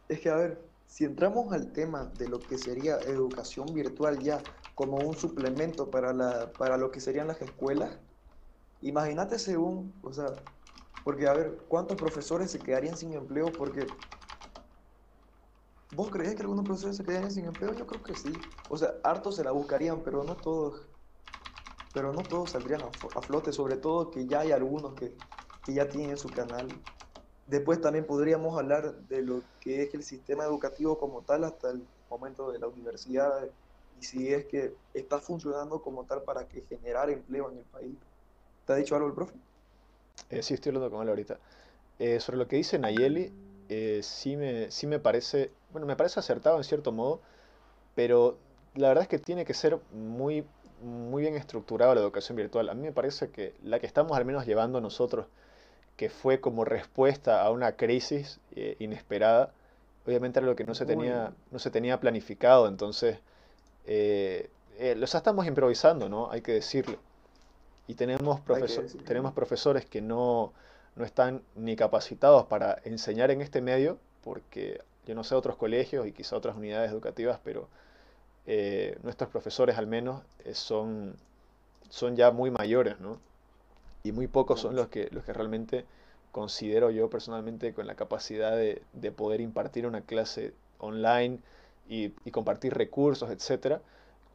es 0.09 0.21
que, 0.21 0.31
a 0.31 0.37
ver, 0.37 0.63
si 0.87 1.05
entramos 1.05 1.53
al 1.53 1.73
tema 1.73 2.13
de 2.19 2.29
lo 2.29 2.39
que 2.39 2.59
sería 2.59 2.97
educación 3.01 3.67
virtual 3.73 4.19
ya 4.21 4.43
como 4.75 4.97
un 4.99 5.15
suplemento 5.15 5.91
para, 5.91 6.13
la, 6.13 6.53
para 6.53 6.77
lo 6.77 6.91
que 6.91 7.01
serían 7.01 7.29
las 7.29 7.41
escuelas, 7.41 7.99
imagínate 8.81 9.39
según, 9.39 9.95
o 10.03 10.13
sea, 10.13 10.33
porque 11.05 11.27
a 11.27 11.33
ver, 11.33 11.59
¿cuántos 11.69 11.97
profesores 11.97 12.51
se 12.51 12.59
quedarían 12.59 12.97
sin 12.97 13.13
empleo? 13.15 13.47
Porque 13.53 13.87
¿Vos 15.95 16.09
crees 16.09 16.35
que 16.35 16.41
algunos 16.41 16.65
profesores 16.65 16.97
se 16.97 17.05
quedarían 17.05 17.31
sin 17.31 17.45
empleo? 17.45 17.75
Yo 17.75 17.87
creo 17.87 18.03
que 18.03 18.15
sí. 18.15 18.33
O 18.71 18.79
sea, 18.79 18.95
hartos 19.05 19.37
se 19.37 19.45
la 19.45 19.51
buscarían, 19.51 20.03
pero 20.03 20.25
no 20.25 20.37
todos. 20.37 20.89
Pero 21.93 22.15
no 22.15 22.23
todos 22.23 22.51
saldrían 22.51 22.81
a, 22.81 23.21
flote, 23.21 23.53
sobre 23.53 23.77
todo 23.77 24.11
que 24.11 24.27
ya 24.27 24.41
hay 24.41 24.53
algunos 24.53 24.95
que, 24.95 25.15
que 25.65 25.75
ya 25.75 25.89
tienen 25.89 26.17
su 26.17 26.31
canal 26.31 26.69
Después 27.47 27.81
también 27.81 28.07
podríamos 28.07 28.59
hablar 28.59 28.95
de 29.09 29.23
lo 29.23 29.43
que 29.61 29.83
es 29.83 29.95
el 29.95 30.03
sistema 30.05 30.45
educativo 30.45 30.97
como 30.99 31.23
tal 31.23 31.45
hasta 31.45 31.71
el 31.71 31.87
momento 32.09 32.51
de 32.53 32.59
la 32.59 32.69
universidad 32.69 33.49
y 33.99 34.05
si 34.05 34.33
es 34.33 34.47
que 34.47 34.75
está 34.95 35.19
funcionando 35.21 35.83
como 35.83 36.05
tal 36.07 36.23
para 36.23 36.47
que 36.49 36.63
generar 36.63 37.11
empleo 37.11 37.51
en 37.51 37.59
el 37.59 37.65
país. 37.65 37.97
¿Te 38.65 38.73
ha 38.73 38.77
dicho 38.77 38.95
algo 38.95 39.09
el 39.09 39.15
profe? 39.15 39.35
Eh, 40.31 40.43
sí, 40.43 40.55
estoy 40.55 40.71
hablando 40.71 40.91
con 40.91 41.03
él 41.03 41.09
ahorita. 41.09 41.41
Eh, 41.99 42.21
sobre 42.21 42.39
lo 42.39 42.49
que 42.49 42.57
dice 42.57 42.79
Nayeli, 42.79 43.33
eh, 43.69 44.01
sí, 44.03 44.37
me, 44.37 44.71
sí 44.71 44.87
me 44.87 45.01
parece, 45.01 45.51
bueno, 45.73 45.87
me 45.87 45.97
parece 45.97 46.21
acertado 46.21 46.57
en 46.59 46.65
cierto 46.65 46.93
modo, 46.93 47.21
pero 47.95 48.39
la 48.75 48.89
verdad 48.89 49.03
es 49.03 49.09
que 49.09 49.19
tiene 49.19 49.45
que 49.45 49.55
ser 49.55 49.79
muy, 49.93 50.47
muy 50.81 51.23
bien 51.23 51.35
estructurada 51.37 51.95
la 51.95 52.01
educación 52.01 52.37
virtual. 52.37 52.69
A 52.71 52.75
mí 52.75 52.83
me 52.83 52.93
parece 52.93 53.31
que 53.31 53.55
la 53.63 53.81
que 53.81 53.87
estamos 53.87 54.17
al 54.17 54.25
menos 54.25 54.47
llevando 54.47 54.81
nosotros 54.81 55.27
que 55.97 56.11
fue 56.11 56.41
como 56.41 56.65
respuesta 56.65 57.43
a 57.43 57.51
una 57.51 57.73
crisis 57.73 58.41
eh, 58.57 58.77
inesperada, 58.79 59.53
obviamente 60.07 60.41
era 60.41 60.47
lo 60.47 60.57
que 60.57 60.65
no 60.65 60.75
se 60.75 60.87
tenía, 60.87 61.33
no 61.51 61.59
se 61.59 61.71
tenía 61.71 62.01
planificado, 62.01 62.69
entonces 62.69 63.19
eh, 63.87 64.51
eh, 64.79 64.95
los 64.97 65.15
estamos 65.15 65.47
improvisando, 65.47 66.09
¿no? 66.09 66.31
Hay 66.31 66.41
que 66.41 66.53
decirlo. 66.53 66.99
Y 67.87 67.95
tenemos, 67.95 68.41
tenemos 69.05 69.33
profesores 69.33 69.85
que 69.85 70.01
no, 70.01 70.53
no 70.97 71.05
están 71.05 71.43
ni 71.57 71.77
capacitados 71.77 72.47
para 72.47 72.79
enseñar 72.85 73.31
en 73.31 73.43
este 73.43 73.61
medio, 73.61 73.99
porque 74.23 74.81
yo 75.07 75.15
no 75.15 75.25
sé 75.25 75.35
otros 75.35 75.57
colegios 75.57 76.07
y 76.07 76.13
quizá 76.13 76.37
otras 76.37 76.57
unidades 76.57 76.91
educativas, 76.91 77.41
pero 77.43 77.69
eh, 78.47 78.99
nuestros 79.03 79.31
profesores 79.31 79.79
al 79.79 79.87
menos 79.87 80.23
eh, 80.45 80.55
son, 80.55 81.17
son 81.91 82.17
ya 82.17 82.31
muy 82.31 82.51
mayores, 82.51 82.99
¿no? 83.01 83.19
Y 84.05 84.13
muy 84.13 84.27
pocos 84.29 84.61
son 84.61 84.77
los 84.77 84.89
que, 84.89 85.09
los 85.13 85.25
que 85.25 85.33
realmente 85.33 85.85
considero 86.33 86.91
yo 86.91 87.11
personalmente 87.11 87.75
con 87.75 87.87
la 87.87 87.95
capacidad 87.95 88.57
de, 88.57 88.83
de 88.93 89.13
poder 89.13 89.41
impartir 89.41 89.87
una 89.87 90.01
clase 90.03 90.55
online 90.79 91.39
y, 91.89 92.13
y 92.25 92.31
compartir 92.31 92.75
recursos, 92.75 93.31
etcétera. 93.31 93.81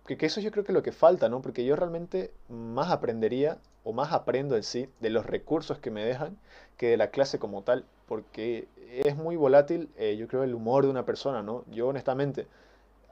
Que, 0.06 0.18
que, 0.18 0.28
eso 0.28 0.40
yo 0.42 0.52
creo 0.52 0.64
que 0.64 0.72
es 0.72 0.76
lo 0.76 0.84
que 0.84 0.92
falta, 0.94 1.28
¿no? 1.30 1.42
Porque 1.42 1.66
yo 1.66 1.76
realmente 1.76 2.32
más 2.50 2.92
aprendería 2.92 3.58
o 3.84 3.94
más 3.94 4.14
aprendo 4.14 4.56
en 4.56 4.64
sí 4.64 4.90
de 5.00 5.10
los 5.10 5.26
recursos 5.26 5.80
que 5.80 5.92
me 5.92 6.06
dejan 6.06 6.38
que 6.78 6.88
de 6.90 6.98
la 6.98 7.10
clase 7.10 7.40
como 7.40 7.64
tal, 7.64 7.86
porque 8.08 8.68
es 9.04 9.16
muy 9.18 9.36
volátil, 9.36 9.90
eh, 9.98 10.16
yo 10.18 10.28
creo, 10.28 10.44
el 10.44 10.54
humor 10.54 10.84
de 10.86 10.92
una 10.92 11.06
persona, 11.06 11.42
¿no? 11.44 11.64
Yo 11.72 11.88
honestamente, 11.88 12.48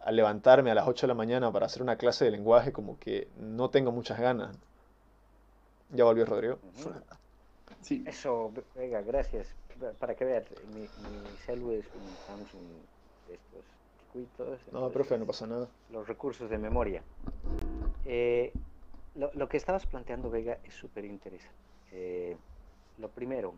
al 0.04 0.16
levantarme 0.16 0.72
a 0.72 0.76
las 0.76 0.88
8 0.88 1.08
de 1.08 1.10
la 1.10 1.16
mañana 1.16 1.52
para 1.52 1.66
hacer 1.66 1.82
una 1.82 1.98
clase 1.98 2.26
de 2.26 2.32
lenguaje, 2.32 2.72
como 2.72 3.00
que 3.00 3.28
no 3.40 3.70
tengo 3.70 3.92
muchas 3.92 4.20
ganas. 4.20 4.56
¿Ya 5.92 6.04
volvió 6.04 6.26
Rodrigo? 6.26 6.60
Sí. 7.82 8.04
Eso, 8.08 8.52
venga, 8.76 9.02
gracias. 9.02 9.54
Para 10.00 10.16
que 10.16 10.26
veas, 10.26 10.46
mi, 10.74 10.82
mi 10.82 11.38
celu 11.46 11.72
es 11.72 11.86
un 11.94 12.16
Samsung 12.26 12.64
de 13.28 13.36
estos 13.36 13.64
circuitos. 14.00 14.60
No, 14.72 14.90
profe, 14.90 15.18
no 15.18 15.26
pasa 15.26 15.46
nada. 15.46 15.68
Los 15.92 16.08
recursos 16.08 16.50
de 16.50 16.58
memoria. 16.58 17.04
Eh, 18.06 18.52
lo, 19.16 19.32
lo, 19.34 19.48
que 19.48 19.58
estabas 19.58 19.86
planteando, 19.86 20.30
Vega, 20.30 20.58
es 20.64 20.74
súper 20.74 21.06
interesante. 21.06 21.56
Eh, 21.92 22.36
lo 22.98 23.10
primero, 23.10 23.54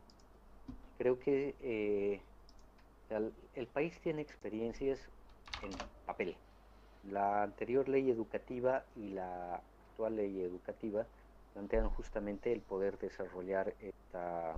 creo 0.98 1.20
que 1.20 1.56
eh, 1.62 2.20
el, 3.10 3.34
el, 3.56 3.68
país 3.68 4.00
tiene 4.02 4.22
experiencias 4.22 5.00
en 5.62 5.72
papel. 6.06 6.36
La 7.10 7.44
anterior 7.44 7.88
ley 7.88 8.10
educativa 8.10 8.84
y 8.96 9.10
la 9.12 9.62
actual 9.92 10.18
ley 10.18 10.42
educativa 10.42 11.06
plantean 11.58 11.90
justamente 11.90 12.52
el 12.54 12.62
poder 12.62 13.00
desarrollar 13.00 13.74
esta, 13.82 14.54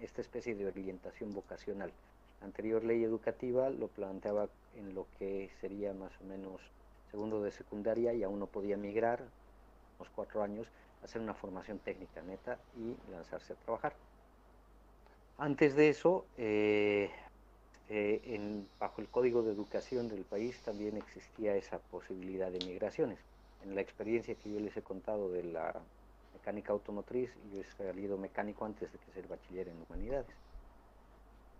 especie 0.00 0.54
de 0.54 0.66
orientación 0.66 1.34
vocacional. 1.34 1.92
La 2.40 2.46
anterior 2.46 2.82
ley 2.82 3.04
educativa 3.04 3.68
lo 3.68 3.88
planteaba 3.88 4.48
en 4.74 4.94
lo 4.94 5.06
que 5.18 5.50
sería 5.60 5.92
más 5.92 6.10
o 6.22 6.24
menos 6.24 6.62
segundo 7.10 7.42
de 7.42 7.50
secundaria 7.50 8.14
y 8.14 8.22
aún 8.22 8.38
no 8.38 8.46
podía 8.46 8.78
migrar, 8.78 9.22
unos 9.98 10.10
cuatro 10.14 10.42
años, 10.42 10.66
hacer 11.04 11.20
una 11.20 11.34
formación 11.34 11.78
técnica 11.78 12.22
neta 12.22 12.56
y 12.74 12.96
lanzarse 13.12 13.52
a 13.52 13.56
trabajar. 13.56 13.92
Antes 15.36 15.76
de 15.76 15.90
eso, 15.90 16.24
eh, 16.38 17.10
eh, 17.90 18.64
bajo 18.80 19.02
el 19.02 19.08
Código 19.08 19.42
de 19.42 19.52
Educación 19.52 20.08
del 20.08 20.24
país 20.24 20.58
también 20.62 20.96
existía 20.96 21.54
esa 21.54 21.80
posibilidad 21.80 22.50
de 22.50 22.64
migraciones. 22.64 23.18
En 23.64 23.74
la 23.74 23.80
experiencia 23.80 24.34
que 24.34 24.50
yo 24.50 24.60
les 24.60 24.76
he 24.76 24.82
contado 24.82 25.30
de 25.30 25.44
la 25.44 25.80
mecánica 26.32 26.72
automotriz, 26.72 27.30
yo 27.52 27.60
he 27.60 27.64
salido 27.64 28.18
mecánico 28.18 28.64
antes 28.64 28.92
de 28.92 28.98
que 28.98 29.12
ser 29.12 29.28
bachiller 29.28 29.68
en 29.68 29.82
humanidades. 29.82 30.34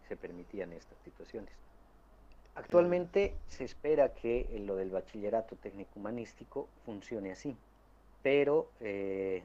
Se 0.09 0.17
permitían 0.17 0.73
estas 0.73 0.99
situaciones. 1.05 1.53
Actualmente 2.55 3.35
se 3.49 3.65
espera 3.65 4.13
que 4.13 4.47
lo 4.67 4.77
del 4.77 4.91
bachillerato 4.91 5.57
técnico 5.57 5.93
humanístico 5.97 6.69
funcione 6.85 7.33
así, 7.33 7.57
pero 8.23 8.69
eh, 8.81 9.43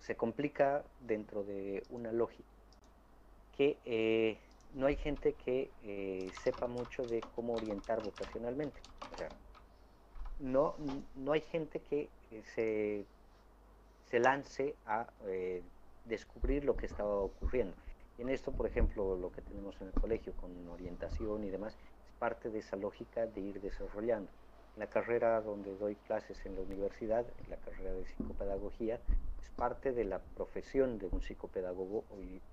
se 0.00 0.16
complica 0.16 0.82
dentro 1.00 1.44
de 1.44 1.82
una 1.90 2.12
lógica 2.12 2.48
que 3.56 3.78
eh, 3.84 4.38
no 4.74 4.86
hay 4.86 4.96
gente 4.96 5.34
que 5.34 5.70
eh, 5.82 6.30
sepa 6.42 6.66
mucho 6.66 7.06
de 7.06 7.22
cómo 7.34 7.54
orientar 7.54 8.02
vocacionalmente. 8.02 8.80
O 9.14 9.16
sea, 9.16 9.32
no, 10.40 10.74
no 11.16 11.32
hay 11.32 11.40
gente 11.40 11.80
que 11.80 12.08
eh, 12.30 12.42
se, 12.54 13.04
se 14.10 14.18
lance 14.18 14.74
a 14.86 15.06
eh, 15.26 15.62
descubrir 16.04 16.64
lo 16.64 16.76
que 16.76 16.86
estaba 16.86 17.16
ocurriendo. 17.16 17.74
En 18.18 18.28
esto, 18.28 18.52
por 18.52 18.66
ejemplo, 18.66 19.16
lo 19.16 19.30
que 19.32 19.42
tenemos 19.42 19.80
en 19.80 19.88
el 19.88 19.92
colegio 19.92 20.32
con 20.34 20.50
orientación 20.68 21.44
y 21.44 21.50
demás, 21.50 21.74
es 21.74 22.12
parte 22.18 22.50
de 22.50 22.60
esa 22.60 22.76
lógica 22.76 23.26
de 23.26 23.40
ir 23.40 23.60
desarrollando. 23.60 24.30
En 24.74 24.80
la 24.80 24.86
carrera 24.86 25.40
donde 25.40 25.76
doy 25.76 25.96
clases 26.06 26.44
en 26.46 26.54
la 26.54 26.62
universidad, 26.62 27.24
en 27.44 27.50
la 27.50 27.56
carrera 27.56 27.92
de 27.92 28.04
psicopedagogía, 28.06 29.00
es 29.42 29.50
parte 29.56 29.92
de 29.92 30.04
la 30.04 30.18
profesión 30.18 30.98
de 30.98 31.06
un 31.06 31.20
psicopedagogo 31.20 32.04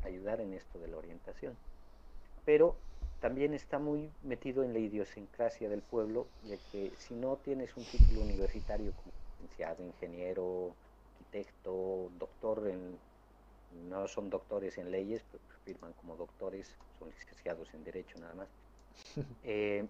ayudar 0.03 0.41
en 0.41 0.53
esto 0.53 0.79
de 0.79 0.87
la 0.87 0.97
orientación 0.97 1.55
pero 2.45 2.75
también 3.23 3.53
está 3.53 3.79
muy 3.79 4.09
metido 4.23 4.65
en 4.65 4.73
la 4.73 4.79
idiosincrasia 4.79 5.69
del 5.69 5.81
pueblo, 5.81 6.27
de 6.43 6.59
que 6.73 6.91
si 6.97 7.13
no 7.13 7.37
tienes 7.37 7.73
un 7.77 7.85
título 7.85 8.19
universitario 8.19 8.91
como 8.91 9.13
licenciado, 9.39 9.81
ingeniero, 9.81 10.75
arquitecto, 11.13 12.11
doctor 12.19 12.67
en, 12.67 12.97
no 13.89 14.09
son 14.09 14.29
doctores 14.29 14.77
en 14.77 14.91
leyes, 14.91 15.23
pero 15.31 15.41
firman 15.63 15.93
como 15.93 16.17
doctores, 16.17 16.75
son 16.99 17.11
licenciados 17.11 17.73
en 17.73 17.85
derecho 17.85 18.19
nada 18.19 18.33
más. 18.33 18.47
Eh, 19.45 19.85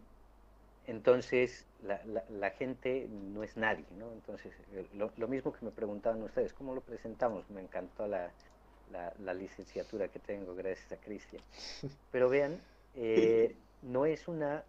entonces, 0.86 1.65
la, 1.81 1.99
la, 2.29 2.51
gente 2.51 3.07
no 3.09 3.41
es 3.41 3.57
nadie, 3.57 3.86
¿no? 3.97 4.11
Entonces, 4.11 4.53
lo, 4.93 5.11
lo, 5.17 5.27
mismo 5.27 5.53
que 5.53 5.65
me 5.65 5.71
preguntaban 5.71 6.21
ustedes, 6.21 6.53
¿cómo 6.53 6.75
lo 6.75 6.81
presentamos? 6.81 7.49
Me 7.49 7.61
encantó 7.61 8.05
la, 8.05 8.29
la, 8.91 9.34
licenciatura 9.34 10.07
que 10.07 10.19
tengo 10.19 10.53
gracias 10.55 10.91
a 10.91 10.97
Cristian. 10.97 11.41
Pero 12.11 12.29
vean, 12.36 12.59
eh, 12.95 13.55
no 13.81 14.05
es 14.05 14.27
una... 14.27 14.63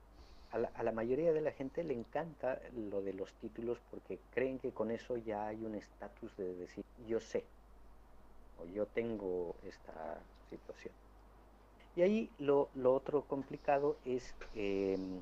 A 0.50 0.82
la, 0.84 0.92
mayoría 0.92 1.32
de 1.32 1.40
la 1.40 1.50
gente 1.50 1.82
le 1.82 1.94
encanta 1.94 2.60
lo 2.90 3.02
de 3.02 3.12
los 3.12 3.32
títulos 3.40 3.76
porque 3.90 4.20
creen 4.32 4.60
que 4.60 4.70
con 4.70 4.92
eso 4.92 5.16
ya 5.16 5.48
hay 5.48 5.56
un 5.64 5.74
estatus 5.74 6.36
de 6.36 6.54
decir 6.54 6.84
yo 7.08 7.18
sé 7.18 7.42
o 8.62 8.66
yo 8.66 8.86
tengo 8.86 9.56
esta 9.66 10.20
situación. 10.50 10.94
Y 11.96 12.02
ahí 12.02 12.30
lo, 12.38 12.68
lo 12.74 12.94
otro 12.94 13.22
complicado 13.22 13.96
es 14.04 14.32
em, 14.54 15.20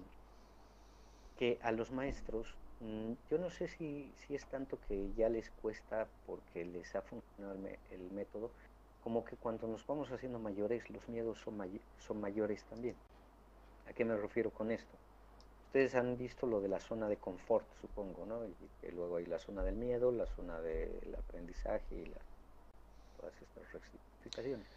que 1.38 1.58
a 1.62 1.72
los 1.72 1.90
maestros, 1.92 2.54
mm, 2.80 3.12
yo 3.30 3.38
no 3.38 3.48
sé 3.48 3.68
si, 3.68 4.12
si, 4.26 4.34
es 4.34 4.44
tanto 4.46 4.78
que 4.86 5.12
ya 5.16 5.30
les 5.30 5.50
cuesta 5.62 6.08
porque 6.26 6.64
les 6.64 6.94
ha 6.94 7.00
funcionado 7.00 7.56
el 7.90 8.10
método, 8.10 8.50
como 9.02 9.24
que 9.24 9.36
cuando 9.36 9.66
nos 9.66 9.86
vamos 9.86 10.10
haciendo 10.12 10.38
mayores, 10.38 10.88
los 10.90 11.08
miedos 11.08 11.38
son, 11.40 11.60
son 11.98 12.20
mayores 12.20 12.64
también. 12.64 12.94
¿A 13.88 13.92
qué 13.92 14.04
me 14.04 14.16
refiero 14.16 14.50
con 14.50 14.70
esto? 14.70 14.96
Ustedes 15.66 15.94
han 15.94 16.16
visto 16.16 16.46
lo 16.46 16.60
de 16.60 16.68
la 16.68 16.78
zona 16.78 17.08
de 17.08 17.16
confort, 17.16 17.66
supongo, 17.80 18.24
¿no? 18.26 18.40
Y 18.82 18.92
luego 18.92 19.16
hay 19.16 19.26
la 19.26 19.38
zona 19.38 19.64
del 19.64 19.74
miedo, 19.74 20.12
la 20.12 20.26
zona 20.26 20.60
del 20.60 21.14
aprendizaje 21.18 21.94
y 21.96 22.12
todas 23.18 23.34
estas 23.40 23.72
rectificaciones. 23.72 24.68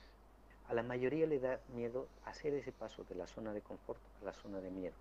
A 0.69 0.73
la 0.73 0.81
mayoría 0.81 1.27
le 1.27 1.39
da 1.39 1.59
miedo 1.75 2.07
hacer 2.25 2.53
ese 2.55 2.71
paso 2.71 3.03
de 3.03 3.15
la 3.15 3.27
zona 3.27 3.53
de 3.53 3.61
confort 3.61 3.99
a 4.21 4.25
la 4.25 4.33
zona 4.33 4.59
de 4.59 4.71
miedo. 4.71 4.95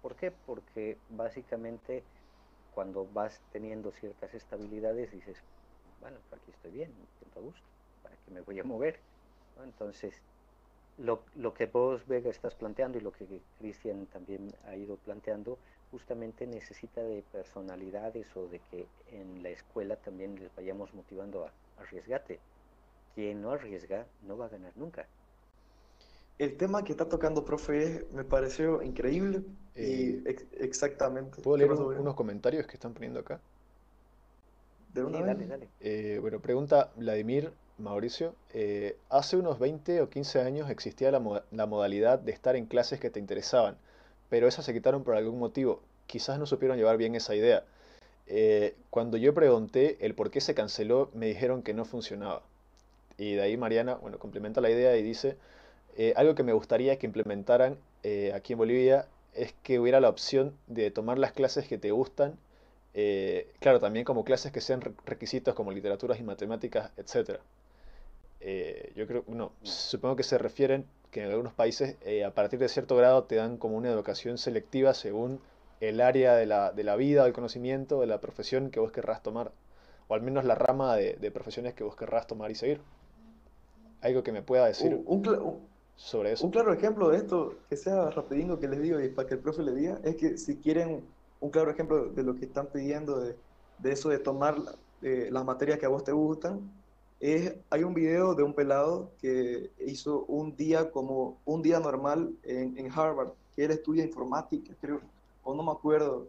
¿Por 0.00 0.16
qué? 0.16 0.30
Porque 0.30 0.96
básicamente 1.10 2.02
cuando 2.74 3.06
vas 3.12 3.42
teniendo 3.52 3.90
ciertas 3.90 4.32
estabilidades 4.32 5.10
dices, 5.10 5.36
bueno, 6.00 6.16
aquí 6.32 6.50
estoy 6.50 6.70
bien, 6.70 6.90
me 6.98 7.06
siento 7.18 7.40
a 7.40 7.42
gusto 7.42 7.79
me 8.30 8.40
voy 8.40 8.60
a 8.60 8.64
mover. 8.64 8.98
Entonces, 9.64 10.14
lo, 10.98 11.22
lo, 11.36 11.54
que 11.54 11.66
vos, 11.66 12.06
Vega, 12.06 12.30
estás 12.30 12.54
planteando 12.54 12.98
y 12.98 13.00
lo 13.00 13.12
que 13.12 13.26
Cristian 13.58 14.06
también 14.06 14.52
ha 14.66 14.76
ido 14.76 14.96
planteando, 14.96 15.58
justamente 15.90 16.46
necesita 16.46 17.02
de 17.02 17.22
personalidades 17.32 18.26
o 18.36 18.46
de 18.46 18.60
que 18.70 18.86
en 19.12 19.42
la 19.42 19.50
escuela 19.50 19.96
también 19.96 20.36
les 20.36 20.54
vayamos 20.54 20.94
motivando 20.94 21.46
a, 21.46 21.52
arriesgate. 21.82 22.38
Quien 23.14 23.42
no 23.42 23.50
arriesga 23.50 24.06
no 24.26 24.36
va 24.36 24.46
a 24.46 24.48
ganar 24.48 24.72
nunca. 24.76 25.06
El 26.38 26.56
tema 26.56 26.82
que 26.84 26.92
está 26.92 27.08
tocando, 27.08 27.44
profe, 27.44 28.06
me 28.12 28.24
pareció 28.24 28.82
increíble 28.82 29.42
y 29.74 30.26
eh, 30.26 30.48
exactamente. 30.58 31.42
¿Puedo 31.42 31.58
leer 31.58 31.72
unos 31.72 32.14
comentarios 32.14 32.66
que 32.66 32.74
están 32.74 32.94
poniendo 32.94 33.20
acá? 33.20 33.40
De 34.94 35.04
una 35.04 35.20
dale, 35.20 35.46
dale. 35.46 35.68
Eh, 35.80 36.18
bueno, 36.20 36.40
pregunta 36.40 36.92
Vladimir 36.96 37.52
Mauricio, 37.80 38.34
eh, 38.54 38.96
hace 39.08 39.36
unos 39.36 39.58
20 39.58 40.00
o 40.02 40.10
15 40.10 40.40
años 40.42 40.70
existía 40.70 41.10
la, 41.10 41.20
modalidad 41.66 42.18
de 42.18 42.32
estar 42.32 42.56
en 42.56 42.66
clases 42.66 43.00
que 43.00 43.10
te 43.10 43.18
interesaban, 43.20 43.76
pero 44.28 44.48
esas 44.48 44.64
se 44.64 44.72
quitaron 44.72 45.04
por 45.04 45.16
algún 45.16 45.38
motivo. 45.38 45.80
Quizás 46.06 46.38
no 46.38 46.46
supieron 46.46 46.76
llevar 46.76 46.96
bien 46.96 47.14
esa 47.14 47.34
idea. 47.34 47.64
Eh, 48.26 48.76
cuando 48.90 49.16
yo 49.16 49.34
pregunté 49.34 49.98
el 50.04 50.14
por 50.14 50.30
qué 50.30 50.40
se 50.40 50.54
canceló, 50.54 51.10
me 51.14 51.26
dijeron 51.26 51.62
que 51.62 51.74
no 51.74 51.84
funcionaba. 51.84 52.42
Y 53.18 53.34
de 53.34 53.42
ahí 53.42 53.56
Mariana, 53.56 53.94
bueno, 53.96 54.18
complementa 54.18 54.60
la 54.60 54.70
idea 54.70 54.96
y 54.96 55.02
dice, 55.02 55.36
eh, 55.96 56.14
algo 56.16 56.34
que 56.34 56.42
me 56.42 56.52
gustaría 56.52 56.98
que 56.98 57.06
implementaran 57.06 57.78
aquí 58.34 58.54
en 58.54 58.58
Bolivia 58.58 59.06
es 59.34 59.52
que 59.62 59.78
hubiera 59.78 60.00
la 60.00 60.08
opción 60.08 60.54
de 60.68 60.90
tomar 60.90 61.18
las 61.18 61.32
clases 61.32 61.68
que 61.68 61.78
te 61.78 61.90
gustan, 61.90 62.38
claro, 63.60 63.80
también 63.80 64.04
como 64.04 64.24
clases 64.24 64.52
que 64.52 64.60
sean 64.60 64.80
requisitos 65.06 65.54
como 65.54 65.72
literaturas 65.72 66.18
y 66.18 66.22
matemáticas, 66.22 66.92
etc. 66.96 67.40
yo 68.40 69.06
creo, 69.06 69.24
no, 69.28 69.52
supongo 69.62 70.16
que 70.16 70.22
se 70.22 70.38
refieren 70.38 70.86
que 71.10 71.22
en 71.22 71.30
algunos 71.30 71.52
países 71.52 71.96
a 72.24 72.30
partir 72.30 72.58
de 72.58 72.68
cierto 72.68 72.96
grado 72.96 73.24
te 73.24 73.36
dan 73.36 73.56
como 73.58 73.76
una 73.76 73.90
educación 73.90 74.38
selectiva 74.38 74.94
según 74.94 75.40
el 75.80 76.00
área 76.00 76.34
de 76.36 76.46
la, 76.46 76.72
de 76.72 76.84
la 76.84 76.96
vida, 76.96 77.24
del 77.24 77.32
conocimiento, 77.32 78.00
de 78.00 78.06
la 78.06 78.20
profesión 78.20 78.70
que 78.70 78.80
vos 78.80 78.92
querrás 78.92 79.22
tomar, 79.22 79.52
o 80.08 80.14
al 80.14 80.22
menos 80.22 80.44
la 80.44 80.54
rama 80.54 80.94
de, 80.96 81.14
de 81.14 81.30
profesiones 81.30 81.74
que 81.74 81.84
vos 81.84 81.96
querrás 81.96 82.26
tomar 82.26 82.50
y 82.50 82.54
seguir. 82.54 82.80
Algo 84.02 84.22
que 84.22 84.32
me 84.32 84.42
pueda 84.42 84.66
decir 84.66 84.98
sobre 85.96 86.32
eso. 86.32 86.46
Un 86.46 86.52
claro 86.52 86.72
ejemplo 86.72 87.10
de 87.10 87.18
esto, 87.18 87.58
que 87.68 87.76
sea 87.76 88.10
rapidingo 88.10 88.58
que 88.58 88.68
les 88.68 88.80
digo 88.80 89.00
y 89.00 89.10
para 89.10 89.28
que 89.28 89.34
el 89.34 89.40
profe 89.40 89.62
le 89.62 89.74
diga, 89.74 90.00
es 90.02 90.16
que 90.16 90.38
si 90.38 90.56
quieren 90.56 91.02
un 91.40 91.50
claro 91.50 91.70
ejemplo 91.70 92.06
de 92.06 92.22
lo 92.22 92.34
que 92.36 92.46
están 92.46 92.66
pidiendo, 92.66 93.20
de, 93.20 93.36
de 93.78 93.92
eso 93.92 94.08
de 94.08 94.18
tomar 94.18 94.56
eh, 95.02 95.28
las 95.30 95.44
materias 95.44 95.78
que 95.78 95.86
a 95.86 95.90
vos 95.90 96.04
te 96.04 96.12
gustan, 96.12 96.60
es, 97.20 97.54
hay 97.68 97.84
un 97.84 97.94
video 97.94 98.34
de 98.34 98.42
un 98.42 98.54
pelado 98.54 99.12
que 99.20 99.70
hizo 99.86 100.24
un 100.24 100.56
día 100.56 100.90
como 100.90 101.38
un 101.44 101.62
día 101.62 101.78
normal 101.78 102.34
en, 102.42 102.76
en 102.78 102.90
Harvard, 102.90 103.32
que 103.54 103.64
él 103.64 103.70
estudia 103.70 104.04
informática, 104.04 104.74
creo 104.80 105.00
o 105.42 105.54
no 105.54 105.62
me 105.62 105.72
acuerdo, 105.72 106.28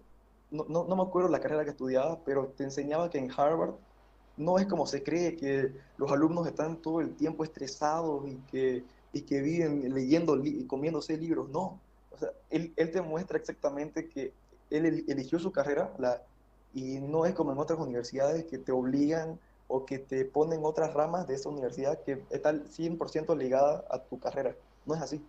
no, 0.52 0.66
no, 0.68 0.86
no, 0.86 0.96
me 0.96 1.04
acuerdo 1.04 1.30
la 1.30 1.40
carrera 1.40 1.64
que 1.64 1.72
estudiaba, 1.72 2.20
pero 2.26 2.48
te 2.58 2.64
enseñaba 2.64 3.10
que 3.10 3.18
en 3.18 3.32
Harvard 3.32 3.74
no 4.38 4.58
es 4.58 4.66
como 4.68 4.86
se 4.86 5.04
cree, 5.04 5.36
que 5.36 5.72
los 5.98 6.12
alumnos 6.12 6.48
están 6.48 6.78
todo 6.78 7.02
el 7.02 7.16
tiempo 7.16 7.44
estresados 7.44 8.28
y 8.28 8.36
que, 8.50 8.84
y 9.14 9.22
que 9.22 9.42
viven 9.42 9.94
leyendo 9.94 10.44
y 10.44 10.66
comiéndose 10.66 11.18
libros, 11.18 11.50
no. 11.50 11.80
O 12.12 12.18
sea, 12.18 12.30
él, 12.50 12.74
él 12.76 12.92
te 12.92 13.02
muestra 13.02 13.38
exactamente 13.38 14.08
que 14.08 14.34
él 14.70 15.06
eligió 15.08 15.40
su 15.40 15.52
carrera 15.52 15.94
la, 15.98 16.22
y 16.74 17.00
no 17.00 17.26
es 17.26 17.34
como 17.34 17.52
en 17.52 17.60
otras 17.60 17.80
universidades 17.80 18.46
que 18.46 18.58
te 18.58 18.72
obligan 18.72 19.40
o 19.72 19.86
que 19.86 20.00
te 20.00 20.26
ponen 20.26 20.62
otras 20.64 20.94
ramas 20.94 21.28
de 21.28 21.36
esa 21.36 21.50
universidad 21.50 22.00
que 22.04 22.24
está 22.30 22.52
100% 22.54 23.38
ligada 23.38 23.86
a 23.90 24.00
tu 24.00 24.20
carrera. 24.20 24.56
No 24.86 24.96
es 24.96 25.02
así. 25.02 25.26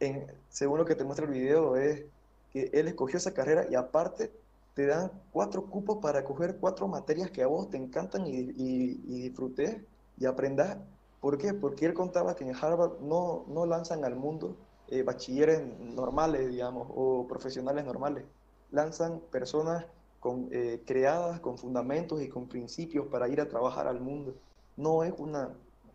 En, 0.00 0.26
según 0.48 0.78
lo 0.78 0.84
que 0.84 0.94
te 0.94 1.04
muestra 1.04 1.26
el 1.26 1.32
video, 1.32 1.76
es 1.76 2.04
que 2.52 2.70
él 2.72 2.88
escogió 2.88 3.18
esa 3.18 3.34
carrera 3.34 3.66
y 3.70 3.74
aparte 3.74 4.32
te 4.74 4.86
dan 4.86 5.10
cuatro 5.32 5.66
cupos 5.66 5.98
para 5.98 6.24
coger 6.24 6.56
cuatro 6.60 6.88
materias 6.88 7.30
que 7.30 7.42
a 7.42 7.46
vos 7.46 7.70
te 7.70 7.76
encantan 7.76 8.26
y, 8.26 8.32
y, 8.32 9.00
y 9.06 9.22
disfrutes 9.22 9.78
y 10.18 10.26
aprendas. 10.26 10.78
¿Por 11.20 11.38
qué? 11.38 11.54
Porque 11.54 11.86
él 11.86 11.94
contaba 11.94 12.34
que 12.36 12.44
en 12.44 12.54
Harvard 12.54 13.00
no, 13.00 13.44
no 13.48 13.66
lanzan 13.66 14.04
al 14.04 14.16
mundo 14.16 14.56
eh, 14.88 15.02
bachilleres 15.02 15.62
normales, 15.78 16.48
digamos, 16.48 16.88
o 16.94 17.26
profesionales 17.28 17.84
normales. 17.84 18.24
Lanzan 18.70 19.20
personas 19.30 19.84
con, 20.20 20.48
eh, 20.52 20.82
creadas 20.86 21.40
con 21.40 21.58
fundamentos 21.58 22.22
y 22.22 22.28
con 22.28 22.48
principios 22.48 23.06
para 23.08 23.28
ir 23.28 23.40
a 23.40 23.48
trabajar 23.48 23.86
al 23.86 24.00
mundo. 24.00 24.34
No 24.76 25.04
es, 25.04 25.12
una, 25.16 25.54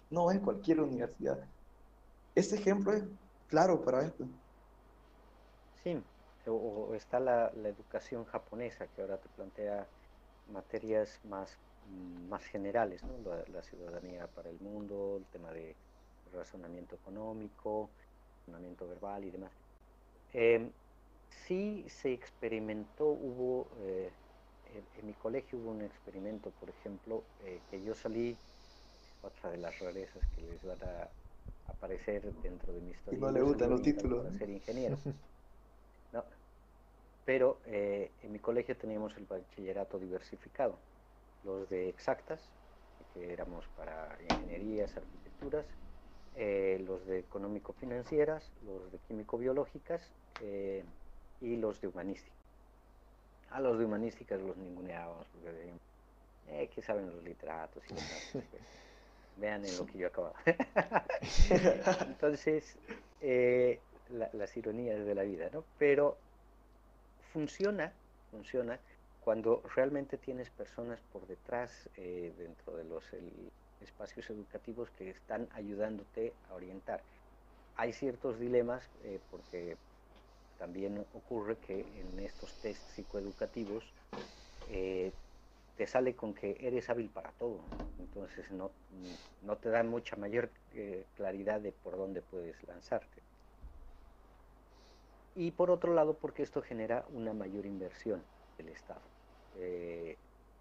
no 0.10 0.32
es 0.32 0.40
cualquier 0.40 0.82
universidad. 0.82 1.40
Ese 2.36 2.56
ejemplo 2.56 2.94
es 2.94 3.04
claro 3.48 3.82
para 3.84 4.06
esto. 4.06 4.26
Sí, 5.84 6.02
o, 6.48 6.94
está 6.96 7.20
la, 7.20 7.52
educación 7.64 8.26
japonesa 8.26 8.88
que 8.88 9.02
ahora 9.02 9.18
te 9.18 9.30
plantea 9.30 9.86
materias 10.52 11.20
más, 11.26 11.58
mm, 11.90 12.30
más 12.30 12.44
generales, 12.46 13.02
la, 13.52 13.62
ciudadanía 13.64 14.28
para 14.28 14.50
el 14.50 14.60
mundo, 14.60 15.18
el 15.18 15.26
tema 15.26 15.52
de 15.52 15.76
razonamiento 16.34 16.96
económico, 16.96 17.90
razonamiento 18.40 18.88
verbal 18.88 19.24
y 19.26 19.32
demás. 19.32 19.52
Eh, 20.34 20.72
sí 21.46 21.86
se 21.88 22.14
experimentó, 22.14 23.08
hubo, 23.08 23.68
eh, 23.82 24.12
en, 25.00 25.08
mi 25.08 25.14
colegio 25.14 25.60
hubo 25.60 25.72
un 25.72 25.82
experimento, 25.82 26.52
por 26.60 26.70
ejemplo, 26.70 27.24
eh, 27.44 27.60
que 27.70 27.84
yo 27.84 27.96
salí, 27.96 28.36
otra 29.22 29.52
de 29.52 29.58
las 29.58 29.78
rarezas 29.80 30.22
que 30.36 30.42
les 30.42 30.64
van 30.64 30.78
a 30.84 31.10
aparecer 31.72 32.34
dentro 32.42 32.74
de 32.74 32.82
mi 32.82 32.92
historia. 32.92 33.18
Y 33.18 33.22
no 33.22 33.32
le 33.32 33.42
gustan 33.42 33.70
los 33.70 33.82
títulos. 33.82 34.26
Para 34.26 34.38
ser 34.38 34.50
ingeniero. 34.50 34.98
No. 36.12 36.24
Pero 37.26 37.58
eh, 37.66 38.12
en 38.22 38.32
mi 38.32 38.38
colegio 38.38 38.78
teníamos 38.78 39.18
el 39.18 39.26
bachillerato 39.26 39.98
diversificado. 39.98 40.78
Los 41.44 41.68
de 41.70 41.90
exactas, 41.90 42.40
que 43.16 43.34
éramos 43.34 43.66
para 43.76 44.16
ingenierías, 44.30 44.96
arquitecturas, 44.96 45.66
eh, 46.36 46.84
los 46.86 47.06
de 47.08 47.20
económico-financieras, 47.20 48.52
los 48.66 48.92
de 48.92 49.00
químico-biológicas 49.08 50.02
eh, 50.42 50.84
y 51.44 51.58
los 51.58 51.80
de 51.82 51.88
humanística. 51.90 52.34
A 53.52 53.60
los 53.60 53.78
de 53.78 53.86
humanísticas 53.86 54.42
los 54.42 54.58
ninguneábamos, 54.58 55.28
porque 55.34 55.70
eh, 56.48 56.70
¿qué 56.74 56.82
saben 56.82 57.08
los 57.08 57.24
literatos? 57.24 57.84
Y 57.90 58.38
vean 59.42 59.64
en 59.66 59.78
lo 59.78 59.86
que 59.86 59.98
yo 59.98 60.08
acababa. 60.08 60.36
Entonces, 62.08 62.78
las 64.10 64.58
ironías 64.58 65.06
de 65.06 65.16
la 65.16 65.24
vida, 65.24 65.50
¿no? 65.54 65.64
Pero 65.78 66.18
funciona, 67.34 67.92
funciona 68.32 68.80
cuando 69.22 69.62
realmente 69.76 70.18
tienes 70.18 70.50
personas 70.50 71.00
por 71.12 71.26
detrás 71.28 71.90
eh, 71.98 72.34
dentro 72.38 72.76
de 72.76 72.84
los 72.86 73.04
espacios 73.82 74.30
educativos 74.30 74.90
que 74.92 75.10
están 75.10 75.48
ayudándote 75.54 76.34
a 76.50 76.56
orientar. 76.56 77.02
Hay 77.76 77.92
ciertos 77.94 78.40
dilemas 78.40 78.84
eh, 79.04 79.20
porque 79.32 79.78
también 80.64 80.98
ocurre 81.12 81.60
que 81.60 82.00
en 82.00 82.20
estos 82.20 82.58
test 82.60 82.90
psicoeducativos 82.90 83.84
eh, 84.66 85.14
te 85.76 85.88
sale 85.88 86.16
con 86.16 86.34
que 86.34 86.56
eres 86.62 86.90
hábil 86.90 87.12
para 87.12 87.34
todo, 87.34 87.70
entonces 87.98 88.50
no, 88.52 88.78
no 89.42 89.58
te 89.60 89.70
da 89.70 89.84
mucha 89.84 90.16
mayor 90.16 90.54
claridad 91.16 91.60
de 91.62 91.74
por 91.74 91.98
dónde 91.98 92.22
puedes 92.22 92.64
lanzarte. 92.64 93.24
Y 95.36 95.52
por 95.52 95.70
otro 95.72 95.94
lado 95.94 96.18
porque 96.20 96.44
esto 96.44 96.62
genera 96.62 97.06
una 97.10 97.34
mayor 97.34 97.66
inversión 97.66 98.30
del 98.58 98.70
Estado 98.70 99.12
eh, 99.56 100.18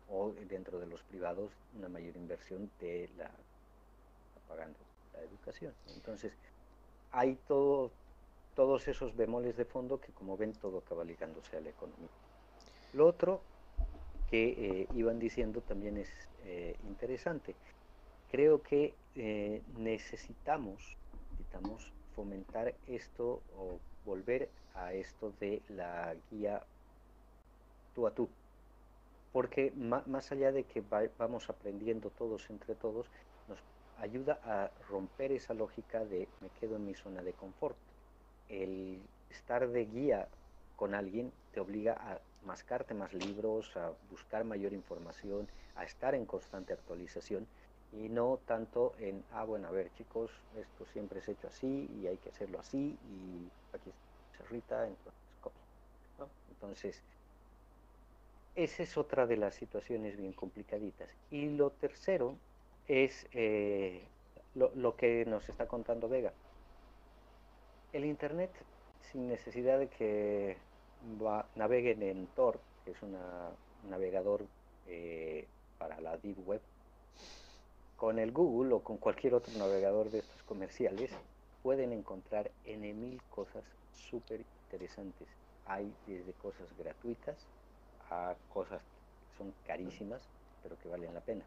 o 0.06 0.32
dentro 0.34 0.80
de 0.80 0.86
los 0.86 1.04
privados 1.04 1.52
una 1.70 1.88
mayor 1.88 2.16
inversión 2.16 2.72
de 2.78 3.08
la 3.16 3.46
pagando 4.46 4.78
la 5.12 5.20
educación 5.22 5.76
entonces 5.86 6.38
hay 7.10 7.36
todo 7.46 7.98
todos 8.54 8.88
esos 8.88 9.16
bemoles 9.16 9.56
de 9.56 9.64
fondo 9.64 10.00
que 10.00 10.12
como 10.12 10.36
ven 10.36 10.52
todo 10.52 10.78
acaba 10.78 11.04
ligándose 11.04 11.56
a 11.56 11.60
la 11.60 11.70
economía 11.70 12.08
lo 12.92 13.06
otro 13.06 13.40
que 14.30 14.44
eh, 14.48 14.88
iban 14.94 15.18
diciendo 15.18 15.60
también 15.60 15.96
es 15.96 16.10
eh, 16.44 16.76
interesante 16.88 17.54
creo 18.30 18.62
que 18.62 18.94
necesitamos 19.76 20.96
necesitamos 21.32 21.92
fomentar 22.14 22.74
esto 22.86 23.42
o 23.58 23.78
volver 24.04 24.48
a 24.74 24.92
esto 24.92 25.32
de 25.40 25.62
la 25.68 26.14
guía 26.30 26.62
tú 27.94 28.06
a 28.06 28.10
tú. 28.12 28.28
Porque 29.32 29.72
más 29.72 30.30
allá 30.30 30.52
de 30.52 30.64
que 30.64 30.82
vamos 31.18 31.48
aprendiendo 31.48 32.10
todos 32.10 32.50
entre 32.50 32.74
todos, 32.74 33.06
nos 33.48 33.58
ayuda 33.98 34.38
a 34.44 34.70
romper 34.90 35.32
esa 35.32 35.54
lógica 35.54 36.04
de 36.04 36.28
me 36.40 36.50
quedo 36.60 36.76
en 36.76 36.86
mi 36.86 36.94
zona 36.94 37.22
de 37.22 37.32
confort. 37.32 37.76
El 38.52 39.00
estar 39.30 39.66
de 39.68 39.84
guía 39.86 40.28
con 40.76 40.94
alguien 40.94 41.32
te 41.52 41.60
obliga 41.60 41.94
a 41.94 42.20
mascarte 42.44 42.94
más 42.94 43.12
libros, 43.12 43.76
a 43.76 43.92
buscar 44.10 44.44
mayor 44.44 44.72
información, 44.72 45.48
a 45.74 45.84
estar 45.84 46.14
en 46.14 46.26
constante 46.26 46.72
actualización 46.72 47.46
y 47.92 48.08
no 48.08 48.38
tanto 48.46 48.94
en, 48.98 49.24
ah, 49.32 49.44
bueno, 49.44 49.68
a 49.68 49.70
ver 49.70 49.90
chicos, 49.96 50.30
esto 50.56 50.86
siempre 50.92 51.18
es 51.18 51.28
hecho 51.28 51.48
así 51.48 51.90
y 52.00 52.06
hay 52.06 52.16
que 52.18 52.30
hacerlo 52.30 52.60
así 52.60 52.96
y 53.10 53.76
aquí 53.76 53.90
Rita, 54.50 54.86
entonces 54.86 55.22
Entonces, 56.50 57.02
esa 58.54 58.82
es 58.82 58.96
otra 58.96 59.26
de 59.26 59.36
las 59.36 59.54
situaciones 59.54 60.16
bien 60.16 60.32
complicaditas. 60.32 61.08
Y 61.30 61.48
lo 61.50 61.70
tercero 61.70 62.36
es 62.86 63.26
eh, 63.32 64.02
lo, 64.54 64.96
que 64.96 65.24
nos 65.26 65.48
está 65.48 65.66
contando 65.66 66.08
Vega. 66.08 66.32
El 67.92 68.06
Internet, 68.06 68.50
sin 69.10 69.28
necesidad 69.28 69.78
de 69.78 69.88
que 69.88 70.56
naveguen 71.56 72.02
en 72.02 72.26
Tor, 72.28 72.58
que 72.84 72.92
es 72.92 73.02
un 73.02 73.14
navegador 73.90 74.46
eh, 74.88 75.46
para 75.78 76.00
la 76.00 76.16
Deep 76.16 76.38
Web, 76.48 76.62
con 77.98 78.18
el 78.18 78.32
Google 78.32 78.72
o 78.72 78.80
con 78.80 78.96
cualquier 78.96 79.34
otro 79.34 79.52
navegador 79.58 80.10
de 80.10 80.20
estos 80.20 80.42
comerciales, 80.44 81.10
pueden 81.62 81.92
encontrar 81.92 82.50
N 82.64 82.94
mil 82.94 83.20
cosas 83.28 83.62
súper 83.92 84.40
interesantes. 84.64 85.28
Hay 85.66 85.92
desde 86.06 86.32
cosas 86.32 86.66
gratuitas 86.78 87.36
a 88.10 88.34
cosas 88.54 88.80
que 88.80 89.36
son 89.36 89.52
carísimas, 89.66 90.22
pero 90.62 90.78
que 90.78 90.88
valen 90.88 91.12
la 91.12 91.20
pena. 91.20 91.44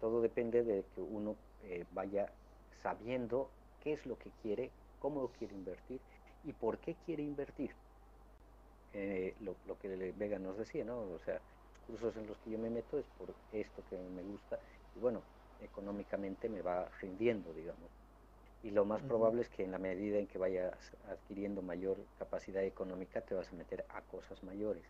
todo 0.00 0.20
depende 0.20 0.62
de 0.62 0.84
que 0.94 1.00
uno 1.00 1.36
eh, 1.64 1.84
vaya 1.92 2.26
sabiendo 2.82 3.48
qué 3.82 3.94
es 3.94 4.06
lo 4.06 4.18
que 4.18 4.30
quiere, 4.42 4.70
cómo 5.00 5.28
quiere 5.38 5.54
invertir 5.54 6.00
y 6.44 6.52
por 6.52 6.78
qué 6.78 6.94
quiere 7.04 7.22
invertir. 7.22 7.72
Eh, 8.92 9.34
lo, 9.40 9.54
lo, 9.66 9.78
que 9.78 9.88
Vega 10.16 10.38
nos 10.38 10.58
decía, 10.58 10.84
¿no? 10.84 10.98
O 10.98 11.18
sea, 11.24 11.40
cursos 11.86 12.16
en 12.16 12.26
los 12.26 12.36
que 12.38 12.50
yo 12.50 12.58
me 12.58 12.70
meto 12.70 12.98
es 12.98 13.06
por 13.18 13.34
esto 13.52 13.82
que 13.88 13.96
me 13.96 14.22
gusta 14.22 14.58
y 14.96 15.00
bueno, 15.00 15.22
económicamente 15.60 16.48
me 16.48 16.62
va 16.62 16.88
rindiendo, 17.00 17.52
digamos. 17.52 17.90
Y 18.62 18.70
lo 18.70 18.84
más 18.84 19.00
probable 19.02 19.42
es 19.42 19.48
que 19.48 19.64
en 19.64 19.72
la 19.72 19.78
medida 19.78 20.18
en 20.18 20.26
que 20.26 20.38
vayas 20.38 20.74
adquiriendo 21.08 21.62
mayor 21.62 21.96
capacidad 22.18 22.62
económica 22.62 23.22
te 23.22 23.34
vas 23.34 23.50
a 23.50 23.56
meter 23.56 23.84
a 23.88 24.02
cosas 24.02 24.42
mayores. 24.42 24.82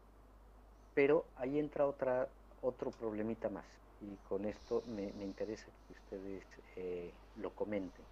Pero 0.94 1.24
ahí 1.36 1.58
entra 1.58 1.86
otra, 1.86 2.28
otro 2.62 2.90
problemita 2.90 3.48
más 3.48 3.64
y 4.00 4.16
con 4.28 4.44
esto 4.44 4.82
me, 4.86 5.12
me 5.12 5.24
interesa 5.24 5.66
que 5.86 5.92
ustedes 5.92 6.44
eh, 6.76 7.12
lo 7.36 7.50
comenten. 7.50 8.04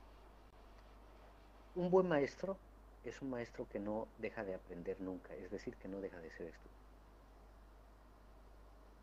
Un 1.79 1.91
buen 1.93 2.09
maestro 2.09 2.57
es 3.05 3.23
un 3.23 3.31
maestro 3.31 3.69
que 3.71 3.79
no 3.79 4.09
deja 4.19 4.43
de 4.43 4.53
aprender 4.53 5.01
nunca, 5.01 5.33
es 5.37 5.49
decir, 5.49 5.77
que 5.77 5.87
no 5.87 6.01
deja 6.01 6.19
de 6.19 6.29
ser 6.33 6.49
estudiante. 6.49 6.77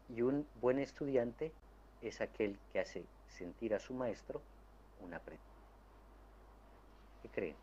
Y 0.10 0.22
un 0.22 0.46
buen 0.60 0.80
estudiante 0.80 1.54
es 2.02 2.20
aquel 2.20 2.60
que 2.74 2.82
hace 2.82 3.06
sentir 3.30 3.74
a 3.76 3.80
su 3.80 3.94
maestro 3.94 4.42
un 5.00 5.14
aprendiz. 5.14 5.46
¿Qué 7.22 7.30
creen? 7.30 7.56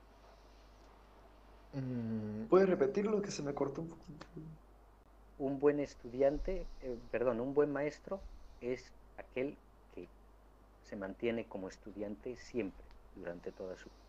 Mm. 1.74 2.46
¿Puedes 2.46 2.70
repetirlo 2.70 3.20
que 3.20 3.32
se 3.32 3.42
me 3.42 3.52
cortó 3.52 3.82
un 3.82 3.90
poquito? 3.90 4.26
Un 5.38 5.60
buen 5.60 5.78
estudiante, 5.78 6.66
eh, 6.80 6.98
perdón, 7.10 7.38
un 7.40 7.52
buen 7.52 7.70
maestro 7.70 8.18
es 8.62 8.90
aquel 9.18 9.58
que 9.94 10.08
se 10.84 10.96
mantiene 10.96 11.44
como 11.44 11.68
estudiante 11.68 12.34
siempre, 12.36 12.86
durante 13.14 13.52
toda 13.52 13.76
su 13.76 13.90
vida. 13.90 14.01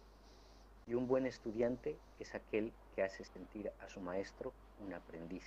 Y 0.88 0.93
un 0.95 1.07
buen 1.07 1.26
estudiante 1.26 1.97
es 2.19 2.35
aquel 2.35 2.73
que 2.95 3.03
hace 3.03 3.23
sentir 3.23 3.72
a 3.81 3.89
su 3.89 4.01
maestro 4.01 4.51
un 4.85 4.93
aprendiz. 4.93 5.43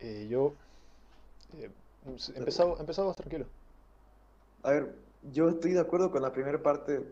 Eh, 0.00 0.26
yo... 0.28 0.54
Eh, 1.58 1.70
empezamos, 2.34 2.80
empezamos 2.80 3.16
tranquilo. 3.16 3.46
A 4.62 4.70
ver, 4.70 4.94
yo 5.32 5.48
estoy 5.48 5.72
de 5.72 5.80
acuerdo 5.80 6.10
con 6.10 6.22
la 6.22 6.32
primera 6.32 6.62
parte, 6.62 7.04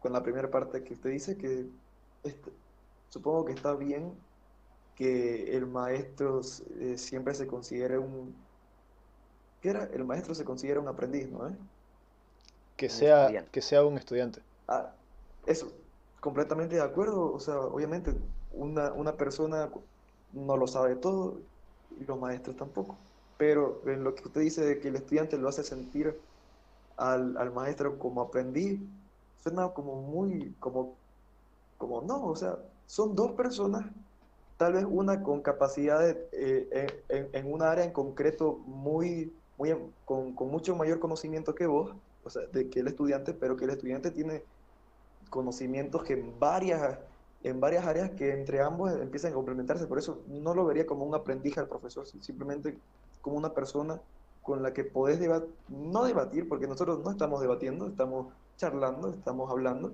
con 0.00 0.12
la 0.12 0.22
primera 0.22 0.50
parte 0.50 0.82
que 0.82 0.94
usted 0.94 1.10
dice 1.10 1.36
que 1.36 1.66
supongo 3.08 3.44
que 3.44 3.52
está 3.52 3.74
bien 3.74 4.12
que 4.96 5.56
el 5.56 5.66
maestro 5.66 6.40
eh, 6.80 6.96
siempre 6.96 7.34
se 7.34 7.46
considere 7.46 7.98
un 7.98 8.34
¿qué 9.60 9.70
era? 9.70 9.84
El 9.92 10.04
maestro 10.04 10.34
se 10.34 10.44
considera 10.44 10.80
un 10.80 10.88
aprendiz, 10.88 11.28
¿no? 11.28 11.54
Que 12.76 12.88
sea, 12.88 13.46
que 13.50 13.62
sea 13.62 13.84
un 13.84 13.96
estudiante. 13.96 14.40
Ah, 14.68 14.92
eso, 15.46 15.72
completamente 16.20 16.76
de 16.76 16.82
acuerdo. 16.82 17.32
O 17.32 17.40
sea, 17.40 17.58
obviamente, 17.60 18.12
una, 18.52 18.92
una 18.92 19.16
persona 19.16 19.70
no 20.32 20.56
lo 20.56 20.66
sabe 20.66 20.96
todo 20.96 21.40
y 22.00 22.04
los 22.04 22.18
maestros 22.18 22.56
tampoco. 22.56 22.96
Pero 23.38 23.82
en 23.86 24.04
lo 24.04 24.14
que 24.14 24.24
usted 24.24 24.40
dice 24.40 24.64
de 24.64 24.78
que 24.78 24.88
el 24.88 24.96
estudiante 24.96 25.38
lo 25.38 25.48
hace 25.48 25.62
sentir 25.62 26.18
al, 26.96 27.36
al 27.36 27.52
maestro 27.52 27.98
como 27.98 28.22
aprendiz, 28.22 28.80
suena 29.42 29.68
como 29.68 30.00
muy, 30.02 30.54
como, 30.58 30.94
como 31.78 32.02
no, 32.02 32.26
o 32.26 32.36
sea, 32.36 32.58
son 32.86 33.14
dos 33.14 33.32
personas, 33.32 33.84
tal 34.56 34.74
vez 34.74 34.86
una 34.88 35.22
con 35.22 35.42
capacidades 35.42 36.16
eh, 36.32 37.02
en, 37.08 37.28
en, 37.32 37.52
un 37.52 37.62
área 37.62 37.84
en 37.84 37.92
concreto 37.92 38.58
muy, 38.66 39.32
muy 39.58 39.74
con, 40.04 40.34
con, 40.34 40.48
mucho 40.48 40.74
mayor 40.74 40.98
conocimiento 40.98 41.54
que 41.54 41.66
vos, 41.66 41.94
o 42.24 42.30
sea, 42.30 42.42
de 42.52 42.68
que 42.70 42.80
el 42.80 42.88
estudiante, 42.88 43.34
pero 43.34 43.56
que 43.56 43.64
el 43.64 43.70
estudiante 43.70 44.10
tiene 44.10 44.42
conocimientos 45.30 46.02
que 46.02 46.14
en 46.14 46.38
varias, 46.38 46.98
en 47.42 47.60
varias 47.60 47.86
áreas 47.86 48.10
que 48.10 48.32
entre 48.32 48.60
ambos 48.60 48.92
empiezan 48.92 49.32
a 49.32 49.34
complementarse. 49.34 49.86
Por 49.86 49.98
eso 49.98 50.22
no 50.28 50.54
lo 50.54 50.64
vería 50.64 50.86
como 50.86 51.04
un 51.04 51.14
aprendiz 51.14 51.58
al 51.58 51.68
profesor, 51.68 52.06
simplemente 52.06 52.76
como 53.20 53.36
una 53.36 53.52
persona 53.52 54.00
con 54.42 54.62
la 54.62 54.72
que 54.72 54.84
podés 54.84 55.18
debatir, 55.18 55.50
no 55.68 56.04
debatir, 56.04 56.48
porque 56.48 56.68
nosotros 56.68 57.02
no 57.02 57.10
estamos 57.10 57.40
debatiendo, 57.40 57.88
estamos 57.88 58.32
charlando, 58.56 59.10
estamos 59.10 59.50
hablando 59.50 59.92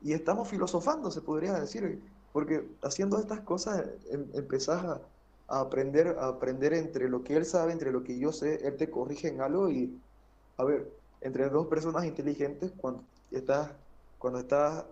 y 0.00 0.12
estamos 0.12 0.48
filosofando, 0.48 1.10
se 1.10 1.20
podría 1.20 1.54
decir, 1.54 2.00
porque 2.32 2.68
haciendo 2.82 3.18
estas 3.18 3.40
cosas 3.40 3.84
em, 4.10 4.26
empezás 4.34 4.84
a, 4.84 5.00
aprender, 5.48 6.16
a 6.20 6.28
aprender 6.28 6.74
entre 6.74 7.08
lo 7.08 7.24
que 7.24 7.36
él 7.36 7.44
sabe, 7.44 7.72
entre 7.72 7.90
lo 7.90 8.04
que 8.04 8.18
yo 8.18 8.32
sé, 8.32 8.66
él 8.66 8.76
te 8.76 8.90
corrige 8.90 9.28
en 9.28 9.40
algo 9.40 9.68
y, 9.70 10.00
a 10.56 10.64
ver, 10.64 10.88
entre 11.20 11.48
dos 11.48 11.66
personas 11.66 12.04
inteligentes, 12.04 12.72
cuando 12.76 13.02
estás, 13.32 13.72
cuando 14.18 14.40
estás 14.40 14.84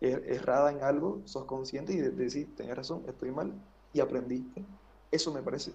er, 0.00 0.24
errada 0.26 0.70
en 0.70 0.82
algo, 0.82 1.22
sos 1.24 1.44
consciente 1.44 1.92
y 1.92 1.98
decís, 1.98 2.46
tenés 2.56 2.76
razón, 2.76 3.04
estoy 3.08 3.30
mal, 3.30 3.52
y 3.92 4.00
aprendiste. 4.00 4.64
Eso 5.10 5.32
me 5.32 5.42
parece. 5.42 5.72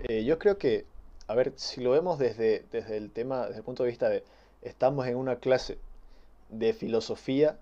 Eh, 0.00 0.24
yo 0.24 0.38
creo 0.38 0.58
que 0.58 0.86
a 1.28 1.34
ver, 1.34 1.52
si 1.56 1.82
lo 1.82 1.90
vemos 1.90 2.18
desde, 2.18 2.64
desde 2.72 2.96
el 2.96 3.10
tema, 3.10 3.46
desde 3.46 3.58
el 3.58 3.64
punto 3.64 3.82
de 3.82 3.90
vista 3.90 4.08
de 4.08 4.24
estamos 4.62 5.06
en 5.06 5.16
una 5.16 5.36
clase 5.36 5.78
de 6.48 6.72
filosofía, 6.72 7.58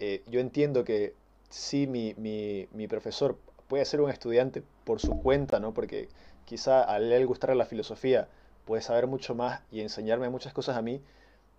eh, 0.00 0.24
yo 0.26 0.40
entiendo 0.40 0.82
que 0.82 1.14
sí, 1.48 1.86
mi, 1.86 2.14
mi, 2.14 2.68
mi, 2.72 2.88
profesor 2.88 3.38
puede 3.68 3.84
ser 3.84 4.00
un 4.00 4.10
estudiante 4.10 4.64
por 4.84 4.98
su 5.00 5.22
cuenta, 5.22 5.60
¿no? 5.60 5.72
Porque 5.72 6.08
quizá 6.44 6.82
al 6.82 7.12
él 7.12 7.26
gustar 7.26 7.54
la 7.54 7.64
filosofía 7.64 8.28
puede 8.64 8.82
saber 8.82 9.06
mucho 9.06 9.36
más 9.36 9.62
y 9.70 9.80
enseñarme 9.82 10.28
muchas 10.28 10.52
cosas 10.52 10.76
a 10.76 10.82
mí, 10.82 11.00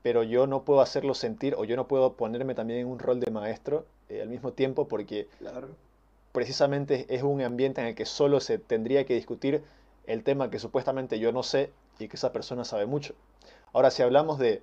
pero 0.07 0.23
yo 0.23 0.47
no 0.47 0.63
puedo 0.63 0.79
hacerlo 0.79 1.13
sentir 1.13 1.53
o 1.57 1.65
yo 1.65 1.75
no 1.75 1.89
puedo 1.89 2.13
ponerme 2.13 2.55
también 2.55 2.79
en 2.79 2.88
un 2.88 2.97
rol 2.97 3.19
de 3.19 3.29
maestro 3.29 3.85
eh, 4.07 4.21
al 4.21 4.29
mismo 4.29 4.53
tiempo 4.53 4.88
porque 4.88 5.27
precisamente 6.31 7.05
es 7.09 7.23
un 7.23 7.41
ambiente 7.41 7.81
en 7.81 7.88
el 7.88 7.93
que 7.93 8.05
solo 8.05 8.39
se 8.39 8.57
tendría 8.57 9.05
que 9.05 9.15
discutir 9.15 9.63
el 10.05 10.23
tema 10.23 10.49
que 10.49 10.59
supuestamente 10.59 11.19
yo 11.19 11.34
no 11.34 11.43
sé 11.43 11.71
y 11.99 12.07
que 12.07 12.15
esa 12.15 12.31
persona 12.31 12.63
sabe 12.63 12.85
mucho. 12.85 13.15
Ahora, 13.73 13.91
si 13.91 14.01
hablamos 14.01 14.39
de 14.39 14.61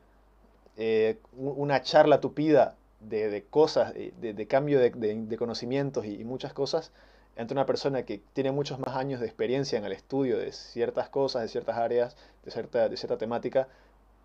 eh, 0.78 1.18
una 1.36 1.82
charla 1.82 2.22
tupida 2.22 2.76
de, 3.00 3.44
cosas, 3.50 3.92
de, 3.92 4.46
cambio 4.48 4.80
de, 4.80 5.36
conocimientos 5.36 6.06
y, 6.06 6.24
muchas 6.24 6.54
cosas, 6.54 6.90
entre 7.36 7.54
una 7.54 7.66
persona 7.66 8.04
que 8.04 8.22
tiene 8.32 8.50
muchos 8.50 8.78
más 8.78 8.96
años 8.96 9.20
de 9.20 9.26
experiencia 9.26 9.78
en 9.78 9.84
el 9.84 9.92
estudio 9.92 10.38
de 10.38 10.52
ciertas 10.52 11.10
cosas, 11.10 11.42
de 11.42 11.48
ciertas 11.48 11.76
áreas, 11.76 12.16
de 12.46 12.50
cierta, 12.50 12.88
de 12.88 12.96
cierta 12.96 13.18
temática, 13.18 13.68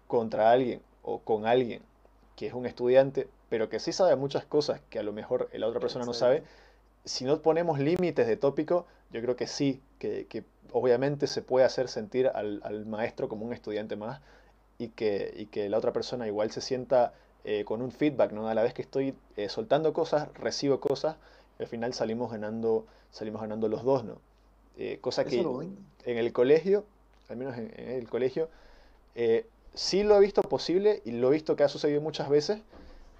contra 0.08 0.50
alguien 0.50 0.82
o 1.04 1.20
con 1.20 1.46
alguien 1.46 1.82
que 2.36 2.48
es 2.48 2.54
un 2.54 2.66
estudiante, 2.66 3.28
pero 3.50 3.68
que 3.68 3.80
sí 3.80 3.92
sabe 3.92 4.16
muchas 4.16 4.46
cosas 4.46 4.80
que 4.90 5.00
a 5.00 5.04
lo 5.04 5.12
mejor 5.12 5.50
la 5.54 5.68
otra 5.68 5.82
persona 5.82 6.06
no 6.06 6.14
sabe, 6.14 6.44
si 7.04 7.26
no 7.26 7.42
ponemos 7.42 7.80
límites 7.80 8.28
de 8.28 8.38
tópico, 8.38 8.86
yo 9.12 9.22
creo 9.22 9.36
que 9.36 9.48
sí, 9.48 9.82
que, 9.98 10.26
que 10.28 10.44
obviamente 10.72 11.28
se 11.28 11.42
puede 11.42 11.66
hacer 11.66 11.90
sentir 11.90 12.28
al, 12.28 12.62
al, 12.64 12.86
maestro 12.86 13.28
como 13.28 13.46
un 13.46 13.54
estudiante 13.54 13.96
más 13.96 14.22
y 14.78 14.90
que, 14.90 15.34
y 15.36 15.48
que 15.48 15.68
la 15.68 15.78
otra 15.78 15.92
persona 15.92 16.28
igual 16.28 16.52
se 16.52 16.62
sienta 16.62 17.14
eh, 17.44 17.66
con 17.66 17.82
un 17.82 17.92
feedback, 17.92 18.32
¿no? 18.32 18.48
A 18.48 18.54
la 18.54 18.64
vez 18.64 18.74
que 18.74 18.82
estoy 18.82 19.16
eh, 19.36 19.50
soltando 19.50 19.92
cosas, 19.94 20.32
recibo 20.36 20.80
cosas, 20.80 21.18
al 21.60 21.68
final 21.68 21.94
salimos 21.94 22.32
ganando, 22.32 22.86
salimos 23.12 23.42
ganando 23.42 23.68
los 23.68 23.84
dos, 23.84 24.06
¿no? 24.06 24.18
Eh, 24.78 25.00
cosa 25.02 25.26
que 25.26 25.40
en 25.40 26.18
el 26.18 26.32
colegio, 26.32 26.86
al 27.28 27.36
menos 27.36 27.58
en, 27.58 27.74
en 27.76 27.90
el 27.90 28.08
colegio, 28.08 28.48
sí 29.80 30.04
lo 30.04 30.18
he 30.18 30.20
visto 30.20 30.42
posible 30.42 31.02
y 31.06 31.12
lo 31.12 31.30
he 31.30 31.34
visto 31.34 31.56
que 31.56 31.64
ha 31.64 31.70
sucedido 31.70 32.02
muchas 32.02 32.30
veces, 32.30 32.60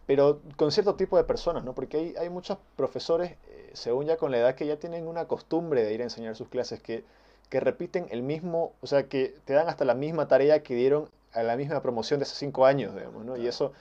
pero 0.08 0.42
con 0.58 0.72
cierto 0.72 0.96
tipo 0.96 1.18
de 1.18 1.24
personas, 1.24 1.64
¿no? 1.64 1.74
Porque 1.74 1.98
hay, 1.98 2.16
hay 2.20 2.30
muchos 2.30 2.58
profesores, 2.76 3.36
según 3.74 4.06
ya 4.06 4.18
con 4.18 4.32
la 4.32 4.40
edad, 4.40 4.56
que 4.56 4.66
ya 4.66 4.78
tienen 4.78 5.08
una 5.08 5.26
costumbre 5.26 5.84
de 5.84 5.94
ir 5.94 6.02
a 6.02 6.06
enseñar 6.06 6.36
sus 6.36 6.50
clases, 6.50 6.82
que 6.82 7.04
que 7.50 7.60
repiten 7.60 8.08
el 8.12 8.22
mismo, 8.22 8.74
o 8.82 8.88
sea, 8.88 9.08
que 9.08 9.36
te 9.46 9.54
dan 9.54 9.68
hasta 9.68 9.86
la 9.86 9.96
misma 9.96 10.28
tarea 10.28 10.62
que 10.64 10.76
dieron 10.76 11.10
a 11.34 11.44
la 11.44 11.58
misma 11.58 11.82
promoción 11.82 12.20
de 12.20 12.24
hace 12.24 12.36
cinco 12.36 12.66
años, 12.66 12.94
digamos, 12.96 13.26
¿no? 13.26 13.38
Y 13.38 13.48
eso 13.48 13.74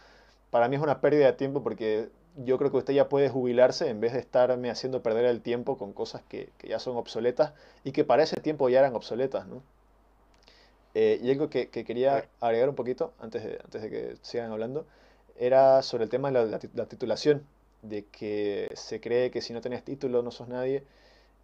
para 0.50 0.68
mí 0.68 0.76
es 0.76 0.82
una 0.82 1.00
pérdida 1.00 1.26
de 1.26 1.32
tiempo 1.34 1.62
porque 1.62 2.08
yo 2.36 2.58
creo 2.58 2.70
que 2.70 2.78
usted 2.78 2.94
ya 2.94 3.08
puede 3.08 3.28
jubilarse 3.28 3.88
en 3.88 4.00
vez 4.00 4.12
de 4.14 4.20
estarme 4.20 4.70
haciendo 4.70 5.02
perder 5.02 5.26
el 5.26 5.42
tiempo 5.42 5.76
con 5.76 5.92
cosas 5.92 6.22
que, 6.28 6.50
que 6.58 6.68
ya 6.68 6.78
son 6.78 6.96
obsoletas 6.96 7.52
y 7.84 7.92
que 7.92 8.04
para 8.04 8.22
ese 8.22 8.36
tiempo 8.40 8.68
ya 8.68 8.78
eran 8.80 8.94
obsoletas, 8.96 9.46
¿no? 9.46 9.62
Eh, 10.94 11.20
y 11.22 11.30
algo 11.30 11.50
que, 11.50 11.68
que, 11.68 11.84
quería 11.84 12.28
agregar 12.40 12.68
un 12.68 12.74
poquito 12.74 13.12
antes 13.20 13.44
de, 13.44 13.60
antes 13.62 13.82
de 13.82 13.90
que 13.90 14.16
sigan 14.22 14.50
hablando 14.50 14.86
era 15.38 15.82
sobre 15.82 16.04
el 16.04 16.10
tema 16.10 16.30
de 16.30 16.46
la, 16.46 16.60
la 16.74 16.86
titulación, 16.86 17.46
de 17.82 18.04
que 18.06 18.70
se 18.74 19.00
cree 19.00 19.30
que 19.30 19.40
si 19.40 19.52
no 19.52 19.60
tenés 19.60 19.84
título 19.84 20.22
no 20.22 20.30
sos 20.30 20.48
nadie. 20.48 20.82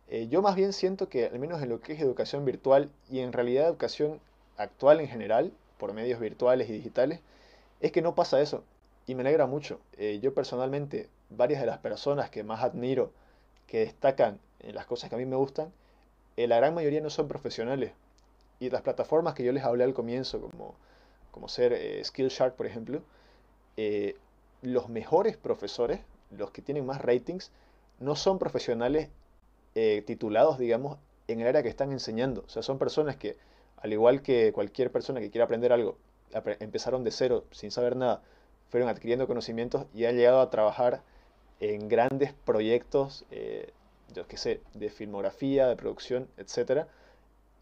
Eh, 0.09 0.29
yo 0.29 0.43
más 0.43 0.57
bien 0.57 0.73
siento 0.73 1.09
que, 1.09 1.27
al 1.27 1.39
menos 1.39 1.63
en 1.63 1.69
lo 1.69 1.81
que 1.81 1.95
es 1.95 2.01
educación 2.01 2.45
virtual 2.45 2.91
y 3.11 3.21
en 3.21 3.33
realidad 3.33 3.69
educación 3.69 4.21
actual 4.57 5.01
en 5.01 5.09
general, 5.09 5.53
por 5.79 5.93
medios 5.93 6.21
virtuales 6.21 6.69
y 6.69 6.73
digitales, 6.73 7.21
es 7.81 7.93
que 7.93 8.03
no 8.03 8.15
pasa 8.15 8.41
eso. 8.41 8.65
Y 9.07 9.15
me 9.15 9.23
alegra 9.23 9.47
mucho. 9.47 9.81
Eh, 9.99 10.21
yo 10.23 10.35
personalmente, 10.35 11.09
varias 11.31 11.61
de 11.61 11.67
las 11.67 11.79
personas 11.79 12.31
que 12.31 12.43
más 12.45 12.63
admiro, 12.63 13.13
que 13.67 13.81
destacan 13.81 14.39
en 14.61 14.75
las 14.75 14.87
cosas 14.87 15.11
que 15.11 15.17
a 15.17 15.19
mí 15.19 15.27
me 15.27 15.37
gustan, 15.37 15.73
eh, 16.37 16.47
la 16.49 16.57
gran 16.57 16.75
mayoría 16.75 17.01
no 17.01 17.11
son 17.11 17.29
profesionales. 17.29 17.93
Y 18.65 18.71
las 18.71 18.81
plataformas 18.81 19.35
que 19.35 19.45
yo 19.45 19.53
les 19.53 19.63
hablé 19.63 19.85
al 19.85 19.93
comienzo, 19.93 20.41
como, 20.41 20.75
como 21.31 21.49
ser 21.49 21.75
eh, 21.75 22.03
Skillshark, 22.03 22.57
por 22.57 22.65
ejemplo, 22.65 23.03
eh, 23.77 24.17
los 24.63 24.89
mejores 24.89 25.37
profesores, 25.37 26.01
los 26.31 26.51
que 26.51 26.63
tienen 26.63 26.87
más 26.87 27.03
ratings, 27.03 27.51
no 28.01 28.17
son 28.17 28.39
profesionales 28.39 29.11
eh, 29.75 30.03
titulados, 30.07 30.59
digamos, 30.59 30.99
en 31.29 31.41
el 31.41 31.47
área 31.47 31.63
que 31.63 31.69
están 31.69 31.93
enseñando. 31.93 32.43
O 32.47 32.49
sea, 32.49 32.63
son 32.63 32.79
personas 32.79 33.17
que, 33.17 33.37
al 33.77 33.93
igual 33.93 34.23
que 34.23 34.51
cualquier 34.55 34.91
persona 34.91 35.21
que 35.21 35.31
quiera 35.31 35.45
aprender 35.45 35.71
algo, 35.71 35.99
empezaron 36.59 37.05
de 37.05 37.11
cero, 37.11 37.45
sin 37.51 37.71
saber 37.71 37.97
nada, 37.97 38.23
fueron 38.71 38.89
adquiriendo 38.89 39.27
conocimientos 39.27 39.85
y 39.93 40.07
han 40.07 40.17
llegado 40.17 40.41
a 40.41 40.49
trabajar 40.49 41.03
en 41.61 41.87
grandes 41.91 42.33
proyectos, 42.33 43.27
eh, 43.31 43.73
yo 44.15 44.27
qué 44.27 44.39
sé, 44.39 44.63
de 44.73 44.89
filmografía, 44.89 45.67
de 45.67 45.77
producción, 45.77 46.29
etc. 46.39 46.87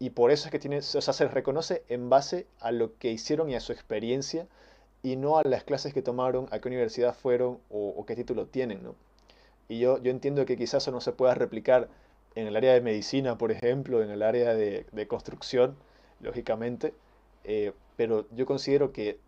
Y 0.03 0.09
por 0.09 0.31
eso 0.31 0.47
es 0.47 0.51
que 0.51 0.59
tiene, 0.59 0.79
o 0.79 0.81
sea, 0.81 1.13
se 1.13 1.23
les 1.23 1.33
reconoce 1.33 1.81
en 1.87 2.09
base 2.09 2.45
a 2.59 2.73
lo 2.73 2.97
que 2.97 3.09
hicieron 3.09 3.49
y 3.49 3.55
a 3.55 3.61
su 3.61 3.71
experiencia 3.71 4.47
y 5.01 5.15
no 5.15 5.37
a 5.37 5.43
las 5.45 5.63
clases 5.63 5.93
que 5.93 6.01
tomaron, 6.01 6.49
a 6.51 6.59
qué 6.59 6.67
universidad 6.67 7.15
fueron 7.15 7.59
o, 7.69 8.05
qué 8.05 8.13
título 8.13 8.45
tienen, 8.47 8.83
¿no? 8.83 8.95
Y 9.69 9.79
yo, 9.79 10.03
yo 10.03 10.11
entiendo 10.11 10.45
que 10.45 10.57
quizás 10.57 10.83
eso 10.83 10.91
no 10.91 10.99
se 10.99 11.13
pueda 11.13 11.35
replicar 11.35 11.87
en 12.35 12.47
el 12.47 12.57
área 12.57 12.73
de 12.73 12.81
medicina, 12.81 13.37
por 13.37 13.53
ejemplo, 13.53 14.03
en 14.03 14.09
el 14.09 14.23
área 14.23 14.53
de, 14.53 15.07
construcción, 15.07 15.77
lógicamente, 16.19 16.93
eh, 17.45 17.71
pero 17.95 18.25
yo 18.35 18.45
considero 18.45 18.91
que 18.91 19.19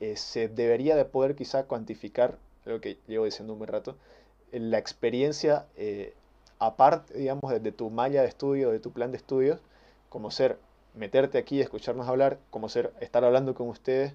eh, 0.00 0.16
se 0.16 0.48
debería 0.48 0.96
de 0.96 1.04
poder 1.04 1.36
quizá 1.36 1.66
cuantificar, 1.66 2.36
lo 2.64 2.80
que 2.80 2.98
llevo 3.06 3.26
diciendo 3.26 3.52
un 3.52 3.60
buen 3.60 3.70
rato, 3.70 3.94
la 4.50 4.78
experiencia 4.78 5.66
eh, 5.76 6.14
aparte, 6.58 7.16
digamos, 7.16 7.62
de, 7.62 7.70
tu 7.70 7.90
malla 7.90 8.22
de 8.22 8.28
estudio, 8.28 8.72
de 8.72 8.80
tu 8.80 8.90
plan 8.90 9.12
de 9.12 9.18
estudios, 9.18 9.60
como 10.08 10.30
ser 10.30 10.58
meterte 10.94 11.38
aquí, 11.38 11.60
escucharnos 11.60 12.08
hablar, 12.08 12.38
como 12.50 12.68
ser 12.68 12.92
estar 13.00 13.24
hablando 13.24 13.54
con 13.54 13.68
ustedes, 13.68 14.14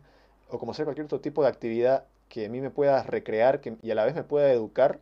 o 0.49 0.59
como 0.59 0.73
ser 0.73 0.85
cualquier 0.85 1.05
otro 1.05 1.21
tipo 1.21 1.43
de 1.43 1.49
actividad 1.49 2.05
que 2.29 2.45
a 2.45 2.49
mí 2.49 2.61
me 2.61 2.69
pueda 2.69 3.03
recrear 3.03 3.61
que, 3.61 3.77
y 3.81 3.91
a 3.91 3.95
la 3.95 4.05
vez 4.05 4.15
me 4.15 4.23
pueda 4.23 4.51
educar 4.51 4.99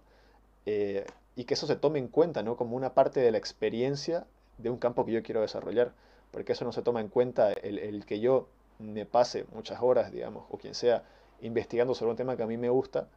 y 1.40 1.46
que 1.46 1.54
eso 1.54 1.68
se 1.68 1.78
tome 1.78 2.00
en 2.00 2.10
cuenta, 2.10 2.44
¿no? 2.44 2.58
Como 2.58 2.76
una 2.76 2.94
parte 2.94 3.22
de 3.22 3.32
la 3.32 3.38
experiencia 3.38 4.26
de 4.58 4.70
un 4.70 4.78
campo 4.78 5.06
que 5.06 5.14
yo 5.14 5.24
quiero 5.24 5.40
desarrollar, 5.40 5.94
porque 6.32 6.52
eso 6.52 6.66
no 6.66 6.74
se 6.74 6.82
toma 6.82 7.00
en 7.00 7.08
cuenta 7.08 7.54
el, 7.54 8.06
que 8.06 8.20
yo 8.20 8.50
me 8.78 9.06
pase 9.06 9.46
muchas 9.54 9.82
horas, 9.82 10.12
digamos, 10.12 10.44
o 10.50 10.58
quien 10.58 10.76
sea, 10.76 11.06
investigando 11.40 11.96
sobre 11.96 12.12
un 12.12 12.18
tema 12.18 12.36
que 12.36 12.44
a 12.44 12.46
mí 12.46 12.58
me 12.58 12.68
gusta, 12.70 13.08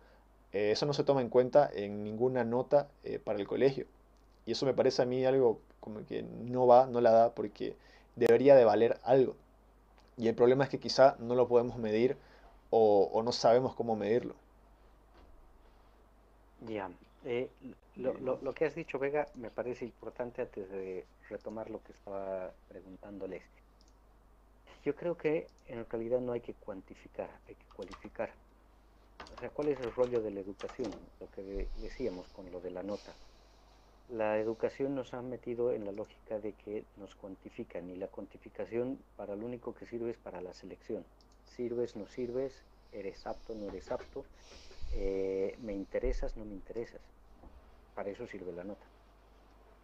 eh, 0.52 0.70
eso 0.70 0.86
no 0.86 0.92
se 0.92 1.02
toma 1.02 1.20
en 1.20 1.30
cuenta 1.30 1.68
en 1.74 2.04
ninguna 2.04 2.44
nota 2.44 2.86
eh, 3.02 3.18
para 3.18 3.40
el 3.40 3.48
colegio. 3.48 3.86
Y 4.46 4.52
eso 4.52 4.66
me 4.66 4.74
parece 4.74 5.02
a 5.02 5.04
mí 5.04 5.24
algo 5.24 5.60
como 5.82 6.06
que 6.06 6.22
no 6.22 6.66
va, 6.66 6.86
no 6.86 7.00
la 7.00 7.10
da, 7.10 7.34
porque 7.34 7.76
debería 8.14 8.54
de 8.54 8.64
valer 8.64 8.98
algo. 9.02 9.34
Y 10.16 10.28
el 10.28 10.34
problema 10.34 10.64
es 10.64 10.70
que 10.70 10.78
quizá 10.78 11.16
no 11.18 11.34
lo 11.34 11.48
podemos 11.48 11.76
medir 11.76 12.16
o, 12.70 13.20
no 13.22 13.32
sabemos 13.32 13.74
cómo 13.74 13.96
medirlo. 13.96 14.34
Ya, 16.66 16.88
eh, 17.24 17.50
lo, 17.96 18.14
lo, 18.40 18.54
que 18.54 18.64
has 18.64 18.74
dicho, 18.74 18.98
Vega, 18.98 19.26
me 19.34 19.50
parece 19.50 19.84
importante 19.84 20.42
antes 20.42 20.70
de 20.70 21.04
retomar 21.28 21.68
lo 21.68 21.82
que 21.82 21.92
estaba 21.92 22.52
preguntándoles. 22.68 23.42
Yo 24.84 24.94
creo 24.94 25.16
que 25.16 25.48
en 25.66 25.84
realidad 25.90 26.20
no 26.20 26.32
hay 26.32 26.40
que 26.40 26.54
cuantificar, 26.54 27.28
hay 27.48 27.56
que 27.56 27.66
cualificar. 27.74 28.30
O 29.36 29.40
sea, 29.40 29.50
¿cuál 29.50 29.68
es 29.68 29.80
el 29.80 29.92
rollo 29.92 30.20
de 30.20 30.30
la 30.30 30.40
educación? 30.40 30.90
Lo 31.20 31.28
que 31.32 31.66
decíamos 31.80 32.28
con 32.28 32.50
lo 32.52 32.60
de 32.60 32.70
la 32.70 32.84
nota. 32.84 33.12
La 34.12 34.38
educación 34.38 34.94
nos 34.94 35.14
ha 35.14 35.22
metido 35.22 35.72
en 35.72 35.86
la 35.86 35.92
lógica 35.92 36.38
de 36.38 36.52
que 36.52 36.84
nos 36.98 37.14
cuantifican 37.14 37.88
y 37.88 37.96
la 37.96 38.08
cuantificación 38.08 38.98
para 39.16 39.34
lo 39.34 39.46
único 39.46 39.74
que 39.74 39.86
sirve 39.86 40.10
es 40.10 40.18
para 40.18 40.40
la 40.42 40.52
selección. 40.52 41.04
Sirves, 41.56 41.96
no 41.96 42.06
sirves, 42.06 42.52
eres 42.92 43.26
apto, 43.26 43.54
no 43.54 43.68
eres 43.68 43.90
apto, 43.90 44.24
eh, 44.94 45.56
me 45.62 45.72
interesas, 45.72 46.36
no 46.36 46.44
me 46.44 46.52
interesas 46.52 47.00
para 47.94 48.10
eso 48.10 48.26
sirve 48.26 48.52
la 48.52 48.64
nota. 48.64 48.84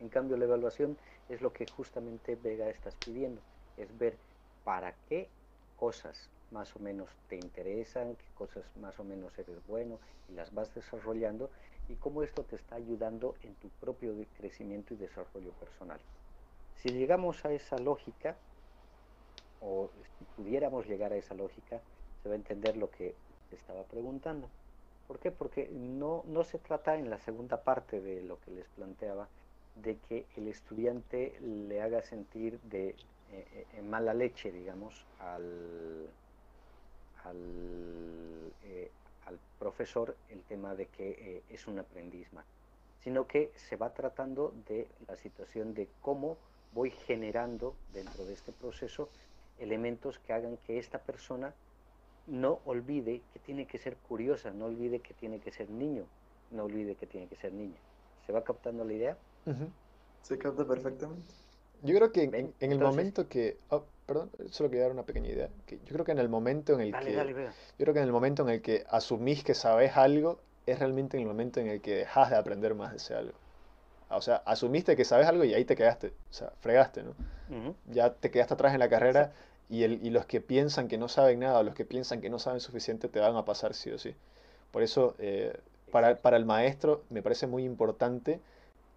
En 0.00 0.08
cambio, 0.08 0.36
la 0.36 0.44
evaluación 0.44 0.96
es 1.28 1.40
lo 1.40 1.52
que 1.52 1.66
justamente 1.66 2.36
Vega 2.36 2.68
estás 2.68 2.94
pidiendo, 2.96 3.40
es 3.76 3.96
ver 3.98 4.16
para 4.64 4.94
qué 5.08 5.28
cosas 5.76 6.28
más 6.50 6.74
o 6.76 6.78
menos 6.78 7.08
te 7.28 7.36
interesan, 7.36 8.14
qué 8.16 8.24
cosas 8.34 8.64
más 8.80 8.98
o 8.98 9.04
menos 9.04 9.38
eres 9.38 9.56
bueno 9.66 9.98
y 10.28 10.34
las 10.34 10.54
vas 10.54 10.74
desarrollando 10.74 11.50
y 11.88 11.94
cómo 11.94 12.22
esto 12.22 12.42
te 12.44 12.56
está 12.56 12.76
ayudando 12.76 13.34
en 13.42 13.54
tu 13.54 13.68
propio 13.80 14.14
crecimiento 14.36 14.94
y 14.94 14.98
desarrollo 14.98 15.50
personal. 15.52 15.98
Si 16.76 16.90
llegamos 16.90 17.44
a 17.44 17.52
esa 17.52 17.78
lógica, 17.78 18.36
o 19.60 19.90
si 20.18 20.24
pudiéramos 20.36 20.86
llegar 20.86 21.12
a 21.12 21.16
esa 21.16 21.34
lógica, 21.34 21.80
se 22.22 22.28
va 22.28 22.34
a 22.34 22.38
entender 22.38 22.76
lo 22.76 22.90
que 22.90 23.14
te 23.50 23.56
estaba 23.56 23.82
preguntando. 23.84 24.48
¿Por 25.06 25.18
qué? 25.18 25.30
Porque 25.30 25.68
no, 25.72 26.22
no 26.26 26.44
se 26.44 26.58
trata 26.58 26.96
en 26.96 27.10
la 27.10 27.18
segunda 27.18 27.62
parte 27.62 28.00
de 28.00 28.22
lo 28.22 28.38
que 28.40 28.50
les 28.50 28.68
planteaba 28.68 29.26
de 29.82 29.96
que 30.08 30.26
el 30.36 30.48
estudiante 30.48 31.38
le 31.40 31.80
haga 31.80 32.02
sentir 32.02 32.60
de 32.62 32.88
eh, 32.88 33.66
eh, 33.72 33.82
mala 33.82 34.14
leche, 34.14 34.50
digamos, 34.50 35.06
al, 35.20 36.08
al, 37.24 38.52
eh, 38.64 38.90
al, 39.28 39.38
profesor 39.58 40.16
el 40.30 40.42
tema 40.42 40.74
de 40.74 40.86
que 40.86 41.42
es 41.48 41.66
un 41.66 41.78
aprendiz 41.78 42.32
más, 42.32 42.46
sino 43.00 43.26
que 43.26 43.52
se 43.56 43.76
va 43.76 43.92
tratando 43.92 44.54
de 44.68 44.88
la 45.06 45.16
situación 45.16 45.74
de 45.74 45.88
cómo 46.00 46.36
voy 46.72 46.90
generando 46.90 47.74
dentro 47.92 48.24
de 48.24 48.34
este 48.34 48.52
proceso 48.52 49.08
elementos 49.58 50.18
que 50.20 50.32
hagan 50.32 50.56
que 50.58 50.78
esta 50.78 50.98
persona 50.98 51.54
no 52.26 52.60
olvide 52.66 53.22
que 53.32 53.38
tiene 53.38 53.66
que 53.66 53.78
ser 53.78 53.96
curiosa, 53.96 54.50
no 54.50 54.66
olvide 54.66 55.00
que 55.00 55.14
tiene 55.14 55.40
que 55.40 55.50
ser 55.50 55.70
niño, 55.70 56.04
no 56.50 56.64
olvide 56.64 56.94
que 56.94 57.06
tiene 57.06 57.26
que 57.26 57.36
ser 57.36 57.52
niña. 57.52 57.78
¿Se 58.26 58.32
va 58.32 58.44
captando 58.44 58.84
la 58.84 58.92
idea? 58.92 59.16
Se 60.22 60.38
capta 60.38 60.66
perfectamente. 60.66 61.32
Yo 61.82 61.94
creo 61.94 62.12
que 62.12 62.24
en, 62.24 62.72
el 62.72 62.78
momento 62.78 63.28
que... 63.28 63.56
Oh, 63.70 63.84
perdón, 64.06 64.30
solo 64.50 64.68
quería 64.70 64.84
dar 64.84 64.92
una 64.92 65.04
pequeña 65.04 65.28
idea. 65.28 65.48
Que 65.66 65.78
yo 65.84 65.92
creo 65.92 66.04
que 66.04 66.12
en 66.12 66.18
el 66.18 66.28
momento 66.28 66.74
en 66.74 66.80
el 66.80 66.92
que... 66.92 67.14
yo 67.14 67.84
creo 67.84 67.94
que 67.94 68.00
en 68.00 68.06
el 68.06 68.12
momento 68.12 68.42
en 68.42 68.48
el 68.48 68.62
que 68.62 68.84
asumís 68.90 69.44
que 69.44 69.54
sabes 69.54 69.96
algo, 69.96 70.40
es 70.66 70.78
realmente 70.78 71.16
en 71.16 71.22
el 71.22 71.28
momento 71.28 71.60
en 71.60 71.68
el 71.68 71.80
que 71.80 71.96
dejas 71.96 72.30
de 72.30 72.36
aprender 72.36 72.74
más 72.74 72.90
de 72.90 72.96
ese 72.98 73.14
algo. 73.14 73.34
O 74.10 74.22
sea, 74.22 74.36
asumiste 74.46 74.96
que 74.96 75.04
sabes 75.04 75.26
algo 75.26 75.44
y 75.44 75.54
ahí 75.54 75.64
te 75.64 75.76
quedaste. 75.76 76.08
O 76.08 76.32
sea, 76.32 76.52
fregaste, 76.60 77.02
¿no? 77.02 77.14
Ya 77.86 78.12
te 78.12 78.30
quedaste 78.30 78.54
atrás 78.54 78.72
en 78.74 78.80
la 78.80 78.88
carrera 78.88 79.32
y, 79.68 79.82
el, 79.82 80.04
y 80.04 80.10
los 80.10 80.26
que 80.26 80.40
piensan 80.40 80.88
que 80.88 80.98
no 80.98 81.08
saben 81.08 81.40
nada 81.40 81.58
o 81.58 81.62
los 81.62 81.74
que 81.74 81.84
piensan 81.84 82.20
que 82.20 82.30
no 82.30 82.38
saben 82.38 82.60
suficiente 82.60 83.08
te 83.08 83.20
van 83.20 83.36
a 83.36 83.44
pasar 83.44 83.74
sí 83.74 83.90
o 83.90 83.98
sí. 83.98 84.14
Por 84.70 84.82
eso, 84.82 85.14
eh, 85.18 85.58
para, 85.90 86.16
para, 86.16 86.36
el 86.36 86.44
maestro 86.44 87.02
me 87.10 87.22
parece 87.22 87.46
muy 87.46 87.64
importante 87.64 88.40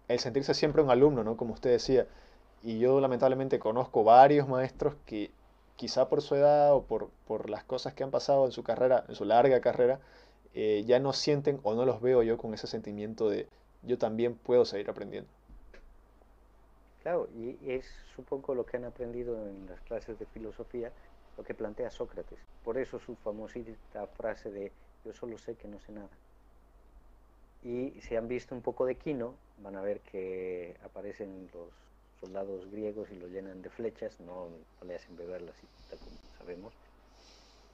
el 0.08 0.18
sentirse 0.18 0.54
siempre 0.54 0.82
un 0.82 0.90
alumno, 0.90 1.24
¿no? 1.24 1.36
Como 1.36 1.54
usted 1.54 1.70
decía. 1.70 2.06
Y 2.62 2.78
yo 2.78 3.00
lamentablemente 3.00 3.58
conozco 3.58 4.04
varios 4.04 4.48
maestros 4.48 4.94
que 5.06 5.30
quizá 5.76 6.08
por 6.08 6.22
su 6.22 6.36
edad 6.36 6.72
o 6.74 6.82
por, 6.82 7.10
por 7.26 7.50
las 7.50 7.64
cosas 7.64 7.94
que 7.94 8.04
han 8.04 8.10
pasado 8.10 8.44
en 8.46 8.52
su 8.52 8.62
carrera, 8.62 9.04
en 9.08 9.14
su 9.14 9.24
larga 9.24 9.60
carrera, 9.60 10.00
eh, 10.54 10.84
ya 10.86 11.00
no 11.00 11.12
sienten 11.12 11.58
o 11.62 11.74
no 11.74 11.86
los 11.86 12.00
veo 12.00 12.22
yo 12.22 12.36
con 12.36 12.54
ese 12.54 12.66
sentimiento 12.66 13.28
de 13.28 13.48
yo 13.82 13.98
también 13.98 14.34
puedo 14.36 14.64
seguir 14.64 14.88
aprendiendo. 14.90 15.28
Claro, 17.02 17.28
y 17.34 17.58
es 17.68 17.84
supongo 18.14 18.54
lo 18.54 18.64
que 18.64 18.76
han 18.76 18.84
aprendido 18.84 19.36
en 19.48 19.66
las 19.66 19.80
clases 19.80 20.18
de 20.18 20.26
filosofía, 20.26 20.92
lo 21.36 21.42
que 21.42 21.54
plantea 21.54 21.90
Sócrates. 21.90 22.38
Por 22.64 22.78
eso 22.78 23.00
su 23.00 23.16
famosita 23.16 24.06
frase 24.06 24.50
de 24.52 24.70
yo 25.04 25.12
solo 25.12 25.36
sé 25.38 25.56
que 25.56 25.66
no 25.66 25.80
sé 25.80 25.92
nada. 25.92 26.10
Y 27.64 28.00
si 28.00 28.14
han 28.14 28.28
visto 28.28 28.54
un 28.54 28.62
poco 28.62 28.86
de 28.86 28.96
Quino, 28.96 29.34
van 29.62 29.76
a 29.76 29.80
ver 29.80 30.00
que 30.00 30.76
aparecen 30.84 31.48
los 31.52 31.68
soldados 32.22 32.70
griegos 32.70 33.10
y 33.10 33.16
lo 33.16 33.26
llenan 33.28 33.60
de 33.60 33.68
flechas, 33.68 34.18
no, 34.20 34.48
le 34.86 34.94
hacen 34.94 35.16
beber 35.16 35.42
la 35.42 35.52
cita 35.52 35.96
como 35.98 36.16
sabemos, 36.38 36.72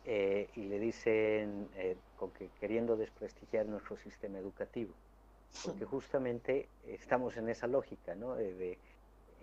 eh, 0.05 0.49
y 0.57 0.65
le 0.65 0.79
dicen 0.81 1.69
eh, 1.77 1.97
con 2.17 2.31
que 2.33 2.49
queriendo 2.59 2.97
desprestigiar 2.97 3.67
nuestro 3.67 3.97
sistema 3.99 4.39
educativo, 4.39 4.93
porque 5.65 5.85
justamente 5.85 6.67
estamos 6.87 7.37
en 7.37 7.49
esa 7.49 7.67
lógica, 7.67 8.15
¿no? 8.15 8.35
de 8.35 8.79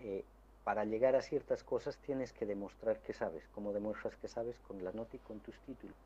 eh, 0.00 0.24
para 0.66 0.84
llegar 0.84 1.14
a 1.14 1.22
ciertas 1.22 1.62
cosas 1.62 1.96
tienes 1.98 2.32
que 2.32 2.44
demostrar 2.44 3.00
que 3.00 3.12
sabes. 3.12 3.44
¿Cómo 3.54 3.72
demuestras 3.72 4.16
que 4.16 4.28
sabes? 4.28 4.58
Con 4.66 4.82
la 4.82 4.90
nota 4.92 5.16
y 5.16 5.20
con 5.20 5.38
tus 5.40 5.54
títulos. 5.60 5.96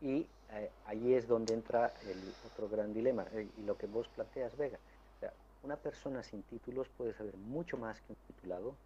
Y 0.00 0.28
eh, 0.50 0.70
ahí 0.84 1.14
es 1.14 1.26
donde 1.26 1.54
entra 1.54 1.94
el 2.02 2.36
otro 2.42 2.68
gran 2.68 2.92
dilema, 2.92 3.26
eh, 3.32 3.48
y 3.56 3.62
lo 3.62 3.78
que 3.78 3.86
vos 3.86 4.06
planteas, 4.08 4.54
Vega. 4.56 4.78
Una 5.66 5.76
persona 5.78 6.22
sin 6.22 6.42
títulos 6.44 6.88
puede 6.90 7.12
saber 7.14 7.36
mucho 7.36 7.76
más 7.78 8.00
que 8.02 8.12
un 8.14 8.18
titulado, 8.28 8.78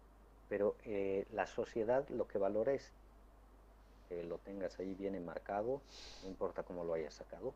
pero 0.49 0.77
la 1.31 1.47
sociedad 1.47 2.07
lo 2.09 2.27
que 2.27 2.39
valora 2.39 2.73
es 2.73 2.93
que 4.09 4.23
lo 4.23 4.39
tengas 4.39 4.79
ahí 4.79 4.93
bien 4.95 5.15
enmarcado, 5.15 5.83
no 6.21 6.27
importa 6.29 6.63
cómo 6.63 6.83
lo 6.85 6.93
hayas 6.93 7.15
sacado, 7.15 7.55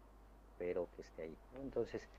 pero 0.58 0.90
que 0.96 1.02
esté 1.02 1.24
ahí. 1.24 1.38
Entonces, 1.54 2.10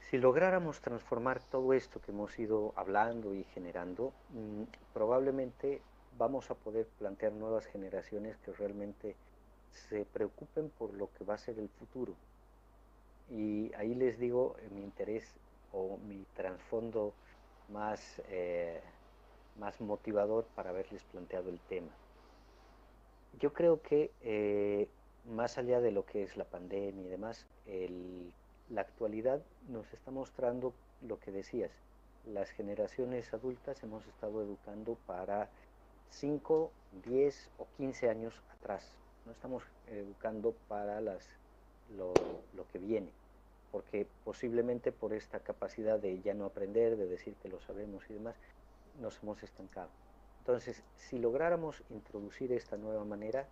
Si 0.00 0.18
lográramos 0.18 0.80
transformar 0.82 1.42
todo 1.42 1.72
esto 1.72 2.00
que 2.00 2.10
hemos 2.12 2.38
ido 2.38 2.72
hablando 2.76 3.34
y 3.34 3.44
generando, 3.44 4.14
mm, 4.28 4.64
probablemente 4.92 5.86
vamos 6.10 6.50
a 6.50 6.56
poder 6.56 6.90
plantear 6.98 7.32
nuevas 7.32 7.66
generaciones 7.66 8.36
que 8.38 8.52
realmente 8.52 9.18
se 9.70 10.04
preocupen 10.06 10.70
por 10.70 10.94
lo 10.94 11.12
que 11.12 11.24
va 11.24 11.34
a 11.34 11.38
ser 11.38 11.58
el 11.58 11.70
futuro. 11.70 12.18
Y 13.28 13.72
ahí 13.74 13.94
les 13.94 14.18
digo 14.18 14.56
eh, 14.58 14.68
mi 14.70 14.82
interés 14.82 15.40
o 15.72 15.96
mi 15.98 16.24
trasfondo 16.34 17.12
más, 17.68 18.20
eh, 18.28 18.80
más 19.58 19.80
motivador 19.80 20.44
para 20.54 20.70
haberles 20.70 21.02
planteado 21.04 21.50
el 21.50 21.58
tema. 21.60 21.90
Yo 23.40 23.52
creo 23.52 23.80
que 23.82 24.10
eh, 24.22 24.88
más 25.24 25.58
allá 25.58 25.80
de 25.80 25.90
lo 25.90 26.04
que 26.04 26.22
es 26.22 26.36
la 26.36 26.44
pandemia 26.44 27.06
y 27.06 27.08
demás, 27.08 27.46
la 28.68 28.80
actualidad 28.80 29.40
nos 29.68 29.92
está 29.92 30.10
mostrando 30.10 30.72
lo 31.00 31.18
que 31.18 31.30
decías. 31.30 31.70
Las 32.26 32.50
generaciones 32.50 33.32
adultas 33.32 33.82
hemos 33.82 34.06
estado 34.06 34.42
educando 34.42 34.96
para 35.06 35.48
5, 36.10 36.70
10 37.04 37.50
o 37.58 37.66
15 37.78 38.10
años 38.10 38.34
atrás. 38.58 38.86
No 39.24 39.32
estamos 39.32 39.62
educando 39.88 40.54
para 40.68 41.00
las, 41.00 41.26
lo, 41.96 42.12
lo 42.54 42.66
que 42.68 42.78
viene 42.78 43.21
porque 43.72 44.06
posiblemente 44.24 44.92
por 44.92 45.14
esta 45.14 45.40
capacidad 45.40 45.98
de 45.98 46.20
ya 46.20 46.34
no 46.34 46.44
aprender, 46.44 46.96
de 46.96 47.06
decir 47.06 47.34
que 47.42 47.48
lo 47.48 47.58
sabemos 47.62 48.04
y 48.08 48.14
demás, 48.14 48.36
nos 49.00 49.20
hemos 49.22 49.42
estancado. 49.42 49.88
Entonces, 50.40 50.82
si 50.96 51.18
lográramos 51.18 51.82
introducir 51.90 52.52
esta 52.52 52.76
nueva 52.76 53.04
manera, 53.04 53.46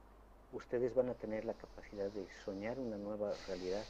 ustedes 0.53 0.95
van 0.95 1.09
a 1.09 1.15
tener 1.15 1.45
la 1.45 1.55
capacidad 1.55 2.11
de 2.11 2.27
soñar 2.45 2.79
una 2.79 2.99
nueva 2.99 3.33
realidad 3.49 3.85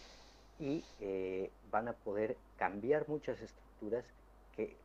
y 0.59 0.85
eh, 1.01 1.51
van 1.71 1.89
a 1.89 1.95
poder 1.95 2.37
cambiar 2.57 3.09
muchas 3.09 3.41
estructuras 3.41 4.05
que 4.55 4.77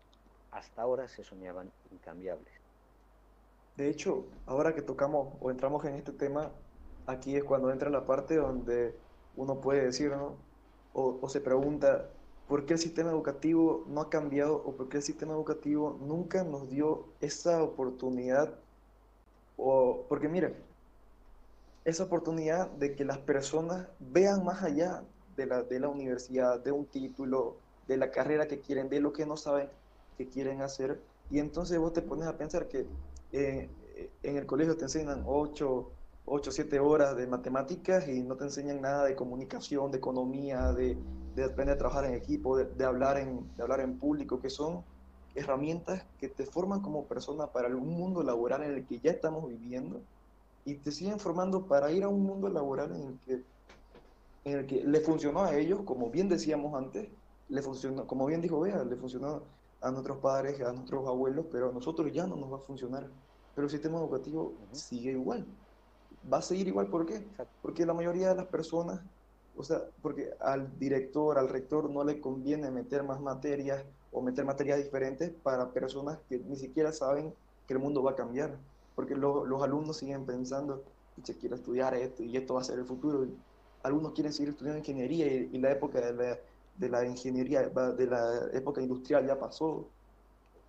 hasta 0.51 0.81
ahora 0.81 1.07
se 1.07 1.23
soñaban 1.23 1.71
incambiables. 1.91 2.53
De 3.75 3.89
hecho, 3.89 4.25
ahora 4.45 4.73
que 4.73 4.81
tocamos 4.81 5.33
o 5.41 5.51
entramos 5.51 5.83
en 5.83 5.95
este 5.95 6.13
tema, 6.13 6.49
aquí 7.05 7.35
es 7.35 7.43
cuando 7.43 7.71
entra 7.71 7.89
la 7.89 8.05
parte 8.05 8.37
donde 8.37 8.95
uno 9.35 9.59
puede 9.59 9.83
decir, 9.83 10.11
¿no? 10.11 10.37
O, 10.95 11.27
se 11.27 11.41
pregunta 11.41 12.09
por 12.47 12.65
qué 12.65 12.73
el 12.73 12.79
sistema 12.79 13.09
educativo 13.09 13.83
no 13.87 14.01
ha 14.01 14.09
cambiado 14.09 14.55
o 14.65 14.75
por 14.75 14.87
qué 14.87 14.97
el 14.97 15.03
sistema 15.03 15.33
educativo 15.33 15.97
nunca 16.01 16.43
nos 16.43 16.69
dio 16.69 17.05
esa 17.19 17.61
oportunidad. 17.61 18.53
O, 19.57 20.05
porque 20.07 20.29
miren, 20.29 20.55
esa 21.83 22.03
oportunidad 22.03 22.69
de 22.71 22.95
que 22.95 23.03
las 23.03 23.17
personas 23.17 23.87
vean 23.99 24.45
más 24.45 24.63
allá 24.63 25.03
de 25.35 25.45
la, 25.47 25.63
de 25.63 25.79
la 25.81 25.89
universidad, 25.89 26.63
de 26.63 26.71
un 26.71 26.85
título, 26.85 27.57
de 27.87 27.97
la 27.97 28.09
carrera 28.09 28.47
que 28.47 28.61
quieren, 28.61 28.89
de 28.89 29.01
lo 29.01 29.11
que 29.11 29.25
no 29.25 29.35
saben 29.35 29.69
que 30.17 30.27
quieren 30.29 30.61
hacer. 30.61 31.01
Y 31.29 31.39
entonces 31.39 31.77
vos 31.77 31.91
te 31.91 32.01
pones 32.01 32.27
a 32.27 32.37
pensar 32.37 32.69
que 32.69 32.87
eh, 33.33 33.69
en 34.23 34.37
el 34.37 34.45
colegio 34.45 34.77
te 34.77 34.83
enseñan 34.83 35.23
8, 35.25 35.91
8 36.27 36.49
o 36.49 36.53
7 36.53 36.79
horas 36.79 37.15
de 37.15 37.27
matemáticas 37.27 38.07
y 38.07 38.23
no 38.23 38.35
te 38.35 38.45
enseñan 38.45 38.81
nada 38.81 39.05
de 39.05 39.15
comunicación, 39.15 39.91
de 39.91 39.99
economía, 39.99 40.71
de, 40.73 40.97
de 41.35 41.43
aprender 41.43 41.75
a 41.75 41.77
trabajar 41.77 42.05
en 42.05 42.15
equipo, 42.15 42.57
de, 42.57 42.85
hablar 42.85 43.17
en, 43.17 43.47
de 43.55 43.63
hablar 43.63 43.79
en 43.81 43.99
público, 43.99 44.41
que 44.41 44.49
son 44.49 44.83
herramientas 45.35 46.03
que 46.17 46.27
te 46.27 46.45
forman 46.45 46.81
como 46.81 47.05
persona 47.05 47.47
para 47.47 47.67
un 47.67 47.89
mundo 47.89 48.23
laboral 48.23 48.63
en 48.63 48.71
el 48.71 48.85
que 48.85 48.99
ya 48.99 49.11
estamos 49.11 49.47
viviendo 49.47 50.01
y 50.63 50.75
te 50.75 50.91
siguen 50.91 51.19
formando 51.19 51.67
para 51.67 51.91
ir 51.91 52.03
a 52.03 52.07
un 52.07 52.23
mundo 52.23 52.49
laboral 52.49 52.95
en 52.95 53.07
el 53.07 53.19
que, 53.19 53.43
en 54.45 54.59
el 54.59 54.65
que 54.65 54.83
le 54.83 54.99
funcionó 55.01 55.43
a 55.43 55.55
ellos, 55.55 55.81
como 55.85 56.09
bien 56.09 56.27
decíamos 56.27 56.73
antes, 56.73 57.07
le 57.49 57.61
funcionó, 57.61 58.07
como 58.07 58.25
bien 58.25 58.41
dijo 58.41 58.61
Bea, 58.61 58.83
le 58.83 58.95
funcionó 58.95 59.43
a 59.81 59.91
nuestros 59.91 60.17
padres, 60.17 60.59
a 60.61 60.73
nuestros 60.73 61.07
abuelos, 61.07 61.45
pero 61.51 61.69
a 61.69 61.71
nosotros 61.71 62.11
ya 62.11 62.25
no 62.25 62.35
nos 62.35 62.51
va 62.51 62.55
a 62.57 62.61
funcionar. 62.61 63.07
Pero 63.53 63.65
el 63.65 63.71
sistema 63.71 63.99
educativo 63.99 64.53
sigue 64.71 65.11
igual 65.11 65.45
va 66.31 66.39
a 66.39 66.41
seguir 66.41 66.67
igual. 66.67 66.87
¿Por 66.87 67.05
qué? 67.05 67.25
Porque 67.61 67.85
la 67.85 67.93
mayoría 67.93 68.29
de 68.29 68.35
las 68.35 68.47
personas, 68.47 69.01
o 69.55 69.63
sea, 69.63 69.83
porque 70.01 70.31
al 70.39 70.77
director, 70.79 71.37
al 71.37 71.49
rector 71.49 71.89
no 71.89 72.03
le 72.03 72.19
conviene 72.19 72.71
meter 72.71 73.03
más 73.03 73.21
materias 73.21 73.83
o 74.11 74.21
meter 74.21 74.45
materias 74.45 74.77
diferentes 74.77 75.31
para 75.43 75.71
personas 75.71 76.19
que 76.29 76.39
ni 76.39 76.55
siquiera 76.55 76.91
saben 76.91 77.33
que 77.67 77.73
el 77.73 77.79
mundo 77.79 78.03
va 78.03 78.11
a 78.11 78.15
cambiar. 78.15 78.57
Porque 78.95 79.15
los 79.15 79.61
alumnos 79.61 79.97
siguen 79.97 80.25
pensando, 80.25 80.81
que 81.25 81.33
quiero 81.35 81.55
estudiar 81.55 81.93
esto 81.95 82.23
y 82.23 82.35
esto 82.37 82.53
va 82.55 82.61
a 82.61 82.63
ser 82.63 82.79
el 82.79 82.85
futuro. 82.85 83.25
algunos 83.83 84.13
quieren 84.13 84.33
seguir 84.33 84.49
estudiando 84.49 84.79
ingeniería 84.79 85.27
y, 85.27 85.57
la 85.57 85.71
época 85.71 85.99
de 85.99 86.13
la, 86.13 86.39
de 86.77 86.89
la, 86.89 87.05
ingeniería, 87.05 87.69
de 87.69 88.07
la 88.07 88.49
época 88.53 88.81
industrial 88.81 89.25
ya 89.25 89.37
pasó. 89.37 89.85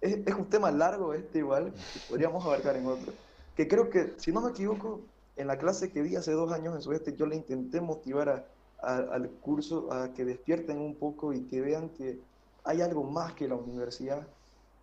Es, 0.01 0.19
es 0.27 0.35
un 0.35 0.47
tema 0.47 0.71
largo 0.71 1.15
este 1.15 1.39
igual, 1.39 1.73
que 1.73 2.01
podríamos 2.09 2.45
abarcar 2.45 2.77
en 2.77 2.87
otro. 2.87 3.13
Que 3.57 3.67
creo 3.67 3.89
que, 3.91 4.15
si 4.19 4.33
no 4.33 4.41
me 4.41 4.51
equivoco, 4.51 5.01
en 5.37 5.47
la 5.47 5.59
clase 5.59 5.91
que 5.93 6.03
di 6.03 6.17
hace 6.17 6.33
dos 6.33 6.51
años 6.53 6.75
en 6.75 6.83
Sudeste, 6.83 7.15
yo 7.15 7.27
le 7.27 7.37
intenté 7.37 7.81
motivar 7.81 8.49
al 8.81 9.31
curso 9.41 9.93
a 9.93 10.13
que 10.13 10.25
despierten 10.25 10.79
un 10.79 10.95
poco 10.97 11.33
y 11.33 11.43
que 11.43 11.61
vean 11.61 11.91
que 11.91 12.21
hay 12.65 12.81
algo 12.81 13.05
más 13.05 13.33
que 13.35 13.49
la 13.49 13.55
universidad. 13.55 14.27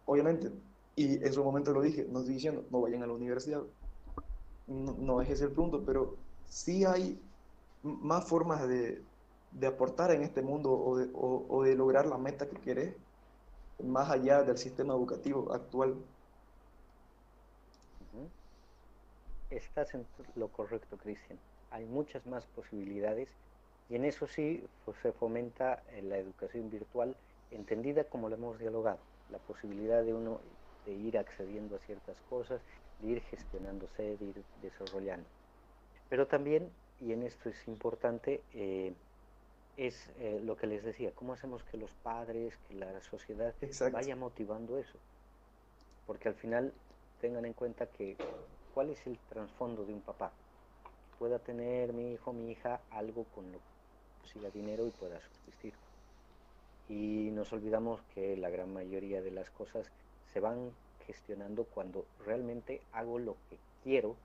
Obviamente, 0.05 0.51
y 0.95 1.23
en 1.23 1.33
su 1.33 1.43
momento 1.43 1.71
lo 1.71 1.81
dije, 1.81 2.07
no 2.09 2.19
estoy 2.19 2.35
diciendo, 2.35 2.63
no 2.69 2.81
vayan 2.81 3.03
a 3.03 3.07
la 3.07 3.13
universidad, 3.13 3.61
no, 4.67 5.21
es 5.21 5.29
ese 5.29 5.45
el 5.45 5.51
punto, 5.51 5.83
pero 5.85 6.15
sí 6.47 6.85
hay 6.85 7.19
más 7.83 8.25
formas 8.25 8.67
de, 8.67 9.01
aportar 9.67 10.11
en 10.11 10.23
este 10.23 10.41
mundo 10.41 10.71
o 10.71 11.63
de, 11.63 11.75
lograr 11.75 12.05
la 12.05 12.17
meta 12.17 12.47
que 12.47 12.57
querés, 12.57 12.95
más 13.83 14.09
allá 14.09 14.43
del 14.43 14.57
sistema 14.57 14.93
educativo 14.93 15.51
actual. 15.51 15.95
Estás 19.57 19.93
en 19.93 20.05
lo 20.35 20.47
correcto, 20.49 20.97
Cristian. 20.97 21.39
Hay 21.71 21.85
muchas 21.85 22.25
más 22.25 22.45
posibilidades 22.47 23.29
y 23.89 23.95
en 23.95 24.05
eso 24.05 24.27
sí 24.27 24.63
pues, 24.85 24.97
se 25.01 25.11
fomenta 25.11 25.83
eh, 25.91 26.01
la 26.03 26.17
educación 26.17 26.69
virtual 26.69 27.15
entendida 27.51 28.03
como 28.05 28.29
lo 28.29 28.35
hemos 28.35 28.59
dialogado, 28.59 28.99
la 29.29 29.37
posibilidad 29.39 30.03
de 30.03 30.13
uno 30.13 30.39
de 30.85 30.93
ir 30.93 31.17
accediendo 31.17 31.75
a 31.75 31.79
ciertas 31.79 32.17
cosas, 32.29 32.61
de 32.99 33.09
ir 33.09 33.21
gestionándose, 33.21 34.17
de 34.17 34.25
ir 34.25 34.43
desarrollando. 34.61 35.25
Pero 36.09 36.27
también, 36.27 36.69
y 36.99 37.13
en 37.13 37.23
esto 37.23 37.49
es 37.49 37.67
importante, 37.67 38.41
eh, 38.53 38.93
es 39.77 40.09
eh, 40.19 40.39
lo 40.43 40.55
que 40.55 40.67
les 40.67 40.83
decía, 40.83 41.11
cómo 41.15 41.33
hacemos 41.33 41.63
que 41.63 41.77
los 41.77 41.91
padres, 42.03 42.53
que 42.67 42.75
la 42.75 43.01
sociedad 43.01 43.53
vaya 43.91 44.15
motivando 44.15 44.77
eso. 44.77 44.97
Porque 46.05 46.27
al 46.27 46.35
final 46.35 46.73
tengan 47.21 47.45
en 47.45 47.53
cuenta 47.53 47.85
que 47.87 48.17
¿Cuál 48.73 48.89
es 48.89 49.05
el 49.07 49.17
trasfondo 49.29 49.85
de 49.85 49.93
un 49.93 50.01
papá? 50.01 50.31
pueda 51.23 51.39
tener 51.39 51.93
mi 51.93 52.11
hijo, 52.11 52.33
mi 52.33 52.51
hija, 52.51 52.81
algo 52.91 53.23
con 53.33 53.49
lo 53.49 53.57
que 53.57 53.63
consiga 54.19 54.49
dinero 54.49 54.85
y 54.85 54.91
pueda 54.91 55.21
subsistir. 55.21 55.73
Y 56.89 57.31
nos 57.31 57.53
olvidamos 57.53 58.01
que 58.13 58.35
la 58.35 58.49
gran 58.49 58.73
mayoría 58.73 59.21
de 59.21 59.31
las 59.31 59.49
cosas 59.51 59.89
se 60.33 60.41
van 60.41 60.71
gestionando 61.07 61.63
cuando 61.63 62.05
realmente 62.25 62.81
hago 62.91 63.19
lo 63.19 63.37
que 63.49 63.57
quiero 63.83 64.17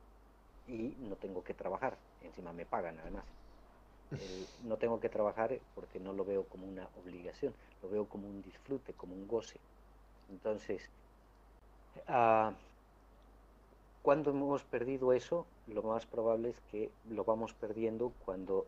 y 0.67 0.93
no 1.09 1.15
tengo 1.15 1.45
que 1.45 1.55
trabajar. 1.55 1.97
Encima 2.21 2.53
me 2.53 2.67
pagan 2.67 2.99
además. 2.99 3.25
no 4.65 4.77
tengo 4.77 4.99
que 4.99 5.09
trabajar 5.09 5.57
porque 5.77 6.01
no 6.01 6.13
lo 6.13 6.25
veo 6.25 6.43
como 6.49 6.67
una 6.67 6.89
obligación, 7.01 7.55
lo 7.81 7.91
veo 7.91 8.07
como 8.07 8.27
un 8.27 8.43
disfrute, 8.43 8.93
como 8.95 9.15
un 9.15 9.29
goce. 9.29 9.61
Entonces, 10.31 10.83
uh, 12.09 12.53
cuando 14.09 14.31
hemos 14.31 14.65
perdido 14.65 15.13
eso, 15.13 15.45
lo 15.67 15.83
más 15.83 16.07
probable 16.07 16.49
es 16.49 16.57
que 16.73 16.91
lo 17.11 17.25
vamos 17.25 17.53
perdiendo 17.53 18.11
cuando 18.25 18.65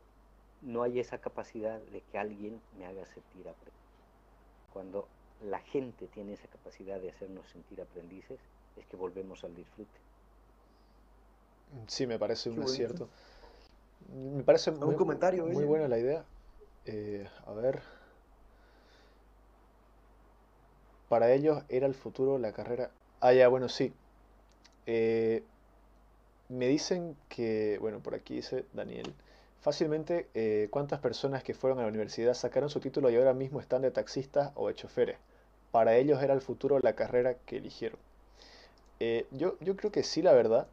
no 0.60 0.82
hay 0.82 1.00
esa 1.00 1.16
capacidad 1.16 1.80
de 1.80 2.02
que 2.02 2.18
alguien 2.18 2.60
me 2.78 2.84
haga 2.84 3.06
sentir 3.06 3.48
aprendiz. 3.48 3.80
Cuando 4.74 5.08
la 5.48 5.60
gente 5.60 6.08
tiene 6.08 6.34
esa 6.34 6.46
capacidad 6.48 7.00
de 7.00 7.08
hacernos 7.08 7.48
sentir 7.48 7.80
aprendices, 7.80 8.38
es 8.76 8.84
que 8.84 8.98
volvemos 8.98 9.42
al 9.42 9.56
disfrute. 9.56 9.98
Sí, 11.86 12.06
me 12.06 12.18
parece 12.18 12.50
muy 12.50 12.68
cierto. 12.68 13.08
Me 14.12 14.42
parece 14.42 14.72
muy, 14.72 14.94
comentario, 14.94 15.46
muy 15.46 15.64
buena 15.64 15.88
la 15.88 15.98
idea. 15.98 16.22
Eh, 16.84 17.26
a 17.46 17.52
ver. 17.54 17.80
Para 21.08 21.32
ellos 21.32 21.62
era 21.70 21.86
el 21.86 21.94
futuro 21.94 22.36
la 22.38 22.52
carrera. 22.52 22.90
Ah, 23.20 23.32
ya, 23.32 23.48
bueno, 23.48 23.70
sí. 23.70 23.94
Eh, 24.92 25.44
me 26.48 26.66
dicen 26.66 27.16
que, 27.28 27.78
bueno, 27.80 28.00
por 28.00 28.16
aquí 28.16 28.34
dice 28.34 28.64
Daniel, 28.72 29.14
fácilmente 29.60 30.26
eh, 30.34 30.66
cuántas 30.72 30.98
personas 30.98 31.44
que 31.44 31.54
fueron 31.54 31.78
a 31.78 31.82
la 31.82 31.88
universidad 31.88 32.34
sacaron 32.34 32.70
su 32.70 32.80
título 32.80 33.08
y 33.08 33.14
ahora 33.14 33.32
mismo 33.32 33.60
están 33.60 33.82
de 33.82 33.92
taxistas 33.92 34.50
o 34.56 34.66
de 34.66 34.74
choferes. 34.74 35.16
Para 35.70 35.96
ellos 35.96 36.20
era 36.20 36.34
el 36.34 36.40
futuro 36.40 36.80
la 36.80 36.94
carrera 36.94 37.34
que 37.46 37.58
eligieron. 37.58 38.00
Eh, 38.98 39.26
yo, 39.30 39.56
yo 39.60 39.76
creo 39.76 39.92
que 39.92 40.02
sí, 40.02 40.22
la 40.22 40.32
verdad. 40.32 40.66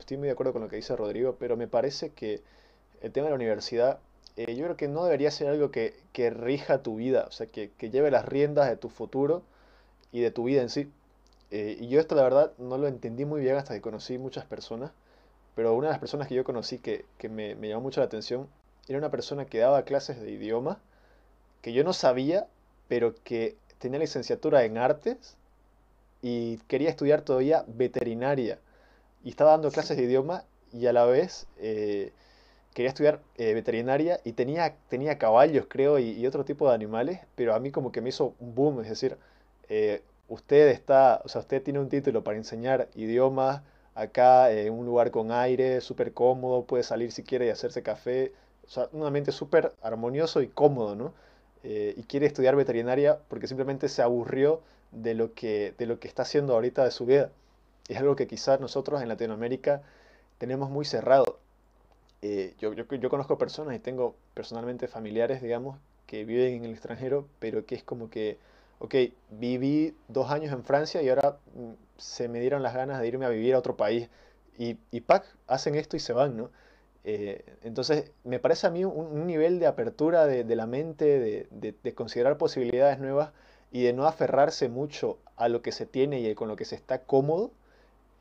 estoy 0.00 0.16
muy 0.16 0.26
de 0.26 0.32
acuerdo 0.32 0.52
con 0.52 0.62
lo 0.62 0.68
que 0.68 0.76
dice 0.76 0.96
Rodrigo, 0.96 1.36
pero 1.38 1.56
me 1.56 1.68
parece 1.68 2.10
que 2.10 2.42
el 3.02 3.12
tema 3.12 3.26
de 3.26 3.30
la 3.30 3.36
universidad 3.36 4.00
yo 4.36 4.64
creo 4.64 4.76
que 4.76 4.88
no 4.88 5.04
debería 5.04 5.30
ser 5.30 5.46
algo 5.46 5.70
que, 5.70 5.94
rija 6.30 6.82
tu 6.82 6.96
vida, 6.96 7.26
o 7.28 7.30
sea, 7.30 7.46
que 7.46 7.70
lleve 7.90 8.10
las 8.10 8.24
riendas 8.26 8.68
de 8.68 8.76
tu 8.76 8.88
futuro 8.88 9.44
y 10.10 10.20
de 10.22 10.32
tu 10.32 10.42
vida 10.44 10.62
en 10.62 10.70
sí. 10.70 10.90
Eh, 11.52 11.78
y 11.80 11.88
yo 11.88 12.00
esto 12.00 12.16
la 12.16 12.24
verdad 12.24 12.52
no 12.58 12.78
lo 12.78 12.88
entendí 12.88 13.26
muy 13.26 13.42
bien 13.42 13.56
hasta 13.56 13.74
que 13.74 13.82
conocí 13.82 14.18
muchas 14.18 14.46
personas, 14.46 14.92
pero 15.56 15.74
una 15.74 15.88
de 15.88 15.92
las 15.94 16.00
personas 16.00 16.28
que 16.28 16.34
yo 16.36 16.44
conocí 16.44 16.78
que, 16.78 17.06
que 17.18 17.28
me, 17.30 17.54
me 17.56 17.68
llamó 17.68 17.82
mucho 17.82 18.00
la 18.00 18.06
atención 18.06 18.48
era 18.88 18.98
una 18.98 19.10
persona 19.10 19.46
que 19.46 19.58
daba 19.58 19.84
clases 19.84 20.20
de 20.20 20.30
idioma, 20.32 20.80
que 21.62 21.72
yo 21.72 21.84
no 21.84 21.92
sabía, 21.94 22.48
pero 22.88 23.14
que 23.24 23.56
tenía 23.78 24.00
licenciatura 24.00 24.64
en 24.64 24.78
artes 24.78 25.36
y 26.22 26.58
quería 26.68 26.90
estudiar 26.90 27.22
todavía 27.22 27.64
veterinaria. 27.68 28.58
Y 29.24 29.30
estaba 29.30 29.52
dando 29.52 29.70
clases 29.72 29.96
de 29.96 30.04
idioma 30.04 30.44
y 30.72 30.86
a 30.86 30.92
la 30.92 31.06
vez 31.06 31.46
eh, 31.58 32.12
quería 32.74 32.90
estudiar 32.90 33.20
eh, 33.36 33.54
veterinaria 33.54 34.20
y 34.24 34.32
tenía, 34.32 34.76
tenía 34.88 35.18
caballos, 35.18 35.66
creo, 35.68 35.98
y, 35.98 36.10
y 36.12 36.26
otro 36.26 36.44
tipo 36.44 36.68
de 36.68 36.74
animales, 36.74 37.20
pero 37.36 37.54
a 37.54 37.60
mí 37.60 37.70
como 37.72 37.92
que 37.92 38.00
me 38.02 38.10
hizo 38.10 38.34
un 38.40 38.54
boom, 38.54 38.82
es 38.82 38.88
decir, 38.90 39.18
usted 40.28 40.68
está, 40.68 41.20
o 41.24 41.28
sea, 41.28 41.40
usted 41.40 41.62
tiene 41.62 41.80
un 41.80 41.88
título 41.88 42.24
para 42.24 42.36
enseñar 42.38 42.88
idiomas 42.94 43.62
acá 43.94 44.50
en 44.50 44.72
un 44.72 44.86
lugar 44.86 45.10
con 45.10 45.32
aire, 45.32 45.80
súper 45.80 46.12
cómodo, 46.12 46.64
puede 46.64 46.82
salir 46.82 47.12
si 47.12 47.22
quiere 47.22 47.46
y 47.46 47.50
hacerse 47.50 47.82
café, 47.82 48.32
o 48.66 48.68
sea, 48.70 48.88
un 48.92 49.04
ambiente 49.04 49.32
súper 49.32 49.72
armonioso 49.82 50.40
y 50.40 50.48
cómodo, 50.48 50.94
¿no? 50.96 51.12
Eh, 51.64 51.94
y 51.96 52.02
quiere 52.04 52.26
estudiar 52.26 52.56
veterinaria 52.56 53.18
porque 53.28 53.46
simplemente 53.46 53.88
se 53.88 54.02
aburrió 54.02 54.60
de 54.90 55.14
lo 55.14 55.34
que, 55.34 55.74
de 55.78 55.86
lo 55.86 56.00
que 56.00 56.08
está 56.08 56.22
haciendo 56.22 56.54
ahorita 56.54 56.84
de 56.84 56.90
su 56.90 57.06
vida. 57.06 57.30
Es 57.88 57.98
algo 57.98 58.16
que 58.16 58.26
quizás 58.26 58.60
nosotros 58.60 59.02
en 59.02 59.08
Latinoamérica 59.08 59.82
tenemos 60.38 60.70
muy 60.70 60.84
cerrado. 60.84 61.38
Eh, 62.22 62.54
yo, 62.58 62.72
yo, 62.72 62.84
yo 62.86 63.10
conozco 63.10 63.38
personas 63.38 63.76
y 63.76 63.78
tengo 63.80 64.14
personalmente 64.34 64.88
familiares, 64.88 65.42
digamos, 65.42 65.78
que 66.06 66.24
viven 66.24 66.54
en 66.54 66.64
el 66.64 66.72
extranjero, 66.72 67.26
pero 67.38 67.66
que 67.66 67.74
es 67.74 67.82
como 67.82 68.10
que 68.10 68.38
ok, 68.82 68.94
viví 69.30 69.96
dos 70.08 70.30
años 70.30 70.52
en 70.52 70.64
Francia 70.64 71.02
y 71.02 71.08
ahora 71.08 71.38
mm, 71.54 71.72
se 71.98 72.28
me 72.28 72.40
dieron 72.40 72.62
las 72.62 72.74
ganas 72.74 73.00
de 73.00 73.08
irme 73.08 73.26
a 73.26 73.30
vivir 73.30 73.54
a 73.54 73.58
otro 73.58 73.76
país. 73.76 74.08
Y, 74.58 74.76
y 74.90 75.00
PAC 75.00 75.24
hacen 75.46 75.74
esto 75.76 75.96
y 75.96 76.00
se 76.00 76.12
van, 76.12 76.36
¿no? 76.36 76.50
Eh, 77.04 77.44
entonces, 77.62 78.12
me 78.24 78.38
parece 78.38 78.66
a 78.66 78.70
mí 78.70 78.84
un, 78.84 79.26
nivel 79.26 79.58
de 79.60 79.66
apertura 79.66 80.26
de, 80.26 80.44
la 80.56 80.66
mente, 80.66 81.04
de, 81.20 81.48
de- 81.50 81.74
de 81.82 81.94
considerar 81.94 82.38
posibilidades 82.38 82.98
nuevas 83.00 83.30
y 83.72 83.82
de 83.84 83.92
no 83.92 84.06
aferrarse 84.06 84.68
mucho 84.68 85.18
a 85.36 85.48
lo 85.48 85.62
que 85.62 85.72
se 85.72 85.86
tiene 85.86 86.20
y 86.20 86.34
con 86.34 86.48
lo 86.48 86.56
que 86.56 86.64
se 86.64 86.76
está 86.76 87.00
cómodo, 87.02 87.50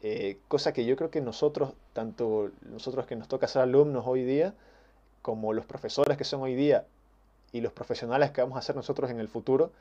eh, 0.01 0.39
cosa 0.47 0.73
que 0.73 0.85
yo 0.85 0.95
creo 0.95 1.11
que 1.11 1.21
nosotros, 1.21 1.73
tanto 1.93 2.51
nosotros 2.63 3.05
que 3.05 3.15
nos 3.15 3.27
toca 3.27 3.47
ser 3.47 3.61
alumnos 3.63 4.05
hoy 4.07 4.23
día, 4.23 4.53
como 5.21 5.53
los 5.53 5.65
profesores 5.65 6.17
que 6.17 6.23
son 6.25 6.41
hoy 6.41 6.55
día 6.55 6.85
y 7.51 7.61
los 7.61 7.73
profesionales 7.73 8.31
que 8.31 8.41
vamos 8.41 8.57
a 8.57 8.61
ser 8.61 8.75
nosotros 8.75 9.11
en 9.11 9.19
el 9.19 9.27
futuro, 9.29 9.71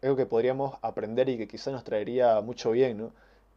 creo 0.00 0.16
que 0.16 0.26
podríamos 0.26 0.78
aprender 0.82 1.28
y 1.28 1.38
que 1.38 1.48
quizás 1.48 1.72
nos 1.72 1.84
traería 1.84 2.40
mucho 2.40 2.70
bien, 2.70 2.98
¿no? 2.98 3.12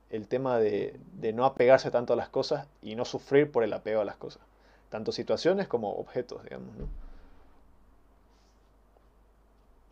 El 0.10 0.28
tema 0.28 0.60
de, 0.60 1.00
no 1.34 1.46
apegarse 1.46 1.92
tanto 1.92 2.14
a 2.14 2.16
las 2.16 2.30
cosas 2.30 2.68
y 2.82 2.96
no 2.96 3.06
sufrir 3.06 3.52
por 3.52 3.64
el 3.64 3.74
apego 3.74 4.02
a 4.02 4.06
las 4.06 4.18
cosas, 4.18 4.42
tanto 4.90 5.12
situaciones 5.12 5.68
como 5.68 5.92
objetos, 5.96 6.44
digamos, 6.44 6.76
¿no? 6.78 6.88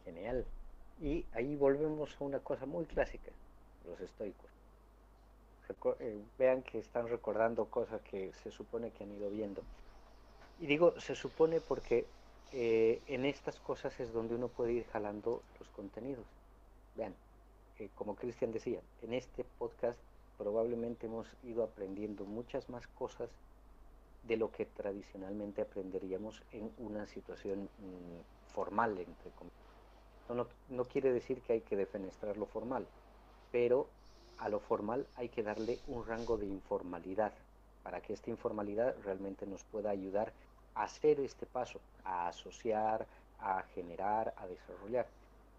Genial. 0.05 0.45
Y 1.01 1.25
ahí 1.33 1.55
volvemos 1.55 2.15
a 2.19 2.23
una 2.23 2.39
cosa 2.39 2.65
muy 2.65 2.85
clásica, 2.85 3.31
los 3.87 3.99
estoicos. 3.99 4.49
Eh, 5.99 6.21
vean 6.37 6.61
que 6.61 6.79
están 6.79 7.07
recordando 7.07 7.65
cosas 7.65 8.01
que 8.01 8.31
se 8.43 8.51
supone 8.51 8.91
que 8.91 9.03
han 9.03 9.11
ido 9.11 9.29
viendo. 9.29 9.61
Y 10.59 10.67
digo, 10.67 10.99
se 10.99 11.15
supone 11.15 11.59
porque 11.59 12.05
eh, 12.53 13.01
en 13.07 13.25
estas 13.25 13.59
cosas 13.59 13.99
es 13.99 14.13
donde 14.13 14.35
uno 14.35 14.47
puede 14.47 14.73
ir 14.73 14.85
jalando 14.85 15.41
los 15.59 15.67
contenidos. 15.69 16.25
Vean, 16.95 17.15
eh, 17.79 17.89
como 17.95 18.15
Cristian 18.15 18.51
decía, 18.51 18.79
en 19.01 19.13
este 19.13 19.43
podcast 19.57 19.97
probablemente 20.37 21.07
hemos 21.07 21.27
ido 21.43 21.63
aprendiendo 21.63 22.25
muchas 22.25 22.69
más 22.69 22.85
cosas 22.87 23.29
de 24.27 24.37
lo 24.37 24.51
que 24.51 24.67
tradicionalmente 24.67 25.63
aprenderíamos 25.63 26.43
en 26.51 26.71
una 26.77 27.07
situación 27.07 27.63
mm, 27.63 28.53
formal, 28.53 28.99
entre 28.99 29.31
comillas. 29.31 29.57
No, 30.29 30.35
no, 30.35 30.47
no 30.69 30.85
quiere 30.85 31.11
decir 31.11 31.41
que 31.41 31.53
hay 31.53 31.61
que 31.61 31.75
defenestrar 31.75 32.37
lo 32.37 32.45
formal, 32.45 32.85
pero 33.51 33.87
a 34.37 34.47
lo 34.49 34.59
formal 34.59 35.07
hay 35.15 35.29
que 35.29 35.41
darle 35.41 35.79
un 35.87 36.05
rango 36.05 36.37
de 36.37 36.45
informalidad 36.45 37.33
para 37.81 37.99
que 38.01 38.13
esta 38.13 38.29
informalidad 38.29 38.95
realmente 39.03 39.47
nos 39.47 39.63
pueda 39.63 39.89
ayudar 39.89 40.31
hacer 40.75 41.19
este 41.19 41.45
paso, 41.45 41.79
a 42.03 42.27
asociar, 42.27 43.05
a 43.39 43.63
generar, 43.75 44.33
a 44.37 44.47
desarrollar. 44.47 45.07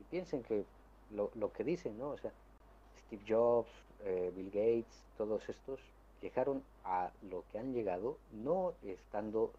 Y 0.00 0.04
piensen 0.04 0.42
que 0.42 0.64
lo, 1.10 1.30
lo 1.34 1.52
que 1.52 1.64
dicen, 1.64 1.98
¿no? 1.98 2.10
O 2.10 2.18
sea, 2.18 2.32
Steve 3.06 3.22
Jobs, 3.28 3.70
eh, 4.04 4.32
Bill 4.34 4.50
Gates, 4.50 5.04
todos 5.16 5.48
estos 5.48 5.80
llegaron 6.20 6.62
a 6.84 7.10
lo 7.30 7.44
que 7.50 7.58
han 7.58 7.72
llegado 7.74 8.16
no 8.32 8.72
estando 8.82 9.52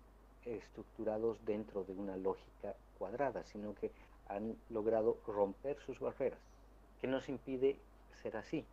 estructurados 0.45 1.37
dentro 1.45 1.83
de 1.83 1.93
una 1.93 2.17
lógica 2.17 2.75
cuadrada, 2.97 3.43
sino 3.45 3.75
que 3.75 3.91
han 4.27 4.55
logrado 4.69 5.17
romper 5.27 5.77
sus 5.79 5.99
barreras. 5.99 6.39
¿Qué 6.99 7.07
nos 7.07 7.29
impide 7.29 7.77
ser 8.21 8.37
así? 8.37 8.65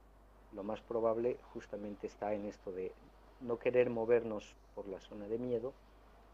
Lo 0.55 0.63
más 0.63 0.81
probable 0.81 1.39
justamente 1.53 2.07
está 2.07 2.33
en 2.35 2.47
esto 2.47 2.73
de 2.73 2.93
no 3.41 3.59
querer 3.59 3.91
movernos 3.91 4.55
por 4.75 4.87
la 4.89 5.01
zona 5.01 5.27
de 5.27 5.39
miedo 5.39 5.73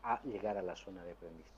a 0.08 0.22
llegar 0.22 0.56
a 0.56 0.62
la 0.62 0.74
zona 0.76 1.04
de 1.04 1.12
aprendizaje. 1.12 1.52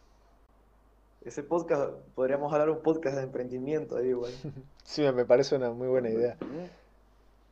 Ese 1.22 1.43
podcast, 1.43 1.93
podríamos 2.14 2.52
hablar 2.52 2.70
un 2.70 2.81
podcast 2.82 3.16
de 3.16 3.22
emprendimiento 3.22 3.97
ahí 3.97 4.09
igual. 4.09 4.32
Sí, 4.85 5.02
me 5.02 5.24
parece 5.24 5.55
una 5.55 5.70
muy 5.70 5.86
buena 5.86 6.09
idea. 6.10 6.36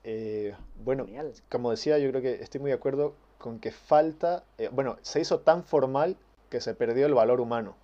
Eh, 0.02 0.56
bueno, 0.82 1.04
Genial. 1.04 1.32
como 1.48 1.70
decía, 1.70 1.98
yo 1.98 2.10
creo 2.10 2.20
que 2.22 2.42
estoy 2.42 2.60
muy 2.60 2.70
de 2.70 2.74
acuerdo 2.76 3.14
con 3.38 3.60
que 3.60 3.70
falta, 3.70 4.42
eh, 4.56 4.70
bueno, 4.72 4.96
se 5.02 5.20
hizo 5.20 5.38
tan 5.40 5.62
formal 5.62 6.16
que 6.50 6.60
se 6.60 6.74
perdió 6.74 7.06
el 7.06 7.14
valor 7.14 7.40
humano. 7.40 7.76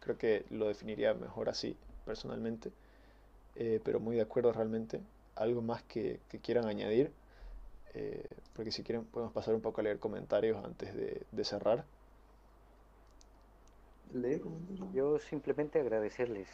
Creo 0.00 0.18
que 0.18 0.44
lo 0.50 0.68
definiría 0.68 1.14
mejor 1.14 1.48
así, 1.48 1.74
personalmente. 2.04 2.70
Eh, 3.56 3.80
pero 3.82 3.98
muy 4.00 4.16
de 4.16 4.22
acuerdo 4.22 4.52
realmente. 4.52 5.00
Algo 5.36 5.62
más 5.62 5.82
que, 5.84 6.20
que 6.28 6.38
quieran 6.38 6.66
añadir. 6.66 7.12
Eh, 7.94 8.26
porque 8.54 8.72
si 8.72 8.82
quieren 8.82 9.04
podemos 9.04 9.32
pasar 9.32 9.54
un 9.54 9.62
poco 9.62 9.80
a 9.80 9.84
leer 9.84 9.98
comentarios 9.98 10.62
antes 10.64 10.94
de, 10.94 11.22
de 11.32 11.44
cerrar. 11.44 11.84
Yo 14.92 15.18
simplemente 15.18 15.80
agradecerles. 15.80 16.48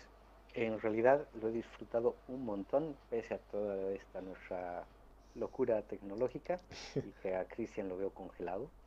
En 0.54 0.80
realidad 0.80 1.28
lo 1.34 1.48
he 1.48 1.52
disfrutado 1.52 2.16
un 2.28 2.44
montón, 2.44 2.96
pese 3.10 3.34
a 3.34 3.38
toda 3.38 3.92
esta 3.92 4.20
nuestra 4.20 4.88
locura 5.34 5.82
tecnológica 5.82 6.60
y 7.02 7.12
que 7.22 7.34
a 7.36 7.46
Cristian 7.46 7.88
lo 7.88 7.96
veo 7.96 8.10
congelado. 8.10 8.70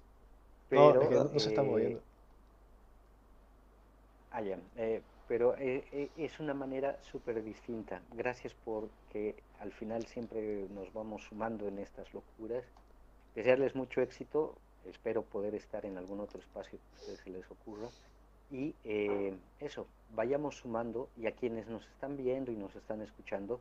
No, 0.69 0.94
Pero, 0.94 1.02
es 1.02 1.07
que 1.07 1.15
no, 1.15 1.23
no 1.26 1.39
se 1.39 1.49
está 1.49 1.61
eh, 1.61 1.65
moviendo. 1.65 2.03
Ah, 4.31 4.41
ya. 4.41 4.60
eh, 4.76 5.02
pero 5.27 5.57
eh, 5.57 5.88
eh, 5.91 6.11
es 6.18 6.39
una 6.39 6.53
manera 6.53 7.02
súper 7.03 7.44
distinta. 7.44 8.02
Gracias 8.11 8.53
porque 8.53 9.44
al 9.60 9.72
final 9.73 10.06
siempre 10.07 10.68
nos 10.69 10.91
vamos 10.94 11.23
sumando 11.23 11.68
en 11.68 11.80
estas 11.80 12.14
locuras. 12.14 12.65
Desearles 13.35 13.76
mucho 13.76 14.02
éxito. 14.02 14.61
Espero 14.85 15.23
poder 15.26 15.56
estar 15.56 15.85
en 15.85 15.98
algún 15.98 16.19
otro 16.22 16.39
espacio 16.39 16.80
que 17.06 17.18
se 17.18 17.30
les 17.30 17.49
ocurra. 17.52 17.94
Y 18.52 18.74
eh, 18.84 19.36
eso, 19.60 19.88
vayamos 20.15 20.57
sumando 20.57 21.10
y 21.18 21.28
a 21.28 21.36
quienes 21.36 21.68
nos 21.68 21.86
están 21.88 22.15
viendo 22.18 22.52
y 22.52 22.56
nos 22.56 22.76
están 22.76 23.02
escuchando, 23.02 23.60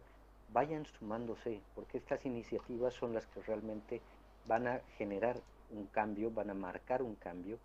vayan 0.52 0.86
sumándose, 0.86 1.60
porque 1.74 1.98
estas 1.98 2.24
iniciativas 2.24 2.94
son 2.94 3.12
las 3.14 3.26
que 3.26 3.42
realmente 3.42 4.00
van 4.46 4.68
a 4.68 4.80
generar 4.96 5.40
un 5.70 5.86
cambio, 5.86 6.30
van 6.30 6.50
a 6.50 6.54
marcar 6.54 7.02
un 7.02 7.16
cambio 7.16 7.58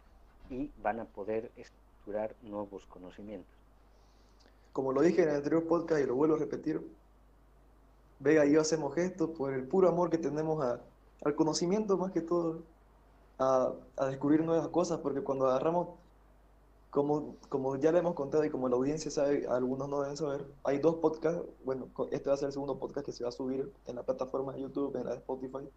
y 0.49 0.71
van 0.81 0.99
a 0.99 1.05
poder 1.05 1.51
estructurar 1.55 2.35
nuevos 2.41 2.85
conocimientos. 2.87 3.53
Como 4.73 4.91
lo 4.93 5.01
dije 5.01 5.21
en 5.23 5.29
el 5.29 5.35
anterior 5.35 5.67
podcast 5.67 6.01
y 6.01 6.07
lo 6.07 6.15
vuelvo 6.15 6.35
a 6.35 6.39
repetir, 6.39 6.81
Vega 8.19 8.45
y 8.45 8.51
yo 8.53 8.61
hacemos 8.61 8.93
gestos 8.95 9.31
por 9.31 9.53
el 9.53 9.67
puro 9.67 9.89
amor 9.89 10.09
que 10.09 10.17
tenemos 10.17 10.63
a- 10.63 10.79
al 11.23 11.35
conocimiento 11.35 11.97
más 11.97 12.11
que 12.11 12.21
todo, 12.21 12.63
a, 13.39 13.73
a 13.97 14.05
descubrir 14.07 14.43
nuevas 14.43 14.67
cosas, 14.69 14.99
porque 14.99 15.21
cuando 15.21 15.47
agarramos, 15.47 15.89
como, 16.91 17.35
como 17.49 17.75
ya 17.77 17.91
le 17.91 17.99
hemos 17.99 18.13
contado 18.13 18.43
y 18.45 18.49
como 18.49 18.67
la 18.69 18.75
audiencia 18.75 19.09
sabe, 19.09 19.47
algunos 19.49 19.89
no 19.89 20.01
deben 20.01 20.17
saber, 20.17 20.45
hay 20.63 20.77
dos 20.77 20.95
podcasts, 20.97 21.41
bueno, 21.65 21.87
este 22.11 22.29
va 22.29 22.35
a 22.35 22.37
ser 22.37 22.47
el 22.47 22.53
segundo 22.53 22.77
podcast 22.77 23.05
que 23.05 23.11
se 23.13 23.23
va 23.23 23.29
a 23.29 23.31
subir 23.33 23.71
en 23.87 23.95
la 23.95 24.03
plataforma 24.03 24.53
de 24.53 24.61
YouTube, 24.61 24.95
en 24.97 25.05
la 25.05 25.11
de 25.11 25.17
Spotify, 25.17 25.67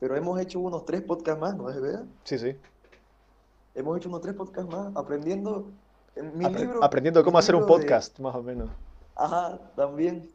pero 0.00 0.16
hemos 0.16 0.40
hecho 0.40 0.60
unos 0.60 0.84
tres 0.86 1.02
podcasts 1.02 1.40
más, 1.40 1.56
¿no 1.56 1.68
es 1.68 1.80
verdad? 1.80 2.04
Sí, 2.24 2.38
sí. 2.38 2.56
Hemos 3.74 3.96
hecho 3.96 4.08
unos 4.08 4.20
tres 4.20 4.34
podcasts 4.34 4.70
más, 4.70 4.94
aprendiendo. 4.96 5.66
En 6.14 6.36
mi 6.36 6.44
Apre- 6.44 6.60
libro, 6.60 6.84
aprendiendo 6.84 7.24
cómo 7.24 7.38
hacer 7.38 7.54
un 7.54 7.62
de- 7.62 7.68
podcast, 7.68 8.18
más 8.20 8.34
o 8.34 8.42
menos. 8.42 8.68
Ajá, 9.14 9.58
también. 9.76 10.28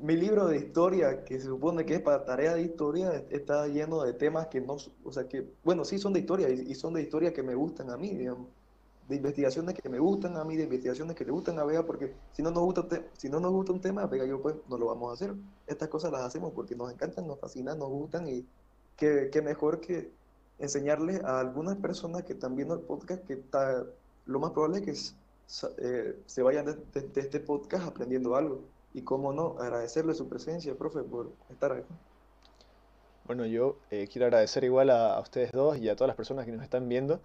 Mi 0.00 0.16
libro 0.16 0.46
de 0.48 0.56
historia, 0.56 1.22
que 1.24 1.38
se 1.38 1.46
supone 1.46 1.84
que 1.86 1.94
es 1.94 2.00
para 2.00 2.24
tarea 2.24 2.54
de 2.54 2.62
historia, 2.62 3.12
está 3.30 3.68
lleno 3.68 4.02
de 4.02 4.12
temas 4.14 4.48
que 4.48 4.60
no, 4.60 4.76
o 5.04 5.12
sea, 5.12 5.28
que, 5.28 5.48
bueno, 5.62 5.84
sí 5.84 5.98
son 5.98 6.12
de 6.12 6.20
historia 6.20 6.48
y, 6.48 6.60
y 6.62 6.74
son 6.74 6.94
de 6.94 7.02
historia 7.02 7.32
que 7.32 7.42
me 7.44 7.54
gustan 7.54 7.90
a 7.90 7.96
mí, 7.96 8.10
digamos. 8.10 8.48
De 9.08 9.16
investigaciones 9.16 9.74
que 9.74 9.88
me 9.88 9.98
gustan 9.98 10.36
a 10.36 10.44
mí, 10.44 10.56
de 10.56 10.64
investigaciones 10.64 11.14
que 11.16 11.24
le 11.24 11.30
gustan 11.30 11.58
a 11.58 11.64
Vega, 11.64 11.84
porque 11.84 12.14
si 12.32 12.42
no 12.42 12.50
nos 12.50 12.64
gusta, 12.64 12.86
si 13.16 13.28
no 13.28 13.38
nos 13.38 13.52
gusta 13.52 13.72
un 13.72 13.80
tema, 13.80 14.06
Vega 14.06 14.24
y 14.24 14.28
yo 14.28 14.42
pues 14.42 14.56
no 14.68 14.76
lo 14.78 14.86
vamos 14.86 15.10
a 15.10 15.14
hacer. 15.14 15.34
Estas 15.66 15.88
cosas 15.88 16.10
las 16.10 16.22
hacemos 16.22 16.52
porque 16.52 16.74
nos 16.74 16.92
encantan, 16.92 17.26
nos 17.26 17.38
fascinan, 17.38 17.78
nos 17.78 17.88
gustan 17.88 18.28
y 18.28 18.44
qué, 18.96 19.42
mejor 19.44 19.80
que 19.80 20.10
enseñarles 20.58 21.22
a 21.22 21.38
algunas 21.40 21.76
personas 21.76 22.24
que 22.24 22.32
están 22.32 22.56
viendo 22.56 22.74
el 22.74 22.80
podcast 22.80 23.24
que 23.26 23.34
está, 23.34 23.84
lo 24.26 24.40
más 24.40 24.50
probable 24.52 24.78
es 24.78 24.84
que 24.84 25.66
eh, 25.78 26.18
se 26.26 26.42
vayan 26.42 26.66
de, 26.66 27.10
este 27.14 27.40
podcast 27.40 27.86
aprendiendo 27.86 28.34
algo. 28.34 28.62
Y 28.92 29.02
cómo 29.02 29.32
no, 29.32 29.56
agradecerle 29.58 30.14
su 30.14 30.26
presencia, 30.26 30.74
profe, 30.74 31.02
por 31.02 31.30
estar 31.50 31.70
aquí. 31.70 31.94
Bueno, 33.26 33.44
yo 33.44 33.76
eh, 33.90 34.08
quiero 34.10 34.26
agradecer 34.26 34.64
igual 34.64 34.88
a, 34.88 35.14
a, 35.14 35.20
ustedes 35.20 35.52
dos 35.52 35.76
y 35.76 35.88
a 35.90 35.96
todas 35.96 36.08
las 36.08 36.16
personas 36.16 36.46
que 36.46 36.52
nos 36.52 36.62
están 36.62 36.88
viendo 36.88 37.20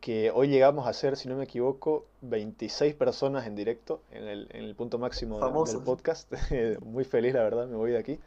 que 0.00 0.30
hoy 0.30 0.48
llegamos 0.48 0.86
a 0.86 0.92
ser, 0.92 1.16
si 1.16 1.28
no 1.28 1.36
me 1.36 1.44
equivoco, 1.44 2.06
26 2.22 2.94
personas 2.94 3.46
en 3.46 3.56
directo, 3.56 4.00
en 4.12 4.28
el, 4.28 4.48
en 4.50 4.64
el 4.64 4.74
punto 4.74 4.98
máximo 4.98 5.40
del 5.64 5.82
podcast. 5.82 6.32
Muy 6.84 7.04
feliz, 7.04 7.34
la 7.34 7.42
verdad, 7.42 7.66
me 7.66 7.76
voy 7.76 7.90
de 7.90 7.98
aquí. 7.98 8.18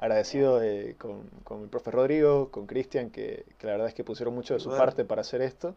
Agradecido 0.00 0.62
eh, 0.62 0.94
con, 0.96 1.22
con, 1.42 1.62
el 1.62 1.68
profe 1.68 1.90
Rodrigo, 1.90 2.50
con 2.50 2.66
Cristian, 2.66 3.10
que, 3.10 3.44
que, 3.58 3.66
la 3.66 3.72
verdad 3.72 3.88
es 3.88 3.94
que 3.94 4.04
pusieron 4.04 4.32
mucho 4.34 4.54
de 4.54 4.60
su 4.60 4.70
parte 4.70 5.04
para 5.04 5.22
hacer 5.22 5.42
esto, 5.42 5.74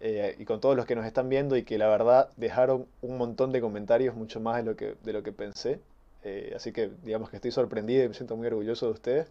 eh, 0.00 0.36
y 0.38 0.44
con 0.44 0.60
todos 0.60 0.76
los 0.76 0.84
que 0.84 0.94
nos 0.94 1.06
están 1.06 1.30
viendo 1.30 1.56
y 1.56 1.62
que 1.62 1.78
la 1.78 1.88
verdad 1.88 2.28
dejaron 2.36 2.86
un 3.00 3.16
montón 3.16 3.52
de 3.52 3.62
comentarios, 3.62 4.14
mucho 4.14 4.40
más 4.40 4.58
de 4.58 4.62
lo 4.62 4.76
que, 4.76 4.96
de 5.02 5.12
lo 5.14 5.22
que 5.22 5.32
pensé. 5.32 5.80
Eh, 6.22 6.52
así 6.54 6.72
que 6.72 6.90
digamos 7.02 7.30
que 7.30 7.36
estoy 7.36 7.50
sorprendido 7.50 8.04
y 8.04 8.08
me 8.08 8.14
siento 8.14 8.36
muy 8.36 8.46
orgulloso 8.46 8.86
de 8.86 8.92
ustedes. 8.92 9.28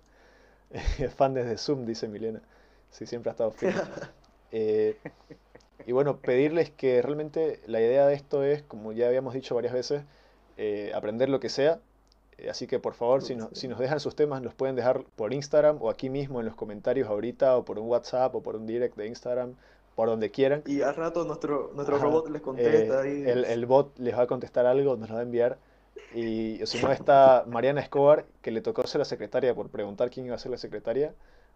Fan 1.18 1.36
desde 1.36 1.58
Zoom, 1.58 1.86
dice 1.86 2.08
Milena. 2.08 2.42
Sí, 2.90 3.06
siempre 3.06 3.30
ha 3.30 3.34
estado 3.34 3.52
firme. 3.52 3.82
Eh, 4.58 4.96
y 5.86 5.92
bueno, 5.92 6.18
pedirles 6.18 6.70
que 6.70 7.02
realmente 7.02 7.60
la 7.68 7.82
idea 7.82 8.08
de 8.08 8.14
esto 8.14 8.42
es, 8.42 8.64
como 8.64 8.94
ya 8.94 9.08
habíamos 9.08 9.34
dicho 9.34 9.54
varias 9.54 9.74
veces, 9.74 10.04
eh, 10.56 10.94
aprender 10.96 11.28
lo 11.28 11.42
que 11.42 11.50
sea. 11.50 11.80
Eh, 12.38 12.50
así 12.50 12.66
que 12.66 12.80
por 12.80 12.94
favor, 12.94 13.22
si, 13.22 13.38
si 13.52 13.68
nos 13.68 13.80
dejan 13.80 14.00
sus 14.00 14.16
temas, 14.16 14.42
los 14.42 14.54
pueden 14.54 14.78
dejar 14.78 15.04
por 15.18 15.34
Instagram 15.34 15.78
o 15.82 15.90
aquí 15.90 16.10
mismo 16.10 16.40
en 16.40 16.46
los 16.46 16.56
comentarios 16.56 17.10
ahorita, 17.10 17.58
o 17.58 17.66
por 17.66 17.80
un 17.80 17.90
WhatsApp 17.90 18.34
o 18.34 18.42
por 18.42 18.56
un 18.56 18.66
direct 18.66 18.96
de 18.96 19.08
Instagram, 19.08 19.56
por 19.94 20.08
donde 20.08 20.32
quieran. 20.32 20.64
Y 20.66 20.82
al 20.82 20.96
rato 20.96 21.26
nuestro, 21.26 21.72
nuestro 21.76 21.98
robot 21.98 22.30
les 22.30 22.42
contesta. 22.42 23.06
el, 23.06 23.44
el, 23.44 23.66
bot 23.66 24.00
les 24.00 24.18
va 24.18 24.22
a 24.22 24.28
contestar 24.28 24.66
algo, 24.66 24.96
nos 24.96 25.10
lo 25.10 25.16
va 25.16 25.22
a 25.22 25.24
enviar. 25.24 25.58
Y 26.14 26.66
si 26.66 26.82
no 26.82 26.94
está 26.94 27.44
Mariana 27.46 27.82
Escobar, 27.82 28.26
que 28.42 28.52
le 28.52 28.62
tocó 28.62 28.88
ser 28.88 29.00
la 29.00 29.06
secretaria 29.06 29.54
por 29.54 29.68
preguntar 29.68 30.10
quién 30.10 30.26
iba 30.26 30.36
a 30.36 30.40
ser 30.40 30.52
la 30.52 30.58
secretaria. 30.58 31.14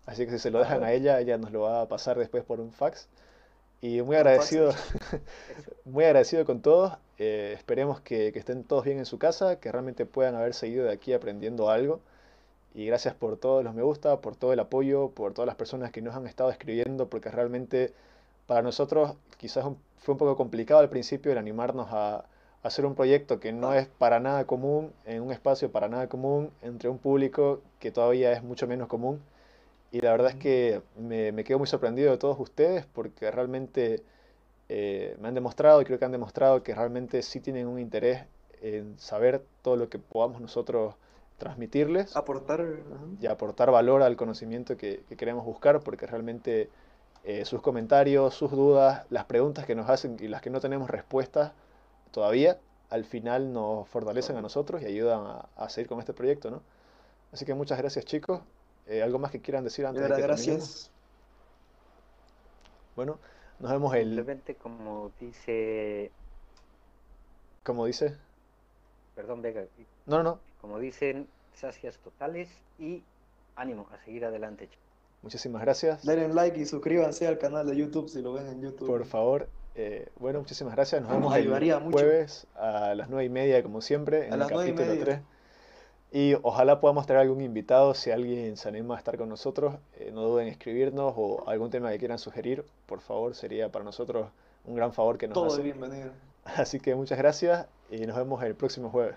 Así 0.09 0.25
que 0.25 0.31
si 0.31 0.39
se 0.39 0.49
lo 0.49 0.57
dejan 0.57 0.83
a 0.83 0.91
ella, 0.91 1.19
ella 1.19 1.37
nos 1.37 1.51
lo 1.51 1.61
va 1.61 1.81
a 1.81 1.87
pasar 1.87 2.17
después 2.17 2.43
por 2.43 2.59
un 2.59 2.71
fax. 2.71 3.07
Y 3.79 4.01
muy 4.01 4.15
agradecido, 4.15 4.71
muy 5.85 6.03
agradecido 6.03 6.45
con 6.45 6.61
todos. 6.63 6.97
Eh, 7.19 7.53
esperemos 7.55 8.01
que, 8.01 8.33
que, 8.33 8.39
estén 8.39 8.63
todos 8.63 8.85
bien 8.85 8.97
en 8.97 9.05
su 9.05 9.19
casa, 9.19 9.59
que 9.59 9.71
realmente 9.71 10.07
puedan 10.07 10.33
haber 10.33 10.55
seguido 10.55 10.85
de 10.85 10.93
aquí 10.93 11.13
aprendiendo 11.13 11.69
algo. 11.69 11.99
Y 12.73 12.87
gracias 12.87 13.13
por 13.13 13.37
todos 13.37 13.63
los 13.63 13.75
me 13.75 13.83
gusta, 13.83 14.19
por 14.19 14.35
todo 14.35 14.51
el 14.51 14.59
apoyo, 14.59 15.11
por 15.11 15.33
todas 15.33 15.45
las 15.45 15.55
personas 15.55 15.91
que 15.91 16.01
nos 16.01 16.15
han 16.15 16.25
estado 16.25 16.49
escribiendo, 16.49 17.07
porque 17.07 17.29
realmente 17.29 17.93
para 18.47 18.63
nosotros 18.63 19.13
quizás 19.37 19.63
fue 19.99 20.13
un 20.13 20.17
poco 20.17 20.35
complicado 20.35 20.79
al 20.79 20.89
principio 20.89 21.31
el 21.31 21.37
animarnos 21.37 21.87
a, 21.91 22.25
hacer 22.63 22.85
un 22.85 22.95
proyecto 22.95 23.39
que 23.39 23.53
no 23.53 23.73
es 23.73 23.87
para 23.87 24.19
nada 24.19 24.45
común, 24.45 24.91
en 25.05 25.21
un 25.21 25.31
espacio 25.31 25.71
para 25.71 25.87
nada 25.87 26.07
común, 26.09 26.51
entre 26.63 26.89
un 26.89 26.97
público 26.97 27.61
que 27.79 27.91
todavía 27.91 28.33
es 28.33 28.43
mucho 28.43 28.67
menos 28.67 28.87
común. 28.87 29.21
Y 29.91 30.01
la 30.01 30.11
verdad 30.11 30.31
es 30.31 30.35
que 30.35 30.81
me, 30.97 31.31
me 31.31 31.43
quedo 31.43 31.57
muy 31.57 31.67
sorprendido 31.67 32.11
de 32.11 32.17
todos 32.17 32.39
ustedes 32.39 32.85
porque 32.85 33.31
realmente 33.31 34.03
eh, 34.69 35.17
me 35.19 35.27
han 35.27 35.33
demostrado 35.33 35.81
y 35.81 35.85
creo 35.85 35.97
que 35.97 36.05
han 36.05 36.11
demostrado 36.11 36.61
que 36.61 36.75
realmente 36.75 37.23
sí 37.23 37.39
tienen 37.39 37.67
un 37.67 37.79
interés 37.79 38.25
en 38.61 38.99
saber 38.99 39.43
todo 39.63 39.75
lo 39.75 39.89
que 39.89 39.97
podamos 39.97 40.41
nosotros 40.41 40.93
transmitirles. 41.39 42.15
Aportar. 42.15 42.63
Y 43.19 43.25
aportar 43.25 43.71
valor 43.71 44.03
al 44.03 44.15
conocimiento 44.15 44.77
que, 44.77 45.03
queremos 45.17 45.43
buscar 45.43 45.79
porque 45.79 46.05
realmente 46.05 46.69
eh, 47.23 47.45
sus 47.45 47.61
comentarios, 47.61 48.35
sus 48.35 48.51
dudas, 48.51 49.07
las 49.09 49.25
preguntas 49.25 49.65
que 49.65 49.73
nos 49.73 49.89
hacen 49.89 50.17
y 50.19 50.27
las 50.27 50.41
que 50.41 50.51
no 50.51 50.59
tenemos 50.59 50.89
respuestas 50.89 51.53
todavía, 52.11 52.59
al 52.91 53.05
final 53.05 53.51
nos 53.51 53.87
fortalecen 53.89 54.35
a 54.37 54.41
nosotros 54.41 54.83
y 54.83 54.85
ayudan 54.85 55.21
a, 55.25 55.49
a 55.55 55.69
seguir 55.69 55.87
con 55.87 55.99
este 55.99 56.13
proyecto, 56.13 56.51
¿no? 56.51 56.61
Así 57.31 57.45
que 57.45 57.53
muchas 57.53 57.77
gracias 57.77 58.05
chicos 58.05 58.41
eh, 58.89 59.03
¿Algo 59.03 59.19
más 59.19 59.31
que 59.31 59.39
quieran 59.39 59.63
decir 59.63 59.85
antes 59.85 60.03
de 60.03 60.15
que 60.15 60.21
Gracias. 60.21 60.91
Bueno, 62.95 63.19
nos 63.59 63.71
vemos 63.71 63.93
el... 63.95 64.07
Simplemente 64.07 64.55
como 64.55 65.11
dice... 65.19 66.11
¿Cómo 67.63 67.85
dice? 67.85 68.15
Perdón, 69.15 69.41
Vega. 69.41 69.63
No, 70.05 70.23
no, 70.23 70.39
Como 70.59 70.79
dicen, 70.79 71.27
sacias 71.53 71.97
totales 71.99 72.49
y 72.79 73.03
ánimo 73.55 73.87
a 73.93 74.03
seguir 74.03 74.25
adelante. 74.25 74.69
Muchísimas 75.21 75.61
gracias. 75.61 76.05
Denle 76.05 76.33
like 76.33 76.59
y 76.59 76.65
suscríbanse 76.65 77.27
al 77.27 77.37
canal 77.37 77.67
de 77.67 77.75
YouTube 77.75 78.09
si 78.09 78.21
lo 78.21 78.33
ven 78.33 78.47
en 78.47 78.61
YouTube. 78.61 78.87
Por 78.87 79.05
favor. 79.05 79.49
Eh, 79.75 80.09
bueno, 80.17 80.39
muchísimas 80.39 80.73
gracias. 80.75 81.01
Nos 81.01 81.11
vemos 81.11 81.35
el 81.35 81.91
jueves 81.91 82.47
a 82.55 82.95
las 82.95 83.09
nueve 83.09 83.25
y 83.25 83.29
media, 83.29 83.61
como 83.61 83.81
siempre, 83.81 84.27
en 84.27 84.33
el 84.33 84.47
capítulo 84.47 84.97
3. 84.99 85.19
Y 86.11 86.33
ojalá 86.41 86.79
podamos 86.79 87.05
tener 87.05 87.21
algún 87.21 87.41
invitado, 87.41 87.93
si 87.93 88.09
alguien 88.09 88.57
se 88.57 88.67
anima 88.67 88.95
a 88.95 88.97
estar 88.97 89.15
con 89.17 89.29
nosotros, 89.29 89.75
eh, 89.95 90.09
no 90.11 90.23
duden 90.23 90.47
en 90.47 90.53
escribirnos 90.53 91.13
o 91.15 91.47
algún 91.47 91.69
tema 91.69 91.91
que 91.91 91.99
quieran 91.99 92.17
sugerir, 92.17 92.65
por 92.87 92.99
favor, 92.99 93.35
sería 93.35 93.71
para 93.71 93.85
nosotros 93.85 94.27
un 94.65 94.75
gran 94.75 94.91
favor 94.91 95.19
que 95.19 95.27
nos 95.27 95.35
Todo 95.35 95.61
bienvenido. 95.61 96.11
Así 96.43 96.79
que 96.79 96.95
muchas 96.95 97.17
gracias 97.19 97.67
y 97.91 98.05
nos 98.07 98.17
vemos 98.17 98.41
el 98.43 98.55
próximo 98.55 98.89
jueves. 98.89 99.15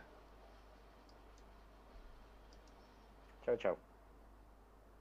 Chao, 3.46 3.56
chao. 3.56 3.91